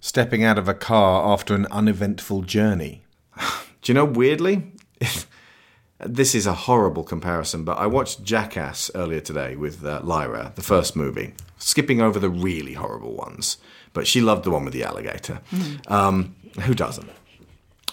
stepping 0.00 0.44
out 0.44 0.58
of 0.58 0.68
a 0.68 0.74
car 0.74 1.32
after 1.32 1.54
an 1.54 1.66
uneventful 1.70 2.42
journey. 2.42 3.04
Do 3.82 3.92
you 3.92 3.94
know, 3.94 4.04
weirdly, 4.04 4.72
this 6.00 6.34
is 6.34 6.46
a 6.46 6.54
horrible 6.54 7.04
comparison, 7.04 7.64
but 7.64 7.78
I 7.78 7.86
watched 7.86 8.22
Jackass 8.22 8.90
earlier 8.94 9.20
today 9.20 9.56
with 9.56 9.84
uh, 9.84 10.00
Lyra, 10.02 10.52
the 10.54 10.62
first 10.62 10.96
movie, 10.96 11.34
skipping 11.58 12.00
over 12.00 12.18
the 12.18 12.30
really 12.30 12.74
horrible 12.74 13.14
ones. 13.14 13.58
But 13.92 14.06
she 14.06 14.20
loved 14.20 14.44
the 14.44 14.50
one 14.50 14.64
with 14.64 14.74
the 14.74 14.84
alligator. 14.84 15.40
Um, 15.88 16.36
who 16.62 16.74
doesn't? 16.74 17.08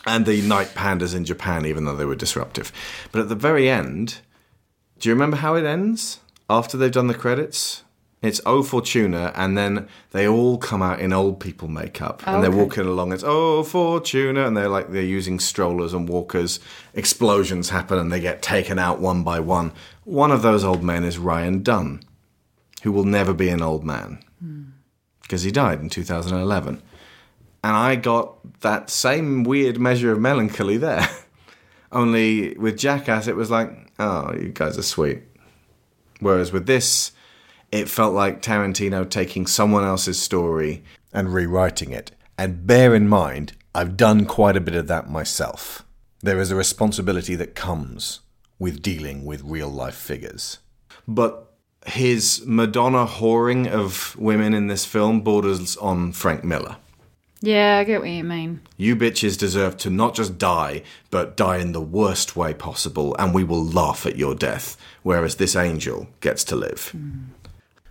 And 0.06 0.26
the 0.26 0.42
night 0.42 0.70
pandas 0.76 1.16
in 1.16 1.24
Japan, 1.24 1.66
even 1.66 1.86
though 1.86 1.96
they 1.96 2.04
were 2.04 2.16
disruptive. 2.16 2.74
But 3.14 3.22
at 3.22 3.30
the 3.30 3.36
very 3.36 3.70
end, 3.70 4.20
do 5.00 5.08
you 5.08 5.16
remember 5.16 5.38
how 5.38 5.56
it 5.56 5.64
ends? 5.64 6.20
After 6.50 6.76
they've 6.76 6.92
done 6.92 7.08
the 7.08 7.14
credits? 7.14 7.84
It's 8.24 8.40
Oh 8.46 8.64
Fortuna, 8.64 9.34
and 9.36 9.58
then 9.58 9.90
they 10.12 10.26
all 10.26 10.58
come 10.58 10.82
out 10.82 11.02
in 11.02 11.12
old 11.12 11.42
people 11.42 11.68
makeup, 11.68 12.24
and 12.26 12.38
Oh, 12.38 12.42
they're 12.42 12.52
walking 12.52 12.86
along. 12.86 13.12
It's 13.12 13.24
Oh 13.26 13.64
Fortuna, 13.64 14.48
and 14.48 14.56
they're 14.56 14.70
like 14.70 14.92
they're 14.92 15.02
using 15.02 15.42
strollers 15.42 15.94
and 15.94 16.08
walkers. 16.08 16.62
Explosions 16.94 17.70
happen, 17.70 18.00
and 18.00 18.12
they 18.12 18.22
get 18.22 18.42
taken 18.42 18.80
out 18.80 19.00
one 19.00 19.24
by 19.24 19.42
one. 19.42 19.74
One 20.06 20.32
of 20.32 20.42
those 20.42 20.64
old 20.64 20.82
men 20.82 21.04
is 21.04 21.18
Ryan 21.18 21.64
Dunn, 21.64 22.02
who 22.84 22.94
will 22.94 23.04
never 23.04 23.34
be 23.34 23.50
an 23.50 23.62
old 23.62 23.84
man 23.84 24.24
hmm. 24.40 24.64
because 25.22 25.44
he 25.44 25.52
died 25.52 25.82
in 25.82 25.90
2011. 25.90 26.82
And 27.66 27.76
I 27.76 27.96
got 27.96 28.62
that 28.62 28.90
same 28.90 29.44
weird 29.44 29.80
measure 29.80 30.12
of 30.14 30.20
melancholy 30.20 30.78
there. 30.78 31.08
Only 31.92 32.56
with 32.56 32.78
Jackass, 32.78 33.28
it 33.28 33.36
was 33.36 33.50
like, 33.50 33.92
oh, 34.00 34.34
you 34.34 34.50
guys 34.50 34.78
are 34.78 34.84
sweet. 34.84 35.24
Whereas 36.20 36.52
with 36.52 36.66
this, 36.66 37.13
it 37.74 37.90
felt 37.90 38.14
like 38.14 38.40
Tarantino 38.40 39.10
taking 39.10 39.48
someone 39.48 39.84
else's 39.84 40.22
story 40.22 40.84
and 41.12 41.34
rewriting 41.34 41.92
it. 41.92 42.12
And 42.38 42.68
bear 42.68 42.94
in 42.94 43.10
mind, 43.10 43.54
I've 43.74 43.98
done 43.98 44.28
quite 44.28 44.56
a 44.56 44.62
bit 44.62 44.76
of 44.76 44.86
that 44.90 45.10
myself. 45.10 45.84
There 46.22 46.40
is 46.40 46.52
a 46.52 46.56
responsibility 46.56 47.34
that 47.36 47.56
comes 47.56 48.20
with 48.60 48.84
dealing 48.84 49.26
with 49.26 49.42
real 49.44 49.70
life 49.70 49.96
figures. 49.96 50.60
But 51.08 51.52
his 51.88 52.44
Madonna 52.46 53.08
whoring 53.08 53.68
of 53.68 54.16
women 54.18 54.54
in 54.54 54.68
this 54.68 54.86
film 54.86 55.22
borders 55.22 55.76
on 55.78 56.12
Frank 56.12 56.44
Miller. 56.44 56.78
Yeah, 57.42 57.80
I 57.80 57.86
get 57.86 58.02
what 58.02 58.10
you 58.10 58.24
mean. 58.24 58.62
You 58.78 58.96
bitches 58.96 59.36
deserve 59.36 59.78
to 59.78 59.90
not 59.90 60.14
just 60.14 60.38
die, 60.38 60.84
but 61.10 61.36
die 61.36 61.58
in 61.58 61.72
the 61.72 61.82
worst 61.82 62.36
way 62.36 62.54
possible, 62.54 63.16
and 63.18 63.34
we 63.34 63.44
will 63.44 63.66
laugh 63.66 64.06
at 64.06 64.16
your 64.16 64.36
death, 64.36 64.78
whereas 65.02 65.38
this 65.38 65.56
angel 65.56 66.08
gets 66.22 66.44
to 66.46 66.56
live. 66.56 66.90
Hmm. 66.90 67.24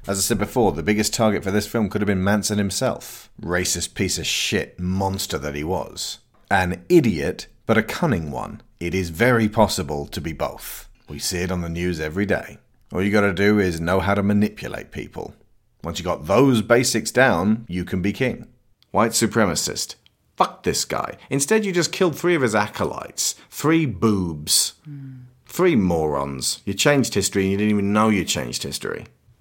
As 0.05 0.19
I 0.19 0.23
said 0.23 0.39
before, 0.39 0.73
the 0.73 0.83
biggest 0.83 1.15
target 1.15 1.45
for 1.45 1.53
this 1.53 1.69
film 1.69 1.89
could 1.89 2.01
have 2.01 2.09
been 2.09 2.25
Manson 2.25 2.59
himself. 2.59 3.31
Racist 3.41 3.95
piece 3.95 4.19
of 4.19 4.27
shit 4.27 4.81
monster 4.81 5.39
that 5.39 5.55
he 5.55 5.63
was. 5.63 6.19
An 6.51 6.85
idiot, 6.89 7.47
but 7.67 7.79
a 7.79 7.85
cunning 7.85 8.33
one. 8.33 8.63
It 8.81 8.97
is 8.97 9.11
very 9.11 9.49
possible 9.49 10.07
to 10.07 10.21
be 10.21 10.33
both. 10.33 10.89
We 11.09 11.21
see 11.21 11.39
it 11.39 11.53
on 11.53 11.61
the 11.61 11.69
news 11.69 12.01
every 12.01 12.27
day. 12.27 12.59
All 12.93 13.01
you 13.01 13.13
gotta 13.13 13.33
do 13.33 13.61
is 13.61 13.81
know 13.81 14.01
how 14.01 14.15
to 14.15 14.25
manipulate 14.25 14.91
people. 14.91 15.35
Once 15.85 16.01
you 16.01 16.05
got 16.05 16.27
those 16.27 16.63
basics 16.63 17.13
down, 17.13 17.65
you 17.69 17.85
can 17.85 18.03
be 18.03 18.13
king. 18.13 18.49
White 18.91 19.13
supremacist. 19.13 19.95
Fuck 20.37 20.65
this 20.65 20.85
guy. 20.85 21.17
Instead, 21.31 21.65
you 21.65 21.71
just 21.71 21.93
killed 21.93 22.19
three 22.19 22.35
of 22.35 22.43
his 22.43 22.57
acolytes. 22.57 23.37
Three 23.51 23.87
boobs. 23.87 24.75
Hmm. 24.85 25.13
Three 25.47 25.77
morons. 25.77 26.61
You 26.65 26.75
changed 26.75 27.15
history 27.15 27.43
and 27.43 27.53
you 27.53 27.59
didn't 27.59 27.71
even 27.71 27.93
know 27.93 28.09
you 28.09 28.25
changed 28.25 28.65
history. 28.65 29.07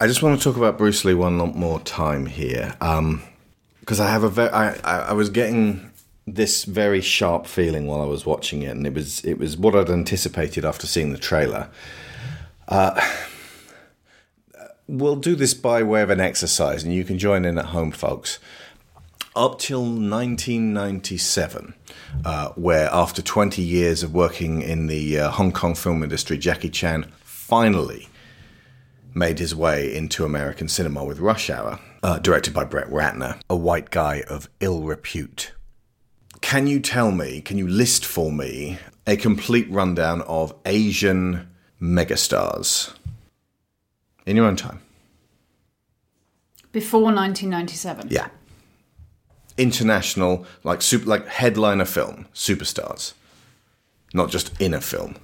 I 0.00 0.06
just 0.06 0.22
want 0.22 0.38
to 0.38 0.44
talk 0.44 0.56
about 0.56 0.78
Bruce 0.78 1.04
Lee 1.04 1.14
one 1.14 1.36
more 1.36 1.80
time 1.80 2.26
here, 2.26 2.76
because 3.80 3.98
I 3.98 4.08
have 4.08 4.22
a 4.22 4.28
very, 4.28 4.50
I, 4.50 4.74
I, 4.84 4.98
I 5.08 5.12
was 5.12 5.28
getting 5.28 5.90
this 6.24 6.62
very 6.64 7.00
sharp 7.00 7.48
feeling 7.48 7.88
while 7.88 8.00
I 8.00 8.04
was 8.04 8.24
watching 8.24 8.62
it, 8.62 8.76
and 8.76 8.86
it 8.86 8.94
was 8.94 9.24
it 9.24 9.38
was 9.38 9.56
what 9.56 9.74
I'd 9.74 9.90
anticipated 9.90 10.64
after 10.64 10.86
seeing 10.86 11.10
the 11.10 11.18
trailer. 11.18 11.68
Uh, 12.68 13.00
we'll 14.86 15.16
do 15.16 15.34
this 15.34 15.52
by 15.52 15.82
way 15.82 16.02
of 16.02 16.10
an 16.10 16.20
exercise, 16.20 16.84
and 16.84 16.94
you 16.94 17.02
can 17.02 17.18
join 17.18 17.44
in 17.44 17.58
at 17.58 17.66
home, 17.66 17.90
folks. 17.90 18.38
Up 19.34 19.58
till 19.58 19.82
1997, 19.82 21.74
uh, 22.24 22.50
where 22.50 22.88
after 22.92 23.20
20 23.20 23.62
years 23.62 24.04
of 24.04 24.14
working 24.14 24.62
in 24.62 24.86
the 24.86 25.18
uh, 25.18 25.30
Hong 25.30 25.50
Kong 25.50 25.74
film 25.74 26.04
industry, 26.04 26.38
Jackie 26.38 26.70
Chan 26.70 27.10
finally 27.24 28.08
made 29.18 29.40
his 29.40 29.54
way 29.54 29.94
into 29.94 30.24
American 30.24 30.68
cinema 30.68 31.04
with 31.04 31.18
Rush 31.18 31.50
Hour, 31.50 31.80
uh, 32.02 32.18
directed 32.20 32.54
by 32.54 32.64
Brett 32.64 32.88
Ratner, 32.88 33.40
a 33.50 33.56
white 33.56 33.90
guy 33.90 34.22
of 34.28 34.48
ill 34.60 34.82
repute. 34.82 35.52
Can 36.40 36.68
you 36.68 36.78
tell 36.78 37.10
me, 37.10 37.40
can 37.40 37.58
you 37.58 37.66
list 37.66 38.06
for 38.06 38.30
me 38.30 38.78
a 39.06 39.16
complete 39.16 39.68
rundown 39.70 40.22
of 40.22 40.54
Asian 40.64 41.48
megastars 41.82 42.94
in 44.24 44.36
your 44.36 44.46
own 44.46 44.56
time? 44.56 44.80
Before 46.70 47.02
1997. 47.02 48.08
Yeah. 48.10 48.28
International, 49.56 50.46
like 50.62 50.80
super, 50.80 51.06
like 51.06 51.26
headliner 51.26 51.84
film 51.84 52.28
superstars, 52.32 53.14
not 54.14 54.30
just 54.30 54.58
in 54.60 54.72
a 54.74 54.80
film. 54.80 55.16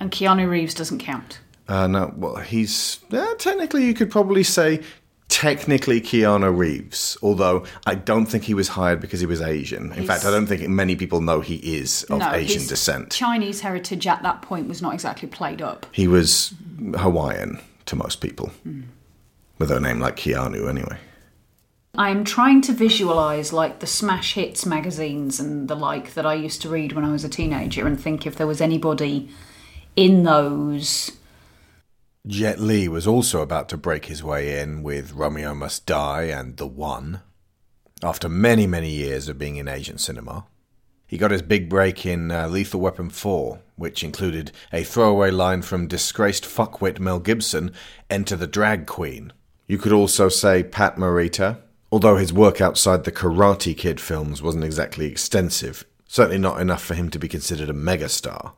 And 0.00 0.10
Keanu 0.10 0.50
Reeves 0.50 0.74
doesn't 0.74 0.98
count. 0.98 1.38
Uh, 1.68 1.86
no, 1.86 2.12
well, 2.16 2.36
he's 2.36 3.00
uh, 3.12 3.34
technically 3.38 3.84
you 3.84 3.94
could 3.94 4.10
probably 4.10 4.42
say 4.44 4.82
technically 5.28 6.00
Keanu 6.00 6.56
Reeves, 6.56 7.18
although 7.22 7.64
I 7.86 7.96
don't 7.96 8.26
think 8.26 8.44
he 8.44 8.54
was 8.54 8.68
hired 8.68 9.00
because 9.00 9.18
he 9.18 9.26
was 9.26 9.40
Asian. 9.42 9.86
In 9.86 9.92
He's- 9.92 10.06
fact, 10.06 10.24
I 10.24 10.30
don't 10.30 10.46
think 10.46 10.66
many 10.68 10.94
people 10.94 11.20
know 11.20 11.40
he 11.40 11.56
is 11.56 12.04
of 12.04 12.20
no, 12.20 12.32
Asian 12.32 12.66
descent. 12.66 13.10
Chinese 13.10 13.60
heritage 13.60 14.06
at 14.06 14.22
that 14.22 14.42
point 14.42 14.68
was 14.68 14.80
not 14.80 14.94
exactly 14.94 15.28
played 15.28 15.60
up. 15.60 15.86
He 15.90 16.06
was 16.06 16.54
Hawaiian 16.96 17.60
to 17.86 17.96
most 17.96 18.20
people, 18.20 18.52
with 19.58 19.70
a 19.70 19.80
name 19.80 19.98
like 19.98 20.16
Keanu, 20.16 20.68
anyway. 20.68 20.98
I'm 21.98 22.24
trying 22.24 22.60
to 22.62 22.72
visualize 22.72 23.52
like 23.52 23.80
the 23.80 23.86
smash 23.86 24.34
hits 24.34 24.66
magazines 24.66 25.40
and 25.40 25.66
the 25.66 25.74
like 25.74 26.14
that 26.14 26.26
I 26.26 26.34
used 26.34 26.60
to 26.62 26.68
read 26.68 26.92
when 26.92 27.04
I 27.04 27.10
was 27.10 27.24
a 27.24 27.28
teenager 27.28 27.86
and 27.86 27.98
think 27.98 28.26
if 28.26 28.36
there 28.36 28.46
was 28.46 28.60
anybody 28.60 29.30
in 29.96 30.22
those. 30.22 31.10
Jet 32.26 32.58
Li 32.58 32.88
was 32.88 33.06
also 33.06 33.40
about 33.40 33.68
to 33.68 33.76
break 33.76 34.06
his 34.06 34.20
way 34.20 34.60
in 34.60 34.82
with 34.82 35.12
Romeo 35.12 35.54
Must 35.54 35.86
Die 35.86 36.22
and 36.24 36.56
The 36.56 36.66
One. 36.66 37.20
After 38.02 38.28
many, 38.28 38.66
many 38.66 38.90
years 38.90 39.28
of 39.28 39.38
being 39.38 39.54
in 39.56 39.68
Asian 39.68 39.96
cinema, 39.96 40.44
he 41.06 41.18
got 41.18 41.30
his 41.30 41.42
big 41.42 41.68
break 41.68 42.04
in 42.04 42.32
uh, 42.32 42.48
Lethal 42.48 42.80
Weapon 42.80 43.10
4, 43.10 43.60
which 43.76 44.02
included 44.02 44.50
a 44.72 44.82
throwaway 44.82 45.30
line 45.30 45.62
from 45.62 45.86
disgraced 45.86 46.44
fuckwit 46.44 46.98
Mel 46.98 47.20
Gibson, 47.20 47.72
Enter 48.10 48.34
the 48.34 48.48
Drag 48.48 48.86
Queen. 48.86 49.32
You 49.68 49.78
could 49.78 49.92
also 49.92 50.28
say 50.28 50.64
Pat 50.64 50.96
Morita, 50.96 51.58
although 51.92 52.16
his 52.16 52.32
work 52.32 52.60
outside 52.60 53.04
the 53.04 53.12
Karate 53.12 53.76
Kid 53.76 54.00
films 54.00 54.42
wasn't 54.42 54.64
exactly 54.64 55.06
extensive, 55.06 55.84
certainly 56.08 56.38
not 56.38 56.60
enough 56.60 56.82
for 56.82 56.94
him 56.94 57.08
to 57.10 57.20
be 57.20 57.28
considered 57.28 57.70
a 57.70 57.72
megastar. 57.72 58.54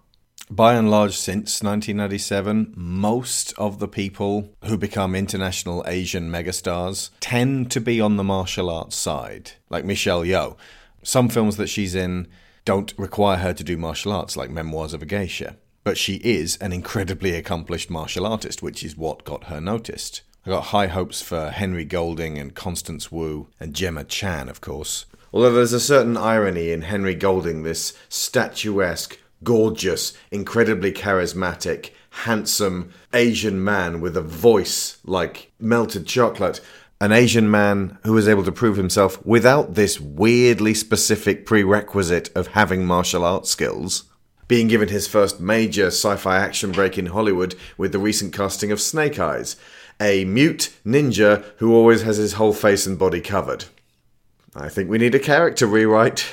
By 0.50 0.74
and 0.76 0.90
large, 0.90 1.14
since 1.14 1.62
1997, 1.62 2.72
most 2.74 3.52
of 3.58 3.80
the 3.80 3.88
people 3.88 4.54
who 4.64 4.78
become 4.78 5.14
international 5.14 5.84
Asian 5.86 6.30
megastars 6.30 7.10
tend 7.20 7.70
to 7.72 7.82
be 7.82 8.00
on 8.00 8.16
the 8.16 8.24
martial 8.24 8.70
arts 8.70 8.96
side, 8.96 9.52
like 9.68 9.84
Michelle 9.84 10.22
Yeoh. 10.22 10.56
Some 11.02 11.28
films 11.28 11.58
that 11.58 11.68
she's 11.68 11.94
in 11.94 12.28
don't 12.64 12.94
require 12.96 13.36
her 13.36 13.52
to 13.52 13.62
do 13.62 13.76
martial 13.76 14.10
arts, 14.10 14.38
like 14.38 14.48
Memoirs 14.48 14.94
of 14.94 15.02
a 15.02 15.06
Geisha. 15.06 15.56
But 15.84 15.98
she 15.98 16.14
is 16.16 16.56
an 16.56 16.72
incredibly 16.72 17.34
accomplished 17.34 17.90
martial 17.90 18.26
artist, 18.26 18.62
which 18.62 18.82
is 18.82 18.96
what 18.96 19.24
got 19.24 19.44
her 19.44 19.60
noticed. 19.60 20.22
I 20.46 20.50
got 20.50 20.64
high 20.64 20.86
hopes 20.86 21.20
for 21.20 21.50
Henry 21.50 21.84
Golding 21.84 22.38
and 22.38 22.54
Constance 22.54 23.12
Wu 23.12 23.48
and 23.60 23.74
Gemma 23.74 24.04
Chan, 24.04 24.48
of 24.48 24.62
course. 24.62 25.04
Although 25.30 25.52
there's 25.52 25.74
a 25.74 25.80
certain 25.80 26.16
irony 26.16 26.70
in 26.70 26.82
Henry 26.82 27.14
Golding, 27.14 27.64
this 27.64 27.92
statuesque, 28.08 29.18
gorgeous, 29.44 30.12
incredibly 30.30 30.92
charismatic, 30.92 31.90
handsome 32.10 32.92
Asian 33.12 33.62
man 33.62 34.00
with 34.00 34.16
a 34.16 34.22
voice 34.22 34.98
like 35.04 35.52
melted 35.58 36.06
chocolate, 36.06 36.60
an 37.00 37.12
Asian 37.12 37.50
man 37.50 37.98
who 38.04 38.12
was 38.12 38.28
able 38.28 38.44
to 38.44 38.52
prove 38.52 38.76
himself 38.76 39.24
without 39.24 39.74
this 39.74 40.00
weirdly 40.00 40.74
specific 40.74 41.46
prerequisite 41.46 42.30
of 42.36 42.48
having 42.48 42.84
martial 42.84 43.24
arts 43.24 43.50
skills, 43.50 44.04
being 44.48 44.66
given 44.66 44.88
his 44.88 45.06
first 45.06 45.40
major 45.40 45.86
sci 45.86 46.16
fi 46.16 46.38
action 46.38 46.72
break 46.72 46.98
in 46.98 47.06
Hollywood 47.06 47.54
with 47.76 47.92
the 47.92 47.98
recent 47.98 48.32
casting 48.32 48.72
of 48.72 48.80
Snake 48.80 49.18
Eyes, 49.18 49.56
a 50.00 50.24
mute 50.24 50.74
ninja 50.84 51.44
who 51.58 51.74
always 51.74 52.02
has 52.02 52.16
his 52.16 52.34
whole 52.34 52.52
face 52.52 52.86
and 52.86 52.98
body 52.98 53.20
covered. 53.20 53.66
I 54.56 54.68
think 54.68 54.90
we 54.90 54.98
need 54.98 55.14
a 55.14 55.20
character 55.20 55.66
rewrite. 55.66 56.32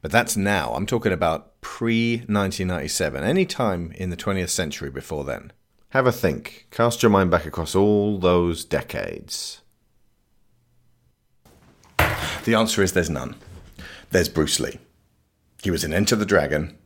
But 0.00 0.10
that's 0.10 0.36
now. 0.36 0.72
I'm 0.74 0.86
talking 0.86 1.12
about 1.12 1.51
pre 1.62 2.16
1997, 2.16 3.24
any 3.24 3.46
time 3.46 3.92
in 3.96 4.10
the 4.10 4.16
20th 4.16 4.50
century 4.50 4.90
before 4.90 5.24
then. 5.24 5.52
Have 5.90 6.06
a 6.06 6.12
think. 6.12 6.66
Cast 6.70 7.02
your 7.02 7.10
mind 7.10 7.30
back 7.30 7.46
across 7.46 7.74
all 7.74 8.18
those 8.18 8.64
decades. 8.64 9.62
The 12.44 12.54
answer 12.54 12.82
is 12.82 12.92
there's 12.92 13.08
none. 13.08 13.36
There's 14.10 14.28
Bruce 14.28 14.60
Lee. 14.60 14.78
He 15.62 15.70
was 15.70 15.84
in 15.84 15.92
Enter 15.92 16.16
the 16.16 16.26
Dragon, 16.26 16.76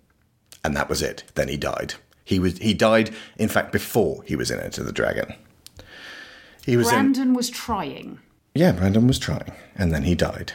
and 0.62 0.76
that 0.76 0.88
was 0.88 1.02
it. 1.02 1.24
Then 1.34 1.48
he 1.48 1.56
died. 1.56 1.94
He 2.24 2.38
was 2.38 2.58
he 2.58 2.74
died, 2.74 3.14
in 3.38 3.48
fact, 3.48 3.72
before 3.72 4.22
he 4.24 4.36
was 4.36 4.50
in 4.50 4.60
Enter 4.60 4.82
the 4.82 4.92
Dragon. 4.92 5.34
He 6.64 6.76
was 6.76 6.88
in 6.88 6.94
Brandon 6.94 7.32
was 7.34 7.48
trying. 7.48 8.18
Yeah, 8.54 8.72
Brandon 8.72 9.06
was 9.06 9.18
trying, 9.18 9.52
and 9.76 9.92
then 9.92 10.02
he 10.02 10.14
died. 10.14 10.52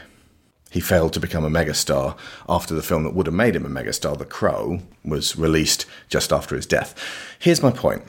He 0.71 0.79
failed 0.79 1.11
to 1.13 1.19
become 1.19 1.43
a 1.43 1.49
megastar 1.49 2.17
after 2.47 2.73
the 2.73 2.81
film 2.81 3.03
that 3.03 3.13
would 3.13 3.27
have 3.27 3.35
made 3.35 3.55
him 3.55 3.65
a 3.65 3.69
megastar, 3.69 4.17
The 4.17 4.25
Crow, 4.25 4.79
was 5.03 5.35
released 5.35 5.85
just 6.07 6.31
after 6.31 6.55
his 6.55 6.65
death. 6.65 6.95
Here's 7.37 7.61
my 7.61 7.71
point 7.71 8.03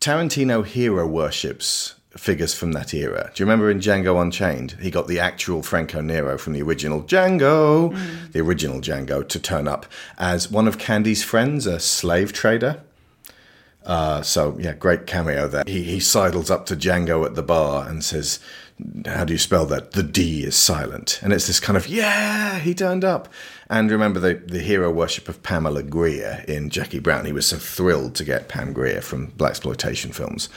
Tarantino 0.00 0.66
hero 0.66 1.06
worships 1.06 1.94
figures 2.16 2.54
from 2.54 2.72
that 2.72 2.92
era. 2.92 3.30
Do 3.32 3.40
you 3.40 3.46
remember 3.46 3.70
in 3.70 3.78
Django 3.78 4.20
Unchained? 4.20 4.72
He 4.80 4.90
got 4.90 5.06
the 5.06 5.20
actual 5.20 5.62
Franco 5.62 6.00
Nero 6.00 6.36
from 6.38 6.54
the 6.54 6.62
original 6.62 7.02
Django, 7.02 7.96
the 8.32 8.40
original 8.40 8.80
Django, 8.80 9.26
to 9.28 9.38
turn 9.38 9.68
up 9.68 9.86
as 10.18 10.50
one 10.50 10.66
of 10.66 10.76
Candy's 10.76 11.22
friends, 11.22 11.66
a 11.66 11.78
slave 11.78 12.32
trader. 12.32 12.82
Uh, 13.84 14.22
so 14.22 14.56
yeah, 14.58 14.72
great 14.72 15.06
cameo 15.06 15.48
there. 15.48 15.64
He 15.66 15.84
he 15.84 16.00
sidles 16.00 16.50
up 16.50 16.66
to 16.66 16.76
Django 16.76 17.24
at 17.24 17.34
the 17.34 17.42
bar 17.42 17.88
and 17.88 18.04
says, 18.04 18.40
"How 19.06 19.24
do 19.24 19.32
you 19.32 19.38
spell 19.38 19.66
that? 19.66 19.92
The 19.92 20.02
D 20.02 20.44
is 20.44 20.56
silent." 20.56 21.20
And 21.22 21.32
it's 21.32 21.46
this 21.46 21.60
kind 21.60 21.76
of 21.76 21.88
yeah, 21.88 22.58
he 22.58 22.74
turned 22.74 23.04
up. 23.04 23.28
And 23.68 23.90
remember 23.90 24.20
the 24.20 24.34
the 24.34 24.60
hero 24.60 24.90
worship 24.90 25.28
of 25.28 25.42
Pamela 25.42 25.82
Grier 25.82 26.44
in 26.48 26.70
Jackie 26.70 26.98
Brown. 26.98 27.26
He 27.26 27.32
was 27.32 27.46
so 27.46 27.56
thrilled 27.56 28.14
to 28.16 28.24
get 28.24 28.48
Pam 28.48 28.72
Grier 28.72 29.00
from 29.00 29.32
blaxploitation 29.32 30.14
films. 30.14 30.48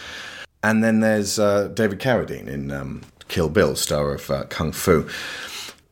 And 0.61 0.83
then 0.83 1.01
there's 1.01 1.39
uh, 1.39 1.67
David 1.67 1.99
Carradine 1.99 2.47
in 2.47 2.71
um, 2.71 3.01
Kill 3.27 3.49
Bill, 3.49 3.75
star 3.75 4.13
of 4.13 4.31
uh, 4.31 4.43
Kung 4.45 4.71
Fu 4.71 5.07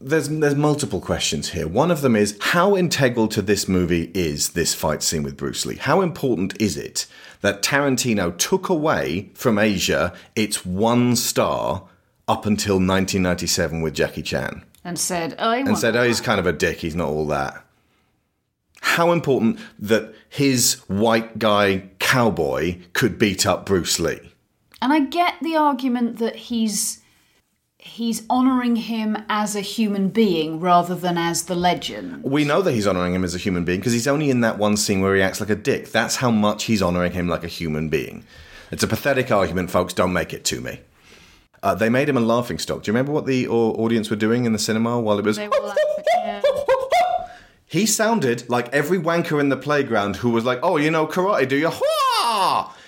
there's 0.02 0.30
there's 0.30 0.56
multiple 0.56 1.00
questions 1.00 1.50
here. 1.50 1.68
One 1.68 1.92
of 1.92 2.02
them 2.02 2.16
is 2.16 2.38
how 2.42 2.76
integral 2.76 3.28
to 3.30 3.42
this 3.42 3.68
movie 3.68 4.12
is 4.14 4.50
this 4.50 4.74
fight 4.74 5.04
scene 5.04 5.24
with 5.24 5.38
Bruce 5.38 5.66
Lee? 5.66 5.76
How 5.76 6.02
important 6.02 6.60
is 6.60 6.76
it 6.76 7.06
that 7.42 7.62
Tarantino 7.62 8.36
took 8.38 8.70
away 8.70 9.30
from 9.34 9.58
Asia 9.58 10.14
its 10.36 10.66
one 10.66 11.16
star 11.16 11.84
up 12.32 12.46
until 12.46 12.76
1997 12.76 13.82
with 13.82 13.94
Jackie 13.94 14.22
Chan 14.22 14.64
And 14.86 14.98
said, 14.98 15.36
oh, 15.38 15.50
I 15.50 15.58
and 15.58 15.78
said, 15.78 15.98
"Oh, 15.98 16.04
he's 16.04 16.22
kind 16.22 16.40
of 16.40 16.48
a 16.48 16.54
dick. 16.54 16.78
He's 16.78 16.96
not 16.96 17.10
all 17.10 17.28
that." 17.28 17.66
How 18.82 19.12
important 19.12 19.60
that 19.78 20.14
his 20.30 20.82
white 20.88 21.38
guy 21.38 21.90
cowboy 22.00 22.80
could 22.94 23.20
beat 23.20 23.46
up 23.46 23.66
Bruce 23.66 24.00
Lee? 24.00 24.32
And 24.82 24.92
I 24.92 25.02
get 25.02 25.36
the 25.42 25.56
argument 25.56 26.18
that 26.20 26.36
he's 26.36 27.02
he's 27.78 28.24
honoring 28.30 28.78
him 28.78 29.18
as 29.28 29.56
a 29.56 29.62
human 29.62 30.10
being 30.10 30.60
rather 30.60 30.96
than 30.96 31.18
as 31.18 31.46
the 31.46 31.56
legend. 31.56 32.24
We 32.24 32.46
know 32.46 32.62
that 32.62 32.72
he's 32.72 32.88
honouring 32.88 33.14
him 33.14 33.24
as 33.24 33.36
a 33.36 33.40
human 33.40 33.66
being 33.66 33.80
because 33.80 33.94
he's 33.94 34.08
only 34.08 34.30
in 34.30 34.42
that 34.42 34.58
one 34.58 34.78
scene 34.78 35.02
where 35.02 35.16
he 35.16 35.22
acts 35.22 35.42
like 35.42 35.50
a 35.50 35.56
dick. 35.56 35.92
That's 35.92 36.18
how 36.18 36.32
much 36.32 36.66
he's 36.66 36.82
honouring 36.82 37.12
him 37.12 37.28
like 37.28 37.44
a 37.44 37.50
human 37.50 37.90
being. 37.90 38.24
It's 38.72 38.84
a 38.84 38.88
pathetic 38.88 39.32
argument, 39.32 39.70
folks. 39.70 39.94
Don't 39.94 40.14
make 40.14 40.34
it 40.34 40.46
to 40.46 40.62
me. 40.62 40.80
Uh, 41.64 41.76
they 41.76 41.90
made 41.90 42.10
him 42.10 42.18
a 42.18 42.22
laughing 42.22 42.58
stock. 42.58 42.84
Do 42.84 42.90
you 42.90 42.94
remember 42.94 43.12
what 43.12 43.26
the 43.26 43.48
au- 43.48 43.74
audience 43.74 44.10
were 44.10 44.16
doing 44.16 44.46
in 44.46 44.54
the 44.54 44.60
cinema 44.60 45.00
while 45.00 45.20
it 45.20 45.26
was? 45.26 45.38
They 45.38 45.48
were 45.48 45.60
laughing, 45.60 45.84
yeah. 46.16 46.42
He 47.66 47.86
sounded 47.86 48.50
like 48.50 48.68
every 48.74 48.98
wanker 48.98 49.40
in 49.40 49.48
the 49.48 49.56
playground 49.56 50.18
who 50.18 50.32
was 50.32 50.44
like, 50.44 50.60
"Oh, 50.62 50.76
you 50.76 50.92
know 50.92 51.08
karate, 51.08 51.48
do 51.48 51.56
you?" 51.56 51.72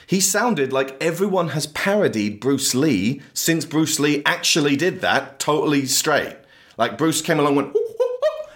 He 0.07 0.19
sounded 0.19 0.73
like 0.73 1.01
everyone 1.01 1.49
has 1.49 1.67
parodied 1.67 2.41
Bruce 2.41 2.75
Lee 2.75 3.21
since 3.33 3.63
Bruce 3.63 3.97
Lee 3.99 4.21
actually 4.25 4.75
did 4.75 4.99
that 4.99 5.39
totally 5.39 5.85
straight. 5.85 6.35
Like 6.77 6.97
Bruce 6.97 7.21
came 7.21 7.39
along 7.39 7.57
and 7.57 7.73
went. 7.73 7.77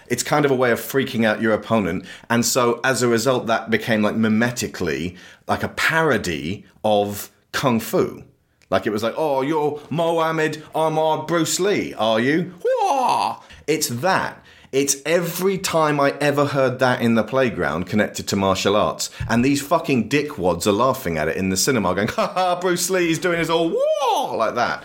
It's 0.08 0.22
kind 0.22 0.44
of 0.44 0.50
a 0.50 0.54
way 0.54 0.70
of 0.70 0.80
freaking 0.80 1.24
out 1.24 1.40
your 1.40 1.52
opponent, 1.52 2.04
and 2.28 2.44
so 2.44 2.80
as 2.84 3.02
a 3.02 3.08
result, 3.08 3.46
that 3.46 3.70
became 3.70 4.02
like 4.02 4.14
mimetically 4.14 5.16
like 5.46 5.62
a 5.62 5.68
parody 5.68 6.66
of 6.84 7.30
kung 7.52 7.78
fu. 7.80 8.22
Like 8.70 8.86
it 8.86 8.90
was 8.90 9.02
like, 9.02 9.14
"Oh, 9.16 9.40
you're 9.40 9.80
Mohammed 9.90 10.62
Ahmad 10.74 11.26
Bruce 11.26 11.58
Lee, 11.58 11.94
are 11.94 12.20
you?" 12.20 12.54
Hwah! 12.62 13.40
It's 13.66 13.88
that. 13.88 14.44
It's 14.70 14.96
every 15.06 15.56
time 15.56 15.98
I 15.98 16.10
ever 16.20 16.44
heard 16.44 16.78
that 16.80 17.00
in 17.00 17.14
the 17.14 17.22
playground 17.22 17.86
connected 17.86 18.28
to 18.28 18.36
martial 18.36 18.76
arts, 18.76 19.08
and 19.26 19.42
these 19.42 19.62
fucking 19.62 20.10
dickwads 20.10 20.66
are 20.66 20.72
laughing 20.72 21.16
at 21.16 21.28
it 21.28 21.38
in 21.38 21.48
the 21.48 21.56
cinema, 21.56 21.94
going, 21.94 22.08
"Ha 22.08 22.26
ha, 22.26 22.60
Bruce 22.60 22.90
Lee's 22.90 23.18
doing 23.18 23.38
his 23.38 23.48
all 23.48 23.70
whoa 23.70 24.36
like 24.36 24.54
that." 24.56 24.84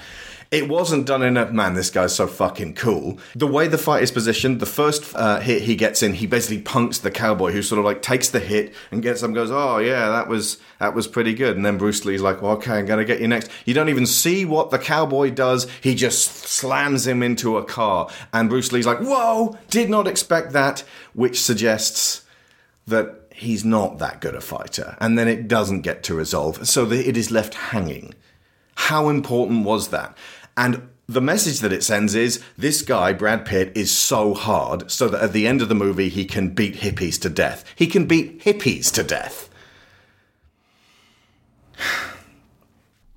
It 0.54 0.70
wasn't 0.70 1.08
done 1.08 1.24
in 1.24 1.36
a 1.36 1.52
man. 1.52 1.74
This 1.74 1.90
guy's 1.90 2.14
so 2.14 2.28
fucking 2.28 2.76
cool. 2.76 3.18
The 3.36 3.48
way 3.48 3.68
the 3.68 3.80
fight 3.80 4.04
is 4.04 4.12
positioned, 4.12 4.60
the 4.60 4.68
first 4.68 5.12
uh, 5.16 5.40
hit 5.40 5.64
he 5.64 5.76
gets 5.76 6.04
in, 6.04 6.14
he 6.14 6.28
basically 6.28 6.62
punks 6.62 7.00
the 7.00 7.10
cowboy, 7.10 7.52
who 7.52 7.64
sort 7.64 7.80
of 7.80 7.86
like 7.86 8.04
takes 8.04 8.30
the 8.30 8.40
hit 8.40 8.76
and 8.92 9.02
gets 9.02 9.24
up, 9.24 9.34
goes, 9.34 9.50
"Oh 9.50 9.80
yeah, 9.80 10.10
that 10.10 10.28
was 10.28 10.60
that 10.80 10.94
was 10.94 11.08
pretty 11.08 11.34
good." 11.34 11.56
And 11.56 11.66
then 11.66 11.80
Bruce 11.80 12.06
Lee's 12.06 12.22
like, 12.22 12.44
well, 12.44 12.52
"Okay, 12.52 12.74
I'm 12.74 12.86
gonna 12.86 13.04
get 13.04 13.20
you 13.20 13.28
next." 13.28 13.50
You 13.66 13.74
don't 13.74 13.90
even 13.90 14.06
see 14.06 14.46
what 14.46 14.70
the 14.70 14.78
cowboy 14.78 15.32
does. 15.32 15.66
He 15.82 15.96
just 15.96 16.24
slams 16.48 17.08
him 17.08 17.24
into 17.24 17.58
a 17.58 17.66
car, 17.66 18.08
and 18.32 18.48
Bruce 18.48 18.72
Lee's 18.72 18.86
like, 18.86 19.00
"Whoa, 19.00 19.58
did 19.72 19.90
not 19.90 20.06
expect 20.06 20.54
that," 20.54 20.84
which 21.14 21.42
suggests 21.42 22.22
that 22.86 23.22
he's 23.34 23.66
not 23.66 23.98
that 23.98 24.22
good 24.22 24.36
a 24.36 24.42
fighter, 24.42 24.98
and 25.00 25.18
then 25.18 25.28
it 25.28 25.48
doesn't 25.48 25.82
get 25.82 26.04
to 26.04 26.14
resolve, 26.14 26.68
so 26.68 26.92
it 26.92 27.18
is 27.18 27.32
left 27.32 27.56
hanging. 27.56 28.14
How 28.76 29.10
important 29.10 29.66
was 29.66 29.88
that? 29.90 30.16
And 30.56 30.90
the 31.08 31.22
message 31.22 31.60
that 31.60 31.74
it 31.74 31.84
sends 31.84 32.16
is 32.16 32.42
this 32.58 32.82
guy, 32.82 33.14
Brad 33.14 33.46
Pitt, 33.46 33.72
is 33.76 33.96
so 33.96 34.34
hard 34.34 34.90
so 34.90 35.08
that 35.10 35.22
at 35.24 35.34
the 35.34 35.48
end 35.48 35.62
of 35.62 35.70
the 35.70 35.76
movie 35.76 36.10
he 36.10 36.26
can 36.26 36.50
beat 36.50 36.76
hippies 36.76 37.20
to 37.22 37.30
death. 37.30 37.66
He 37.76 37.88
can 37.88 38.06
beat 38.06 38.42
hippies 38.44 38.92
to 38.94 39.04
death. 39.04 39.50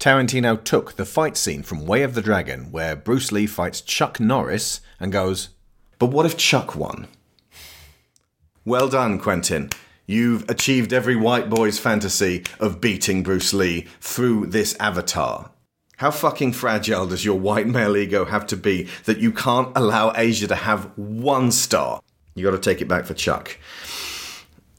Tarantino 0.00 0.62
took 0.62 0.94
the 0.94 1.04
fight 1.04 1.36
scene 1.36 1.62
from 1.62 1.86
Way 1.86 2.02
of 2.02 2.14
the 2.14 2.22
Dragon 2.22 2.70
where 2.70 2.96
Bruce 2.96 3.32
Lee 3.32 3.46
fights 3.46 3.80
Chuck 3.80 4.20
Norris 4.20 4.80
and 5.00 5.12
goes, 5.12 5.50
But 5.98 6.10
what 6.10 6.26
if 6.26 6.36
Chuck 6.36 6.74
won? 6.76 7.08
Well 8.64 8.88
done, 8.88 9.18
Quentin. 9.18 9.70
You've 10.06 10.48
achieved 10.48 10.92
every 10.92 11.16
white 11.16 11.50
boy's 11.50 11.78
fantasy 11.78 12.44
of 12.60 12.80
beating 12.80 13.22
Bruce 13.22 13.52
Lee 13.52 13.86
through 14.00 14.46
this 14.46 14.76
avatar. 14.78 15.50
How 15.96 16.10
fucking 16.10 16.52
fragile 16.52 17.06
does 17.06 17.24
your 17.24 17.38
white 17.38 17.66
male 17.66 17.96
ego 17.96 18.26
have 18.26 18.46
to 18.48 18.56
be 18.56 18.86
that 19.04 19.16
you 19.16 19.32
can't 19.32 19.72
allow 19.74 20.12
Asia 20.14 20.46
to 20.46 20.54
have 20.54 20.90
one 20.98 21.50
star? 21.50 22.02
You 22.34 22.44
got 22.44 22.50
to 22.50 22.58
take 22.58 22.82
it 22.82 22.88
back 22.88 23.06
for 23.06 23.14
Chuck. 23.14 23.56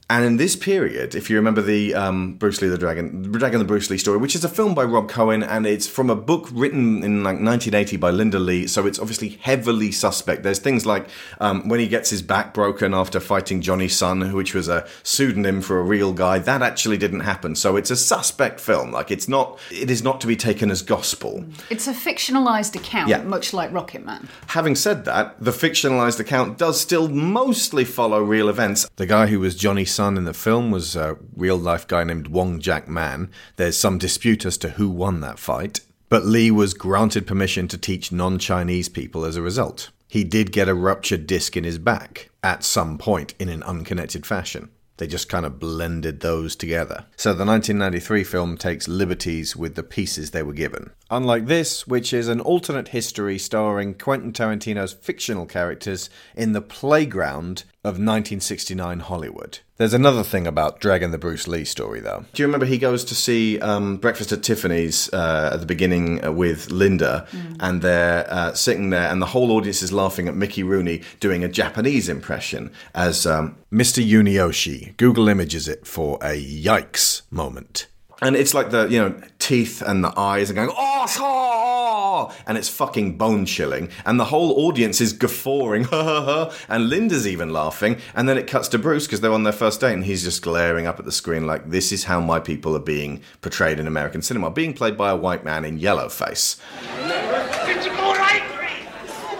And 0.10 0.24
in 0.24 0.38
this 0.38 0.56
period, 0.56 1.16
if 1.16 1.30
you 1.30 1.36
remember 1.36 1.62
the 1.62 1.94
um, 1.94 2.36
Bruce 2.36 2.62
Lee 2.62 2.70
the 2.70 2.78
Dragon, 2.78 3.24
the 3.30 3.38
Dragon 3.40 3.60
the 3.60 3.66
Bruce 3.66 3.90
Lee 3.90 3.98
story, 3.98 4.18
which 4.18 4.36
is 4.36 4.46
a 4.46 4.48
film 4.48 4.74
by 4.74 4.86
Rob 4.86 5.10
Cohen, 5.10 5.44
and 5.44 5.68
it's 5.68 5.86
from 5.86 6.10
a 6.10 6.16
book 6.16 6.48
written 6.54 7.04
in 7.04 7.26
like 7.26 7.42
1980 7.42 7.98
by 7.98 8.10
Linda 8.12 8.40
Lee, 8.40 8.68
so 8.68 8.88
it's 8.88 9.00
obviously 9.00 9.38
heavily 9.42 9.92
suspect. 9.92 10.44
There's 10.44 10.60
things 10.60 10.86
like 10.86 11.10
um, 11.42 11.68
when 11.68 11.82
he 11.82 11.90
gets 11.90 12.10
his 12.10 12.22
back 12.22 12.54
broken 12.54 12.94
after 12.94 13.20
fighting 13.20 13.60
Johnny 13.60 13.90
Sun, 13.90 14.32
which 14.34 14.54
was 14.54 14.70
a 14.70 14.88
pseudonym 15.04 15.60
for 15.62 15.78
a 15.78 15.84
real 15.84 16.14
guy, 16.14 16.40
that 16.40 16.62
actually 16.62 16.98
didn't 16.98 17.20
happen. 17.22 17.54
So 17.54 17.76
it's 17.76 17.92
a 17.92 17.98
suspect 17.98 18.62
film. 18.62 18.94
Like 18.94 19.12
it's 19.12 19.28
not, 19.28 19.60
it 19.72 19.92
is 19.92 20.04
not 20.04 20.22
to 20.22 20.28
be 20.28 20.38
taken 20.38 20.72
as 20.72 20.84
gospel. 20.84 21.44
It's 21.70 21.86
a 21.86 21.94
fictionalized 21.94 22.78
account, 22.78 23.10
Yeah. 23.10 23.24
much 23.24 23.52
like 23.52 23.74
Rocket 23.74 24.06
Man. 24.06 24.30
Having 24.48 24.76
said 24.76 25.04
that, 25.04 25.36
the 25.44 25.52
fictionalized 25.52 26.22
account 26.22 26.58
does 26.58 26.80
still 26.80 27.10
mostly 27.10 27.84
follow 27.84 28.24
real 28.24 28.48
events. 28.48 28.90
The 28.96 29.06
guy 29.06 29.28
who 29.28 29.42
was 29.42 29.54
Johnny 29.54 29.84
Sun 29.84 29.97
in 30.00 30.26
the 30.26 30.34
film 30.34 30.70
was 30.70 30.96
a 30.96 31.18
real 31.36 31.58
life 31.58 31.88
guy 31.88 32.04
named 32.04 32.28
Wong 32.28 32.60
Jack 32.60 32.88
Man. 32.88 33.32
There's 33.56 33.78
some 33.78 33.98
dispute 33.98 34.46
as 34.46 34.58
to 34.60 34.70
who 34.70 34.90
won 34.90 35.22
that 35.22 35.40
fight, 35.40 35.80
but 36.10 36.26
Lee 36.26 36.52
was 36.52 36.74
granted 36.74 37.26
permission 37.26 37.68
to 37.70 37.78
teach 37.78 38.12
non 38.12 38.38
Chinese 38.38 38.90
people 38.90 39.26
as 39.26 39.36
a 39.36 39.42
result. 39.42 39.90
He 40.08 40.24
did 40.24 40.52
get 40.52 40.70
a 40.70 40.76
ruptured 40.76 41.26
disc 41.26 41.58
in 41.58 41.64
his 41.64 41.80
back 41.80 42.30
at 42.44 42.64
some 42.64 42.98
point 42.98 43.34
in 43.40 43.50
an 43.50 43.64
unconnected 43.64 44.26
fashion. 44.26 44.70
They 44.98 45.08
just 45.08 45.30
kind 45.30 45.46
of 45.46 45.60
blended 45.60 46.20
those 46.20 46.56
together. 46.56 47.06
So 47.16 47.30
the 47.30 47.46
1993 47.46 48.24
film 48.24 48.58
takes 48.58 48.88
liberties 48.88 49.56
with 49.56 49.76
the 49.76 49.84
pieces 49.84 50.32
they 50.32 50.44
were 50.44 50.54
given. 50.54 50.92
Unlike 51.12 51.46
this, 51.46 51.88
which 51.88 52.14
is 52.14 52.28
an 52.28 52.42
alternate 52.42 52.90
history 52.90 53.38
starring 53.38 53.94
Quentin 53.94 54.34
Tarantino's 54.34 54.94
fictional 54.94 55.46
characters 55.46 56.10
in 56.36 56.54
the 56.54 56.62
playground 56.62 57.64
of 57.88 57.96
1969 57.96 59.00
Hollywood. 59.00 59.60
There's 59.78 59.94
another 59.94 60.24
thing 60.24 60.46
about 60.46 60.80
Dragon 60.82 61.12
the 61.12 61.18
Bruce 61.18 61.48
Lee 61.48 61.64
story, 61.64 62.00
though. 62.00 62.26
Do 62.34 62.44
you 62.44 62.48
remember 62.48 62.66
he 62.66 62.78
goes 62.78 63.06
to 63.06 63.16
see 63.16 63.60
um, 63.60 63.98
Breakfast 63.98 64.32
at 64.32 64.44
Tiffany's 64.44 65.12
uh, 65.14 65.52
at 65.54 65.60
the 65.62 65.66
beginning 65.66 66.26
uh, 66.26 66.32
with 66.32 66.70
Linda, 66.72 67.28
and 67.60 67.82
they're 67.82 68.26
uh, 68.30 68.54
sitting 68.54 68.90
there, 68.90 69.10
and 69.10 69.22
the 69.22 69.28
whole 69.28 69.52
audience 69.52 69.82
is 69.82 69.94
laughing 69.94 70.28
at 70.28 70.36
Mickey 70.36 70.64
Rooney 70.64 71.04
doing 71.20 71.44
a 71.44 71.48
Japanese 71.48 72.10
impression 72.10 72.72
as 72.94 73.26
um, 73.26 73.56
Mr. 73.72 74.06
Yunioshi. 74.06 74.98
Google 74.98 75.30
images 75.30 75.68
it 75.68 75.88
for 75.88 76.18
a 76.22 76.42
yikes 76.44 77.22
moment. 77.32 77.88
And 78.22 78.36
it's 78.36 78.54
like 78.54 78.72
the, 78.72 78.88
you 78.88 79.00
know, 79.00 79.16
teeth 79.38 79.82
and 79.82 80.04
the 80.04 80.12
eyes 80.20 80.50
are 80.50 80.56
going, 80.56 80.72
oh, 80.76 81.06
oh, 81.20 82.36
and 82.48 82.58
it's 82.58 82.68
fucking 82.68 83.18
bone 83.18 83.46
chilling. 83.46 83.90
And 84.06 84.20
the 84.20 84.26
whole 84.26 84.66
audience 84.66 85.00
is 85.00 85.14
guffawing, 85.14 85.84
ha 85.92 86.04
ha 86.04 86.26
ha. 86.26 86.56
And 86.68 86.90
Linda's 86.90 87.28
even 87.28 87.54
laughing. 87.54 87.98
And 88.16 88.28
then 88.28 88.38
it 88.38 88.48
cuts 88.48 88.68
to 88.70 88.80
Bruce 88.80 89.06
because 89.06 89.22
they're 89.22 89.32
on 89.32 89.44
their 89.44 89.54
first 89.54 89.82
date 89.82 89.94
and 89.94 90.04
he's 90.04 90.24
just 90.24 90.42
glaring 90.42 90.88
up 90.88 90.98
at 90.98 91.06
the 91.06 91.12
screen 91.12 91.46
like, 91.46 91.70
this 91.70 91.92
is 91.92 92.06
how 92.06 92.20
my 92.20 92.40
people 92.40 92.76
are 92.76 92.80
being 92.80 93.22
portrayed 93.42 93.80
in 93.80 93.86
American 93.86 94.22
cinema, 94.24 94.50
being 94.50 94.74
played 94.74 94.98
by 94.98 95.12
a 95.12 95.16
white 95.16 95.44
man 95.44 95.64
in 95.64 95.78
yellow 95.78 96.10
face. 96.10 96.58
Did 96.98 97.86
you 97.86 97.92
go 97.92 98.14
right? 98.14 98.42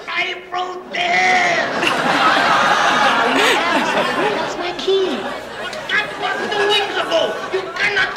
I 0.10 0.36
That's 3.38 4.58
my 4.58 4.72
key. 4.78 5.18
That 5.90 6.08
was 6.22 6.38
two 6.52 6.66
weeks 6.68 6.96
ago. 7.02 7.34
You 7.54 7.62
cannot 7.74 8.16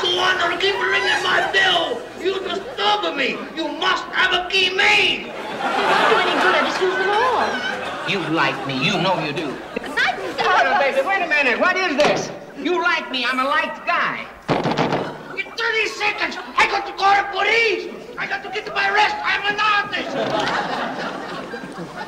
go 0.51 0.57
on 0.57 0.57
or 0.57 0.61
keep 0.61 0.75
ringing 0.75 1.23
my 1.23 1.51
bell. 1.53 2.01
You 2.21 2.41
disturb 2.41 3.17
me. 3.17 3.39
You 3.57 3.69
must 3.79 4.05
have 4.13 4.33
a 4.33 4.49
key 4.51 4.71
made. 4.75 5.25
Do 5.25 5.31
any 5.31 6.35
good? 6.41 6.55
I 6.55 6.63
just 6.65 6.81
use 6.81 6.97
them 6.97 7.11
all. 7.11 7.49
You 8.09 8.19
like 8.35 8.67
me. 8.67 8.85
You 8.85 9.01
know 9.01 9.19
you 9.25 9.33
do. 9.33 9.57
Hold 10.43 10.67
on, 10.67 10.81
baby. 10.81 11.07
Wait 11.07 11.23
a 11.23 11.29
minute. 11.29 11.61
What 11.61 11.77
is 11.77 11.97
this? 11.97 12.31
You 12.57 12.83
like 12.83 13.11
me. 13.11 13.25
I'm 13.25 13.39
a 13.39 13.45
liked 13.45 13.87
guy. 13.87 14.27
In 15.37 15.51
30 15.51 15.87
seconds, 15.87 16.37
I 16.57 16.67
got 16.67 16.87
to 16.87 16.93
call 16.93 17.15
the 17.17 17.25
police. 17.33 17.95
I 18.19 18.27
got 18.27 18.43
to 18.43 18.51
get 18.51 18.67
to 18.67 18.73
my 18.73 18.91
rest. 18.91 19.17
I'm 19.23 19.47
an 19.47 19.61
artist. 19.61 20.17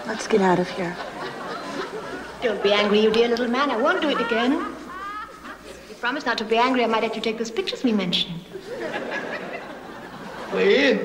Let's 0.07 0.27
get 0.27 0.43
out 0.43 0.59
of 0.59 0.69
here. 0.71 0.97
Don't 2.43 2.63
be 2.63 2.73
angry, 2.73 3.01
you 3.01 3.11
dear 3.11 3.29
little 3.29 3.49
man. 3.49 3.71
I 3.71 3.77
won't 3.77 4.03
do 4.03 4.09
it 4.09 4.21
again. 4.21 4.75
You 6.03 6.09
promise 6.09 6.27
not 6.27 6.39
to 6.39 6.45
be 6.45 6.57
angry. 6.57 6.83
I 6.83 6.89
might 6.89 7.05
let 7.05 7.15
you 7.15 7.23
take 7.23 7.39
those 7.39 7.53
pictures 7.53 7.85
we 7.85 7.93
mentioned. 7.93 8.41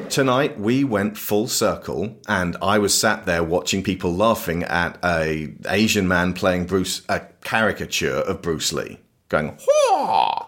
Tonight 0.09 0.59
we 0.59 0.83
went 0.83 1.19
full 1.19 1.47
circle, 1.47 2.17
and 2.27 2.57
I 2.63 2.79
was 2.79 2.99
sat 2.99 3.27
there 3.27 3.43
watching 3.43 3.83
people 3.83 4.11
laughing 4.11 4.63
at 4.63 4.97
a 5.05 5.53
Asian 5.69 6.07
man 6.07 6.33
playing 6.33 6.65
Bruce, 6.65 7.03
a 7.07 7.19
caricature 7.43 8.15
of 8.15 8.41
Bruce 8.41 8.73
Lee, 8.73 8.97
going 9.29 9.59
"Whoa!" 9.67 10.47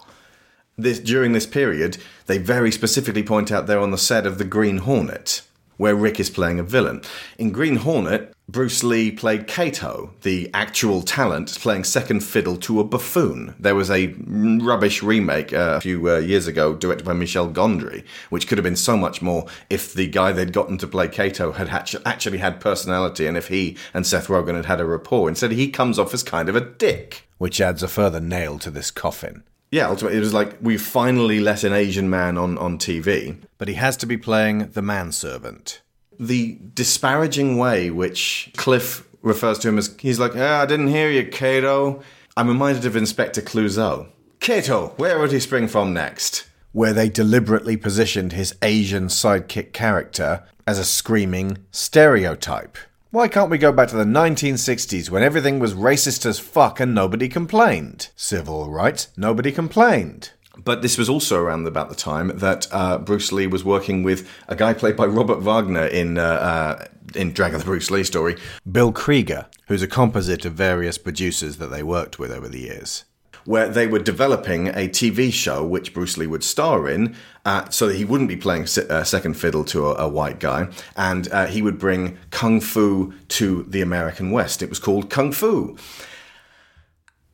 This 0.76 0.98
during 0.98 1.34
this 1.34 1.46
period, 1.46 2.00
they 2.26 2.40
very 2.40 2.72
specifically 2.72 3.22
point 3.22 3.52
out 3.52 3.68
they're 3.68 3.80
on 3.80 3.92
the 3.92 4.00
set 4.00 4.26
of 4.26 4.40
the 4.40 4.46
Green 4.46 4.80
Hornet, 4.80 5.44
where 5.78 5.94
Rick 5.94 6.20
is 6.20 6.32
playing 6.32 6.58
a 6.58 6.64
villain. 6.64 7.04
In 7.38 7.52
Green 7.52 7.76
Hornet, 7.76 8.34
Bruce 8.52 8.84
Lee 8.84 9.12
played 9.12 9.46
Kato, 9.46 10.12
the 10.24 10.50
actual 10.56 11.04
talent, 11.04 11.60
playing 11.60 11.84
second 11.84 12.22
fiddle 12.22 12.58
to 12.58 12.80
a 12.80 12.84
buffoon. 12.84 13.54
There 13.60 13.76
was 13.76 13.92
a 13.92 14.16
rubbish 14.26 15.04
remake 15.04 15.54
uh, 15.54 15.76
a 15.78 15.82
few 15.82 16.10
uh, 16.10 16.18
years 16.18 16.48
ago, 16.48 16.74
directed 16.74 17.06
by 17.06 17.14
Michel 17.14 17.48
Gondry, 17.48 18.04
which 18.32 18.48
could 18.48 18.58
have 18.58 18.64
been 18.64 18.76
so 18.76 18.98
much 18.98 19.22
more 19.22 19.46
if 19.70 19.94
the 19.94 20.08
guy 20.08 20.32
they'd 20.32 20.52
gotten 20.52 20.80
to 20.80 20.88
play 20.88 21.08
Kato 21.08 21.52
had 21.52 21.70
actually 22.06 22.40
had 22.40 22.60
personality 22.60 23.28
and 23.28 23.38
if 23.38 23.50
he 23.50 23.78
and 23.94 24.08
Seth 24.08 24.30
Rogen 24.30 24.56
had 24.56 24.66
had 24.66 24.82
a 24.82 24.86
rapport. 24.86 25.30
Instead, 25.30 25.52
he 25.52 25.70
comes 25.70 26.00
off 26.00 26.12
as 26.16 26.24
kind 26.24 26.50
of 26.50 26.56
a 26.56 26.62
dick, 26.62 27.28
which 27.38 27.62
adds 27.62 27.84
a 27.84 27.88
further 27.88 28.20
nail 28.20 28.58
to 28.60 28.72
this 28.72 28.90
coffin. 28.90 29.44
Yeah, 29.70 29.90
ultimately, 29.90 30.18
it 30.18 30.22
was 30.22 30.34
like 30.34 30.58
we 30.60 30.80
finally 30.80 31.40
let 31.40 31.64
an 31.64 31.74
Asian 31.74 32.10
man 32.10 32.36
on, 32.36 32.58
on 32.58 32.80
TV, 32.80 33.38
but 33.60 33.68
he 33.68 33.76
has 33.76 33.96
to 33.98 34.08
be 34.08 34.18
playing 34.18 34.72
the 34.72 34.82
manservant. 34.82 35.82
The 36.20 36.60
disparaging 36.76 37.58
way 37.58 37.90
which 37.90 38.52
Cliff 38.58 39.08
refers 39.22 39.60
to 39.60 39.70
him 39.70 39.78
as 39.78 39.96
he's 40.00 40.20
like, 40.20 40.36
I 40.36 40.66
didn't 40.66 40.90
hear 40.90 41.10
you, 41.10 41.26
Kato. 41.26 42.02
I'm 42.36 42.48
reminded 42.48 42.86
of 42.86 42.96
Inspector 42.96 43.42
Clouseau. 43.42 44.08
Cato, 44.40 44.94
where 44.98 45.20
would 45.20 45.32
he 45.32 45.40
spring 45.40 45.68
from 45.68 45.94
next? 45.94 46.46
Where 46.72 46.94
they 46.94 47.10
deliberately 47.10 47.78
positioned 47.78 48.34
his 48.34 48.56
Asian 48.62 49.08
sidekick 49.08 49.74
character 49.74 50.44
as 50.68 50.78
a 50.78 50.86
screaming 50.86 51.58
stereotype. 51.72 52.78
Why 53.12 53.28
can't 53.28 53.50
we 53.50 53.58
go 53.58 53.72
back 53.72 53.88
to 53.90 53.96
the 53.96 54.04
1960s 54.04 55.10
when 55.10 55.24
everything 55.24 55.58
was 55.58 55.74
racist 55.74 56.26
as 56.28 56.38
fuck 56.38 56.80
and 56.80 56.94
nobody 56.94 57.28
complained? 57.28 58.10
Civil 58.16 58.70
rights, 58.70 59.08
nobody 59.18 59.52
complained. 59.52 60.32
But 60.64 60.82
this 60.82 60.98
was 60.98 61.10
also 61.10 61.40
around 61.40 61.68
about 61.68 61.90
the 61.90 61.96
time 61.96 62.38
that 62.40 62.68
uh, 62.72 62.98
Bruce 62.98 63.32
Lee 63.32 63.48
was 63.48 63.64
working 63.64 64.04
with 64.04 64.30
a 64.48 64.56
guy 64.56 64.74
played 64.74 64.96
by 64.96 65.06
Robert 65.06 65.40
Wagner 65.40 65.86
in 65.86 66.18
uh, 66.18 66.24
uh, 66.24 66.86
in 67.16 67.32
Dragon 67.34 67.60
the 67.60 67.66
Bruce 67.66 67.90
Lee 67.90 68.04
story, 68.04 68.38
Bill 68.70 68.92
Krieger, 68.92 69.48
who's 69.68 69.82
a 69.82 69.88
composite 69.88 70.46
of 70.46 70.54
various 70.54 70.98
producers 70.98 71.58
that 71.58 71.68
they 71.68 71.84
worked 71.84 72.20
with 72.20 72.32
over 72.32 72.48
the 72.48 72.60
years. 72.60 73.06
Where 73.46 73.70
they 73.70 73.88
were 73.88 74.00
developing 74.00 74.68
a 74.68 74.88
TV 74.90 75.32
show 75.32 75.66
which 75.66 75.94
Bruce 75.94 76.18
Lee 76.18 76.28
would 76.28 76.44
star 76.44 76.88
in, 76.90 77.16
uh, 77.46 77.70
so 77.70 77.88
that 77.88 77.96
he 77.96 78.06
wouldn't 78.06 78.30
be 78.30 78.36
playing 78.36 78.68
se- 78.68 78.88
uh, 78.90 79.04
second 79.04 79.36
fiddle 79.36 79.64
to 79.66 79.88
a, 79.88 80.06
a 80.06 80.10
white 80.10 80.40
guy, 80.40 80.68
and 80.96 81.32
uh, 81.32 81.48
he 81.48 81.62
would 81.62 81.80
bring 81.80 82.18
kung 82.32 82.60
fu 82.60 83.14
to 83.30 83.64
the 83.64 83.82
American 83.82 84.32
West. 84.32 84.62
It 84.62 84.70
was 84.70 84.80
called 84.80 85.10
Kung 85.10 85.32
Fu. 85.32 85.78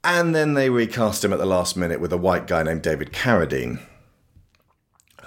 And 0.05 0.35
then 0.35 0.53
they 0.53 0.69
recast 0.69 1.25
him 1.25 1.33
at 1.33 1.39
the 1.39 1.47
last 1.47 1.75
minute 1.75 1.99
with 1.99 2.13
a 2.13 2.17
white 2.17 2.45
guy 2.45 2.61
named 2.61 2.83
David 2.83 3.11
Carradine, 3.11 3.79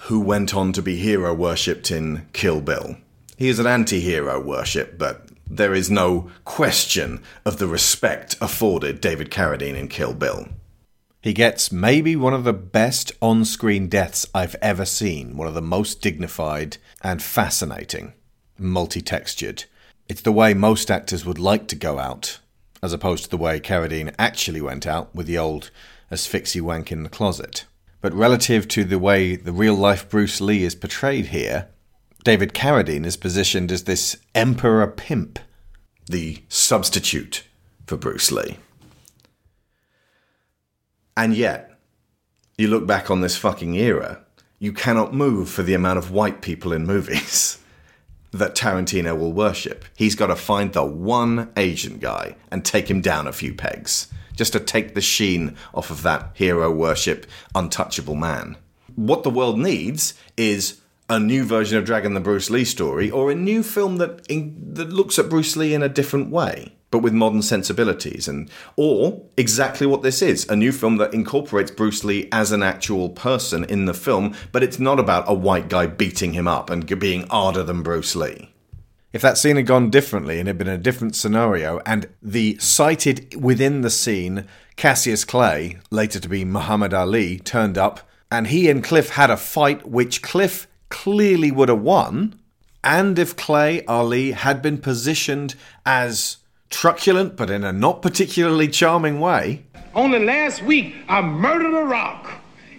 who 0.02 0.20
went 0.20 0.54
on 0.54 0.72
to 0.72 0.80
be 0.80 0.94
hero 0.94 1.34
worshipped 1.34 1.90
in 1.90 2.28
Kill 2.32 2.60
Bill. 2.60 2.96
He 3.36 3.48
is 3.48 3.58
an 3.58 3.66
anti 3.66 3.98
hero 3.98 4.40
worship, 4.40 4.96
but 4.96 5.30
there 5.50 5.74
is 5.74 5.90
no 5.90 6.30
question 6.44 7.20
of 7.44 7.58
the 7.58 7.66
respect 7.66 8.36
afforded 8.40 9.00
David 9.00 9.32
Carradine 9.32 9.74
in 9.74 9.88
Kill 9.88 10.14
Bill. 10.14 10.46
He 11.20 11.32
gets 11.32 11.72
maybe 11.72 12.14
one 12.14 12.32
of 12.32 12.44
the 12.44 12.52
best 12.52 13.10
on 13.20 13.44
screen 13.44 13.88
deaths 13.88 14.26
I've 14.32 14.54
ever 14.62 14.84
seen, 14.84 15.36
one 15.36 15.48
of 15.48 15.54
the 15.54 15.60
most 15.60 16.00
dignified 16.00 16.76
and 17.02 17.20
fascinating, 17.20 18.12
multi 18.60 19.00
textured. 19.00 19.64
It's 20.08 20.22
the 20.22 20.30
way 20.30 20.54
most 20.54 20.88
actors 20.88 21.26
would 21.26 21.40
like 21.40 21.66
to 21.68 21.74
go 21.74 21.98
out, 21.98 22.38
as 22.82 22.92
opposed 22.92 23.24
to 23.24 23.30
the 23.30 23.36
way 23.36 23.60
Carradine 23.60 24.14
actually 24.18 24.60
went 24.60 24.86
out 24.86 25.14
with 25.14 25.26
the 25.26 25.38
old 25.38 25.70
asphyxie 26.10 26.60
wank 26.60 26.92
in 26.92 27.02
the 27.02 27.08
closet. 27.08 27.64
But 28.00 28.14
relative 28.14 28.68
to 28.68 28.84
the 28.84 28.98
way 28.98 29.36
the 29.36 29.52
real 29.52 29.74
life 29.74 30.08
Bruce 30.08 30.40
Lee 30.40 30.62
is 30.62 30.74
portrayed 30.74 31.26
here, 31.26 31.68
David 32.24 32.54
Carradine 32.54 33.04
is 33.04 33.16
positioned 33.16 33.72
as 33.72 33.84
this 33.84 34.16
emperor 34.34 34.86
pimp, 34.86 35.38
the 36.06 36.42
substitute 36.48 37.44
for 37.86 37.96
Bruce 37.96 38.30
Lee. 38.30 38.58
And 41.16 41.34
yet, 41.34 41.78
you 42.56 42.68
look 42.68 42.86
back 42.86 43.10
on 43.10 43.20
this 43.20 43.36
fucking 43.36 43.74
era, 43.74 44.24
you 44.58 44.72
cannot 44.72 45.14
move 45.14 45.48
for 45.48 45.62
the 45.62 45.74
amount 45.74 45.98
of 45.98 46.10
white 46.10 46.42
people 46.42 46.72
in 46.72 46.86
movies 46.86 47.58
that 48.30 48.54
Tarantino 48.54 49.18
will 49.18 49.32
worship. 49.32 49.84
He's 49.96 50.14
got 50.14 50.26
to 50.28 50.36
find 50.36 50.72
the 50.72 50.84
one 50.84 51.50
Asian 51.56 51.98
guy 51.98 52.36
and 52.50 52.64
take 52.64 52.90
him 52.90 53.00
down 53.00 53.26
a 53.26 53.32
few 53.32 53.54
pegs, 53.54 54.08
just 54.34 54.52
to 54.52 54.60
take 54.60 54.94
the 54.94 55.00
sheen 55.00 55.56
off 55.74 55.90
of 55.90 56.02
that 56.02 56.30
hero 56.34 56.70
worship, 56.70 57.26
untouchable 57.54 58.14
man. 58.14 58.56
What 58.94 59.22
the 59.22 59.30
world 59.30 59.58
needs 59.58 60.14
is 60.36 60.80
a 61.08 61.18
new 61.18 61.44
version 61.44 61.78
of 61.78 61.84
Dragon 61.84 62.14
the 62.14 62.20
Bruce 62.20 62.50
Lee 62.50 62.64
story, 62.64 63.10
or 63.10 63.30
a 63.30 63.34
new 63.34 63.62
film 63.62 63.96
that 63.96 64.26
in, 64.28 64.56
that 64.74 64.92
looks 64.92 65.18
at 65.18 65.30
Bruce 65.30 65.56
Lee 65.56 65.72
in 65.72 65.82
a 65.82 65.88
different 65.88 66.30
way, 66.30 66.74
but 66.90 67.00
with 67.00 67.12
modern 67.12 67.42
sensibilities, 67.42 68.28
and 68.28 68.50
or 68.76 69.22
exactly 69.36 69.86
what 69.86 70.02
this 70.02 70.22
is 70.22 70.48
a 70.48 70.56
new 70.56 70.72
film 70.72 70.96
that 70.96 71.12
incorporates 71.12 71.70
Bruce 71.70 72.04
Lee 72.04 72.28
as 72.32 72.52
an 72.52 72.62
actual 72.62 73.10
person 73.10 73.64
in 73.64 73.84
the 73.84 73.94
film, 73.94 74.34
but 74.52 74.62
it's 74.62 74.78
not 74.78 74.98
about 74.98 75.24
a 75.28 75.34
white 75.34 75.68
guy 75.68 75.86
beating 75.86 76.32
him 76.32 76.48
up 76.48 76.70
and 76.70 76.98
being 76.98 77.26
harder 77.28 77.62
than 77.62 77.82
Bruce 77.82 78.16
Lee. 78.16 78.50
If 79.12 79.22
that 79.22 79.38
scene 79.38 79.56
had 79.56 79.66
gone 79.66 79.90
differently 79.90 80.38
and 80.38 80.46
had 80.46 80.58
been 80.58 80.68
a 80.68 80.78
different 80.78 81.16
scenario, 81.16 81.80
and 81.86 82.08
the 82.22 82.58
cited 82.58 83.42
within 83.42 83.80
the 83.80 83.90
scene 83.90 84.46
Cassius 84.76 85.24
Clay, 85.24 85.78
later 85.90 86.20
to 86.20 86.28
be 86.28 86.44
Muhammad 86.44 86.94
Ali, 86.94 87.38
turned 87.38 87.78
up, 87.78 88.00
and 88.30 88.48
he 88.48 88.68
and 88.68 88.84
Cliff 88.84 89.10
had 89.10 89.30
a 89.30 89.36
fight 89.36 89.86
which 89.86 90.22
Cliff 90.22 90.68
clearly 90.88 91.50
would 91.50 91.68
have 91.68 91.80
won, 91.80 92.38
and 92.84 93.18
if 93.18 93.34
Clay 93.34 93.84
Ali 93.86 94.32
had 94.32 94.62
been 94.62 94.78
positioned 94.78 95.54
as 95.84 96.36
truculent 96.70 97.36
but 97.36 97.50
in 97.50 97.64
a 97.64 97.72
not 97.72 98.02
particularly 98.02 98.68
charming 98.68 99.20
way, 99.20 99.64
Only 99.94 100.24
last 100.24 100.62
week, 100.62 100.94
I 101.08 101.20
murdered 101.22 101.74
a 101.74 101.84
rock, 101.84 102.30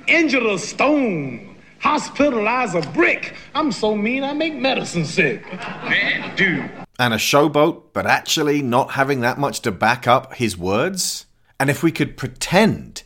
injured 0.08 0.44
a 0.46 0.58
stone, 0.58 1.58
hospitalized 1.80 2.76
a 2.76 2.82
brick. 2.92 3.36
I'm 3.56 3.72
so 3.72 3.96
mean, 3.96 4.24
I 4.24 4.34
make 4.34 4.56
medicine 4.56 5.06
sick. 5.06 5.44
Man, 5.52 6.36
dude. 6.36 6.70
And 6.98 7.14
a 7.14 7.18
showboat, 7.18 7.84
but 7.94 8.06
actually 8.06 8.62
not 8.62 8.92
having 8.92 9.22
that 9.22 9.38
much 9.38 9.62
to 9.62 9.72
back 9.72 10.08
up 10.08 10.36
his 10.36 10.58
words? 10.58 11.26
And 11.60 11.70
if 11.70 11.82
we 11.84 11.92
could 11.92 12.16
pretend 12.18 13.04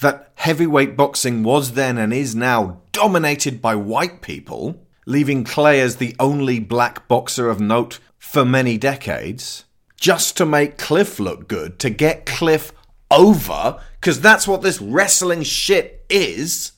that 0.00 0.32
heavyweight 0.36 0.96
boxing 0.96 1.42
was 1.42 1.72
then 1.72 1.98
and 1.98 2.12
is 2.12 2.34
now 2.34 2.80
dominated 2.92 3.60
by 3.60 3.74
white 3.74 4.22
people, 4.22 4.80
leaving 5.06 5.44
Clay 5.44 5.80
as 5.80 5.96
the 5.96 6.16
only 6.18 6.58
black 6.58 7.06
boxer 7.08 7.48
of 7.48 7.60
note 7.60 7.98
for 8.18 8.44
many 8.44 8.76
decades, 8.78 9.64
just 9.96 10.36
to 10.36 10.46
make 10.46 10.78
Cliff 10.78 11.18
look 11.18 11.48
good, 11.48 11.78
to 11.80 11.90
get 11.90 12.26
Cliff 12.26 12.72
over, 13.10 13.80
because 14.00 14.20
that's 14.20 14.46
what 14.48 14.62
this 14.62 14.80
wrestling 14.80 15.42
shit 15.42 16.04
is. 16.08 16.72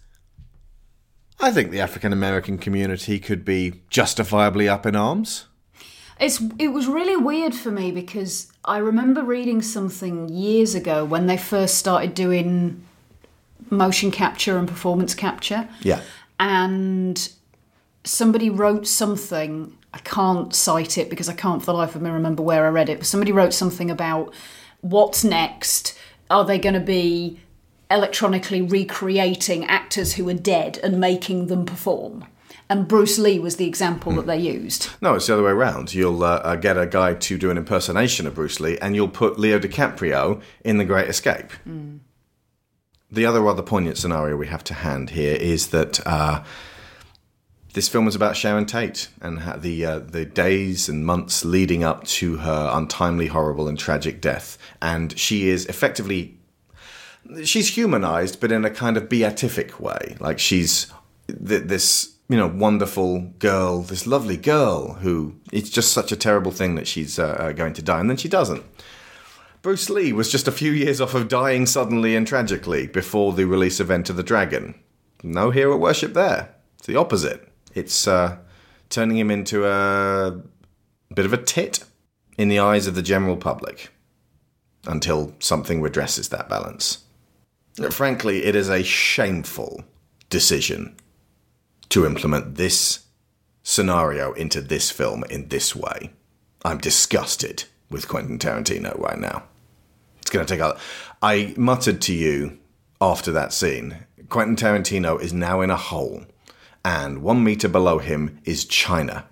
I 1.41 1.51
think 1.53 1.71
the 1.71 1.81
African 1.81 2.13
American 2.13 2.59
community 2.59 3.19
could 3.21 3.45
be 3.45 3.83
justifiably 3.91 4.69
up 4.69 4.85
in 4.87 4.97
arms. 4.97 5.47
It's 6.21 6.43
it 6.59 6.69
was 6.69 6.89
really 6.89 7.17
weird 7.17 7.55
for 7.55 7.71
me 7.71 7.93
because 7.93 8.51
I 8.65 8.79
remember 8.79 9.23
reading 9.23 9.63
something 9.63 10.29
years 10.29 10.75
ago 10.75 11.05
when 11.05 11.27
they 11.29 11.37
first 11.37 11.77
started 11.77 12.13
doing 12.15 12.85
motion 13.71 14.11
capture 14.11 14.59
and 14.59 14.67
performance 14.67 15.15
capture 15.15 15.69
Yeah. 15.83 16.01
and 16.41 17.29
somebody 18.03 18.51
wrote 18.51 18.87
something 18.89 19.78
I 19.93 19.99
can't 19.99 20.55
cite 20.55 20.99
it 20.99 21.11
because 21.11 21.29
I 21.29 21.35
can't 21.35 21.61
for 21.61 21.67
the 21.67 21.75
life 21.75 21.95
of 21.95 22.03
me 22.03 22.11
remember 22.11 22.43
where 22.43 22.67
I 22.67 22.69
read 22.69 22.89
it 22.89 22.99
but 22.99 23.07
somebody 23.07 23.33
wrote 23.33 23.55
something 23.55 23.91
about 23.91 24.33
what's 24.81 25.25
next 25.25 25.99
are 26.31 26.45
they 26.45 26.59
going 26.59 26.75
to 26.75 26.81
be 26.81 27.41
electronically 27.91 28.61
recreating 28.61 29.65
actors 29.65 30.15
who 30.15 30.29
are 30.29 30.35
dead 30.35 30.79
and 30.83 31.01
making 31.01 31.47
them 31.47 31.65
perform 31.65 32.27
and 32.71 32.87
Bruce 32.87 33.19
Lee 33.19 33.39
was 33.39 33.57
the 33.57 33.67
example 33.67 34.13
that 34.13 34.27
they 34.27 34.37
used 34.37 34.91
No, 35.01 35.15
it's 35.15 35.27
the 35.27 35.35
other 35.35 35.43
way 35.43 35.53
around. 35.53 35.95
You'll 35.95 36.23
uh, 36.23 36.41
uh, 36.45 36.57
get 36.57 36.77
a 36.77 36.87
guy 36.87 37.15
to 37.15 37.39
do 37.39 37.51
an 37.51 37.57
impersonation 37.57 38.27
of 38.27 38.35
Bruce 38.35 38.61
Lee, 38.61 38.79
and 38.79 38.95
you'll 38.95 39.09
put 39.09 39.39
Leo 39.39 39.59
DiCaprio 39.59 40.43
in 40.65 40.77
The 40.77 40.85
Great 40.85 41.09
Escape. 41.09 41.51
The 43.11 43.25
other 43.25 43.41
rather 43.41 43.63
poignant 43.63 43.97
scenario 43.97 44.37
we 44.37 44.49
have 44.49 44.65
to 44.65 44.75
hand 44.75 45.11
here 45.11 45.35
is 45.35 45.69
that 45.69 46.07
uh, 46.07 46.45
this 47.75 47.89
film 47.89 48.09
is 48.09 48.15
about 48.15 48.37
Sharon 48.37 48.67
Tate 48.67 49.09
and 49.21 49.39
the 49.63 49.85
uh, 49.85 49.99
the 49.99 50.25
days 50.25 50.89
and 50.89 51.05
months 51.05 51.45
leading 51.45 51.85
up 51.85 52.05
to 52.05 52.39
her 52.39 52.71
untimely, 52.73 53.27
horrible, 53.27 53.69
and 53.69 53.79
tragic 53.79 54.21
death, 54.21 54.59
and 54.81 55.17
she 55.19 55.49
is 55.49 55.67
effectively 55.67 56.39
she's 57.45 57.77
humanized, 57.77 58.41
but 58.41 58.53
in 58.53 58.65
a 58.65 58.71
kind 58.71 58.97
of 58.97 59.09
beatific 59.09 59.81
way. 59.81 60.17
Like 60.21 60.39
she's 60.39 60.93
th- 61.29 61.65
this, 61.65 62.17
you 62.29 62.37
know, 62.37 62.47
wonderful 62.47 63.21
girl, 63.39 63.83
this 63.83 64.07
lovely 64.07 64.37
girl 64.37 64.95
who 64.95 65.35
it's 65.53 65.71
just 65.71 65.93
such 65.93 66.13
a 66.13 66.17
terrible 66.17 66.53
thing 66.53 66.75
that 66.77 66.87
she's 66.87 67.19
uh, 67.19 67.37
uh, 67.39 67.53
going 67.53 67.75
to 67.75 67.83
die, 67.83 68.01
and 68.01 68.09
then 68.09 68.17
she 68.17 68.29
doesn't. 68.29 68.65
Bruce 69.61 69.91
Lee 69.91 70.13
was 70.13 70.31
just 70.31 70.49
a 70.49 70.53
few 70.53 70.71
years 70.71 71.01
off 71.01 71.15
of 71.15 71.29
dying 71.29 71.67
suddenly 71.67 72.15
and 72.15 72.27
tragically 72.27 72.87
before 72.87 73.33
the 73.33 73.45
release 73.45 73.81
of 73.81 73.91
Enter 73.91 74.13
the 74.13 74.23
Dragon. 74.23 74.75
No 75.23 75.51
hero 75.51 75.77
worship 75.77 76.15
there. 76.15 76.55
It's 76.79 76.87
the 76.87 76.97
opposite. 76.97 77.49
It's 77.79 78.07
uh, 78.07 78.39
turning 78.91 79.19
him 79.19 79.31
into 79.31 79.67
a 79.67 80.41
bit 81.15 81.27
of 81.27 81.33
a 81.33 81.43
tit 81.43 81.85
in 82.37 82.49
the 82.49 82.59
eyes 82.59 82.87
of 82.87 82.95
the 82.95 83.03
general 83.03 83.37
public 83.37 83.91
until 84.87 85.35
something 85.39 85.81
redresses 85.81 86.29
that 86.31 86.49
balance. 86.49 87.05
Frankly, 87.91 88.45
it 88.45 88.57
is 88.57 88.69
a 88.69 88.83
shameful 88.83 89.85
decision 90.31 90.97
to 91.91 92.05
implement 92.05 92.57
this 92.57 93.05
scenario 93.63 94.33
into 94.33 94.61
this 94.61 94.91
film 94.91 95.25
in 95.31 95.49
this 95.49 95.75
way. 95.75 96.11
I'm 96.65 96.79
disgusted 96.79 97.65
with 97.91 98.09
Quentin 98.09 98.39
Tarantino 98.39 98.99
right 98.99 99.19
now. 99.19 99.45
It's 100.21 100.31
going 100.31 100.45
to 100.45 100.53
take 100.53 100.61
a. 100.61 100.77
I 101.23 101.55
muttered 101.57 102.01
to 102.03 102.13
you 102.13 102.59
after 103.01 103.33
that 103.33 103.53
scene 103.53 104.05
Quentin 104.29 104.57
Tarantino 104.57 105.21
is 105.21 105.33
now 105.33 105.63
in 105.63 105.71
a 105.71 105.77
hole, 105.77 106.25
and 106.85 107.23
one 107.23 107.43
meter 107.45 107.69
below 107.69 107.99
him 107.99 108.39
is 108.45 108.65
China. 108.65 109.27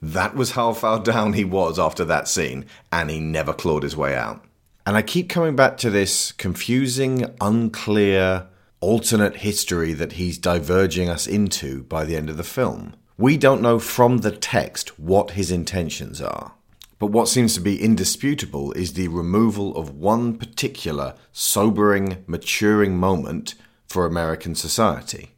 That 0.00 0.34
was 0.34 0.52
how 0.52 0.72
far 0.72 0.98
down 1.02 1.32
he 1.32 1.44
was 1.44 1.78
after 1.78 2.04
that 2.04 2.28
scene, 2.28 2.66
and 2.92 3.10
he 3.10 3.20
never 3.20 3.52
clawed 3.52 3.82
his 3.82 3.96
way 3.96 4.14
out. 4.14 4.44
And 4.86 4.96
I 4.96 5.02
keep 5.02 5.28
coming 5.28 5.56
back 5.56 5.78
to 5.78 5.90
this 5.90 6.32
confusing, 6.32 7.34
unclear, 7.40 8.46
alternate 8.80 9.36
history 9.36 9.94
that 9.94 10.12
he's 10.12 10.36
diverging 10.36 11.08
us 11.08 11.26
into 11.26 11.84
by 11.84 12.04
the 12.04 12.16
end 12.16 12.28
of 12.28 12.36
the 12.36 12.44
film. 12.44 12.94
We 13.16 13.38
don't 13.38 13.62
know 13.62 13.78
from 13.78 14.18
the 14.18 14.30
text 14.30 14.98
what 14.98 15.32
his 15.32 15.50
intentions 15.50 16.20
are. 16.20 16.52
But 16.98 17.06
what 17.06 17.28
seems 17.28 17.54
to 17.54 17.60
be 17.60 17.82
indisputable 17.82 18.72
is 18.72 18.92
the 18.92 19.08
removal 19.08 19.76
of 19.76 19.96
one 19.96 20.36
particular 20.36 21.14
sobering, 21.32 22.24
maturing 22.26 22.96
moment 22.96 23.54
for 23.86 24.04
American 24.04 24.54
society. 24.54 25.33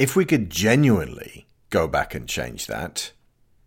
If 0.00 0.16
we 0.16 0.24
could 0.24 0.48
genuinely 0.48 1.46
go 1.68 1.86
back 1.86 2.14
and 2.14 2.26
change 2.26 2.68
that, 2.68 3.12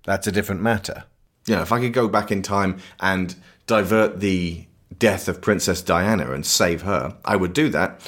that's 0.03 0.25
a 0.25 0.31
different 0.31 0.63
matter. 0.63 1.03
Know, 1.47 1.61
if 1.61 1.71
I 1.71 1.79
could 1.79 1.93
go 1.93 2.07
back 2.07 2.31
in 2.31 2.41
time 2.41 2.79
and 2.99 3.35
divert 3.67 4.19
the 4.19 4.65
death 4.97 5.27
of 5.27 5.41
Princess 5.41 5.83
Diana 5.83 6.31
and 6.31 6.43
save 6.43 6.81
her, 6.81 7.15
I 7.23 7.35
would 7.35 7.53
do 7.53 7.69
that, 7.69 8.01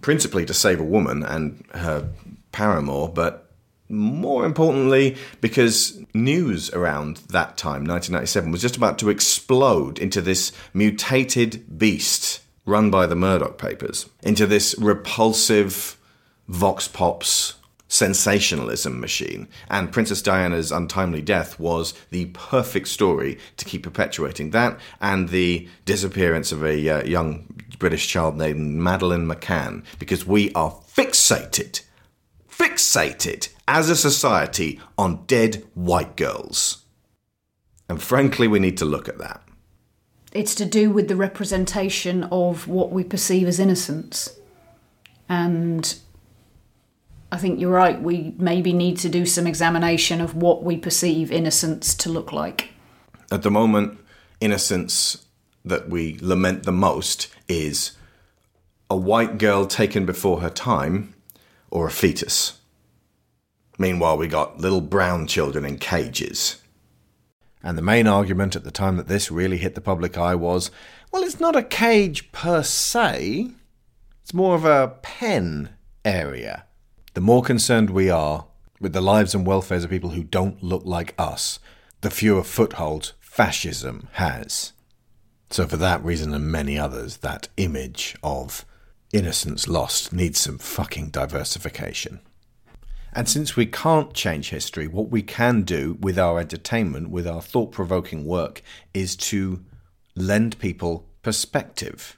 principally 0.00 0.46
to 0.46 0.52
save 0.52 0.80
a 0.80 0.84
woman 0.84 1.22
and 1.22 1.64
her 1.74 2.08
paramour, 2.50 3.08
but 3.08 3.52
more 3.88 4.44
importantly, 4.44 5.16
because 5.40 6.02
news 6.12 6.70
around 6.72 7.18
that 7.28 7.56
time, 7.56 7.84
1997, 7.84 8.50
was 8.50 8.62
just 8.62 8.76
about 8.76 8.98
to 8.98 9.10
explode 9.10 10.00
into 10.00 10.20
this 10.20 10.50
mutated 10.74 11.78
beast 11.78 12.40
run 12.66 12.90
by 12.90 13.06
the 13.06 13.14
Murdoch 13.14 13.58
papers, 13.58 14.08
into 14.24 14.44
this 14.44 14.76
repulsive 14.76 15.97
vox 16.48 16.88
pops 16.88 17.54
sensationalism 17.88 19.00
machine. 19.00 19.48
And 19.70 19.90
Princess 19.90 20.20
Diana's 20.20 20.70
untimely 20.70 21.22
death 21.22 21.58
was 21.58 21.94
the 22.10 22.26
perfect 22.26 22.88
story 22.88 23.38
to 23.56 23.64
keep 23.64 23.82
perpetuating 23.82 24.50
that 24.50 24.78
and 25.00 25.30
the 25.30 25.68
disappearance 25.86 26.52
of 26.52 26.62
a 26.64 26.88
uh, 26.88 27.04
young 27.04 27.46
British 27.78 28.06
child 28.06 28.36
named 28.36 28.74
Madeleine 28.74 29.26
McCann, 29.26 29.84
because 29.98 30.26
we 30.26 30.52
are 30.52 30.70
fixated 30.70 31.82
fixated 32.50 33.48
as 33.68 33.88
a 33.88 33.94
society 33.94 34.80
on 34.96 35.24
dead 35.26 35.64
white 35.74 36.16
girls. 36.16 36.84
And 37.88 38.02
frankly, 38.02 38.48
we 38.48 38.58
need 38.58 38.76
to 38.78 38.84
look 38.84 39.08
at 39.08 39.18
that. 39.18 39.42
it's 40.32 40.54
to 40.56 40.66
do 40.66 40.90
with 40.90 41.08
the 41.08 41.16
representation 41.16 42.24
of 42.24 42.66
what 42.68 42.90
we 42.90 43.04
perceive 43.04 43.46
as 43.46 43.60
innocence. 43.60 44.36
And 45.28 45.98
I 47.30 47.36
think 47.36 47.60
you're 47.60 47.70
right, 47.70 48.00
we 48.00 48.34
maybe 48.38 48.72
need 48.72 48.96
to 48.98 49.08
do 49.08 49.26
some 49.26 49.46
examination 49.46 50.20
of 50.20 50.34
what 50.34 50.62
we 50.62 50.76
perceive 50.76 51.30
innocence 51.30 51.94
to 51.96 52.08
look 52.08 52.32
like. 52.32 52.70
At 53.30 53.42
the 53.42 53.50
moment, 53.50 53.98
innocence 54.40 55.26
that 55.64 55.90
we 55.90 56.18
lament 56.22 56.62
the 56.62 56.72
most 56.72 57.28
is 57.46 57.92
a 58.88 58.96
white 58.96 59.36
girl 59.36 59.66
taken 59.66 60.06
before 60.06 60.40
her 60.40 60.48
time 60.48 61.14
or 61.70 61.86
a 61.86 61.90
fetus. 61.90 62.58
Meanwhile, 63.78 64.16
we 64.16 64.26
got 64.26 64.58
little 64.58 64.80
brown 64.80 65.26
children 65.26 65.64
in 65.64 65.78
cages. 65.78 66.62
And 67.62 67.76
the 67.76 67.82
main 67.82 68.06
argument 68.06 68.56
at 68.56 68.64
the 68.64 68.70
time 68.70 68.96
that 68.96 69.08
this 69.08 69.30
really 69.30 69.58
hit 69.58 69.74
the 69.74 69.80
public 69.80 70.16
eye 70.16 70.34
was 70.34 70.70
well, 71.10 71.22
it's 71.22 71.40
not 71.40 71.56
a 71.56 71.62
cage 71.62 72.32
per 72.32 72.62
se, 72.62 73.50
it's 74.22 74.34
more 74.34 74.54
of 74.54 74.64
a 74.64 74.96
pen 75.02 75.70
area. 76.04 76.64
The 77.18 77.22
more 77.22 77.42
concerned 77.42 77.90
we 77.90 78.10
are 78.10 78.46
with 78.78 78.92
the 78.92 79.00
lives 79.00 79.34
and 79.34 79.44
welfares 79.44 79.82
of 79.82 79.90
people 79.90 80.10
who 80.10 80.22
don't 80.22 80.62
look 80.62 80.84
like 80.84 81.16
us, 81.18 81.58
the 82.00 82.12
fewer 82.12 82.44
footholds 82.44 83.14
fascism 83.18 84.08
has. 84.12 84.72
So, 85.50 85.66
for 85.66 85.76
that 85.78 86.04
reason 86.04 86.32
and 86.32 86.46
many 86.46 86.78
others, 86.78 87.16
that 87.16 87.48
image 87.56 88.14
of 88.22 88.64
innocence 89.12 89.66
lost 89.66 90.12
needs 90.12 90.38
some 90.38 90.58
fucking 90.58 91.10
diversification. 91.10 92.20
And 93.12 93.28
since 93.28 93.56
we 93.56 93.66
can't 93.66 94.14
change 94.14 94.50
history, 94.50 94.86
what 94.86 95.10
we 95.10 95.22
can 95.22 95.62
do 95.62 95.98
with 95.98 96.20
our 96.20 96.38
entertainment, 96.38 97.10
with 97.10 97.26
our 97.26 97.42
thought 97.42 97.72
provoking 97.72 98.26
work, 98.26 98.62
is 98.94 99.16
to 99.16 99.64
lend 100.14 100.56
people 100.60 101.08
perspective. 101.22 102.16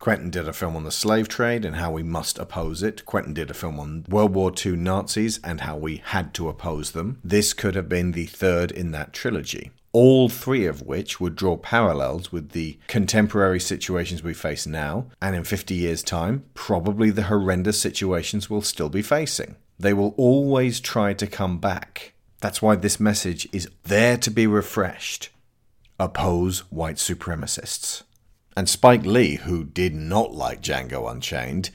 Quentin 0.00 0.30
did 0.30 0.48
a 0.48 0.52
film 0.54 0.76
on 0.76 0.84
the 0.84 0.90
slave 0.90 1.28
trade 1.28 1.62
and 1.62 1.76
how 1.76 1.92
we 1.92 2.02
must 2.02 2.38
oppose 2.38 2.82
it. 2.82 3.04
Quentin 3.04 3.34
did 3.34 3.50
a 3.50 3.54
film 3.54 3.78
on 3.78 4.06
World 4.08 4.34
War 4.34 4.50
II 4.50 4.76
Nazis 4.76 5.38
and 5.44 5.60
how 5.60 5.76
we 5.76 5.98
had 6.02 6.32
to 6.34 6.48
oppose 6.48 6.92
them. 6.92 7.20
This 7.22 7.52
could 7.52 7.74
have 7.74 7.86
been 7.86 8.12
the 8.12 8.24
third 8.24 8.72
in 8.72 8.92
that 8.92 9.12
trilogy. 9.12 9.70
all 9.92 10.28
three 10.28 10.66
of 10.66 10.82
which 10.82 11.20
would 11.20 11.34
draw 11.34 11.56
parallels 11.56 12.30
with 12.30 12.50
the 12.50 12.78
contemporary 12.86 13.58
situations 13.60 14.22
we 14.22 14.32
face 14.32 14.66
now, 14.66 15.06
and 15.20 15.34
in 15.34 15.42
50 15.44 15.74
years' 15.74 16.02
time, 16.02 16.44
probably 16.54 17.10
the 17.10 17.24
horrendous 17.24 17.80
situations 17.80 18.48
we'll 18.48 18.62
still 18.62 18.88
be 18.88 19.02
facing. 19.02 19.56
They 19.78 19.92
will 19.92 20.14
always 20.16 20.78
try 20.80 21.12
to 21.14 21.26
come 21.26 21.58
back. 21.58 22.12
That's 22.40 22.62
why 22.62 22.76
this 22.76 23.00
message 23.00 23.48
is 23.52 23.68
there 23.82 24.16
to 24.18 24.30
be 24.30 24.46
refreshed. 24.46 25.30
Oppose 25.98 26.60
white 26.70 26.96
supremacists. 26.96 28.04
And 28.60 28.68
Spike 28.68 29.06
Lee, 29.06 29.36
who 29.36 29.64
did 29.64 29.94
not 29.94 30.34
like 30.34 30.60
Django 30.60 31.10
Unchained, 31.10 31.70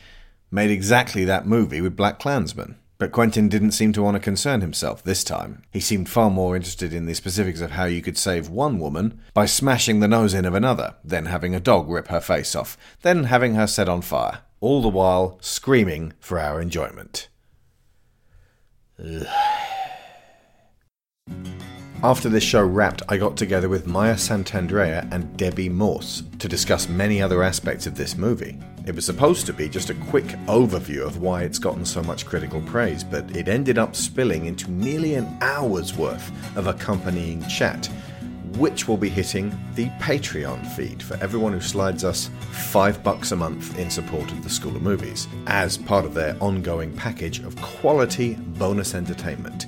made 0.52 0.70
exactly 0.70 1.26
that 1.26 1.48
movie 1.48 1.82
with 1.82 1.98
BlacKkKlansman. 1.98 2.76
But 3.00 3.12
Quentin 3.12 3.50
didn't 3.50 3.72
seem 3.72 3.92
to 3.94 4.04
want 4.04 4.14
to 4.14 4.20
concern 4.20 4.62
himself 4.62 5.02
this 5.02 5.24
time. 5.24 5.64
He 5.72 5.80
seemed 5.80 6.08
far 6.10 6.30
more 6.30 6.56
interested 6.56 6.94
in 6.94 7.08
the 7.08 7.16
specifics 7.16 7.60
of 7.60 7.72
how 7.72 7.86
you 7.86 8.04
could 8.04 8.20
save 8.20 8.50
one 8.50 8.78
woman 8.78 9.20
by 9.34 9.48
smashing 9.48 10.00
the 10.00 10.08
nose 10.08 10.36
in 10.36 10.46
of 10.46 10.54
another, 10.54 10.94
then 11.04 11.26
having 11.26 11.56
a 11.56 11.60
dog 11.60 11.90
rip 11.90 12.10
her 12.10 12.22
face 12.22 12.56
off, 12.56 12.78
then 13.02 13.24
having 13.24 13.56
her 13.56 13.66
set 13.66 13.90
on 13.90 14.02
fire, 14.02 14.42
all 14.60 14.84
the 14.84 14.88
while 14.88 15.40
screaming 15.42 16.14
for 16.20 16.40
our 16.40 16.62
enjoyment. 16.62 17.30
Ugh. 19.04 19.26
After 22.04 22.30
this 22.30 22.44
show 22.44 22.64
wrapped, 22.64 23.02
I 23.10 23.18
got 23.18 23.36
together 23.36 23.68
with 23.68 23.88
Maya 23.88 24.14
Santandrea 24.14 25.12
and 25.12 25.36
Debbie 25.38 25.70
Morse 25.70 26.24
to 26.38 26.48
discuss 26.48 26.88
many 26.88 27.22
other 27.22 27.42
aspects 27.42 27.88
of 27.88 27.96
this 27.96 28.16
movie. 28.16 28.60
It 28.86 28.94
was 28.94 29.06
supposed 29.06 29.48
to 29.48 29.54
be 29.54 29.68
just 29.68 29.90
a 29.90 29.96
quick 29.96 30.26
overview 30.46 31.04
of 31.04 31.18
why 31.18 31.44
it's 31.44 31.58
gotten 31.58 31.86
so 31.86 32.04
much 32.04 32.26
critical 32.26 32.62
praise, 32.62 33.04
but 33.04 33.36
it 33.36 33.48
ended 33.48 33.80
up 33.80 33.96
spilling 33.96 34.46
into 34.46 34.70
nearly 34.70 35.16
an 35.16 35.36
hour's 35.42 35.98
worth 35.98 36.32
of 36.56 36.68
accompanying 36.68 37.44
chat, 37.48 37.88
which 38.58 38.88
will 38.88 38.98
be 38.98 39.10
hitting 39.10 39.50
the 39.74 39.88
Patreon 40.00 40.64
feed 40.76 41.02
for 41.02 41.16
everyone 41.24 41.54
who 41.54 41.62
slides 41.62 42.04
us 42.04 42.30
five 42.52 43.04
bucks 43.04 43.32
a 43.32 43.36
month 43.36 43.80
in 43.80 43.90
support 43.90 44.32
of 44.32 44.44
the 44.44 44.50
School 44.50 44.76
of 44.76 44.84
Movies, 44.84 45.28
as 45.48 45.78
part 45.78 46.06
of 46.06 46.14
their 46.14 46.38
ongoing 46.40 46.96
package 46.96 47.40
of 47.40 47.60
quality 47.62 48.36
bonus 48.36 48.94
entertainment. 48.94 49.66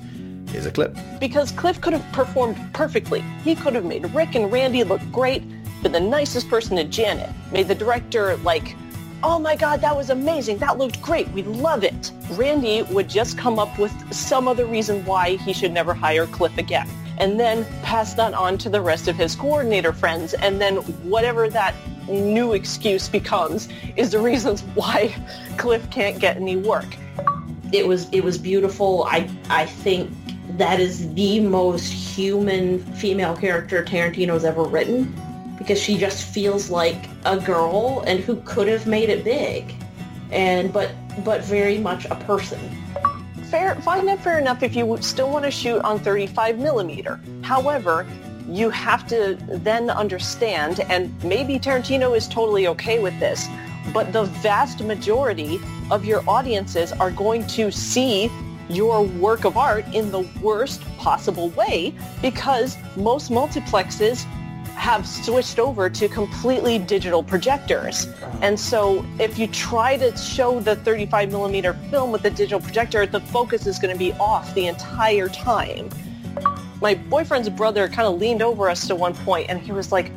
Here's 0.48 0.66
a 0.66 0.72
clip. 0.72 0.96
because 1.20 1.52
Cliff 1.52 1.80
could 1.82 1.94
have 1.94 2.12
performed 2.14 2.58
perfectly. 2.74 3.22
He 3.44 3.54
could 3.56 3.76
have 3.76 3.86
made 3.86 4.06
Rick 4.14 4.36
and 4.36 4.52
Randy 4.52 4.84
look 4.84 5.02
great, 5.12 5.44
been 5.84 5.92
the 5.92 6.00
nicest 6.00 6.50
person 6.50 6.78
to 6.78 6.84
Janet, 6.84 7.30
made 7.52 7.68
the 7.68 7.76
director 7.76 8.38
like, 8.38 8.76
oh 9.24 9.40
my 9.40 9.56
god, 9.56 9.82
that 9.82 9.96
was 9.96 10.10
amazing, 10.10 10.58
that 10.60 10.78
looked 10.78 11.02
great, 11.02 11.28
we 11.30 11.44
love 11.44 11.84
it. 11.84 12.12
Randy 12.32 12.84
would 12.84 13.10
just 13.10 13.38
come 13.38 13.60
up 13.60 13.78
with 13.78 13.92
some 14.14 14.48
other 14.48 14.66
reason 14.66 15.04
why 15.06 15.36
he 15.38 15.54
should 15.54 15.72
never 15.72 15.94
hire 15.94 16.26
Cliff 16.28 16.58
again. 16.58 16.88
And 17.20 17.40
then 17.40 17.66
pass 17.82 18.14
that 18.14 18.34
on 18.34 18.58
to 18.60 18.70
the 18.70 18.80
rest 18.80 19.08
of 19.08 19.16
his 19.16 19.36
coordinator 19.36 19.92
friends, 19.92 20.34
and 20.36 20.62
then 20.62 20.78
whatever 21.10 21.50
that 21.50 21.76
new 22.08 22.54
excuse 22.54 23.10
becomes 23.10 23.68
is 23.96 24.12
the 24.12 24.20
reasons 24.20 24.62
why 24.76 25.14
Cliff 25.58 25.90
can't 25.90 26.20
get 26.20 26.38
any 26.38 26.56
work. 26.56 26.86
it 27.74 27.86
was 27.86 28.08
it 28.14 28.24
was 28.24 28.38
beautiful. 28.38 29.04
I 29.10 29.30
I 29.50 29.66
think 29.66 30.10
that 30.52 30.80
is 30.80 31.14
the 31.14 31.40
most 31.40 31.92
human 31.92 32.80
female 32.96 33.36
character 33.36 33.84
Tarantino's 33.84 34.46
ever 34.46 34.64
written 34.64 35.14
because 35.58 35.82
she 35.82 35.98
just 35.98 36.24
feels 36.24 36.70
like 36.70 37.10
a 37.26 37.38
girl 37.38 38.04
and 38.08 38.20
who 38.20 38.38
could 38.42 38.68
have 38.68 38.88
made 38.88 39.10
it 39.10 39.24
big 39.24 39.76
and 40.32 40.72
but 40.72 40.92
but 41.24 41.44
very 41.44 41.78
much 41.78 42.06
a 42.06 42.16
person. 42.16 42.60
Fair, 43.50 43.76
find 43.76 44.08
that 44.08 44.22
fair 44.22 44.40
enough 44.40 44.62
if 44.62 44.76
you 44.76 44.98
still 45.02 45.30
want 45.32 45.46
to 45.46 45.52
shoot 45.52 45.80
on 45.80 46.00
35 46.00 46.60
millimeter. 46.60 47.20
However, 47.42 48.06
you 48.48 48.70
have 48.70 49.08
to 49.08 49.38
then 49.48 49.90
understand, 49.90 50.82
and 50.82 51.12
maybe 51.24 51.58
Tarantino 51.58 52.16
is 52.16 52.28
totally 52.28 52.68
okay 52.68 53.00
with 53.00 53.18
this, 53.20 53.48
but 53.94 54.12
the 54.12 54.24
vast 54.26 54.84
majority 54.84 55.60
of 55.92 56.06
your 56.06 56.24
audiences 56.30 56.92
are 56.94 57.12
going 57.12 57.48
to 57.48 57.72
see 57.72 58.30
your 58.70 59.04
work 59.04 59.46
of 59.46 59.58
art 59.58 59.86
in 59.94 60.12
the 60.12 60.28
worst 60.42 60.82
possible 60.98 61.50
way 61.50 61.94
because 62.22 62.78
most 62.96 63.32
multiplexes 63.32 64.26
have 64.78 65.08
switched 65.08 65.58
over 65.58 65.90
to 65.90 66.08
completely 66.08 66.78
digital 66.78 67.24
projectors. 67.24 68.08
Uh-huh. 68.08 68.40
And 68.44 68.60
so 68.60 69.06
if 69.20 69.40
you 69.40 69.48
try 69.48 69.98
to 69.98 70.16
show 70.16 70.60
the 70.60 70.76
35 70.76 71.32
millimeter 71.32 71.74
film 71.90 72.12
with 72.12 72.22
the 72.22 72.30
digital 72.30 72.60
projector, 72.60 73.06
the 73.08 73.20
focus 73.20 73.66
is 73.66 73.80
going 73.80 73.92
to 73.92 73.98
be 73.98 74.14
off 74.14 74.54
the 74.54 74.68
entire 74.68 75.30
time. 75.30 75.90
My 76.80 76.94
boyfriend's 76.94 77.50
brother 77.50 77.88
kind 77.88 78.08
of 78.08 78.20
leaned 78.20 78.44
over 78.44 78.70
us 78.70 78.88
to 78.88 78.96
one 78.96 79.16
point 79.16 79.50
and 79.50 79.60
he 79.60 79.72
was 79.72 79.92
like, 79.92 80.12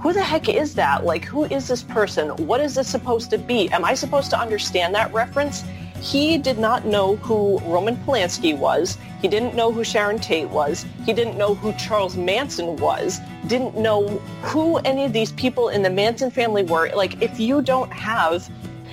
who 0.00 0.12
the 0.12 0.22
heck 0.22 0.48
is 0.48 0.74
that? 0.76 1.04
Like, 1.04 1.24
who 1.24 1.44
is 1.44 1.68
this 1.68 1.82
person? 1.82 2.30
What 2.46 2.60
is 2.60 2.76
this 2.76 2.88
supposed 2.88 3.30
to 3.30 3.38
be? 3.38 3.68
Am 3.70 3.84
I 3.84 3.94
supposed 3.94 4.30
to 4.30 4.38
understand 4.38 4.94
that 4.94 5.12
reference? 5.12 5.64
He 6.00 6.38
did 6.38 6.58
not 6.58 6.86
know 6.86 7.16
who 7.16 7.58
Roman 7.60 7.96
Polanski 7.96 8.56
was. 8.56 8.96
He 9.20 9.28
didn't 9.28 9.54
know 9.54 9.72
who 9.72 9.82
Sharon 9.82 10.18
Tate 10.18 10.48
was. 10.48 10.86
He 11.04 11.12
didn't 11.12 11.36
know 11.36 11.54
who 11.54 11.72
Charles 11.74 12.16
Manson 12.16 12.76
was. 12.76 13.20
Didn't 13.46 13.76
know 13.76 14.06
who 14.42 14.76
any 14.78 15.04
of 15.04 15.12
these 15.12 15.32
people 15.32 15.68
in 15.68 15.82
the 15.82 15.90
Manson 15.90 16.30
family 16.30 16.62
were. 16.62 16.90
Like, 16.94 17.20
if 17.20 17.40
you 17.40 17.62
don't 17.62 17.92
have, 17.92 18.48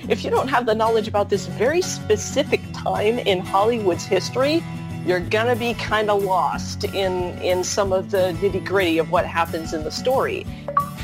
if 0.08 0.24
you 0.24 0.30
don't 0.30 0.48
have 0.48 0.66
the 0.66 0.74
knowledge 0.74 1.06
about 1.06 1.30
this 1.30 1.46
very 1.46 1.80
specific 1.80 2.60
time 2.72 3.20
in 3.20 3.40
Hollywood's 3.40 4.04
history, 4.04 4.62
you're 5.06 5.20
gonna 5.20 5.54
be 5.54 5.72
kind 5.74 6.10
of 6.10 6.24
lost 6.24 6.82
in 6.82 7.38
in 7.40 7.62
some 7.62 7.92
of 7.92 8.10
the 8.10 8.36
nitty 8.40 8.64
gritty 8.64 8.98
of 8.98 9.12
what 9.12 9.24
happens 9.24 9.72
in 9.72 9.84
the 9.84 9.90
story. 9.90 10.44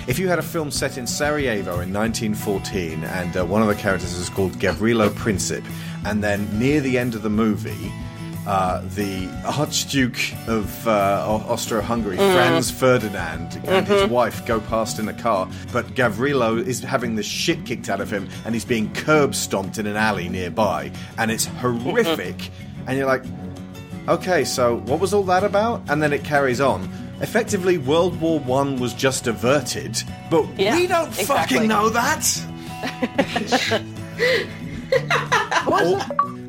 If 0.09 0.19
you 0.19 0.27
had 0.27 0.41
a 0.41 0.43
film 0.43 0.73
set 0.73 0.99
in 0.99 1.07
Sarajevo 1.07 1.79
in 1.79 1.93
1914 1.93 3.05
and 3.05 3.37
uh, 3.37 3.47
one 3.47 3.63
of 3.63 3.69
the 3.69 3.77
characters 3.77 4.15
is 4.15 4.29
called 4.29 4.51
Gavrilo 4.55 5.09
Princip, 5.11 5.65
and 6.05 6.23
then 6.23 6.49
near 6.59 6.81
the 6.81 6.99
end 6.99 7.15
of 7.15 7.23
the 7.23 7.31
movie, 7.31 7.93
uh, 8.47 8.83
the 8.97 9.29
Archduke 9.45 10.19
of 10.49 10.89
uh, 10.89 11.25
Austro-Hungary, 11.49 12.17
Mm. 12.17 12.35
Franz 12.35 12.71
Ferdinand, 12.73 13.61
and 13.65 13.87
his 13.87 14.03
Mhm. 14.03 14.09
wife 14.09 14.45
go 14.47 14.59
past 14.61 14.99
in 14.99 15.07
a 15.09 15.13
car, 15.13 15.49
but 15.73 15.95
Gavrilo 15.95 16.59
is 16.65 16.81
having 16.81 17.15
the 17.15 17.23
shit 17.23 17.65
kicked 17.65 17.89
out 17.89 18.01
of 18.01 18.11
him, 18.13 18.29
and 18.45 18.55
he's 18.55 18.65
being 18.65 18.93
curb 18.95 19.35
stomped 19.37 19.79
in 19.79 19.87
an 19.87 19.97
alley 19.97 20.29
nearby, 20.29 20.91
and 21.19 21.31
it's 21.31 21.45
horrific. 21.61 22.51
and 22.89 22.99
you're 22.99 23.07
like, 23.07 23.23
okay, 24.09 24.43
so 24.45 24.79
what 24.87 24.99
was 24.99 25.15
all 25.15 25.23
that 25.23 25.45
about? 25.45 25.81
And 25.89 26.03
then 26.03 26.13
it 26.13 26.25
carries 26.25 26.61
on. 26.61 26.89
Effectively, 27.21 27.79
World 27.79 28.21
War 28.21 28.41
One 28.41 28.81
was 28.81 28.93
just 28.93 29.29
averted, 29.29 30.03
but 30.31 30.45
Yeah, 30.59 30.75
we 30.75 30.89
don't 30.89 31.07
exactly. 31.17 31.59
fucking 31.59 31.69
know 31.69 31.89
that. 31.91 32.43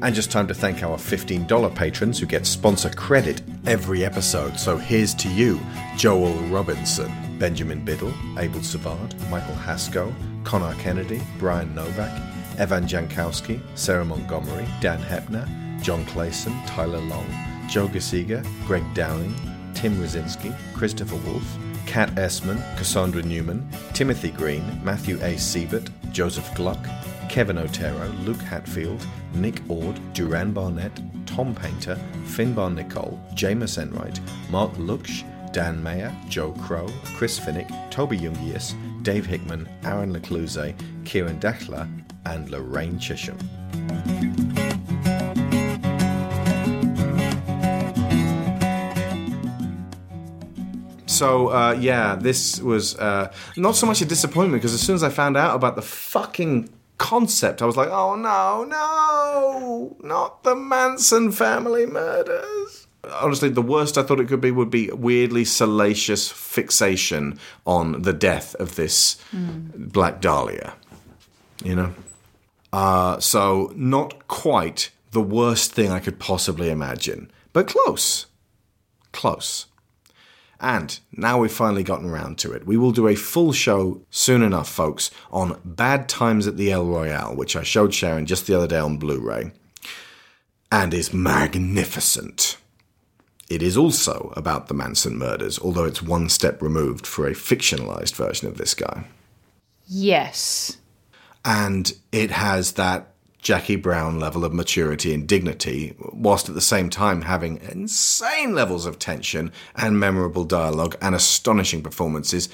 And 0.04 0.14
just 0.14 0.32
time 0.32 0.48
to 0.48 0.54
thank 0.54 0.84
our 0.84 0.98
$15 0.98 1.74
patrons 1.76 2.20
who 2.20 2.26
get 2.26 2.46
sponsor 2.46 2.90
credit 2.90 3.42
every 3.66 4.04
episode. 4.04 4.60
So 4.60 4.76
here's 4.78 5.14
to 5.16 5.30
you, 5.30 5.62
Joel 5.96 6.34
Robinson, 6.50 7.10
Benjamin 7.40 7.86
Biddle, 7.86 8.14
Abel 8.38 8.62
Savard, 8.64 9.16
Michael 9.30 9.56
Haskell, 9.56 10.14
Connor 10.44 10.76
Kennedy, 10.76 11.22
Brian 11.40 11.74
Novak, 11.74 12.12
Evan 12.60 12.86
Jankowski, 12.86 13.62
Sarah 13.76 14.04
Montgomery, 14.04 14.66
Dan 14.82 15.00
Hepner, 15.00 15.48
John 15.82 16.06
Clayson, 16.06 16.54
Tyler 16.68 17.00
Long, 17.00 17.28
Joe 17.70 17.88
Gasiga, 17.88 18.46
Greg 18.66 18.84
Downing, 18.94 19.34
Tim 19.74 19.96
Rosinski, 19.96 20.54
Christopher 20.74 21.16
Wolfe, 21.28 21.58
Kat 21.86 22.10
Essman, 22.16 22.62
Cassandra 22.78 23.22
Newman, 23.24 23.68
Timothy 23.94 24.32
Green, 24.32 24.82
Matthew 24.84 25.18
A. 25.22 25.38
Siebert, 25.38 25.90
Joseph 26.12 26.54
Gluck, 26.56 26.86
Kevin 27.34 27.58
Otero, 27.58 28.10
Luke 28.26 28.42
Hatfield, 28.42 29.08
Nick 29.34 29.64
Ord, 29.68 30.00
Duran 30.14 30.52
Barnett, 30.52 30.92
Tom 31.26 31.56
Painter, 31.56 32.00
Finbar 32.26 32.72
Nicole, 32.72 33.20
Jameis 33.34 33.82
Enright, 33.82 34.20
Mark 34.52 34.72
Luksch, 34.74 35.24
Dan 35.52 35.82
Mayer, 35.82 36.16
Joe 36.30 36.52
Crow, 36.52 36.88
Chris 37.18 37.40
Finnick, 37.40 37.72
Toby 37.90 38.20
Jungius, 38.20 38.76
Dave 39.02 39.26
Hickman, 39.26 39.68
Aaron 39.84 40.14
Lecluse, 40.14 40.76
Kieran 41.06 41.40
Dachler, 41.40 41.90
and 42.28 42.52
Lorraine 42.52 43.00
Chisholm. 43.00 43.40
So 51.08 51.48
uh, 51.48 51.76
yeah, 51.80 52.16
this 52.16 52.62
was 52.62 52.96
uh, 53.00 53.34
not 53.58 53.76
so 53.76 53.88
much 53.88 54.02
a 54.02 54.06
disappointment 54.06 54.62
because 54.62 54.76
as 54.76 54.82
soon 54.82 54.94
as 54.94 55.02
I 55.02 55.10
found 55.10 55.36
out 55.36 55.56
about 55.56 55.76
the 55.76 55.82
fucking 55.82 56.70
concept, 57.04 57.62
I 57.62 57.66
was 57.66 57.76
like, 57.76 57.90
oh 57.90 58.16
no, 58.16 58.64
no, 58.64 59.98
not 60.02 60.44
the 60.44 60.56
Manson 60.56 61.34
family 61.34 61.86
murders. 61.86 62.88
Honestly, 63.20 63.50
the 63.50 63.62
worst 63.62 63.98
I 63.98 64.04
thought 64.04 64.22
it 64.22 64.30
could 64.30 64.40
be 64.40 64.52
would 64.52 64.70
be 64.70 64.90
weirdly 64.90 65.44
salacious 65.44 66.32
fixation 66.32 67.38
on 67.66 68.04
the 68.04 68.14
death 68.14 68.56
of 68.56 68.76
this 68.76 69.18
Black 69.34 70.22
Dahlia. 70.22 70.76
You 71.62 71.76
know? 71.76 71.94
Uh, 72.72 73.20
so, 73.20 73.74
not 73.76 74.30
quite 74.30 74.90
the 75.12 75.22
worst 75.22 75.74
thing 75.74 75.92
I 75.92 76.00
could 76.00 76.20
possibly 76.20 76.70
imagine, 76.70 77.30
but 77.52 77.68
close. 77.68 78.28
Close. 79.12 79.66
And 80.64 80.98
now 81.12 81.40
we've 81.40 81.52
finally 81.52 81.84
gotten 81.84 82.10
around 82.10 82.38
to 82.38 82.54
it. 82.54 82.66
We 82.66 82.78
will 82.78 82.94
do 82.94 83.10
a 83.10 83.16
full 83.16 83.52
show 83.52 84.02
soon 84.10 84.42
enough, 84.42 84.70
folks, 84.70 85.12
on 85.30 85.60
Bad 85.66 86.08
Times 86.08 86.48
at 86.48 86.56
the 86.56 86.72
El 86.72 86.86
Royale, 86.86 87.36
which 87.36 87.58
I 87.58 87.64
showed 87.64 87.94
Sharon 87.94 88.26
just 88.26 88.48
the 88.48 88.56
other 88.56 88.66
day 88.66 88.80
on 88.80 88.96
Blu 88.96 89.20
ray, 89.20 89.52
and 90.72 90.94
is 90.94 91.14
magnificent. 91.14 92.56
It 93.50 93.62
is 93.62 93.76
also 93.76 94.32
about 94.38 94.70
the 94.70 94.74
Manson 94.74 95.18
murders, 95.18 95.60
although 95.60 95.84
it's 95.84 96.02
one 96.02 96.30
step 96.30 96.62
removed 96.62 97.06
for 97.06 97.28
a 97.28 97.34
fictionalized 97.34 98.16
version 98.16 98.48
of 98.48 98.58
this 98.58 98.74
guy. 98.74 99.04
Yes. 99.86 100.78
And 101.44 101.94
it 102.14 102.32
has 102.32 102.72
that 102.74 103.13
Jackie 103.44 103.76
Brown 103.76 104.20
level 104.20 104.46
of 104.46 104.54
maturity 104.54 105.14
and 105.14 105.28
dignity, 105.28 105.96
whilst 106.00 106.48
at 106.48 106.56
the 106.56 106.62
same 106.62 106.90
time 106.90 107.24
having 107.24 107.58
insane 107.62 108.56
levels 108.56 108.86
of 108.86 108.98
tension 108.98 109.52
and 109.76 110.00
memorable 110.00 110.46
dialogue 110.46 110.96
and 111.02 111.14
astonishing 111.14 111.84
performances. 111.84 112.48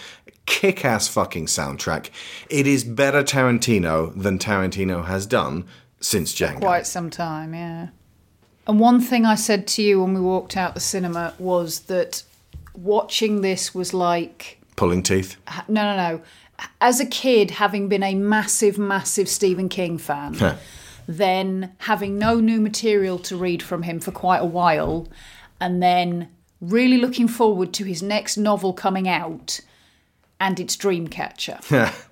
Kick 0.48 0.84
ass 0.84 1.08
fucking 1.08 1.46
soundtrack. 1.46 2.10
It 2.50 2.66
is 2.66 2.84
better 2.84 3.22
Tarantino 3.22 4.20
than 4.20 4.40
Tarantino 4.40 5.06
has 5.06 5.28
done 5.28 5.68
since 6.00 6.34
Django. 6.34 6.58
Quite 6.62 6.88
some 6.88 7.12
time, 7.12 7.54
yeah. 7.54 7.90
And 8.68 8.80
one 8.80 9.00
thing 9.00 9.28
I 9.28 9.36
said 9.36 9.68
to 9.68 9.84
you 9.84 10.02
when 10.02 10.16
we 10.16 10.20
walked 10.22 10.58
out 10.58 10.74
the 10.74 10.80
cinema 10.80 11.36
was 11.38 11.82
that 11.82 12.24
watching 12.74 13.42
this 13.42 13.76
was 13.76 13.94
like 13.94 14.60
Pulling 14.76 15.04
teeth. 15.04 15.36
no, 15.68 15.84
no, 15.84 15.96
no. 15.96 16.22
As 16.82 17.00
a 17.00 17.06
kid, 17.06 17.52
having 17.52 17.88
been 17.88 18.04
a 18.04 18.16
massive, 18.16 18.78
massive 18.78 19.30
Stephen 19.30 19.70
King 19.70 19.98
fan. 19.98 20.34
Then 21.10 21.74
having 21.80 22.20
no 22.20 22.40
new 22.40 22.62
material 22.62 23.18
to 23.18 23.36
read 23.36 23.64
from 23.64 23.82
him 23.82 24.00
for 24.00 24.12
quite 24.12 24.38
a 24.38 24.46
while, 24.46 25.08
and 25.60 25.82
then 25.82 26.30
really 26.62 27.00
looking 27.00 27.28
forward 27.28 27.74
to 27.74 27.84
his 27.84 28.04
next 28.04 28.38
novel 28.38 28.74
coming 28.74 29.10
out, 29.10 29.60
and 30.40 30.60
it's 30.60 30.78
Dreamcatcher. 30.78 31.70
Yeah. 31.72 31.94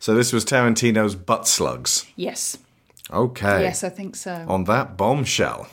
So 0.00 0.14
this 0.14 0.34
was 0.34 0.44
Tarantino's 0.44 1.14
Butt 1.14 1.48
Slugs. 1.48 2.04
Yes. 2.14 2.58
Okay. 3.10 3.62
Yes, 3.62 3.82
I 3.82 3.88
think 3.88 4.16
so. 4.16 4.44
On 4.46 4.64
that 4.64 4.98
bombshell. 4.98 5.66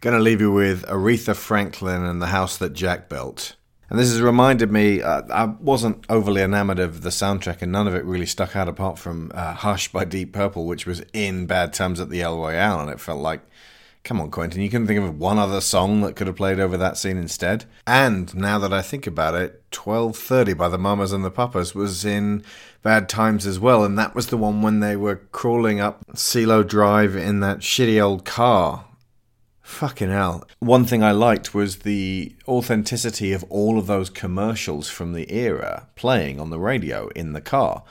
Going 0.00 0.16
to 0.16 0.22
leave 0.22 0.40
you 0.40 0.52
with 0.52 0.86
Aretha 0.86 1.34
Franklin 1.34 2.04
and 2.04 2.22
the 2.22 2.28
House 2.28 2.56
That 2.58 2.72
Jack 2.72 3.08
Built. 3.08 3.56
And 3.90 3.98
this 3.98 4.10
has 4.10 4.22
reminded 4.22 4.70
me, 4.70 5.02
uh, 5.02 5.22
I 5.30 5.46
wasn't 5.46 6.04
overly 6.08 6.42
enamored 6.42 6.78
of 6.78 7.02
the 7.02 7.10
soundtrack, 7.10 7.60
and 7.60 7.72
none 7.72 7.88
of 7.88 7.94
it 7.94 8.04
really 8.04 8.24
stuck 8.24 8.54
out 8.54 8.68
apart 8.68 9.00
from 9.00 9.32
uh, 9.34 9.52
Hush 9.52 9.90
by 9.90 10.04
Deep 10.04 10.32
Purple, 10.32 10.64
which 10.64 10.86
was 10.86 11.02
in 11.12 11.46
Bad 11.46 11.72
Times 11.72 11.98
at 11.98 12.08
the 12.08 12.22
El 12.22 12.38
Royale, 12.38 12.80
and 12.80 12.88
it 12.88 13.00
felt 13.00 13.20
like, 13.20 13.40
come 14.04 14.20
on, 14.20 14.30
Quentin, 14.30 14.62
you 14.62 14.70
couldn't 14.70 14.86
think 14.86 15.00
of 15.00 15.18
one 15.18 15.40
other 15.40 15.60
song 15.60 16.02
that 16.02 16.14
could 16.14 16.28
have 16.28 16.36
played 16.36 16.60
over 16.60 16.76
that 16.76 16.98
scene 16.98 17.16
instead. 17.16 17.64
And 17.84 18.32
now 18.32 18.60
that 18.60 18.72
I 18.72 18.80
think 18.80 19.08
about 19.08 19.34
it, 19.34 19.60
1230 19.74 20.54
by 20.54 20.68
the 20.68 20.78
Mamas 20.78 21.10
and 21.12 21.24
the 21.24 21.30
Papas 21.30 21.74
was 21.74 22.04
in 22.04 22.44
Bad 22.84 23.08
Times 23.08 23.44
as 23.44 23.58
well, 23.58 23.82
and 23.82 23.98
that 23.98 24.14
was 24.14 24.28
the 24.28 24.36
one 24.36 24.62
when 24.62 24.78
they 24.78 24.94
were 24.94 25.16
crawling 25.32 25.80
up 25.80 26.04
Cielo 26.14 26.62
Drive 26.62 27.16
in 27.16 27.40
that 27.40 27.58
shitty 27.58 28.00
old 28.00 28.24
car. 28.24 28.84
Fucking 29.70 30.10
hell. 30.10 30.46
One 30.58 30.84
thing 30.84 31.02
I 31.02 31.12
liked 31.12 31.54
was 31.54 31.76
the 31.76 32.34
authenticity 32.46 33.32
of 33.32 33.44
all 33.44 33.78
of 33.78 33.86
those 33.86 34.10
commercials 34.10 34.90
from 34.90 35.14
the 35.14 35.32
era 35.32 35.86
playing 35.94 36.38
on 36.38 36.50
the 36.50 36.58
radio 36.58 37.08
in 37.16 37.32
the 37.32 37.40
car, 37.40 37.84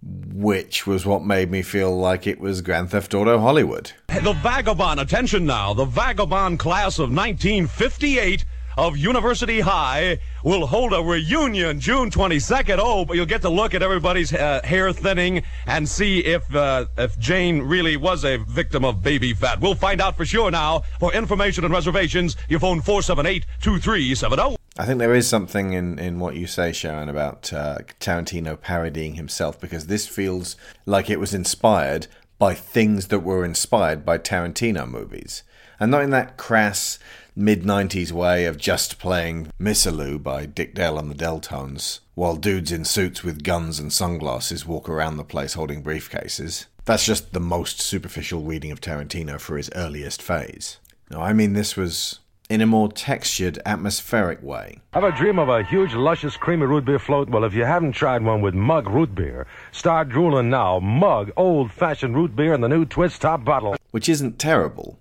which 0.00 0.86
was 0.86 1.04
what 1.04 1.22
made 1.22 1.50
me 1.50 1.60
feel 1.60 1.94
like 1.94 2.26
it 2.26 2.40
was 2.40 2.62
Grand 2.62 2.90
Theft 2.90 3.12
Auto 3.12 3.38
Hollywood. 3.40 3.92
The 4.08 4.32
Vagabond, 4.42 5.00
attention 5.00 5.44
now, 5.44 5.74
the 5.74 5.84
Vagabond 5.84 6.58
class 6.58 6.98
of 6.98 7.10
1958 7.10 8.46
of 8.76 8.96
University 8.96 9.60
High 9.60 10.18
will 10.44 10.66
hold 10.66 10.92
a 10.92 11.02
reunion 11.02 11.80
June 11.80 12.10
22nd. 12.10 12.78
Oh, 12.78 13.04
but 13.04 13.16
you'll 13.16 13.26
get 13.26 13.42
to 13.42 13.48
look 13.48 13.74
at 13.74 13.82
everybody's 13.82 14.32
uh, 14.32 14.60
hair 14.64 14.92
thinning 14.92 15.42
and 15.66 15.88
see 15.88 16.20
if 16.20 16.54
uh, 16.54 16.86
if 16.96 17.18
Jane 17.18 17.62
really 17.62 17.96
was 17.96 18.24
a 18.24 18.38
victim 18.38 18.84
of 18.84 19.02
baby 19.02 19.34
fat. 19.34 19.60
We'll 19.60 19.74
find 19.74 20.00
out 20.00 20.16
for 20.16 20.24
sure 20.24 20.50
now. 20.50 20.82
For 21.00 21.12
information 21.12 21.64
and 21.64 21.72
reservations, 21.72 22.36
you 22.48 22.58
phone 22.58 22.80
478-2370. 22.80 24.56
I 24.78 24.86
think 24.86 24.98
there 24.98 25.14
is 25.14 25.28
something 25.28 25.74
in, 25.74 25.98
in 25.98 26.18
what 26.18 26.34
you 26.34 26.46
say, 26.46 26.72
Sharon, 26.72 27.10
about 27.10 27.52
uh, 27.52 27.78
Tarantino 28.00 28.58
parodying 28.58 29.14
himself 29.14 29.60
because 29.60 29.86
this 29.86 30.06
feels 30.06 30.56
like 30.86 31.10
it 31.10 31.20
was 31.20 31.34
inspired 31.34 32.06
by 32.38 32.54
things 32.54 33.08
that 33.08 33.20
were 33.20 33.44
inspired 33.44 34.04
by 34.04 34.18
Tarantino 34.18 34.88
movies. 34.88 35.42
And 35.78 35.90
not 35.90 36.02
in 36.02 36.10
that 36.10 36.36
crass 36.36 36.98
mid 37.34 37.62
90s 37.62 38.12
way 38.12 38.44
of 38.44 38.58
just 38.58 38.98
playing 38.98 39.50
Misirlou 39.60 40.22
by 40.22 40.46
Dick 40.46 40.74
Dale 40.74 40.98
and 40.98 41.10
the 41.10 41.14
Del-Tones 41.14 42.00
while 42.14 42.36
dudes 42.36 42.70
in 42.70 42.84
suits 42.84 43.22
with 43.22 43.42
guns 43.42 43.78
and 43.78 43.92
sunglasses 43.92 44.66
walk 44.66 44.88
around 44.88 45.16
the 45.16 45.24
place 45.24 45.54
holding 45.54 45.82
briefcases. 45.82 46.66
That's 46.84 47.06
just 47.06 47.32
the 47.32 47.40
most 47.40 47.80
superficial 47.80 48.42
reading 48.42 48.70
of 48.70 48.80
Tarantino 48.80 49.40
for 49.40 49.56
his 49.56 49.70
earliest 49.74 50.20
phase. 50.20 50.78
No, 51.10 51.20
I 51.20 51.32
mean, 51.32 51.54
this 51.54 51.76
was 51.76 52.18
in 52.50 52.60
a 52.60 52.66
more 52.66 52.90
textured, 52.90 53.58
atmospheric 53.64 54.42
way. 54.42 54.80
Have 54.92 55.04
a 55.04 55.12
dream 55.12 55.38
of 55.38 55.48
a 55.48 55.62
huge, 55.62 55.94
luscious, 55.94 56.36
creamy 56.36 56.66
root 56.66 56.84
beer 56.84 56.98
float? 56.98 57.30
Well, 57.30 57.44
if 57.44 57.54
you 57.54 57.64
haven't 57.64 57.92
tried 57.92 58.22
one 58.22 58.42
with 58.42 58.52
Mug 58.52 58.88
Root 58.88 59.14
Beer, 59.14 59.46
start 59.70 60.10
drooling 60.10 60.50
now. 60.50 60.80
Mug, 60.80 61.30
old-fashioned 61.36 62.14
root 62.14 62.36
beer 62.36 62.52
in 62.52 62.60
the 62.60 62.68
new 62.68 62.84
twist 62.84 63.22
top 63.22 63.44
bottle. 63.44 63.76
Which 63.90 64.08
isn't 64.08 64.38
terrible. 64.38 64.98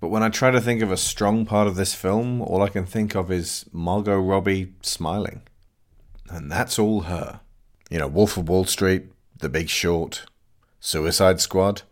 But 0.00 0.08
when 0.08 0.22
I 0.22 0.28
try 0.28 0.50
to 0.50 0.60
think 0.60 0.82
of 0.82 0.92
a 0.92 0.96
strong 0.96 1.44
part 1.44 1.66
of 1.66 1.76
this 1.76 1.94
film, 1.94 2.40
all 2.40 2.62
I 2.62 2.68
can 2.68 2.86
think 2.86 3.16
of 3.16 3.32
is 3.32 3.66
Margot 3.72 4.18
Robbie 4.18 4.72
smiling. 4.80 5.42
And 6.28 6.50
that's 6.52 6.78
all 6.78 7.02
her. 7.02 7.40
You 7.90 7.98
know, 7.98 8.06
Wolf 8.06 8.36
of 8.36 8.48
Wall 8.48 8.64
Street, 8.64 9.06
The 9.38 9.48
Big 9.48 9.68
Short, 9.68 10.26
Suicide 10.78 11.40
Squad. 11.40 11.82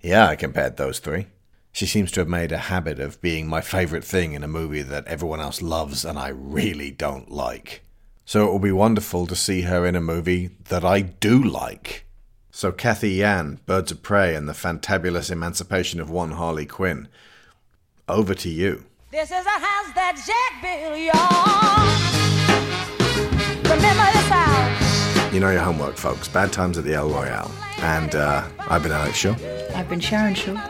Yeah, 0.00 0.26
I 0.28 0.36
compared 0.36 0.76
those 0.76 1.00
three. 1.00 1.26
She 1.72 1.86
seems 1.86 2.10
to 2.12 2.20
have 2.20 2.28
made 2.28 2.52
a 2.52 2.58
habit 2.58 2.98
of 2.98 3.20
being 3.20 3.46
my 3.46 3.60
favourite 3.60 4.04
thing 4.04 4.32
in 4.32 4.42
a 4.42 4.48
movie 4.48 4.82
that 4.82 5.06
everyone 5.06 5.40
else 5.40 5.62
loves 5.62 6.04
and 6.04 6.18
I 6.18 6.28
really 6.28 6.90
don't 6.90 7.30
like. 7.30 7.82
So 8.24 8.46
it 8.46 8.52
will 8.52 8.58
be 8.60 8.72
wonderful 8.72 9.26
to 9.26 9.36
see 9.36 9.62
her 9.62 9.84
in 9.84 9.96
a 9.96 10.00
movie 10.00 10.50
that 10.68 10.84
I 10.84 11.00
do 11.00 11.42
like. 11.42 12.06
So 12.50 12.72
Cathy 12.72 13.10
Yan, 13.12 13.60
Birds 13.66 13.92
of 13.92 14.02
Prey, 14.02 14.34
and 14.34 14.48
the 14.48 14.52
fantabulous 14.52 15.30
emancipation 15.30 16.00
of 16.00 16.10
one 16.10 16.32
Harley 16.32 16.66
Quinn. 16.66 17.08
Over 18.10 18.34
to 18.34 18.48
you. 18.48 18.82
This 19.12 19.30
is 19.30 19.46
a 19.46 19.48
house 19.48 19.92
that 19.94 20.16
Jack 20.26 20.60
built, 20.60 20.98
y'all. 20.98 21.86
Remember 23.62 24.04
this 24.12 24.28
house. 24.28 25.32
You 25.32 25.38
know 25.38 25.50
your 25.50 25.60
homework, 25.62 25.96
folks. 25.96 26.26
Bad 26.26 26.52
Times 26.52 26.76
at 26.76 26.82
the 26.82 26.92
El 26.94 27.08
Royale. 27.08 27.52
And 27.78 28.16
uh, 28.16 28.48
I've 28.68 28.82
been 28.82 28.90
Alex 28.90 29.16
Shaw. 29.16 29.36
I've 29.76 29.88
been 29.88 30.00
Sharon 30.00 30.34
Shaw. 30.34 30.60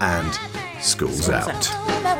And 0.00 0.38
school's, 0.80 1.28
out. 1.28 1.46
That 1.46 2.18